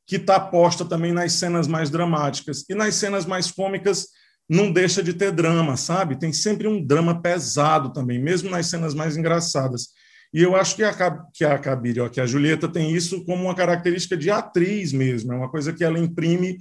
que 0.08 0.16
está 0.16 0.40
posta 0.40 0.86
também 0.86 1.12
nas 1.12 1.34
cenas 1.34 1.68
mais 1.68 1.90
dramáticas. 1.90 2.64
E 2.70 2.74
nas 2.74 2.96
cenas 2.96 3.26
mais 3.26 3.52
cômicas 3.52 4.08
não 4.48 4.72
deixa 4.72 5.04
de 5.04 5.14
ter 5.14 5.34
drama, 5.34 5.76
sabe? 5.76 6.18
Tem 6.18 6.32
sempre 6.32 6.66
um 6.66 6.82
drama 6.82 7.22
pesado 7.22 7.92
também, 7.92 8.24
mesmo 8.24 8.50
nas 8.50 8.68
cenas 8.68 8.94
mais 8.94 9.18
engraçadas. 9.18 9.90
E 10.34 10.42
eu 10.42 10.56
acho 10.56 10.78
que 10.78 10.84
a, 10.84 11.20
que 11.34 11.44
a 11.44 11.60
Kabir, 11.60 12.00
ó, 12.00 12.08
que 12.08 12.22
a 12.22 12.26
Julieta 12.26 12.70
tem 12.70 12.90
isso 12.90 13.26
como 13.26 13.44
uma 13.44 13.56
característica 13.56 14.16
de 14.16 14.32
atriz 14.32 14.94
mesmo, 14.94 15.34
é 15.34 15.36
uma 15.36 15.50
coisa 15.50 15.74
que 15.74 15.84
ela 15.84 16.00
imprime 16.00 16.58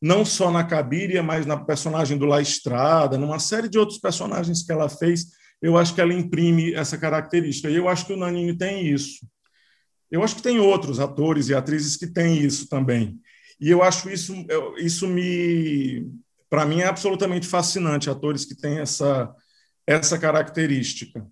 não 0.00 0.26
só 0.26 0.50
na 0.50 0.62
Cabiria, 0.62 1.22
mas 1.22 1.46
na 1.46 1.56
personagem 1.56 2.18
do 2.18 2.26
La 2.26 2.42
Estrada, 2.42 3.16
numa 3.16 3.38
série 3.38 3.66
de 3.66 3.78
outros 3.78 3.98
personagens 3.98 4.62
que 4.62 4.70
ela 4.70 4.90
fez, 4.90 5.28
eu 5.60 5.76
acho 5.76 5.94
que 5.94 6.00
ela 6.00 6.12
imprime 6.12 6.74
essa 6.74 6.98
característica. 6.98 7.70
E 7.70 7.76
eu 7.76 7.88
acho 7.88 8.06
que 8.06 8.12
o 8.12 8.16
Nanini 8.16 8.56
tem 8.56 8.86
isso. 8.86 9.26
Eu 10.10 10.22
acho 10.22 10.36
que 10.36 10.42
tem 10.42 10.58
outros 10.58 11.00
atores 11.00 11.48
e 11.48 11.54
atrizes 11.54 11.96
que 11.96 12.06
têm 12.06 12.38
isso 12.38 12.68
também. 12.68 13.18
E 13.60 13.70
eu 13.70 13.82
acho 13.82 14.10
isso, 14.10 14.34
isso 14.76 15.08
me, 15.08 16.06
para 16.48 16.64
mim, 16.66 16.80
é 16.80 16.86
absolutamente 16.86 17.46
fascinante. 17.46 18.10
Atores 18.10 18.44
que 18.44 18.54
têm 18.54 18.78
essa, 18.78 19.34
essa 19.86 20.18
característica. 20.18 21.26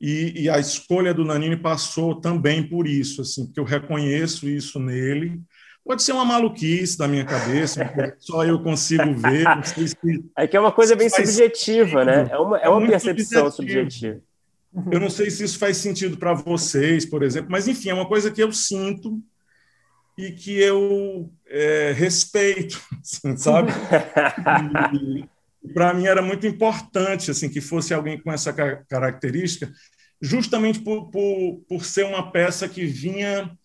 E, 0.00 0.42
e, 0.42 0.50
a 0.50 0.58
escolha 0.58 1.14
do 1.14 1.24
Nanini 1.24 1.56
passou 1.56 2.20
também 2.20 2.68
por 2.68 2.86
isso, 2.86 3.22
assim, 3.22 3.46
porque 3.46 3.58
eu 3.58 3.64
reconheço 3.64 4.46
isso 4.46 4.78
nele 4.78 5.40
Pode 5.86 6.02
ser 6.02 6.12
uma 6.12 6.24
maluquice 6.24 6.98
da 6.98 7.06
minha 7.06 7.24
cabeça, 7.24 7.88
só 8.18 8.44
eu 8.44 8.60
consigo 8.60 9.14
ver. 9.14 9.46
Se, 9.64 9.96
é 10.36 10.46
que 10.46 10.56
é 10.56 10.60
uma 10.60 10.72
coisa 10.72 10.96
bem 10.96 11.08
subjetiva, 11.08 12.00
sentido. 12.00 12.04
né? 12.04 12.28
É 12.28 12.38
uma, 12.38 12.58
é 12.58 12.68
uma 12.68 12.84
é 12.84 12.88
percepção 12.88 13.48
subjetiva. 13.52 14.20
Eu 14.90 14.98
não 14.98 15.08
sei 15.08 15.30
se 15.30 15.44
isso 15.44 15.58
faz 15.58 15.76
sentido 15.76 16.16
para 16.16 16.34
vocês, 16.34 17.06
por 17.06 17.22
exemplo, 17.22 17.52
mas 17.52 17.68
enfim, 17.68 17.90
é 17.90 17.94
uma 17.94 18.08
coisa 18.08 18.32
que 18.32 18.42
eu 18.42 18.50
sinto 18.50 19.22
e 20.18 20.32
que 20.32 20.58
eu 20.58 21.30
é, 21.46 21.92
respeito, 21.96 22.82
assim, 23.00 23.36
sabe? 23.36 23.70
para 25.72 25.94
mim 25.94 26.06
era 26.06 26.20
muito 26.20 26.46
importante 26.46 27.30
assim 27.30 27.48
que 27.48 27.60
fosse 27.60 27.94
alguém 27.94 28.20
com 28.20 28.32
essa 28.32 28.52
característica, 28.52 29.72
justamente 30.20 30.80
por, 30.80 31.10
por, 31.10 31.60
por 31.68 31.84
ser 31.84 32.06
uma 32.06 32.30
peça 32.32 32.68
que 32.68 32.84
vinha 32.84 33.56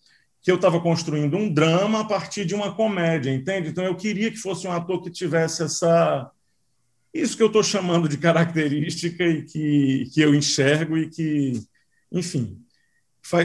que 0.42 0.50
eu 0.50 0.56
estava 0.56 0.80
construindo 0.80 1.36
um 1.36 1.52
drama 1.52 2.00
a 2.00 2.04
partir 2.04 2.44
de 2.44 2.54
uma 2.54 2.74
comédia, 2.74 3.30
entende? 3.30 3.68
Então 3.68 3.84
eu 3.84 3.94
queria 3.94 4.30
que 4.30 4.36
fosse 4.36 4.66
um 4.66 4.72
ator 4.72 5.00
que 5.00 5.10
tivesse 5.10 5.62
essa 5.62 6.30
isso 7.14 7.36
que 7.36 7.42
eu 7.42 7.48
estou 7.48 7.62
chamando 7.62 8.08
de 8.08 8.16
característica 8.16 9.22
e 9.24 9.42
que, 9.42 10.08
que 10.12 10.20
eu 10.20 10.34
enxergo 10.34 10.96
e 10.96 11.10
que, 11.10 11.60
enfim, 12.10 12.58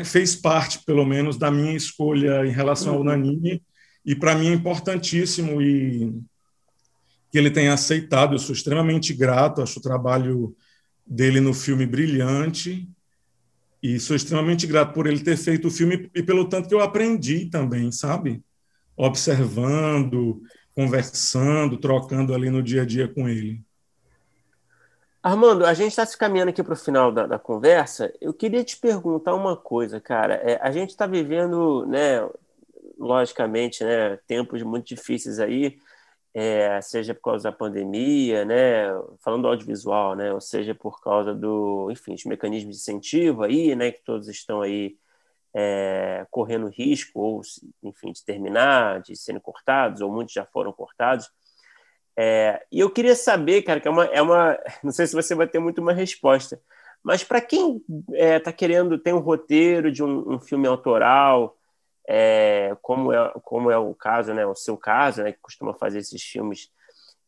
fez 0.05 0.35
parte, 0.35 0.85
pelo 0.85 1.05
menos, 1.05 1.37
da 1.37 1.51
minha 1.51 1.75
escolha 1.75 2.45
em 2.45 2.51
relação 2.51 2.93
ao 2.93 2.99
uhum. 2.99 3.05
Nanini. 3.05 3.61
E 4.05 4.15
para 4.15 4.35
mim 4.35 4.47
é 4.47 4.53
importantíssimo 4.53 5.61
e 5.61 6.13
que 7.29 7.37
ele 7.37 7.51
tenha 7.51 7.73
aceitado. 7.73 8.35
Eu 8.35 8.39
sou 8.39 8.55
extremamente 8.55 9.13
grato, 9.13 9.61
acho 9.61 9.79
o 9.79 9.83
trabalho 9.83 10.55
dele 11.05 11.41
no 11.41 11.53
filme 11.53 11.85
brilhante 11.85 12.87
e 13.81 13.99
sou 13.99 14.15
extremamente 14.15 14.65
grato 14.65 14.93
por 14.93 15.07
ele 15.07 15.23
ter 15.23 15.37
feito 15.37 15.67
o 15.67 15.71
filme 15.71 16.09
e 16.13 16.23
pelo 16.23 16.47
tanto 16.47 16.67
que 16.67 16.73
eu 16.73 16.81
aprendi 16.81 17.45
também, 17.45 17.91
sabe? 17.91 18.43
Observando, 18.95 20.41
conversando, 20.73 21.77
trocando 21.77 22.33
ali 22.33 22.49
no 22.49 22.63
dia 22.63 22.81
a 22.81 22.85
dia 22.85 23.07
com 23.07 23.27
ele. 23.29 23.61
Armando, 25.21 25.65
a 25.65 25.73
gente 25.73 25.89
está 25.89 26.05
se 26.05 26.17
caminhando 26.17 26.49
aqui 26.49 26.63
para 26.63 26.73
o 26.73 26.77
final 26.77 27.11
da, 27.11 27.27
da, 27.27 27.39
conversa. 27.39 28.13
Eu 28.21 28.33
queria 28.33 28.63
te 28.63 28.77
perguntar 28.77 29.35
uma 29.35 29.57
coisa, 29.57 29.99
cara. 29.99 30.35
É, 30.35 30.59
a 30.61 30.71
gente 30.71 30.91
está 30.91 31.05
vivendo, 31.05 31.85
né, 31.85 32.27
logicamente, 32.97 33.83
né, 33.83 34.17
tempos 34.27 34.63
muito 34.63 34.87
difíceis 34.87 35.39
aí, 35.39 35.77
é, 36.39 36.79
seja 36.81 37.15
por 37.15 37.21
causa 37.21 37.45
da 37.45 37.51
pandemia, 37.51 38.45
né, 38.45 38.85
falando 39.23 39.41
do 39.41 39.47
audiovisual, 39.47 40.15
né, 40.15 40.31
ou 40.31 40.39
seja 40.39 40.75
por 40.75 41.01
causa 41.01 41.33
do, 41.33 41.89
enfim, 41.89 42.13
os 42.13 42.23
mecanismos 42.25 42.75
de 42.75 42.81
incentivo 42.81 43.41
aí, 43.41 43.75
né, 43.75 43.91
que 43.91 44.03
todos 44.03 44.27
estão 44.27 44.61
aí 44.61 44.95
é, 45.51 46.27
correndo 46.29 46.67
risco 46.67 47.19
ou, 47.19 47.41
enfim, 47.81 48.11
de 48.11 48.23
terminar, 48.23 49.01
de 49.01 49.15
serem 49.15 49.41
cortados, 49.41 49.99
ou 49.99 50.11
muitos 50.11 50.31
já 50.31 50.45
foram 50.45 50.71
cortados. 50.71 51.27
É, 52.15 52.63
e 52.71 52.79
eu 52.81 52.91
queria 52.91 53.15
saber, 53.15 53.63
cara, 53.63 53.79
que 53.79 53.87
é 53.87 53.91
uma, 53.91 54.05
é 54.05 54.21
uma. 54.21 54.59
Não 54.83 54.91
sei 54.91 55.07
se 55.07 55.15
você 55.15 55.33
vai 55.33 55.47
ter 55.47 55.57
muito 55.57 55.81
uma 55.81 55.93
resposta, 55.93 56.61
mas 57.01 57.23
para 57.23 57.41
quem 57.41 57.81
está 58.11 58.51
é, 58.51 58.53
querendo 58.53 58.99
ter 58.99 59.11
um 59.11 59.19
roteiro 59.19 59.91
de 59.91 60.03
um, 60.03 60.33
um 60.33 60.39
filme 60.39 60.67
autoral, 60.67 61.56
é, 62.07 62.75
como, 62.81 63.11
é, 63.11 63.33
como 63.43 63.69
é 63.69 63.77
o 63.77 63.93
caso, 63.93 64.33
né, 64.33 64.45
o 64.45 64.55
seu 64.55 64.77
caso, 64.77 65.21
né, 65.21 65.33
que 65.33 65.39
costuma 65.39 65.73
fazer 65.73 65.99
esses 65.99 66.23
filmes 66.23 66.71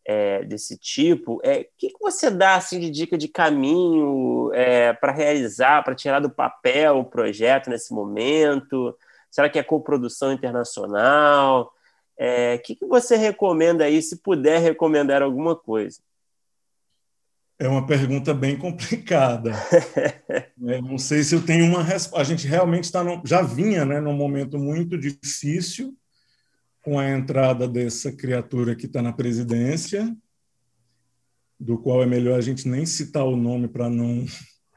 é, 0.05 0.43
desse 0.43 0.77
tipo, 0.77 1.35
o 1.35 1.41
é, 1.43 1.65
que, 1.77 1.89
que 1.89 1.99
você 1.99 2.31
dá 2.31 2.55
assim, 2.55 2.79
de 2.79 2.89
dica 2.89 3.17
de 3.17 3.27
caminho 3.27 4.51
é, 4.53 4.93
para 4.93 5.11
realizar, 5.11 5.83
para 5.83 5.93
tirar 5.93 6.19
do 6.19 6.29
papel 6.29 6.99
o 6.99 7.05
projeto 7.05 7.69
nesse 7.69 7.93
momento? 7.93 8.97
Será 9.29 9.49
que 9.49 9.59
é 9.59 9.63
coprodução 9.63 10.31
internacional? 10.31 11.65
O 11.65 11.71
é, 12.17 12.57
que, 12.57 12.75
que 12.75 12.85
você 12.85 13.15
recomenda 13.15 13.83
aí, 13.83 14.01
se 14.01 14.17
puder 14.17 14.59
recomendar 14.59 15.21
alguma 15.21 15.55
coisa? 15.55 16.01
É 17.59 17.67
uma 17.67 17.85
pergunta 17.85 18.33
bem 18.33 18.57
complicada. 18.57 19.51
é, 20.65 20.81
não 20.81 20.97
sei 20.97 21.23
se 21.23 21.35
eu 21.35 21.45
tenho 21.45 21.65
uma 21.65 21.83
resposta. 21.83 22.21
A 22.21 22.23
gente 22.23 22.47
realmente 22.47 22.85
está 22.85 23.03
já 23.25 23.41
vinha 23.41 23.85
né, 23.85 23.99
num 23.99 24.15
momento 24.15 24.57
muito 24.57 24.97
difícil 24.97 25.93
com 26.81 26.97
a 26.97 27.09
entrada 27.09 27.67
dessa 27.67 28.11
criatura 28.11 28.75
que 28.75 28.85
está 28.85 29.01
na 29.01 29.11
presidência, 29.11 30.15
do 31.59 31.77
qual 31.77 32.01
é 32.01 32.05
melhor 32.05 32.37
a 32.37 32.41
gente 32.41 32.67
nem 32.67 32.85
citar 32.85 33.25
o 33.25 33.35
nome 33.35 33.67
para 33.67 33.89
não 33.89 34.25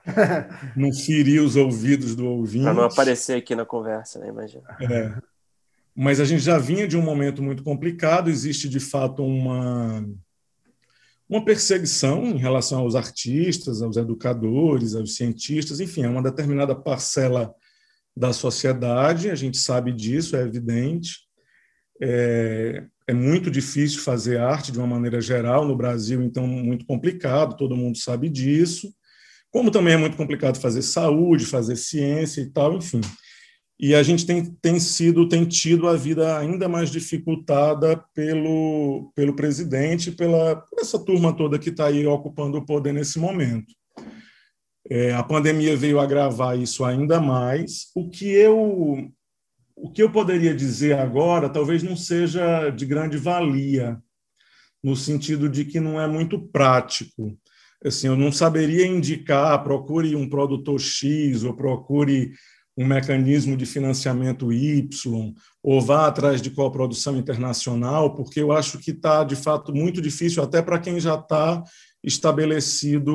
não 0.76 0.92
ferir 0.92 1.40
os 1.40 1.54
ouvidos 1.54 2.16
do 2.16 2.26
ouvinte. 2.26 2.64
Para 2.64 2.74
não 2.74 2.84
aparecer 2.84 3.36
aqui 3.36 3.54
na 3.54 3.64
conversa, 3.64 4.18
né? 4.18 4.28
Imagina. 4.28 4.64
É 4.80 5.32
mas 5.94 6.20
a 6.20 6.24
gente 6.24 6.42
já 6.42 6.58
vinha 6.58 6.88
de 6.88 6.96
um 6.96 7.02
momento 7.02 7.42
muito 7.42 7.62
complicado, 7.62 8.30
existe 8.30 8.68
de 8.68 8.80
fato 8.80 9.24
uma, 9.24 10.04
uma 11.32 11.42
perseguição 11.42 12.26
em 12.26 12.36
relação 12.36 12.80
aos 12.80 12.94
artistas, 12.94 13.80
aos 13.80 13.96
educadores, 13.96 14.94
aos 14.94 15.16
cientistas, 15.16 15.80
enfim, 15.80 16.02
é 16.02 16.08
uma 16.08 16.22
determinada 16.22 16.74
parcela 16.74 17.54
da 18.14 18.34
sociedade, 18.34 19.30
a 19.30 19.34
gente 19.34 19.56
sabe 19.56 19.92
disso, 19.92 20.36
é 20.36 20.42
evidente. 20.42 21.20
É, 22.02 22.84
é 23.06 23.14
muito 23.14 23.50
difícil 23.50 24.02
fazer 24.02 24.40
arte 24.40 24.70
de 24.70 24.76
uma 24.76 24.86
maneira 24.86 25.22
geral 25.22 25.66
no 25.66 25.74
Brasil, 25.74 26.22
então 26.22 26.46
muito 26.46 26.84
complicado, 26.84 27.56
todo 27.56 27.76
mundo 27.76 27.96
sabe 27.96 28.28
disso. 28.28 28.92
Como 29.50 29.70
também 29.70 29.94
é 29.94 29.98
muito 29.98 30.18
complicado 30.18 30.60
fazer 30.60 30.82
saúde, 30.82 31.46
fazer 31.46 31.76
ciência 31.76 32.42
e 32.42 32.50
tal, 32.50 32.76
enfim 32.76 33.00
e 33.82 33.96
a 33.96 34.02
gente 34.04 34.24
tem, 34.24 34.44
tem 34.62 34.78
sido 34.78 35.28
tem 35.28 35.44
tido 35.44 35.88
a 35.88 35.96
vida 35.96 36.38
ainda 36.38 36.68
mais 36.68 36.88
dificultada 36.88 38.00
pelo 38.14 39.10
pelo 39.12 39.34
presidente 39.34 40.12
pela 40.12 40.54
por 40.54 40.78
essa 40.78 41.04
turma 41.04 41.36
toda 41.36 41.58
que 41.58 41.70
está 41.70 41.86
aí 41.86 42.06
ocupando 42.06 42.58
o 42.58 42.64
poder 42.64 42.92
nesse 42.92 43.18
momento. 43.18 43.74
É, 44.88 45.12
a 45.12 45.22
pandemia 45.22 45.76
veio 45.76 45.98
agravar 45.98 46.56
isso 46.58 46.84
ainda 46.84 47.20
mais. 47.20 47.90
O 47.96 48.08
que 48.08 48.30
eu 48.30 49.10
o 49.74 49.90
que 49.90 50.02
eu 50.02 50.12
poderia 50.12 50.54
dizer 50.54 50.96
agora 50.96 51.48
talvez 51.48 51.82
não 51.82 51.96
seja 51.96 52.70
de 52.70 52.86
grande 52.86 53.16
valia 53.16 54.00
no 54.82 54.94
sentido 54.94 55.48
de 55.48 55.64
que 55.64 55.80
não 55.80 56.00
é 56.00 56.06
muito 56.06 56.38
prático. 56.38 57.36
Assim 57.84 58.06
eu 58.06 58.16
não 58.16 58.30
saberia 58.30 58.86
indicar 58.86 59.60
procure 59.64 60.14
um 60.14 60.28
produtor 60.28 60.78
X 60.78 61.42
ou 61.42 61.56
procure 61.56 62.32
um 62.76 62.86
mecanismo 62.86 63.56
de 63.56 63.66
financiamento 63.66 64.52
Y, 64.52 65.34
ou 65.62 65.80
vá 65.80 66.06
atrás 66.06 66.40
de 66.40 66.50
coprodução 66.50 67.16
internacional, 67.16 68.14
porque 68.14 68.40
eu 68.40 68.52
acho 68.52 68.78
que 68.78 68.90
está, 68.90 69.24
de 69.24 69.36
fato, 69.36 69.74
muito 69.74 70.00
difícil 70.00 70.42
até 70.42 70.62
para 70.62 70.78
quem 70.78 70.98
já 70.98 71.14
está 71.14 71.62
estabelecido 72.02 73.14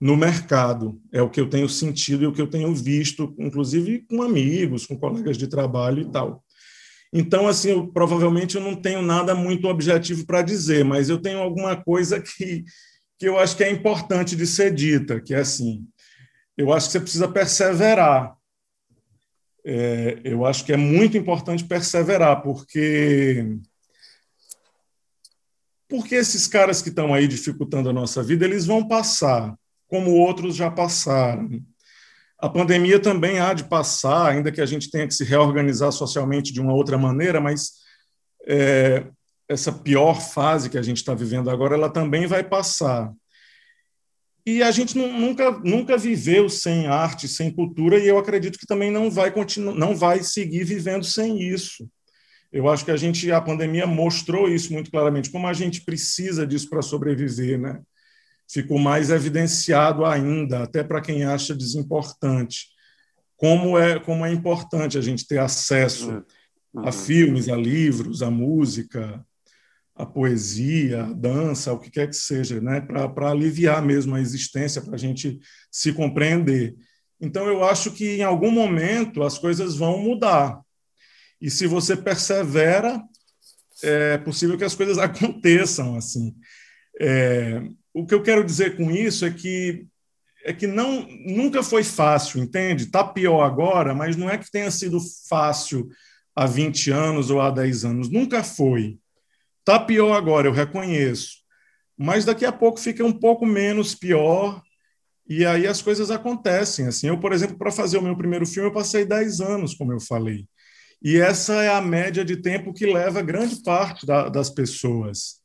no 0.00 0.16
mercado. 0.16 1.00
É 1.12 1.20
o 1.20 1.30
que 1.30 1.40
eu 1.40 1.48
tenho 1.48 1.68
sentido 1.68 2.24
e 2.24 2.26
o 2.26 2.32
que 2.32 2.40
eu 2.40 2.46
tenho 2.48 2.74
visto, 2.74 3.34
inclusive 3.38 4.04
com 4.08 4.22
amigos, 4.22 4.86
com 4.86 4.98
colegas 4.98 5.36
de 5.36 5.46
trabalho 5.46 6.02
e 6.02 6.10
tal. 6.10 6.44
Então, 7.12 7.48
assim, 7.48 7.70
eu, 7.70 7.88
provavelmente 7.88 8.56
eu 8.56 8.62
não 8.62 8.74
tenho 8.74 9.02
nada 9.02 9.34
muito 9.34 9.66
objetivo 9.66 10.24
para 10.24 10.42
dizer, 10.42 10.84
mas 10.84 11.08
eu 11.08 11.18
tenho 11.18 11.40
alguma 11.40 11.76
coisa 11.76 12.20
que, 12.20 12.64
que 13.18 13.28
eu 13.28 13.36
acho 13.38 13.56
que 13.56 13.64
é 13.64 13.70
importante 13.70 14.36
de 14.36 14.46
ser 14.46 14.72
dita, 14.72 15.20
que 15.20 15.34
é 15.34 15.38
assim, 15.38 15.84
eu 16.60 16.72
acho 16.72 16.86
que 16.86 16.92
você 16.92 17.00
precisa 17.00 17.28
perseverar. 17.28 18.36
É, 19.64 20.20
eu 20.24 20.44
acho 20.44 20.64
que 20.64 20.72
é 20.72 20.76
muito 20.76 21.16
importante 21.16 21.64
perseverar, 21.64 22.42
porque 22.42 23.58
porque 25.88 26.14
esses 26.14 26.46
caras 26.46 26.80
que 26.80 26.88
estão 26.88 27.12
aí 27.12 27.26
dificultando 27.26 27.88
a 27.88 27.92
nossa 27.92 28.22
vida, 28.22 28.44
eles 28.44 28.64
vão 28.64 28.86
passar, 28.86 29.56
como 29.88 30.12
outros 30.12 30.54
já 30.54 30.70
passaram. 30.70 31.60
A 32.38 32.48
pandemia 32.48 33.00
também 33.00 33.40
há 33.40 33.52
de 33.52 33.64
passar, 33.64 34.30
ainda 34.30 34.52
que 34.52 34.60
a 34.60 34.66
gente 34.66 34.90
tenha 34.90 35.06
que 35.06 35.14
se 35.14 35.24
reorganizar 35.24 35.90
socialmente 35.90 36.52
de 36.52 36.60
uma 36.60 36.72
outra 36.72 36.96
maneira, 36.96 37.40
mas 37.40 37.72
é, 38.46 39.06
essa 39.48 39.72
pior 39.72 40.20
fase 40.20 40.70
que 40.70 40.78
a 40.78 40.82
gente 40.82 40.98
está 40.98 41.12
vivendo 41.12 41.50
agora, 41.50 41.74
ela 41.74 41.90
também 41.90 42.26
vai 42.26 42.44
passar. 42.44 43.12
E 44.46 44.62
a 44.62 44.70
gente 44.70 44.96
nunca, 44.96 45.50
nunca 45.50 45.96
viveu 45.96 46.48
sem 46.48 46.86
arte, 46.86 47.28
sem 47.28 47.50
cultura, 47.50 47.98
e 47.98 48.08
eu 48.08 48.18
acredito 48.18 48.58
que 48.58 48.66
também 48.66 48.90
não 48.90 49.10
vai 49.10 49.30
continuar, 49.30 49.74
não 49.74 49.94
vai 49.94 50.22
seguir 50.22 50.64
vivendo 50.64 51.04
sem 51.04 51.42
isso. 51.42 51.88
Eu 52.52 52.68
acho 52.68 52.84
que 52.84 52.90
a 52.90 52.96
gente, 52.96 53.30
a 53.30 53.40
pandemia 53.40 53.86
mostrou 53.86 54.48
isso 54.48 54.72
muito 54.72 54.90
claramente, 54.90 55.30
como 55.30 55.46
a 55.46 55.52
gente 55.52 55.82
precisa 55.82 56.46
disso 56.46 56.68
para 56.68 56.82
sobreviver, 56.82 57.60
né? 57.60 57.80
Ficou 58.50 58.78
mais 58.78 59.10
evidenciado 59.10 60.04
ainda, 60.04 60.64
até 60.64 60.82
para 60.82 61.00
quem 61.00 61.24
acha 61.24 61.54
desimportante, 61.54 62.66
como 63.36 63.78
é 63.78 64.00
como 64.00 64.26
é 64.26 64.32
importante 64.32 64.98
a 64.98 65.00
gente 65.00 65.26
ter 65.26 65.38
acesso 65.38 66.24
uhum. 66.74 66.86
a 66.88 66.90
filmes, 66.90 67.48
a 67.48 67.56
livros, 67.56 68.22
a 68.22 68.30
música, 68.30 69.24
a 70.00 70.06
poesia, 70.06 71.04
a 71.04 71.12
dança, 71.12 71.72
o 71.72 71.78
que 71.78 71.90
quer 71.90 72.08
que 72.08 72.16
seja, 72.16 72.60
né? 72.60 72.80
para 72.80 73.30
aliviar 73.30 73.82
mesmo 73.82 74.14
a 74.14 74.20
existência, 74.20 74.80
para 74.80 74.94
a 74.94 74.98
gente 74.98 75.38
se 75.70 75.92
compreender. 75.92 76.74
Então, 77.20 77.46
eu 77.46 77.62
acho 77.62 77.90
que 77.90 78.16
em 78.16 78.22
algum 78.22 78.50
momento 78.50 79.22
as 79.22 79.38
coisas 79.38 79.76
vão 79.76 79.98
mudar. 79.98 80.60
E 81.40 81.50
se 81.50 81.66
você 81.66 81.96
persevera, 81.96 83.02
é 83.82 84.18
possível 84.18 84.56
que 84.56 84.64
as 84.64 84.74
coisas 84.74 84.96
aconteçam 84.98 85.96
assim. 85.96 86.34
É, 87.00 87.62
o 87.92 88.06
que 88.06 88.14
eu 88.14 88.22
quero 88.22 88.44
dizer 88.44 88.76
com 88.76 88.90
isso 88.90 89.24
é 89.24 89.30
que 89.30 89.86
é 90.42 90.54
que 90.54 90.66
não 90.66 91.06
nunca 91.26 91.62
foi 91.62 91.84
fácil, 91.84 92.42
entende? 92.42 92.84
Está 92.84 93.04
pior 93.04 93.42
agora, 93.42 93.94
mas 93.94 94.16
não 94.16 94.28
é 94.28 94.38
que 94.38 94.50
tenha 94.50 94.70
sido 94.70 94.98
fácil 95.28 95.86
há 96.34 96.46
20 96.46 96.90
anos 96.90 97.30
ou 97.30 97.42
há 97.42 97.50
10 97.50 97.84
anos. 97.84 98.08
Nunca 98.08 98.42
foi. 98.42 98.98
Está 99.60 99.78
pior 99.78 100.12
agora, 100.12 100.48
eu 100.48 100.52
reconheço. 100.52 101.38
Mas 101.96 102.24
daqui 102.24 102.44
a 102.44 102.52
pouco 102.52 102.80
fica 102.80 103.04
um 103.04 103.12
pouco 103.12 103.46
menos 103.46 103.94
pior 103.94 104.62
e 105.28 105.44
aí 105.46 105.66
as 105.66 105.80
coisas 105.80 106.10
acontecem. 106.10 106.86
Assim, 106.86 107.08
eu, 107.08 107.18
por 107.20 107.32
exemplo, 107.32 107.56
para 107.56 107.70
fazer 107.70 107.98
o 107.98 108.02
meu 108.02 108.16
primeiro 108.16 108.46
filme, 108.46 108.68
eu 108.68 108.72
passei 108.72 109.04
10 109.04 109.40
anos, 109.40 109.74
como 109.74 109.92
eu 109.92 110.00
falei. 110.00 110.46
E 111.02 111.18
essa 111.18 111.62
é 111.62 111.68
a 111.68 111.80
média 111.80 112.24
de 112.24 112.36
tempo 112.36 112.74
que 112.74 112.86
leva 112.86 113.22
grande 113.22 113.62
parte 113.62 114.04
da, 114.04 114.28
das 114.28 114.50
pessoas 114.50 115.40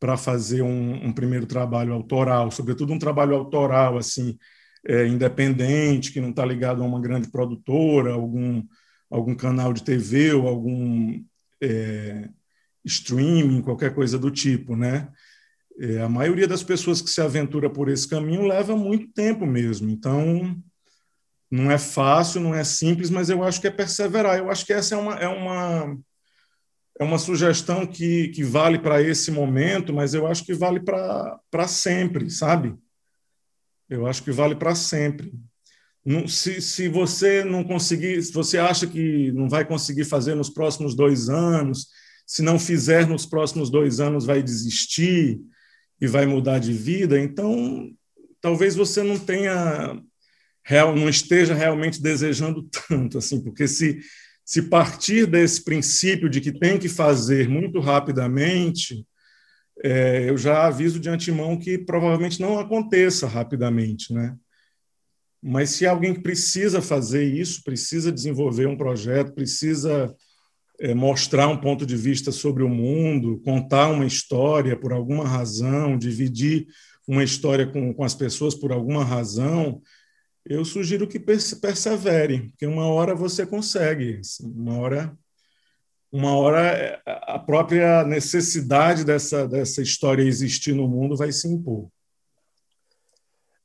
para 0.00 0.16
fazer 0.16 0.62
um, 0.62 1.06
um, 1.06 1.12
primeiro 1.12 1.46
trabalho 1.46 1.92
autoral, 1.92 2.50
sobretudo 2.50 2.92
um 2.92 2.98
trabalho 2.98 3.34
autoral 3.34 3.96
assim 3.96 4.38
é, 4.86 5.06
independente, 5.06 6.12
que 6.12 6.20
não 6.20 6.30
está 6.30 6.44
ligado 6.44 6.82
a 6.82 6.86
uma 6.86 7.00
grande 7.00 7.30
produtora, 7.30 8.12
algum 8.12 8.62
algum 9.10 9.34
canal 9.34 9.72
de 9.72 9.82
TV 9.82 10.34
ou 10.34 10.46
algum 10.46 11.22
é, 11.62 12.28
streaming, 12.88 13.62
qualquer 13.62 13.94
coisa 13.94 14.18
do 14.18 14.30
tipo, 14.30 14.76
né? 14.76 15.08
É, 15.80 16.00
a 16.00 16.08
maioria 16.08 16.48
das 16.48 16.62
pessoas 16.62 17.00
que 17.00 17.08
se 17.08 17.20
aventura 17.20 17.70
por 17.70 17.88
esse 17.88 18.08
caminho 18.08 18.46
leva 18.46 18.76
muito 18.76 19.12
tempo 19.12 19.46
mesmo. 19.46 19.88
Então, 19.88 20.60
não 21.50 21.70
é 21.70 21.78
fácil, 21.78 22.40
não 22.40 22.54
é 22.54 22.64
simples, 22.64 23.10
mas 23.10 23.30
eu 23.30 23.44
acho 23.44 23.60
que 23.60 23.68
é 23.68 23.70
perseverar. 23.70 24.38
Eu 24.38 24.50
acho 24.50 24.66
que 24.66 24.72
essa 24.72 24.94
é 24.94 24.98
uma, 24.98 25.14
é 25.14 25.28
uma, 25.28 25.98
é 26.98 27.04
uma 27.04 27.18
sugestão 27.18 27.86
que, 27.86 28.28
que 28.28 28.42
vale 28.42 28.78
para 28.78 29.00
esse 29.00 29.30
momento, 29.30 29.92
mas 29.92 30.14
eu 30.14 30.26
acho 30.26 30.44
que 30.44 30.52
vale 30.52 30.80
para 30.80 31.68
sempre, 31.68 32.28
sabe? 32.28 32.74
Eu 33.88 34.06
acho 34.06 34.22
que 34.22 34.32
vale 34.32 34.56
para 34.56 34.74
sempre. 34.74 35.32
se, 36.26 36.60
se 36.60 36.88
você 36.88 37.44
não 37.44 37.62
conseguir, 37.62 38.20
se 38.22 38.32
você 38.32 38.58
acha 38.58 38.86
que 38.86 39.30
não 39.32 39.48
vai 39.48 39.64
conseguir 39.64 40.04
fazer 40.04 40.34
nos 40.34 40.50
próximos 40.50 40.94
dois 40.94 41.28
anos, 41.28 41.86
se 42.28 42.42
não 42.42 42.58
fizer 42.58 43.08
nos 43.08 43.24
próximos 43.24 43.70
dois 43.70 44.00
anos, 44.00 44.26
vai 44.26 44.42
desistir 44.42 45.40
e 45.98 46.06
vai 46.06 46.26
mudar 46.26 46.58
de 46.58 46.74
vida, 46.74 47.18
então 47.18 47.90
talvez 48.38 48.76
você 48.76 49.02
não 49.02 49.18
tenha 49.18 49.98
real, 50.62 50.94
não 50.94 51.08
esteja 51.08 51.54
realmente 51.54 52.02
desejando 52.02 52.68
tanto 52.86 53.16
assim, 53.16 53.42
porque 53.42 53.66
se 53.66 53.98
se 54.44 54.62
partir 54.62 55.26
desse 55.26 55.62
princípio 55.62 56.26
de 56.26 56.40
que 56.40 56.50
tem 56.50 56.78
que 56.78 56.88
fazer 56.88 57.50
muito 57.50 57.80
rapidamente, 57.80 59.06
é, 59.84 60.30
eu 60.30 60.38
já 60.38 60.66
aviso 60.66 60.98
de 60.98 61.10
antemão 61.10 61.58
que 61.58 61.76
provavelmente 61.76 62.40
não 62.40 62.58
aconteça 62.58 63.26
rapidamente, 63.26 64.10
né? 64.10 64.34
Mas 65.42 65.70
se 65.70 65.86
alguém 65.86 66.14
precisa 66.14 66.80
fazer 66.80 67.24
isso, 67.24 67.62
precisa 67.62 68.10
desenvolver 68.10 68.66
um 68.66 68.76
projeto, 68.76 69.34
precisa 69.34 70.14
mostrar 70.94 71.48
um 71.48 71.56
ponto 71.56 71.84
de 71.84 71.96
vista 71.96 72.30
sobre 72.30 72.62
o 72.62 72.68
mundo, 72.68 73.40
contar 73.44 73.88
uma 73.88 74.06
história 74.06 74.76
por 74.76 74.92
alguma 74.92 75.26
razão, 75.26 75.98
dividir 75.98 76.66
uma 77.06 77.24
história 77.24 77.66
com, 77.66 77.92
com 77.92 78.04
as 78.04 78.14
pessoas 78.14 78.54
por 78.54 78.70
alguma 78.70 79.04
razão, 79.04 79.80
eu 80.44 80.64
sugiro 80.64 81.06
que 81.06 81.18
persevere, 81.18 82.48
porque 82.48 82.66
uma 82.66 82.86
hora 82.86 83.14
você 83.14 83.44
consegue, 83.44 84.18
assim, 84.20 84.50
uma 84.50 84.78
hora 84.78 85.18
uma 86.10 86.34
hora 86.34 86.60
é, 86.60 87.02
a 87.04 87.38
própria 87.38 88.02
necessidade 88.02 89.04
dessa, 89.04 89.46
dessa 89.46 89.82
história 89.82 90.22
existir 90.22 90.74
no 90.74 90.88
mundo 90.88 91.16
vai 91.16 91.30
se 91.30 91.46
impor. 91.46 91.90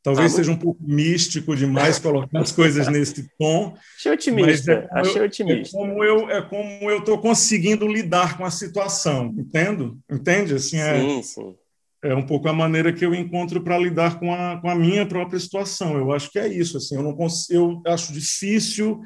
Talvez 0.04 0.34
ah, 0.34 0.36
seja 0.36 0.52
um 0.52 0.58
pouco 0.58 0.84
místico 0.84 1.56
demais 1.56 1.98
colocar 1.98 2.42
as 2.42 2.52
coisas 2.52 2.90
nesse 2.90 3.30
tom. 3.40 3.74
Achei 3.98 4.12
otimista, 4.12 4.74
é 4.74 5.00
achei 5.00 5.22
eu, 5.22 5.26
otimista. 5.26 5.78
É 5.78 5.80
como 5.80 6.04
eu 6.04 6.30
é 6.30 6.42
como 6.42 6.92
eu 6.92 7.00
estou 7.00 7.18
conseguindo 7.20 7.88
lidar 7.88 8.38
com 8.38 8.44
a 8.44 8.52
situação, 8.52 9.34
entendo? 9.38 9.98
Entende? 10.12 10.56
Assim, 10.56 10.78
é, 10.78 11.00
sim, 11.00 11.24
sim 11.24 11.56
é 12.04 12.14
um 12.14 12.26
pouco 12.26 12.50
a 12.50 12.54
maneira 12.54 12.92
que 12.92 13.06
eu 13.06 13.16
encontro 13.16 13.64
para 13.64 13.78
lidar 13.78 14.20
com 14.20 14.34
a, 14.34 14.60
com 14.60 14.70
a 14.70 14.76
minha 14.76 15.06
própria 15.06 15.40
situação. 15.40 15.96
Eu 15.98 16.12
acho 16.12 16.30
que 16.30 16.38
é 16.38 16.50
isso. 16.50 16.76
Assim, 16.78 16.96
eu 16.96 17.02
não 17.02 17.16
consigo, 17.16 17.82
eu 17.86 17.94
acho 17.94 18.12
difícil 18.12 19.02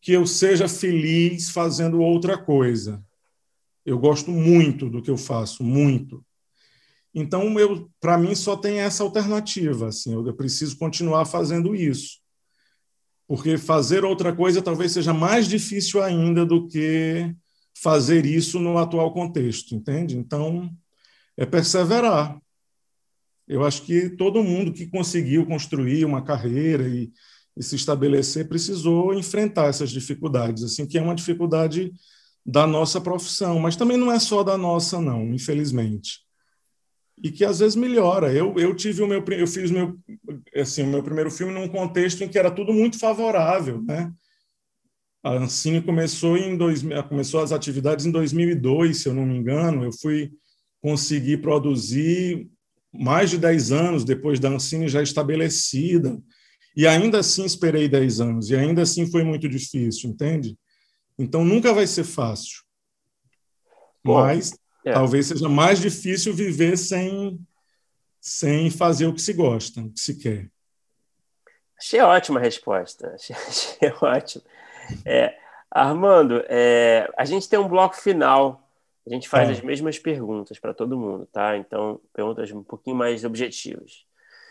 que 0.00 0.12
eu 0.12 0.26
seja 0.26 0.66
feliz 0.66 1.50
fazendo 1.50 2.00
outra 2.00 2.38
coisa. 2.38 3.04
Eu 3.84 3.98
gosto 3.98 4.30
muito 4.30 4.88
do 4.88 5.02
que 5.02 5.10
eu 5.10 5.18
faço, 5.18 5.62
muito. 5.62 6.24
Então, 7.14 7.54
para 8.00 8.16
mim, 8.16 8.34
só 8.34 8.56
tem 8.56 8.78
essa 8.78 9.02
alternativa. 9.02 9.88
Assim, 9.88 10.12
eu 10.12 10.34
preciso 10.34 10.78
continuar 10.78 11.24
fazendo 11.24 11.74
isso, 11.74 12.18
porque 13.26 13.58
fazer 13.58 14.04
outra 14.04 14.34
coisa 14.34 14.62
talvez 14.62 14.92
seja 14.92 15.12
mais 15.12 15.48
difícil 15.48 16.02
ainda 16.02 16.46
do 16.46 16.66
que 16.68 17.34
fazer 17.74 18.26
isso 18.26 18.58
no 18.60 18.78
atual 18.78 19.12
contexto, 19.12 19.74
entende? 19.74 20.16
Então, 20.16 20.70
é 21.36 21.46
perseverar. 21.46 22.40
Eu 23.48 23.64
acho 23.64 23.82
que 23.82 24.10
todo 24.10 24.44
mundo 24.44 24.72
que 24.72 24.86
conseguiu 24.86 25.44
construir 25.46 26.04
uma 26.04 26.22
carreira 26.22 26.86
e, 26.86 27.10
e, 27.56 27.62
se 27.62 27.74
estabelecer 27.74 28.48
precisou 28.48 29.12
enfrentar 29.14 29.66
essas 29.66 29.90
dificuldades, 29.90 30.62
assim 30.62 30.86
que 30.86 30.98
é 30.98 31.02
uma 31.02 31.14
dificuldade 31.14 31.92
da 32.46 32.66
nossa 32.66 33.00
profissão, 33.00 33.58
mas 33.58 33.76
também 33.76 33.96
não 33.96 34.12
é 34.12 34.20
só 34.20 34.42
da 34.44 34.56
nossa, 34.56 35.00
não, 35.00 35.34
infelizmente. 35.34 36.20
E 37.22 37.30
que 37.30 37.44
às 37.44 37.58
vezes 37.58 37.76
melhora. 37.76 38.32
Eu, 38.32 38.54
eu 38.56 38.74
tive 38.74 39.02
o 39.02 39.06
meu 39.06 39.22
eu 39.28 39.46
fiz 39.46 39.70
meu 39.70 39.98
assim 40.56 40.82
o 40.82 40.86
meu 40.86 41.02
primeiro 41.02 41.30
filme 41.30 41.52
num 41.52 41.68
contexto 41.68 42.22
em 42.22 42.28
que 42.28 42.38
era 42.38 42.50
tudo 42.50 42.72
muito 42.72 42.98
favorável, 42.98 43.82
né? 43.82 44.10
A 45.22 45.32
Ancine 45.32 45.82
começou 45.82 46.36
em 46.36 46.56
dois, 46.56 46.82
começou 47.08 47.40
as 47.40 47.52
atividades 47.52 48.06
em 48.06 48.10
2002, 48.10 49.02
se 49.02 49.08
eu 49.08 49.14
não 49.14 49.26
me 49.26 49.36
engano. 49.36 49.84
Eu 49.84 49.92
fui 49.92 50.32
consegui 50.80 51.36
produzir 51.36 52.48
mais 52.92 53.30
de 53.30 53.38
10 53.38 53.70
anos 53.70 54.04
depois 54.04 54.40
da 54.40 54.48
Ancine 54.48 54.88
já 54.88 55.02
estabelecida. 55.02 56.18
E 56.76 56.86
ainda 56.86 57.18
assim 57.18 57.44
esperei 57.44 57.88
10 57.88 58.20
anos, 58.20 58.50
e 58.50 58.56
ainda 58.56 58.82
assim 58.82 59.10
foi 59.10 59.24
muito 59.24 59.48
difícil, 59.48 60.10
entende? 60.10 60.56
Então 61.18 61.44
nunca 61.44 61.74
vai 61.74 61.86
ser 61.86 62.04
fácil. 62.04 62.62
Bom, 64.02 64.14
Mas 64.14 64.54
é. 64.84 64.92
talvez 64.92 65.26
seja 65.26 65.48
mais 65.48 65.80
difícil 65.80 66.34
viver 66.34 66.76
sem, 66.76 67.38
sem 68.20 68.70
fazer 68.70 69.06
o 69.06 69.14
que 69.14 69.22
se 69.22 69.32
gosta, 69.32 69.80
o 69.80 69.90
que 69.90 70.00
se 70.00 70.16
quer. 70.16 70.48
Achei 71.78 72.00
ótima 72.00 72.38
a 72.40 72.42
resposta. 72.42 73.12
Achei, 73.14 73.34
achei 73.36 73.92
ótimo. 74.02 74.44
É, 75.06 75.34
Armando, 75.70 76.44
é, 76.48 77.08
a 77.16 77.24
gente 77.24 77.48
tem 77.48 77.58
um 77.58 77.68
bloco 77.68 77.96
final 77.96 78.70
a 79.06 79.12
gente 79.12 79.28
faz 79.28 79.48
é. 79.48 79.52
as 79.52 79.60
mesmas 79.60 79.98
perguntas 79.98 80.58
para 80.58 80.74
todo 80.74 80.98
mundo, 80.98 81.26
tá? 81.32 81.56
Então, 81.56 82.00
perguntas 82.12 82.50
um 82.52 82.62
pouquinho 82.62 82.96
mais 82.96 83.24
objetivas. 83.24 84.04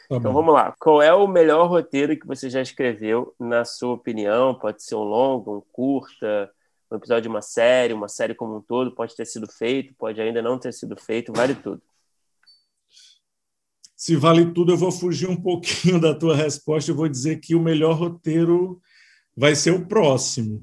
Tá 0.10 0.18
então, 0.18 0.34
bom. 0.34 0.40
vamos 0.40 0.54
lá. 0.54 0.76
Qual 0.80 1.02
é 1.02 1.14
o 1.14 1.28
melhor 1.28 1.68
roteiro 1.70 2.18
que 2.18 2.28
você 2.28 2.50
já 2.50 2.62
escreveu, 2.62 3.34
na 3.40 3.64
sua 3.64 3.94
opinião? 3.94 4.56
Pode 4.56 4.84
ser 4.84 4.96
um 4.96 5.04
longo, 5.04 5.58
um 5.58 5.62
curta, 5.72 6.52
um 6.92 6.98
episódio 6.98 7.24
de 7.24 7.28
uma 7.30 7.42
série, 7.42 7.94
uma 7.94 8.08
série 8.08 8.36
como 8.36 8.58
um 8.58 8.62
todo. 8.62 8.96
Pode 8.96 9.16
ter 9.16 9.26
sido 9.26 9.48
feito, 9.48 9.94
pode 9.98 10.20
ainda 10.20 10.42
não 10.42 10.60
ter 10.60 10.74
sido 10.74 10.96
feito, 10.98 11.34
vale 11.34 11.56
tudo. 11.56 11.82
Se 13.96 14.16
vale 14.16 14.54
tudo, 14.54 14.72
eu 14.72 14.78
vou 14.78 14.92
fugir 14.92 15.30
um 15.30 15.36
pouquinho 15.42 16.00
da 16.00 16.14
tua 16.14 16.36
resposta. 16.36 16.92
Eu 16.92 16.96
vou 16.96 17.08
dizer 17.08 17.40
que 17.40 17.56
o 17.56 17.62
melhor 17.62 17.98
roteiro 17.98 18.82
vai 19.36 19.56
ser 19.56 19.72
o 19.72 19.86
próximo. 19.86 20.62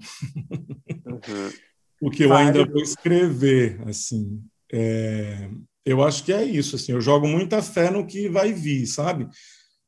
Uhum 1.04 1.50
o 2.00 2.10
que 2.10 2.24
eu 2.24 2.32
ainda 2.34 2.64
vou 2.64 2.82
escrever, 2.82 3.80
assim. 3.86 4.42
É, 4.72 5.48
eu 5.84 6.02
acho 6.02 6.24
que 6.24 6.32
é 6.32 6.44
isso, 6.44 6.76
assim. 6.76 6.92
Eu 6.92 7.00
jogo 7.00 7.26
muita 7.26 7.62
fé 7.62 7.90
no 7.90 8.06
que 8.06 8.28
vai 8.28 8.52
vir, 8.52 8.86
sabe? 8.86 9.28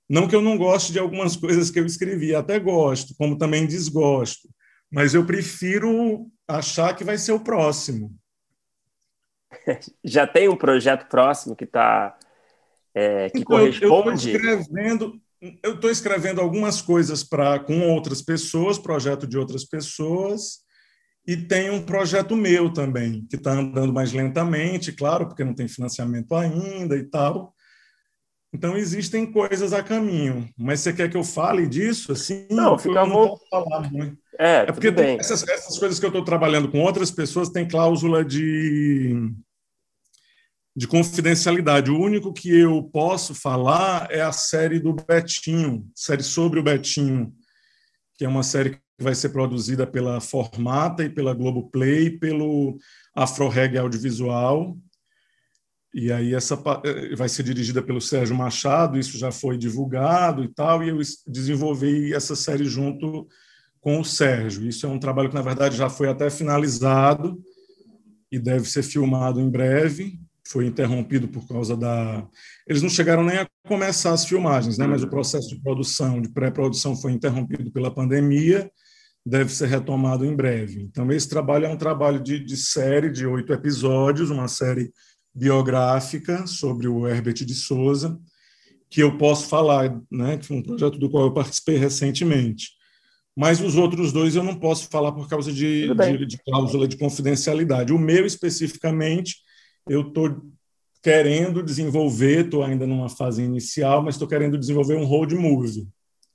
Não 0.08 0.26
que 0.26 0.34
eu 0.34 0.40
não 0.40 0.56
goste 0.56 0.92
de 0.92 0.98
algumas 0.98 1.36
coisas 1.36 1.70
que 1.70 1.78
eu 1.78 1.86
escrevi, 1.86 2.34
até 2.34 2.58
gosto, 2.58 3.14
como 3.16 3.36
também 3.36 3.66
desgosto, 3.66 4.48
mas 4.90 5.14
eu 5.14 5.24
prefiro 5.24 6.30
achar 6.46 6.94
que 6.96 7.04
vai 7.04 7.18
ser 7.18 7.32
o 7.32 7.40
próximo. 7.40 8.14
Já 10.04 10.26
tem 10.26 10.48
um 10.48 10.56
projeto 10.56 11.08
próximo 11.08 11.56
que 11.56 11.64
está 11.64 12.18
é, 12.94 13.30
que 13.30 13.38
então, 13.38 13.58
corresponde? 13.58 14.32
Eu 14.32 14.36
estou 14.36 14.60
escrevendo, 14.60 15.20
eu 15.62 15.74
estou 15.74 15.90
escrevendo 15.90 16.40
algumas 16.40 16.82
coisas 16.82 17.22
para 17.22 17.58
com 17.60 17.92
outras 17.92 18.20
pessoas, 18.20 18.78
projeto 18.78 19.26
de 19.26 19.38
outras 19.38 19.64
pessoas, 19.64 20.58
e 21.26 21.36
tem 21.36 21.70
um 21.70 21.84
projeto 21.84 22.34
meu 22.34 22.72
também, 22.72 23.24
que 23.28 23.36
está 23.36 23.52
andando 23.52 23.92
mais 23.92 24.12
lentamente, 24.12 24.92
claro, 24.92 25.28
porque 25.28 25.44
não 25.44 25.54
tem 25.54 25.68
financiamento 25.68 26.34
ainda 26.34 26.96
e 26.96 27.04
tal. 27.04 27.54
Então, 28.52 28.76
existem 28.76 29.30
coisas 29.30 29.72
a 29.72 29.82
caminho. 29.82 30.48
Mas 30.56 30.80
você 30.80 30.92
quer 30.92 31.10
que 31.10 31.16
eu 31.16 31.24
fale 31.24 31.66
disso? 31.66 32.12
Assim, 32.12 32.46
não, 32.50 32.78
fica 32.78 33.00
eu 33.00 33.06
não 33.06 33.28
posso 33.28 33.48
falar 33.50 33.90
muito. 33.90 34.16
É, 34.38 34.60
é 34.60 34.72
porque 34.72 34.88
essas, 35.18 35.46
essas, 35.48 35.78
coisas 35.78 35.98
que 35.98 36.06
eu 36.06 36.10
estou 36.10 36.24
trabalhando 36.24 36.70
com 36.70 36.80
outras 36.80 37.10
pessoas 37.10 37.48
têm 37.48 37.66
cláusula 37.66 38.24
de, 38.24 39.32
de 40.76 40.86
confidencialidade. 40.86 41.90
O 41.90 41.98
único 41.98 42.32
que 42.32 42.56
eu 42.56 42.84
posso 42.84 43.34
falar 43.34 44.06
é 44.12 44.20
a 44.20 44.30
série 44.30 44.78
do 44.78 44.94
Betinho, 44.94 45.90
série 45.92 46.22
sobre 46.22 46.60
o 46.60 46.62
Betinho, 46.62 47.34
que 48.16 48.24
é 48.24 48.28
uma 48.28 48.44
série 48.44 48.70
que 48.70 48.80
vai 49.00 49.14
ser 49.14 49.30
produzida 49.30 49.86
pela 49.86 50.20
Formata 50.20 51.02
e 51.02 51.10
pela 51.10 51.34
Globoplay, 51.34 52.10
pelo 52.10 52.78
Afro 53.14 53.48
Reggae 53.48 53.78
Audiovisual. 53.78 54.78
E 55.98 56.12
aí 56.12 56.32
essa 56.32 56.54
eh, 56.84 57.16
vai 57.16 57.28
ser 57.28 57.42
dirigida 57.42 57.82
pelo 57.82 58.00
Sérgio 58.00 58.36
Machado, 58.36 58.96
isso 58.96 59.18
já 59.18 59.32
foi 59.32 59.58
divulgado 59.58 60.44
e 60.44 60.48
tal, 60.48 60.84
e 60.84 60.90
eu 60.90 60.98
desenvolvi 61.26 62.14
essa 62.14 62.36
série 62.36 62.64
junto 62.64 63.26
com 63.80 63.98
o 63.98 64.04
Sérgio. 64.04 64.64
Isso 64.68 64.86
é 64.86 64.88
um 64.88 65.00
trabalho 65.00 65.28
que, 65.28 65.34
na 65.34 65.42
verdade, 65.42 65.76
já 65.76 65.90
foi 65.90 66.08
até 66.08 66.30
finalizado 66.30 67.42
e 68.30 68.38
deve 68.38 68.68
ser 68.68 68.84
filmado 68.84 69.40
em 69.40 69.50
breve. 69.50 70.20
Foi 70.46 70.66
interrompido 70.66 71.26
por 71.26 71.48
causa 71.48 71.76
da. 71.76 72.24
Eles 72.68 72.80
não 72.80 72.88
chegaram 72.88 73.24
nem 73.24 73.38
a 73.38 73.48
começar 73.66 74.12
as 74.12 74.24
filmagens, 74.24 74.78
né? 74.78 74.86
mas 74.86 75.02
o 75.02 75.10
processo 75.10 75.48
de 75.48 75.60
produção, 75.60 76.22
de 76.22 76.28
pré-produção, 76.28 76.94
foi 76.94 77.10
interrompido 77.10 77.72
pela 77.72 77.92
pandemia 77.92 78.70
deve 79.26 79.52
ser 79.52 79.66
retomado 79.66 80.24
em 80.24 80.34
breve. 80.34 80.80
Então, 80.80 81.10
esse 81.12 81.28
trabalho 81.28 81.66
é 81.66 81.68
um 81.68 81.76
trabalho 81.76 82.18
de, 82.18 82.42
de 82.42 82.56
série 82.56 83.10
de 83.10 83.26
oito 83.26 83.52
episódios, 83.52 84.30
uma 84.30 84.48
série 84.48 84.90
biográfica 85.38 86.46
sobre 86.46 86.88
o 86.88 87.06
Herbert 87.06 87.44
de 87.44 87.54
Souza, 87.54 88.18
que 88.90 89.00
eu 89.00 89.16
posso 89.16 89.48
falar, 89.48 90.00
né, 90.10 90.36
que 90.38 90.46
foi 90.46 90.56
um 90.56 90.62
projeto 90.62 90.98
do 90.98 91.08
qual 91.08 91.26
eu 91.26 91.32
participei 91.32 91.76
recentemente. 91.76 92.70
mas 93.38 93.60
os 93.60 93.76
outros 93.76 94.12
dois 94.12 94.34
eu 94.34 94.42
não 94.42 94.56
posso 94.58 94.88
falar 94.88 95.12
por 95.12 95.28
causa 95.28 95.52
de, 95.52 95.94
de, 95.94 96.26
de 96.26 96.38
cláusula 96.38 96.88
de 96.88 96.96
confidencialidade. 96.96 97.92
O 97.92 97.98
meu, 97.98 98.26
especificamente, 98.26 99.36
eu 99.88 100.00
estou 100.08 100.42
querendo 101.00 101.62
desenvolver, 101.62 102.46
estou 102.46 102.64
ainda 102.64 102.84
numa 102.84 103.08
fase 103.08 103.40
inicial, 103.40 104.02
mas 104.02 104.16
estou 104.16 104.26
querendo 104.26 104.58
desenvolver 104.58 104.96
um 104.96 105.04
road 105.04 105.36
movie. 105.36 105.86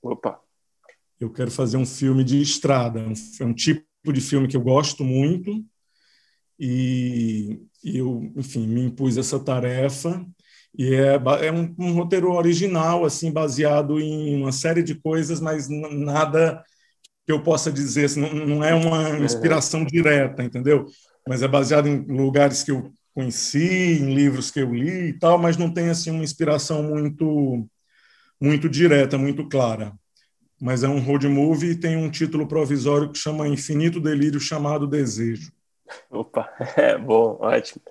Opa! 0.01 0.39
Eu 1.19 1.30
quero 1.30 1.51
fazer 1.51 1.75
um 1.75 1.85
filme 1.85 2.23
de 2.23 2.41
estrada, 2.41 3.01
é 3.39 3.43
um 3.43 3.53
tipo 3.53 4.13
de 4.13 4.21
filme 4.21 4.47
que 4.47 4.55
eu 4.55 4.61
gosto 4.61 5.03
muito 5.03 5.61
e, 6.57 7.59
e 7.84 7.97
eu, 7.97 8.31
enfim, 8.35 8.68
me 8.68 8.81
impus 8.81 9.18
essa 9.18 9.39
tarefa 9.39 10.26
e 10.77 10.93
é, 10.95 11.15
é 11.45 11.51
um, 11.51 11.73
um, 11.77 11.93
roteiro 11.93 12.31
original, 12.31 13.05
assim, 13.05 13.31
baseado 13.31 13.99
em 13.99 14.35
uma 14.41 14.51
série 14.51 14.81
de 14.81 14.95
coisas, 14.95 15.39
mas 15.39 15.68
nada 15.69 16.64
que 17.26 17.31
eu 17.31 17.43
possa 17.43 17.72
dizer, 17.72 18.05
assim, 18.05 18.22
não, 18.22 18.34
não 18.34 18.64
é 18.64 18.73
uma 18.73 19.19
inspiração 19.19 19.85
direta, 19.85 20.43
entendeu? 20.43 20.85
Mas 21.27 21.43
é 21.43 21.47
baseado 21.47 21.88
em 21.88 21.99
lugares 22.07 22.64
que 22.64 22.72
eu 22.72 22.91
conheci, 23.14 23.99
em 24.01 24.14
livros 24.15 24.49
que 24.49 24.60
eu 24.60 24.73
li 24.73 25.10
e 25.10 25.19
tal, 25.19 25.38
mas 25.38 25.57
não 25.57 25.72
tem 25.72 25.89
assim 25.89 26.10
uma 26.11 26.23
inspiração 26.23 26.84
muito 26.84 27.68
muito 28.41 28.68
direta, 28.68 29.18
muito 29.18 29.47
clara. 29.47 29.93
Mas 30.60 30.84
é 30.84 30.89
um 30.89 30.99
road 30.99 31.27
movie 31.30 31.72
e 31.72 31.80
tem 31.80 31.95
um 31.95 32.10
título 32.10 32.47
provisório 32.47 33.11
que 33.11 33.18
chama 33.18 33.47
Infinito 33.47 34.01
Delírio 34.01 34.39
chamado 34.39 34.88
Desejo. 34.88 35.51
Opa, 36.10 36.53
é 36.78 36.98
bom, 36.98 37.38
ótimo. 37.40 37.82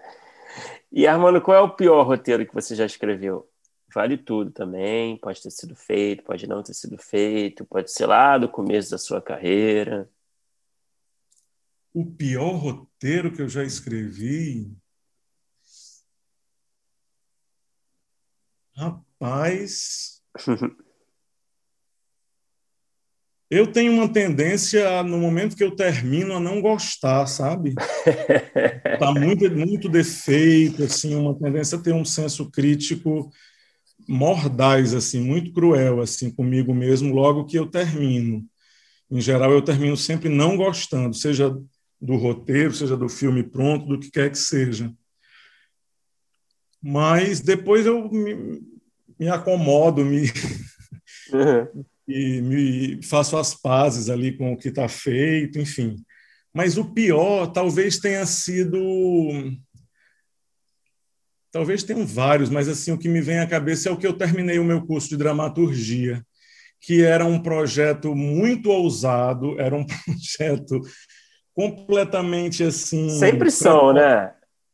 E 0.91 1.07
Armando, 1.07 1.41
qual 1.41 1.57
é 1.57 1.61
o 1.61 1.75
pior 1.75 2.03
roteiro 2.07 2.47
que 2.47 2.55
você 2.55 2.75
já 2.75 2.85
escreveu? 2.85 3.49
Vale 3.95 4.17
tudo 4.17 4.51
também, 4.51 5.19
pode 5.19 5.43
ter 5.43 5.51
sido 5.51 5.75
feito, 5.75 6.23
pode 6.23 6.47
não 6.47 6.63
ter 6.63 6.75
sido 6.75 6.97
feito, 6.99 7.65
pode 7.65 7.93
ser 7.93 8.07
lá 8.07 8.39
do 8.39 8.49
começo 8.49 8.91
da 8.91 8.99
sua 8.99 9.21
carreira. 9.21 10.09
O 11.93 12.07
pior 12.07 12.53
roteiro 12.57 13.33
que 13.33 13.43
eu 13.43 13.49
já 13.49 13.63
escrevi. 13.63 14.75
Rapaz. 18.75 20.23
eu 23.53 23.67
tenho 23.67 23.93
uma 23.93 24.11
tendência, 24.11 25.03
no 25.03 25.19
momento 25.19 25.55
que 25.55 25.63
eu 25.63 25.77
termino, 25.77 26.35
a 26.35 26.41
não 26.41 26.59
gostar, 26.59 27.27
sabe? 27.27 27.75
tá 28.99 29.13
muito, 29.13 29.51
muito 29.51 29.91
defeito, 29.91 30.83
assim, 30.85 31.15
uma 31.15 31.39
tendência 31.39 31.77
a 31.77 31.81
ter 31.83 31.93
um 31.93 32.03
senso 32.03 32.51
crítico 32.51 33.31
mordaz, 34.09 34.95
assim, 34.95 35.21
muito 35.21 35.53
cruel, 35.53 36.01
assim, 36.01 36.31
comigo 36.31 36.75
mesmo, 36.75 37.15
logo 37.15 37.45
que 37.45 37.59
eu 37.59 37.67
termino. 37.67 38.43
Em 39.11 39.21
geral, 39.21 39.53
eu 39.53 39.61
termino 39.61 39.99
sempre 39.99 40.31
não 40.31 40.57
gostando, 40.57 41.15
seja 41.15 41.55
do 42.01 42.17
roteiro, 42.17 42.73
seja 42.73 42.97
do 42.97 43.07
filme 43.07 43.43
pronto, 43.43 43.87
do 43.87 44.01
que 44.01 44.11
quer 44.11 44.31
que 44.31 44.39
seja. 44.39 44.91
Mas 46.83 47.43
depois 47.43 47.85
eu 47.85 48.11
me, 48.11 48.63
me 49.21 49.29
acomodo, 49.29 50.03
me, 50.03 50.23
uhum. 51.31 51.85
e 52.07 52.41
me 52.43 53.03
faço 53.03 53.37
as 53.37 53.55
pazes 53.55 54.11
ali 54.11 54.37
com 54.37 54.53
o 54.53 54.57
que 54.57 54.69
está 54.69 54.89
feito, 54.89 55.59
enfim. 55.59 55.97
Mas 56.53 56.77
o 56.77 56.85
pior 56.93 57.47
talvez 57.47 57.99
tenha 57.99 58.27
sido 58.27 58.79
Talvez 61.53 61.83
tenham 61.83 62.07
vários, 62.07 62.49
mas 62.49 62.67
assim 62.67 62.93
o 62.93 62.99
que 62.99 63.11
me 63.11 63.21
vem 63.21 63.39
à 63.39 63.47
cabeça 63.47 63.91
é 63.91 63.93
o 63.93 63.97
que 63.97 64.07
eu 64.07 64.15
terminei 64.15 64.59
o 64.59 64.65
meu 64.65 64.87
curso 64.87 65.11
de 65.11 65.19
dramaturgia, 65.19 66.25
que 66.81 67.05
era 67.05 67.27
um 67.27 67.39
projeto 67.39 68.15
muito 68.15 68.71
ousado, 68.71 69.61
era 69.61 69.77
um 69.77 69.85
projeto 69.85 70.81
completamente 71.55 72.65
assim. 72.65 73.11
Sempre 73.11 73.51
são, 73.51 73.93
né? 73.93 74.33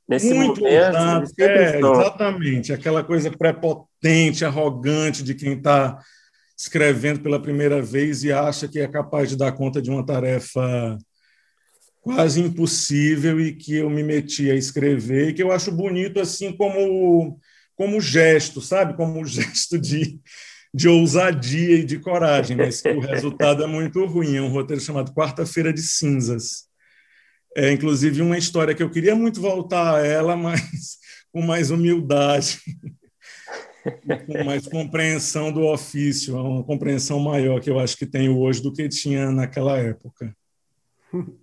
Nesse 0.09 0.33
muito 0.33 0.61
momento, 0.61 0.87
ousado, 0.87 1.27
é, 1.41 1.79
exatamente, 1.79 2.73
aquela 2.73 3.03
coisa 3.03 3.31
prepotente, 3.31 4.45
arrogante 4.45 5.23
de 5.23 5.35
quem 5.35 5.55
está 5.55 5.99
escrevendo 6.59 7.20
pela 7.20 7.40
primeira 7.40 7.80
vez 7.80 8.24
e 8.24 8.32
acha 8.32 8.66
que 8.66 8.80
é 8.80 8.89
capaz 8.89 9.28
de 9.28 9.36
dar 9.36 9.52
conta 9.52 9.80
de 9.80 9.90
uma 9.90 10.05
tarefa 10.05 10.98
quase 12.01 12.40
impossível 12.40 13.40
e 13.40 13.55
que 13.55 13.76
eu 13.76 13.89
me 13.89 14.02
meti 14.02 14.51
a 14.51 14.55
escrever, 14.55 15.28
e 15.28 15.35
que 15.35 15.43
eu 15.43 15.52
acho 15.52 15.70
bonito 15.70 16.18
assim 16.18 16.52
como 16.52 17.39
como 17.78 18.01
gesto, 18.01 18.60
sabe? 18.60 18.97
Como 18.97 19.24
gesto 19.26 19.78
de, 19.78 20.20
de 20.74 20.89
ousadia 20.89 21.76
e 21.76 21.85
de 21.85 22.01
coragem, 22.01 22.56
mas 22.56 22.82
o 22.85 22.98
resultado 22.98 23.62
é 23.62 23.66
muito 23.68 24.05
ruim. 24.05 24.36
É 24.36 24.43
um 24.43 24.48
roteiro 24.48 24.82
chamado 24.82 25.14
Quarta-feira 25.14 25.72
de 25.72 25.80
Cinzas. 25.80 26.66
É, 27.56 27.70
inclusive, 27.70 28.20
uma 28.20 28.36
história 28.36 28.74
que 28.74 28.82
eu 28.82 28.90
queria 28.90 29.14
muito 29.14 29.40
voltar 29.40 29.94
a 29.94 30.05
ela, 30.05 30.35
mas 30.36 30.98
com 31.32 31.40
mais 31.40 31.70
humildade, 31.70 32.59
com 34.27 34.44
mais 34.44 34.66
compreensão 34.66 35.52
do 35.52 35.66
ofício, 35.66 36.36
uma 36.36 36.65
compreensão 36.65 37.19
maior 37.19 37.60
que 37.60 37.70
eu 37.70 37.78
acho 37.78 37.97
que 37.97 38.06
tenho 38.06 38.39
hoje 38.39 38.62
do 38.62 38.73
que 38.73 38.89
tinha 38.89 39.31
naquela 39.31 39.78
época. 39.78 40.35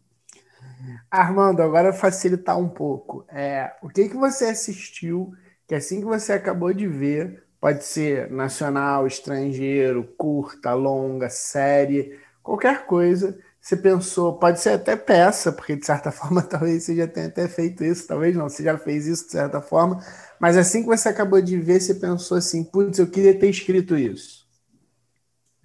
Armando, 1.10 1.62
agora 1.62 1.94
facilitar 1.94 2.60
um 2.60 2.70
pouco. 2.70 3.26
É, 3.30 3.74
o 3.82 3.90
que, 3.90 4.10
que 4.10 4.16
você 4.16 4.46
assistiu 4.46 5.34
que 5.68 5.76
assim 5.76 6.00
que 6.00 6.06
você 6.06 6.34
acabou 6.34 6.74
de 6.74 6.88
ver, 6.88 7.44
pode 7.60 7.84
ser 7.84 8.30
nacional, 8.30 9.08
estrangeiro, 9.08 10.04
curta, 10.18 10.74
longa, 10.74 11.30
série, 11.30 12.20
qualquer 12.44 12.86
coisa, 12.86 13.38
você 13.66 13.76
pensou, 13.76 14.38
pode 14.38 14.62
ser 14.62 14.70
até 14.70 14.96
peça, 14.96 15.52
porque 15.52 15.76
de 15.76 15.84
certa 15.84 16.12
forma 16.14 16.44
talvez 16.44 16.84
você 16.84 16.96
já 16.96 17.08
tenha 17.08 17.26
até 17.26 17.48
feito 17.48 17.84
isso, 17.84 18.06
talvez 18.06 18.36
não, 18.36 18.48
você 18.48 18.64
já 18.64 18.78
fez 18.78 19.08
isso 19.08 19.26
de 19.26 19.32
certa 19.32 19.60
forma, 19.60 20.06
mas 20.40 20.56
assim 20.56 20.84
que 20.84 20.88
você 20.88 21.10
acabou 21.10 21.42
de 21.42 21.58
ver, 21.58 21.82
você 21.82 21.96
pensou 21.96 22.38
assim, 22.38 22.64
putz, 22.64 23.00
eu 23.00 23.08
queria 23.08 23.34
ter 23.34 23.50
escrito 23.50 23.98
isso. 23.98 24.46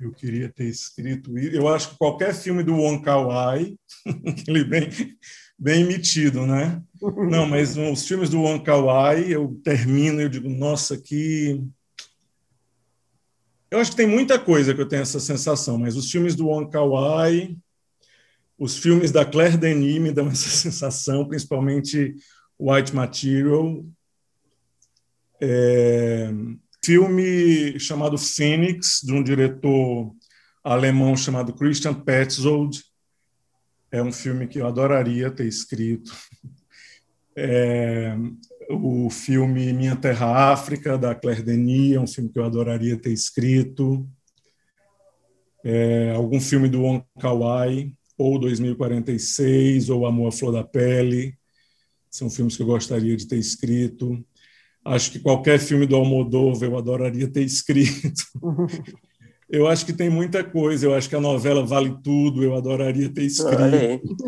Eu 0.00 0.12
queria 0.12 0.48
ter 0.48 0.64
escrito 0.64 1.36
isso. 1.36 1.54
Eu 1.54 1.68
acho 1.68 1.90
que 1.90 1.98
qualquer 1.98 2.34
filme 2.34 2.62
do 2.62 2.74
Wong 2.74 3.04
Kar-wai, 3.04 3.76
ele 4.48 4.64
bem 4.64 4.88
bem 5.58 5.84
metido, 5.84 6.46
né? 6.46 6.82
Não, 7.28 7.44
mas 7.44 7.76
os 7.76 8.08
filmes 8.08 8.30
do 8.30 8.40
Wong 8.40 8.64
Kar-wai, 8.64 9.26
eu 9.30 9.60
termino 9.62 10.22
e 10.22 10.24
eu 10.24 10.28
digo, 10.30 10.48
nossa, 10.48 10.96
que 10.96 11.62
eu 13.70 13.78
acho 13.78 13.90
que 13.90 13.98
tem 13.98 14.06
muita 14.06 14.38
coisa 14.38 14.74
que 14.74 14.80
eu 14.80 14.88
tenho 14.88 15.02
essa 15.02 15.20
sensação, 15.20 15.76
mas 15.76 15.98
os 15.98 16.10
filmes 16.10 16.34
do 16.34 16.46
Wong 16.46 16.70
Kar-wai, 16.70 17.54
os 18.60 18.76
filmes 18.76 19.10
da 19.10 19.24
Claire 19.24 19.56
Denis 19.56 19.98
me 19.98 20.12
dão 20.12 20.28
essa 20.28 20.48
sensação, 20.50 21.26
principalmente 21.26 22.14
White 22.58 22.94
Material. 22.94 23.82
É, 25.40 26.30
filme 26.84 27.80
chamado 27.80 28.18
Phoenix, 28.18 29.00
de 29.02 29.14
um 29.14 29.24
diretor 29.24 30.14
alemão 30.62 31.16
chamado 31.16 31.54
Christian 31.54 31.94
Petzold, 31.94 32.84
é 33.90 34.02
um 34.02 34.12
filme 34.12 34.46
que 34.46 34.58
eu 34.58 34.66
adoraria 34.66 35.30
ter 35.30 35.46
escrito. 35.46 36.14
É, 37.34 38.14
o 38.68 39.08
filme 39.08 39.72
Minha 39.72 39.96
Terra 39.96 40.52
África, 40.52 40.98
da 40.98 41.14
Claire 41.14 41.42
Denis, 41.42 41.96
é 41.96 42.00
um 42.00 42.06
filme 42.06 42.28
que 42.28 42.38
eu 42.38 42.44
adoraria 42.44 42.98
ter 42.98 43.10
escrito. 43.10 44.06
É, 45.64 46.12
algum 46.14 46.38
filme 46.38 46.68
do 46.68 46.82
Wong 46.82 47.02
Kar-wai, 47.18 47.94
ou 48.20 48.38
2046, 48.38 49.88
ou 49.88 50.06
Amor 50.06 50.28
à 50.28 50.32
Flor 50.32 50.52
da 50.52 50.62
Pele. 50.62 51.34
São 52.10 52.28
filmes 52.28 52.56
que 52.56 52.62
eu 52.62 52.66
gostaria 52.66 53.16
de 53.16 53.26
ter 53.26 53.38
escrito. 53.38 54.22
Acho 54.84 55.12
que 55.12 55.20
qualquer 55.20 55.58
filme 55.58 55.86
do 55.86 55.96
Almodóvar 55.96 56.68
eu 56.68 56.76
adoraria 56.76 57.28
ter 57.28 57.42
escrito. 57.42 58.22
Eu 59.52 59.66
acho 59.66 59.84
que 59.84 59.92
tem 59.92 60.08
muita 60.08 60.44
coisa. 60.44 60.86
Eu 60.86 60.94
acho 60.94 61.08
que 61.08 61.16
a 61.16 61.20
novela 61.20 61.66
vale 61.66 61.92
tudo. 62.04 62.40
Eu 62.40 62.54
adoraria 62.54 63.08
ter 63.08 63.24
escrito. 63.24 64.14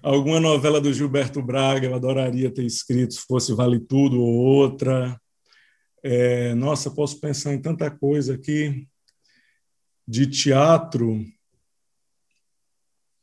Alguma 0.00 0.38
novela 0.38 0.80
do 0.80 0.92
Gilberto 0.92 1.42
Braga 1.42 1.88
eu 1.88 1.96
adoraria 1.96 2.48
ter 2.48 2.64
escrito, 2.64 3.14
se 3.14 3.22
fosse 3.26 3.52
Vale 3.52 3.80
Tudo 3.80 4.22
ou 4.22 4.34
outra. 4.34 5.20
É, 6.00 6.54
nossa, 6.54 6.92
posso 6.92 7.20
pensar 7.20 7.52
em 7.52 7.60
tanta 7.60 7.90
coisa 7.90 8.34
aqui. 8.34 8.86
De 10.06 10.28
teatro, 10.28 11.26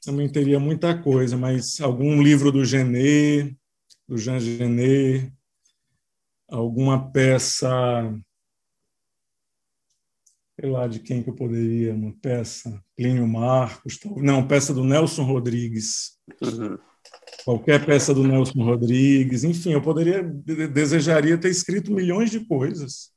também 0.03 0.29
teria 0.29 0.59
muita 0.59 0.97
coisa, 0.97 1.37
mas 1.37 1.79
algum 1.81 2.21
livro 2.21 2.51
do 2.51 2.65
Genet, 2.65 3.57
do 4.07 4.17
Jean 4.17 4.39
Genet, 4.39 5.31
alguma 6.49 7.11
peça 7.11 8.13
sei 10.59 10.69
lá 10.69 10.87
de 10.87 10.99
quem 10.99 11.23
que 11.23 11.29
eu 11.29 11.35
poderia, 11.35 11.93
uma 11.93 12.13
peça, 12.21 12.81
Plínio 12.95 13.27
Marcos, 13.27 13.99
não, 14.17 14.47
peça 14.47 14.73
do 14.73 14.83
Nelson 14.83 15.23
Rodrigues. 15.23 16.17
Uhum. 16.41 16.77
Qualquer 17.43 17.85
peça 17.85 18.13
do 18.13 18.25
Nelson 18.25 18.63
Rodrigues, 18.63 19.43
enfim, 19.43 19.73
eu 19.73 19.81
poderia, 19.81 20.23
desejaria 20.23 21.37
ter 21.37 21.49
escrito 21.49 21.91
milhões 21.91 22.29
de 22.29 22.45
coisas. 22.45 23.11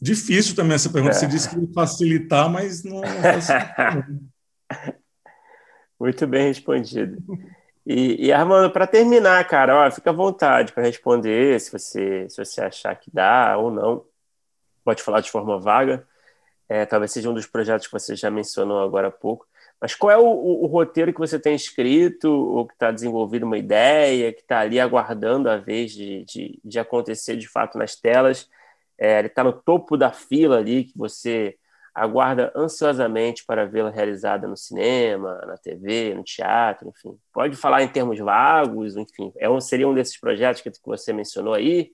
Difícil 0.00 0.56
também 0.56 0.74
essa 0.74 0.90
pergunta. 0.90 1.14
Você 1.14 1.26
disse 1.26 1.48
que 1.48 1.72
facilitar, 1.72 2.50
mas 2.50 2.82
não, 2.82 3.00
não 3.00 3.22
facilita. 3.22 4.20
Muito 6.04 6.26
bem 6.26 6.48
respondido. 6.48 7.16
E, 7.86 8.26
e 8.26 8.30
Armando, 8.30 8.70
para 8.70 8.86
terminar, 8.86 9.42
cara, 9.48 9.86
ó, 9.86 9.90
fica 9.90 10.10
à 10.10 10.12
vontade 10.12 10.70
para 10.70 10.82
responder 10.82 11.58
se 11.58 11.72
você, 11.72 12.28
se 12.28 12.44
você 12.44 12.60
achar 12.60 12.94
que 12.94 13.10
dá 13.10 13.56
ou 13.56 13.70
não. 13.70 14.04
Pode 14.84 15.02
falar 15.02 15.22
de 15.22 15.30
forma 15.30 15.58
vaga. 15.58 16.06
É, 16.68 16.84
talvez 16.84 17.10
seja 17.10 17.30
um 17.30 17.32
dos 17.32 17.46
projetos 17.46 17.86
que 17.86 17.92
você 17.94 18.14
já 18.14 18.30
mencionou 18.30 18.82
agora 18.82 19.08
há 19.08 19.10
pouco. 19.10 19.46
Mas 19.80 19.94
qual 19.94 20.10
é 20.10 20.18
o, 20.18 20.26
o, 20.26 20.64
o 20.64 20.66
roteiro 20.66 21.10
que 21.10 21.18
você 21.18 21.38
tem 21.38 21.54
escrito, 21.54 22.28
ou 22.30 22.66
que 22.66 22.74
está 22.74 22.90
desenvolvido 22.90 23.46
uma 23.46 23.56
ideia, 23.56 24.30
que 24.30 24.42
está 24.42 24.60
ali 24.60 24.78
aguardando 24.78 25.48
a 25.48 25.56
vez 25.56 25.90
de, 25.90 26.22
de, 26.26 26.60
de, 26.62 26.78
acontecer 26.78 27.38
de 27.38 27.48
fato 27.48 27.78
nas 27.78 27.96
telas? 27.96 28.50
É, 28.98 29.20
ele 29.20 29.28
está 29.28 29.42
no 29.42 29.54
topo 29.54 29.96
da 29.96 30.12
fila 30.12 30.58
ali, 30.58 30.84
que 30.84 30.98
você 30.98 31.56
aguarda 31.94 32.52
ansiosamente 32.56 33.44
para 33.46 33.66
vê-la 33.66 33.90
realizada 33.90 34.48
no 34.48 34.56
cinema, 34.56 35.40
na 35.46 35.56
TV, 35.56 36.14
no 36.14 36.24
teatro, 36.24 36.88
enfim. 36.88 37.16
Pode 37.32 37.56
falar 37.56 37.82
em 37.82 37.88
termos 37.88 38.18
vagos, 38.18 38.96
enfim. 38.96 39.32
É 39.38 39.48
um, 39.48 39.60
seria 39.60 39.88
um 39.88 39.94
desses 39.94 40.18
projetos 40.18 40.60
que 40.60 40.70
você 40.84 41.12
mencionou 41.12 41.54
aí? 41.54 41.92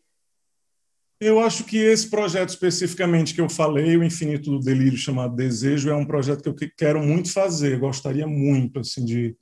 Eu 1.21 1.39
acho 1.39 1.65
que 1.65 1.77
esse 1.77 2.09
projeto 2.09 2.49
especificamente 2.49 3.35
que 3.35 3.43
eu 3.43 3.49
falei, 3.49 3.95
o 3.97 4.03
Infinito 4.03 4.51
do 4.51 4.59
Delírio, 4.59 4.97
chamado 4.97 5.37
Desejo, 5.37 5.91
é 5.91 5.95
um 5.95 6.07
projeto 6.07 6.43
que 6.43 6.65
eu 6.65 6.71
quero 6.77 7.03
muito 7.03 7.31
fazer, 7.31 7.79
gostaria 7.79 8.27
muito, 8.27 8.81
assim, 8.81 9.05
de... 9.05 9.37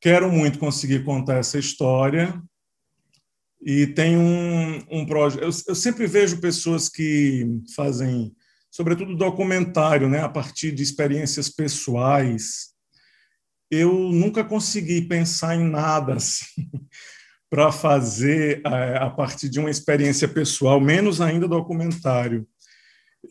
Quero 0.00 0.30
muito 0.30 0.58
conseguir 0.58 1.04
contar 1.04 1.38
essa 1.38 1.58
história, 1.58 2.40
e 3.60 3.86
tem 3.88 4.16
um, 4.16 4.78
um 4.90 5.06
projeto. 5.06 5.42
Eu, 5.42 5.50
eu, 5.66 5.74
sempre 5.74 6.06
vejo 6.06 6.40
pessoas 6.40 6.88
que 6.88 7.44
fazem 7.74 8.32
sobretudo 8.70 9.16
documentário, 9.16 10.08
né, 10.08 10.20
a 10.20 10.28
partir 10.28 10.72
de 10.72 10.82
experiências 10.82 11.48
pessoais. 11.48 12.74
Eu 13.70 13.92
nunca 13.92 14.44
consegui 14.44 15.02
pensar 15.02 15.56
em 15.56 15.68
nada 15.68 16.14
assim 16.16 16.70
para 17.50 17.72
fazer 17.72 18.60
a, 18.64 19.06
a 19.06 19.10
partir 19.10 19.48
de 19.48 19.58
uma 19.58 19.70
experiência 19.70 20.28
pessoal, 20.28 20.80
menos 20.80 21.20
ainda 21.20 21.48
documentário. 21.48 22.46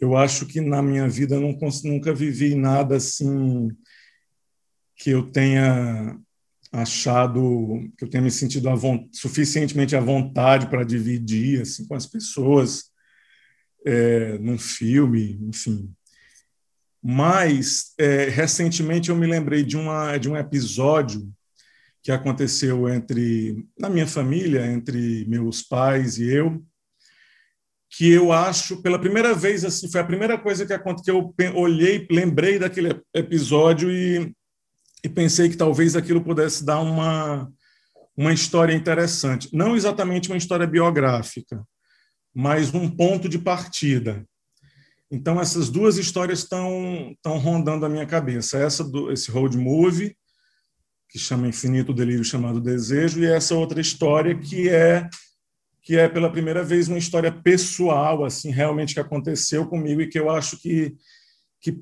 Eu 0.01 0.17
acho 0.17 0.45
que 0.45 0.59
na 0.59 0.81
minha 0.81 1.07
vida 1.07 1.39
não 1.39 1.57
nunca 1.83 2.13
vivi 2.13 2.55
nada 2.55 2.97
assim 2.97 3.69
que 4.95 5.11
eu 5.11 5.31
tenha 5.31 6.19
achado 6.71 7.89
que 7.97 8.03
eu 8.03 8.09
tenha 8.09 8.21
me 8.21 8.31
sentido 8.31 8.69
suficientemente 9.13 9.95
à 9.95 10.01
vontade 10.01 10.67
para 10.67 10.83
dividir 10.83 11.61
assim 11.61 11.87
com 11.87 11.95
as 11.95 12.05
pessoas 12.05 12.91
é, 13.87 14.37
num 14.39 14.57
filme, 14.57 15.39
enfim. 15.43 15.89
Mas, 17.01 17.93
é, 17.97 18.25
recentemente, 18.25 19.09
eu 19.09 19.15
me 19.15 19.25
lembrei 19.25 19.63
de, 19.63 19.77
uma, 19.77 20.17
de 20.17 20.29
um 20.29 20.35
episódio 20.35 21.31
que 22.03 22.11
aconteceu 22.11 22.89
entre 22.89 23.65
na 23.79 23.89
minha 23.89 24.05
família, 24.05 24.65
entre 24.65 25.25
meus 25.29 25.61
pais 25.61 26.17
e 26.17 26.29
eu, 26.29 26.61
que 27.89 28.11
eu 28.11 28.33
acho, 28.33 28.81
pela 28.81 28.99
primeira 28.99 29.33
vez, 29.33 29.63
assim, 29.63 29.89
foi 29.89 30.01
a 30.01 30.05
primeira 30.05 30.37
coisa 30.37 30.65
que 30.65 30.73
aconteceu, 30.73 31.33
que 31.37 31.45
eu 31.45 31.55
olhei, 31.55 32.05
lembrei 32.11 32.59
daquele 32.59 33.01
episódio 33.13 33.89
e, 33.89 34.33
e 35.01 35.07
pensei 35.07 35.47
que 35.47 35.55
talvez 35.55 35.95
aquilo 35.95 36.21
pudesse 36.21 36.65
dar 36.65 36.81
uma, 36.81 37.49
uma 38.17 38.33
história 38.33 38.73
interessante. 38.73 39.47
Não 39.53 39.77
exatamente 39.77 40.29
uma 40.29 40.37
história 40.37 40.67
biográfica, 40.67 41.63
mas 42.37 42.71
um 42.71 42.87
ponto 42.87 43.27
de 43.27 43.39
partida. 43.39 44.23
Então, 45.09 45.41
essas 45.41 45.71
duas 45.71 45.97
histórias 45.97 46.39
estão, 46.39 47.17
rondando 47.25 47.83
a 47.83 47.89
minha 47.89 48.05
cabeça. 48.05 48.59
Essa 48.59 48.83
do, 48.83 49.11
esse 49.11 49.31
road 49.31 49.57
movie, 49.57 50.15
que 51.09 51.17
chama 51.17 51.47
Infinito 51.47 51.91
Delírio 51.91 52.23
Chamado 52.23 52.61
Desejo, 52.61 53.19
e 53.19 53.25
essa 53.25 53.55
outra 53.55 53.81
história 53.81 54.37
que 54.37 54.69
é 54.69 55.09
que 55.81 55.97
é 55.97 56.07
pela 56.07 56.29
primeira 56.29 56.63
vez 56.63 56.87
uma 56.87 56.97
história 56.97 57.31
pessoal, 57.31 58.23
assim, 58.23 58.51
realmente 58.51 58.93
que 58.93 58.99
aconteceu 58.99 59.65
comigo 59.65 60.01
e 60.01 60.07
que 60.07 60.19
eu 60.19 60.29
acho 60.29 60.57
que, 60.57 60.95
que, 61.59 61.79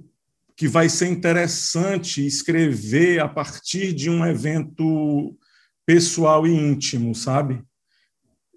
que 0.55 0.67
vai 0.69 0.87
ser 0.87 1.07
interessante 1.07 2.25
escrever 2.25 3.19
a 3.19 3.27
partir 3.27 3.91
de 3.93 4.09
um 4.09 4.23
evento 4.23 5.35
pessoal 5.85 6.45
e 6.47 6.51
íntimo, 6.51 7.13
sabe? 7.13 7.61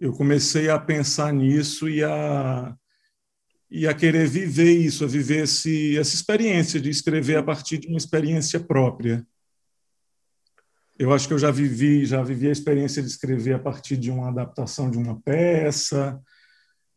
Eu 0.01 0.13
comecei 0.13 0.69
a 0.71 0.79
pensar 0.79 1.33
nisso 1.33 1.89
e 1.89 2.03
a, 2.05 2.75
e 3.71 3.87
a 3.87 3.95
querer 3.95 4.29
viver 4.29 4.73
isso, 4.73 5.05
a 5.05 5.09
viver 5.09 5.45
esse, 5.45 5.99
essa 5.99 6.15
experiência 6.15 6.81
de 6.81 6.89
escrever 6.89 7.37
a 7.37 7.43
partir 7.43 7.79
de 7.79 7.89
uma 7.89 7.99
experiência 7.99 8.61
própria. 8.61 9.27
Eu 10.99 11.13
acho 11.13 11.29
que 11.29 11.35
eu 11.35 11.39
já 11.39 11.51
vivi, 11.51 12.05
já 12.05 12.23
vivi 12.23 12.49
a 12.49 12.53
experiência 12.53 13.03
de 13.03 13.09
escrever 13.09 13.55
a 13.55 13.59
partir 13.59 13.97
de 13.97 14.11
uma 14.11 14.29
adaptação 14.29 14.91
de 14.91 14.99
uma 14.99 15.21
peça, 15.21 16.21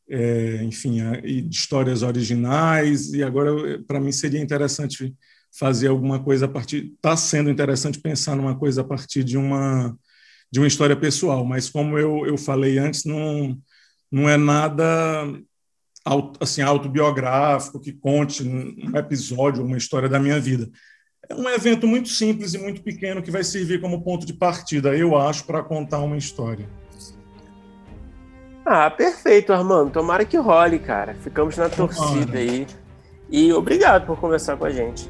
é, 0.10 0.64
enfim, 0.64 0.98
de 1.22 1.56
histórias 1.56 2.02
originais. 2.02 3.14
E 3.14 3.23
agora, 3.23 3.80
para 3.84 3.99
mim, 3.99 4.11
seria 4.11 4.41
interessante 4.41 5.15
fazer 5.52 5.88
alguma 5.88 6.23
coisa 6.23 6.45
a 6.45 6.49
partir. 6.49 6.94
Está 6.95 7.15
sendo 7.15 7.49
interessante 7.49 7.99
pensar 7.99 8.36
numa 8.36 8.57
coisa 8.57 8.82
a 8.82 8.84
partir 8.84 9.23
de 9.23 9.38
uma 9.38 9.95
de 10.52 10.60
uma 10.60 10.68
história 10.68 10.95
pessoal, 10.95 11.45
mas 11.45 11.69
como 11.69 11.98
eu, 11.98 12.26
eu 12.26 12.38
falei 12.38 12.78
antes, 12.78 13.06
não, 13.06 13.57
não 14.11 14.30
é 14.30 14.36
nada 14.36 15.26
assim 16.40 16.61
autobiográfico 16.61 17.80
que 17.80 17.94
conte 17.94 18.44
um 18.44 18.98
episódio, 18.98 19.64
uma 19.64 19.78
história 19.78 20.10
da 20.10 20.19
minha 20.19 20.40
vida. 20.40 20.69
É 21.30 21.36
um 21.36 21.48
evento 21.49 21.88
muito 21.88 22.10
simples 22.10 22.53
e 22.53 22.57
muito 22.57 22.82
pequeno 22.82 23.22
que 23.22 23.32
vai 23.32 23.44
servir 23.44 23.80
como 23.80 24.03
ponto 24.03 24.26
de 24.26 24.34
partida, 24.34 24.95
eu 24.95 25.15
acho, 25.15 25.45
para 25.45 25.64
contar 25.64 25.99
uma 25.99 26.18
história. 26.18 26.68
Ah, 28.65 28.90
perfeito, 28.90 29.53
Armando. 29.53 29.91
Tomara 29.91 30.26
que 30.26 30.38
role, 30.38 30.80
cara. 30.80 31.15
Ficamos 31.15 31.57
na 31.57 31.69
torcida 31.69 32.38
aí. 32.38 32.68
E 33.30 33.53
obrigado 33.53 34.06
por 34.06 34.19
conversar 34.19 34.57
com 34.57 34.65
a 34.65 34.69
gente. 34.69 35.10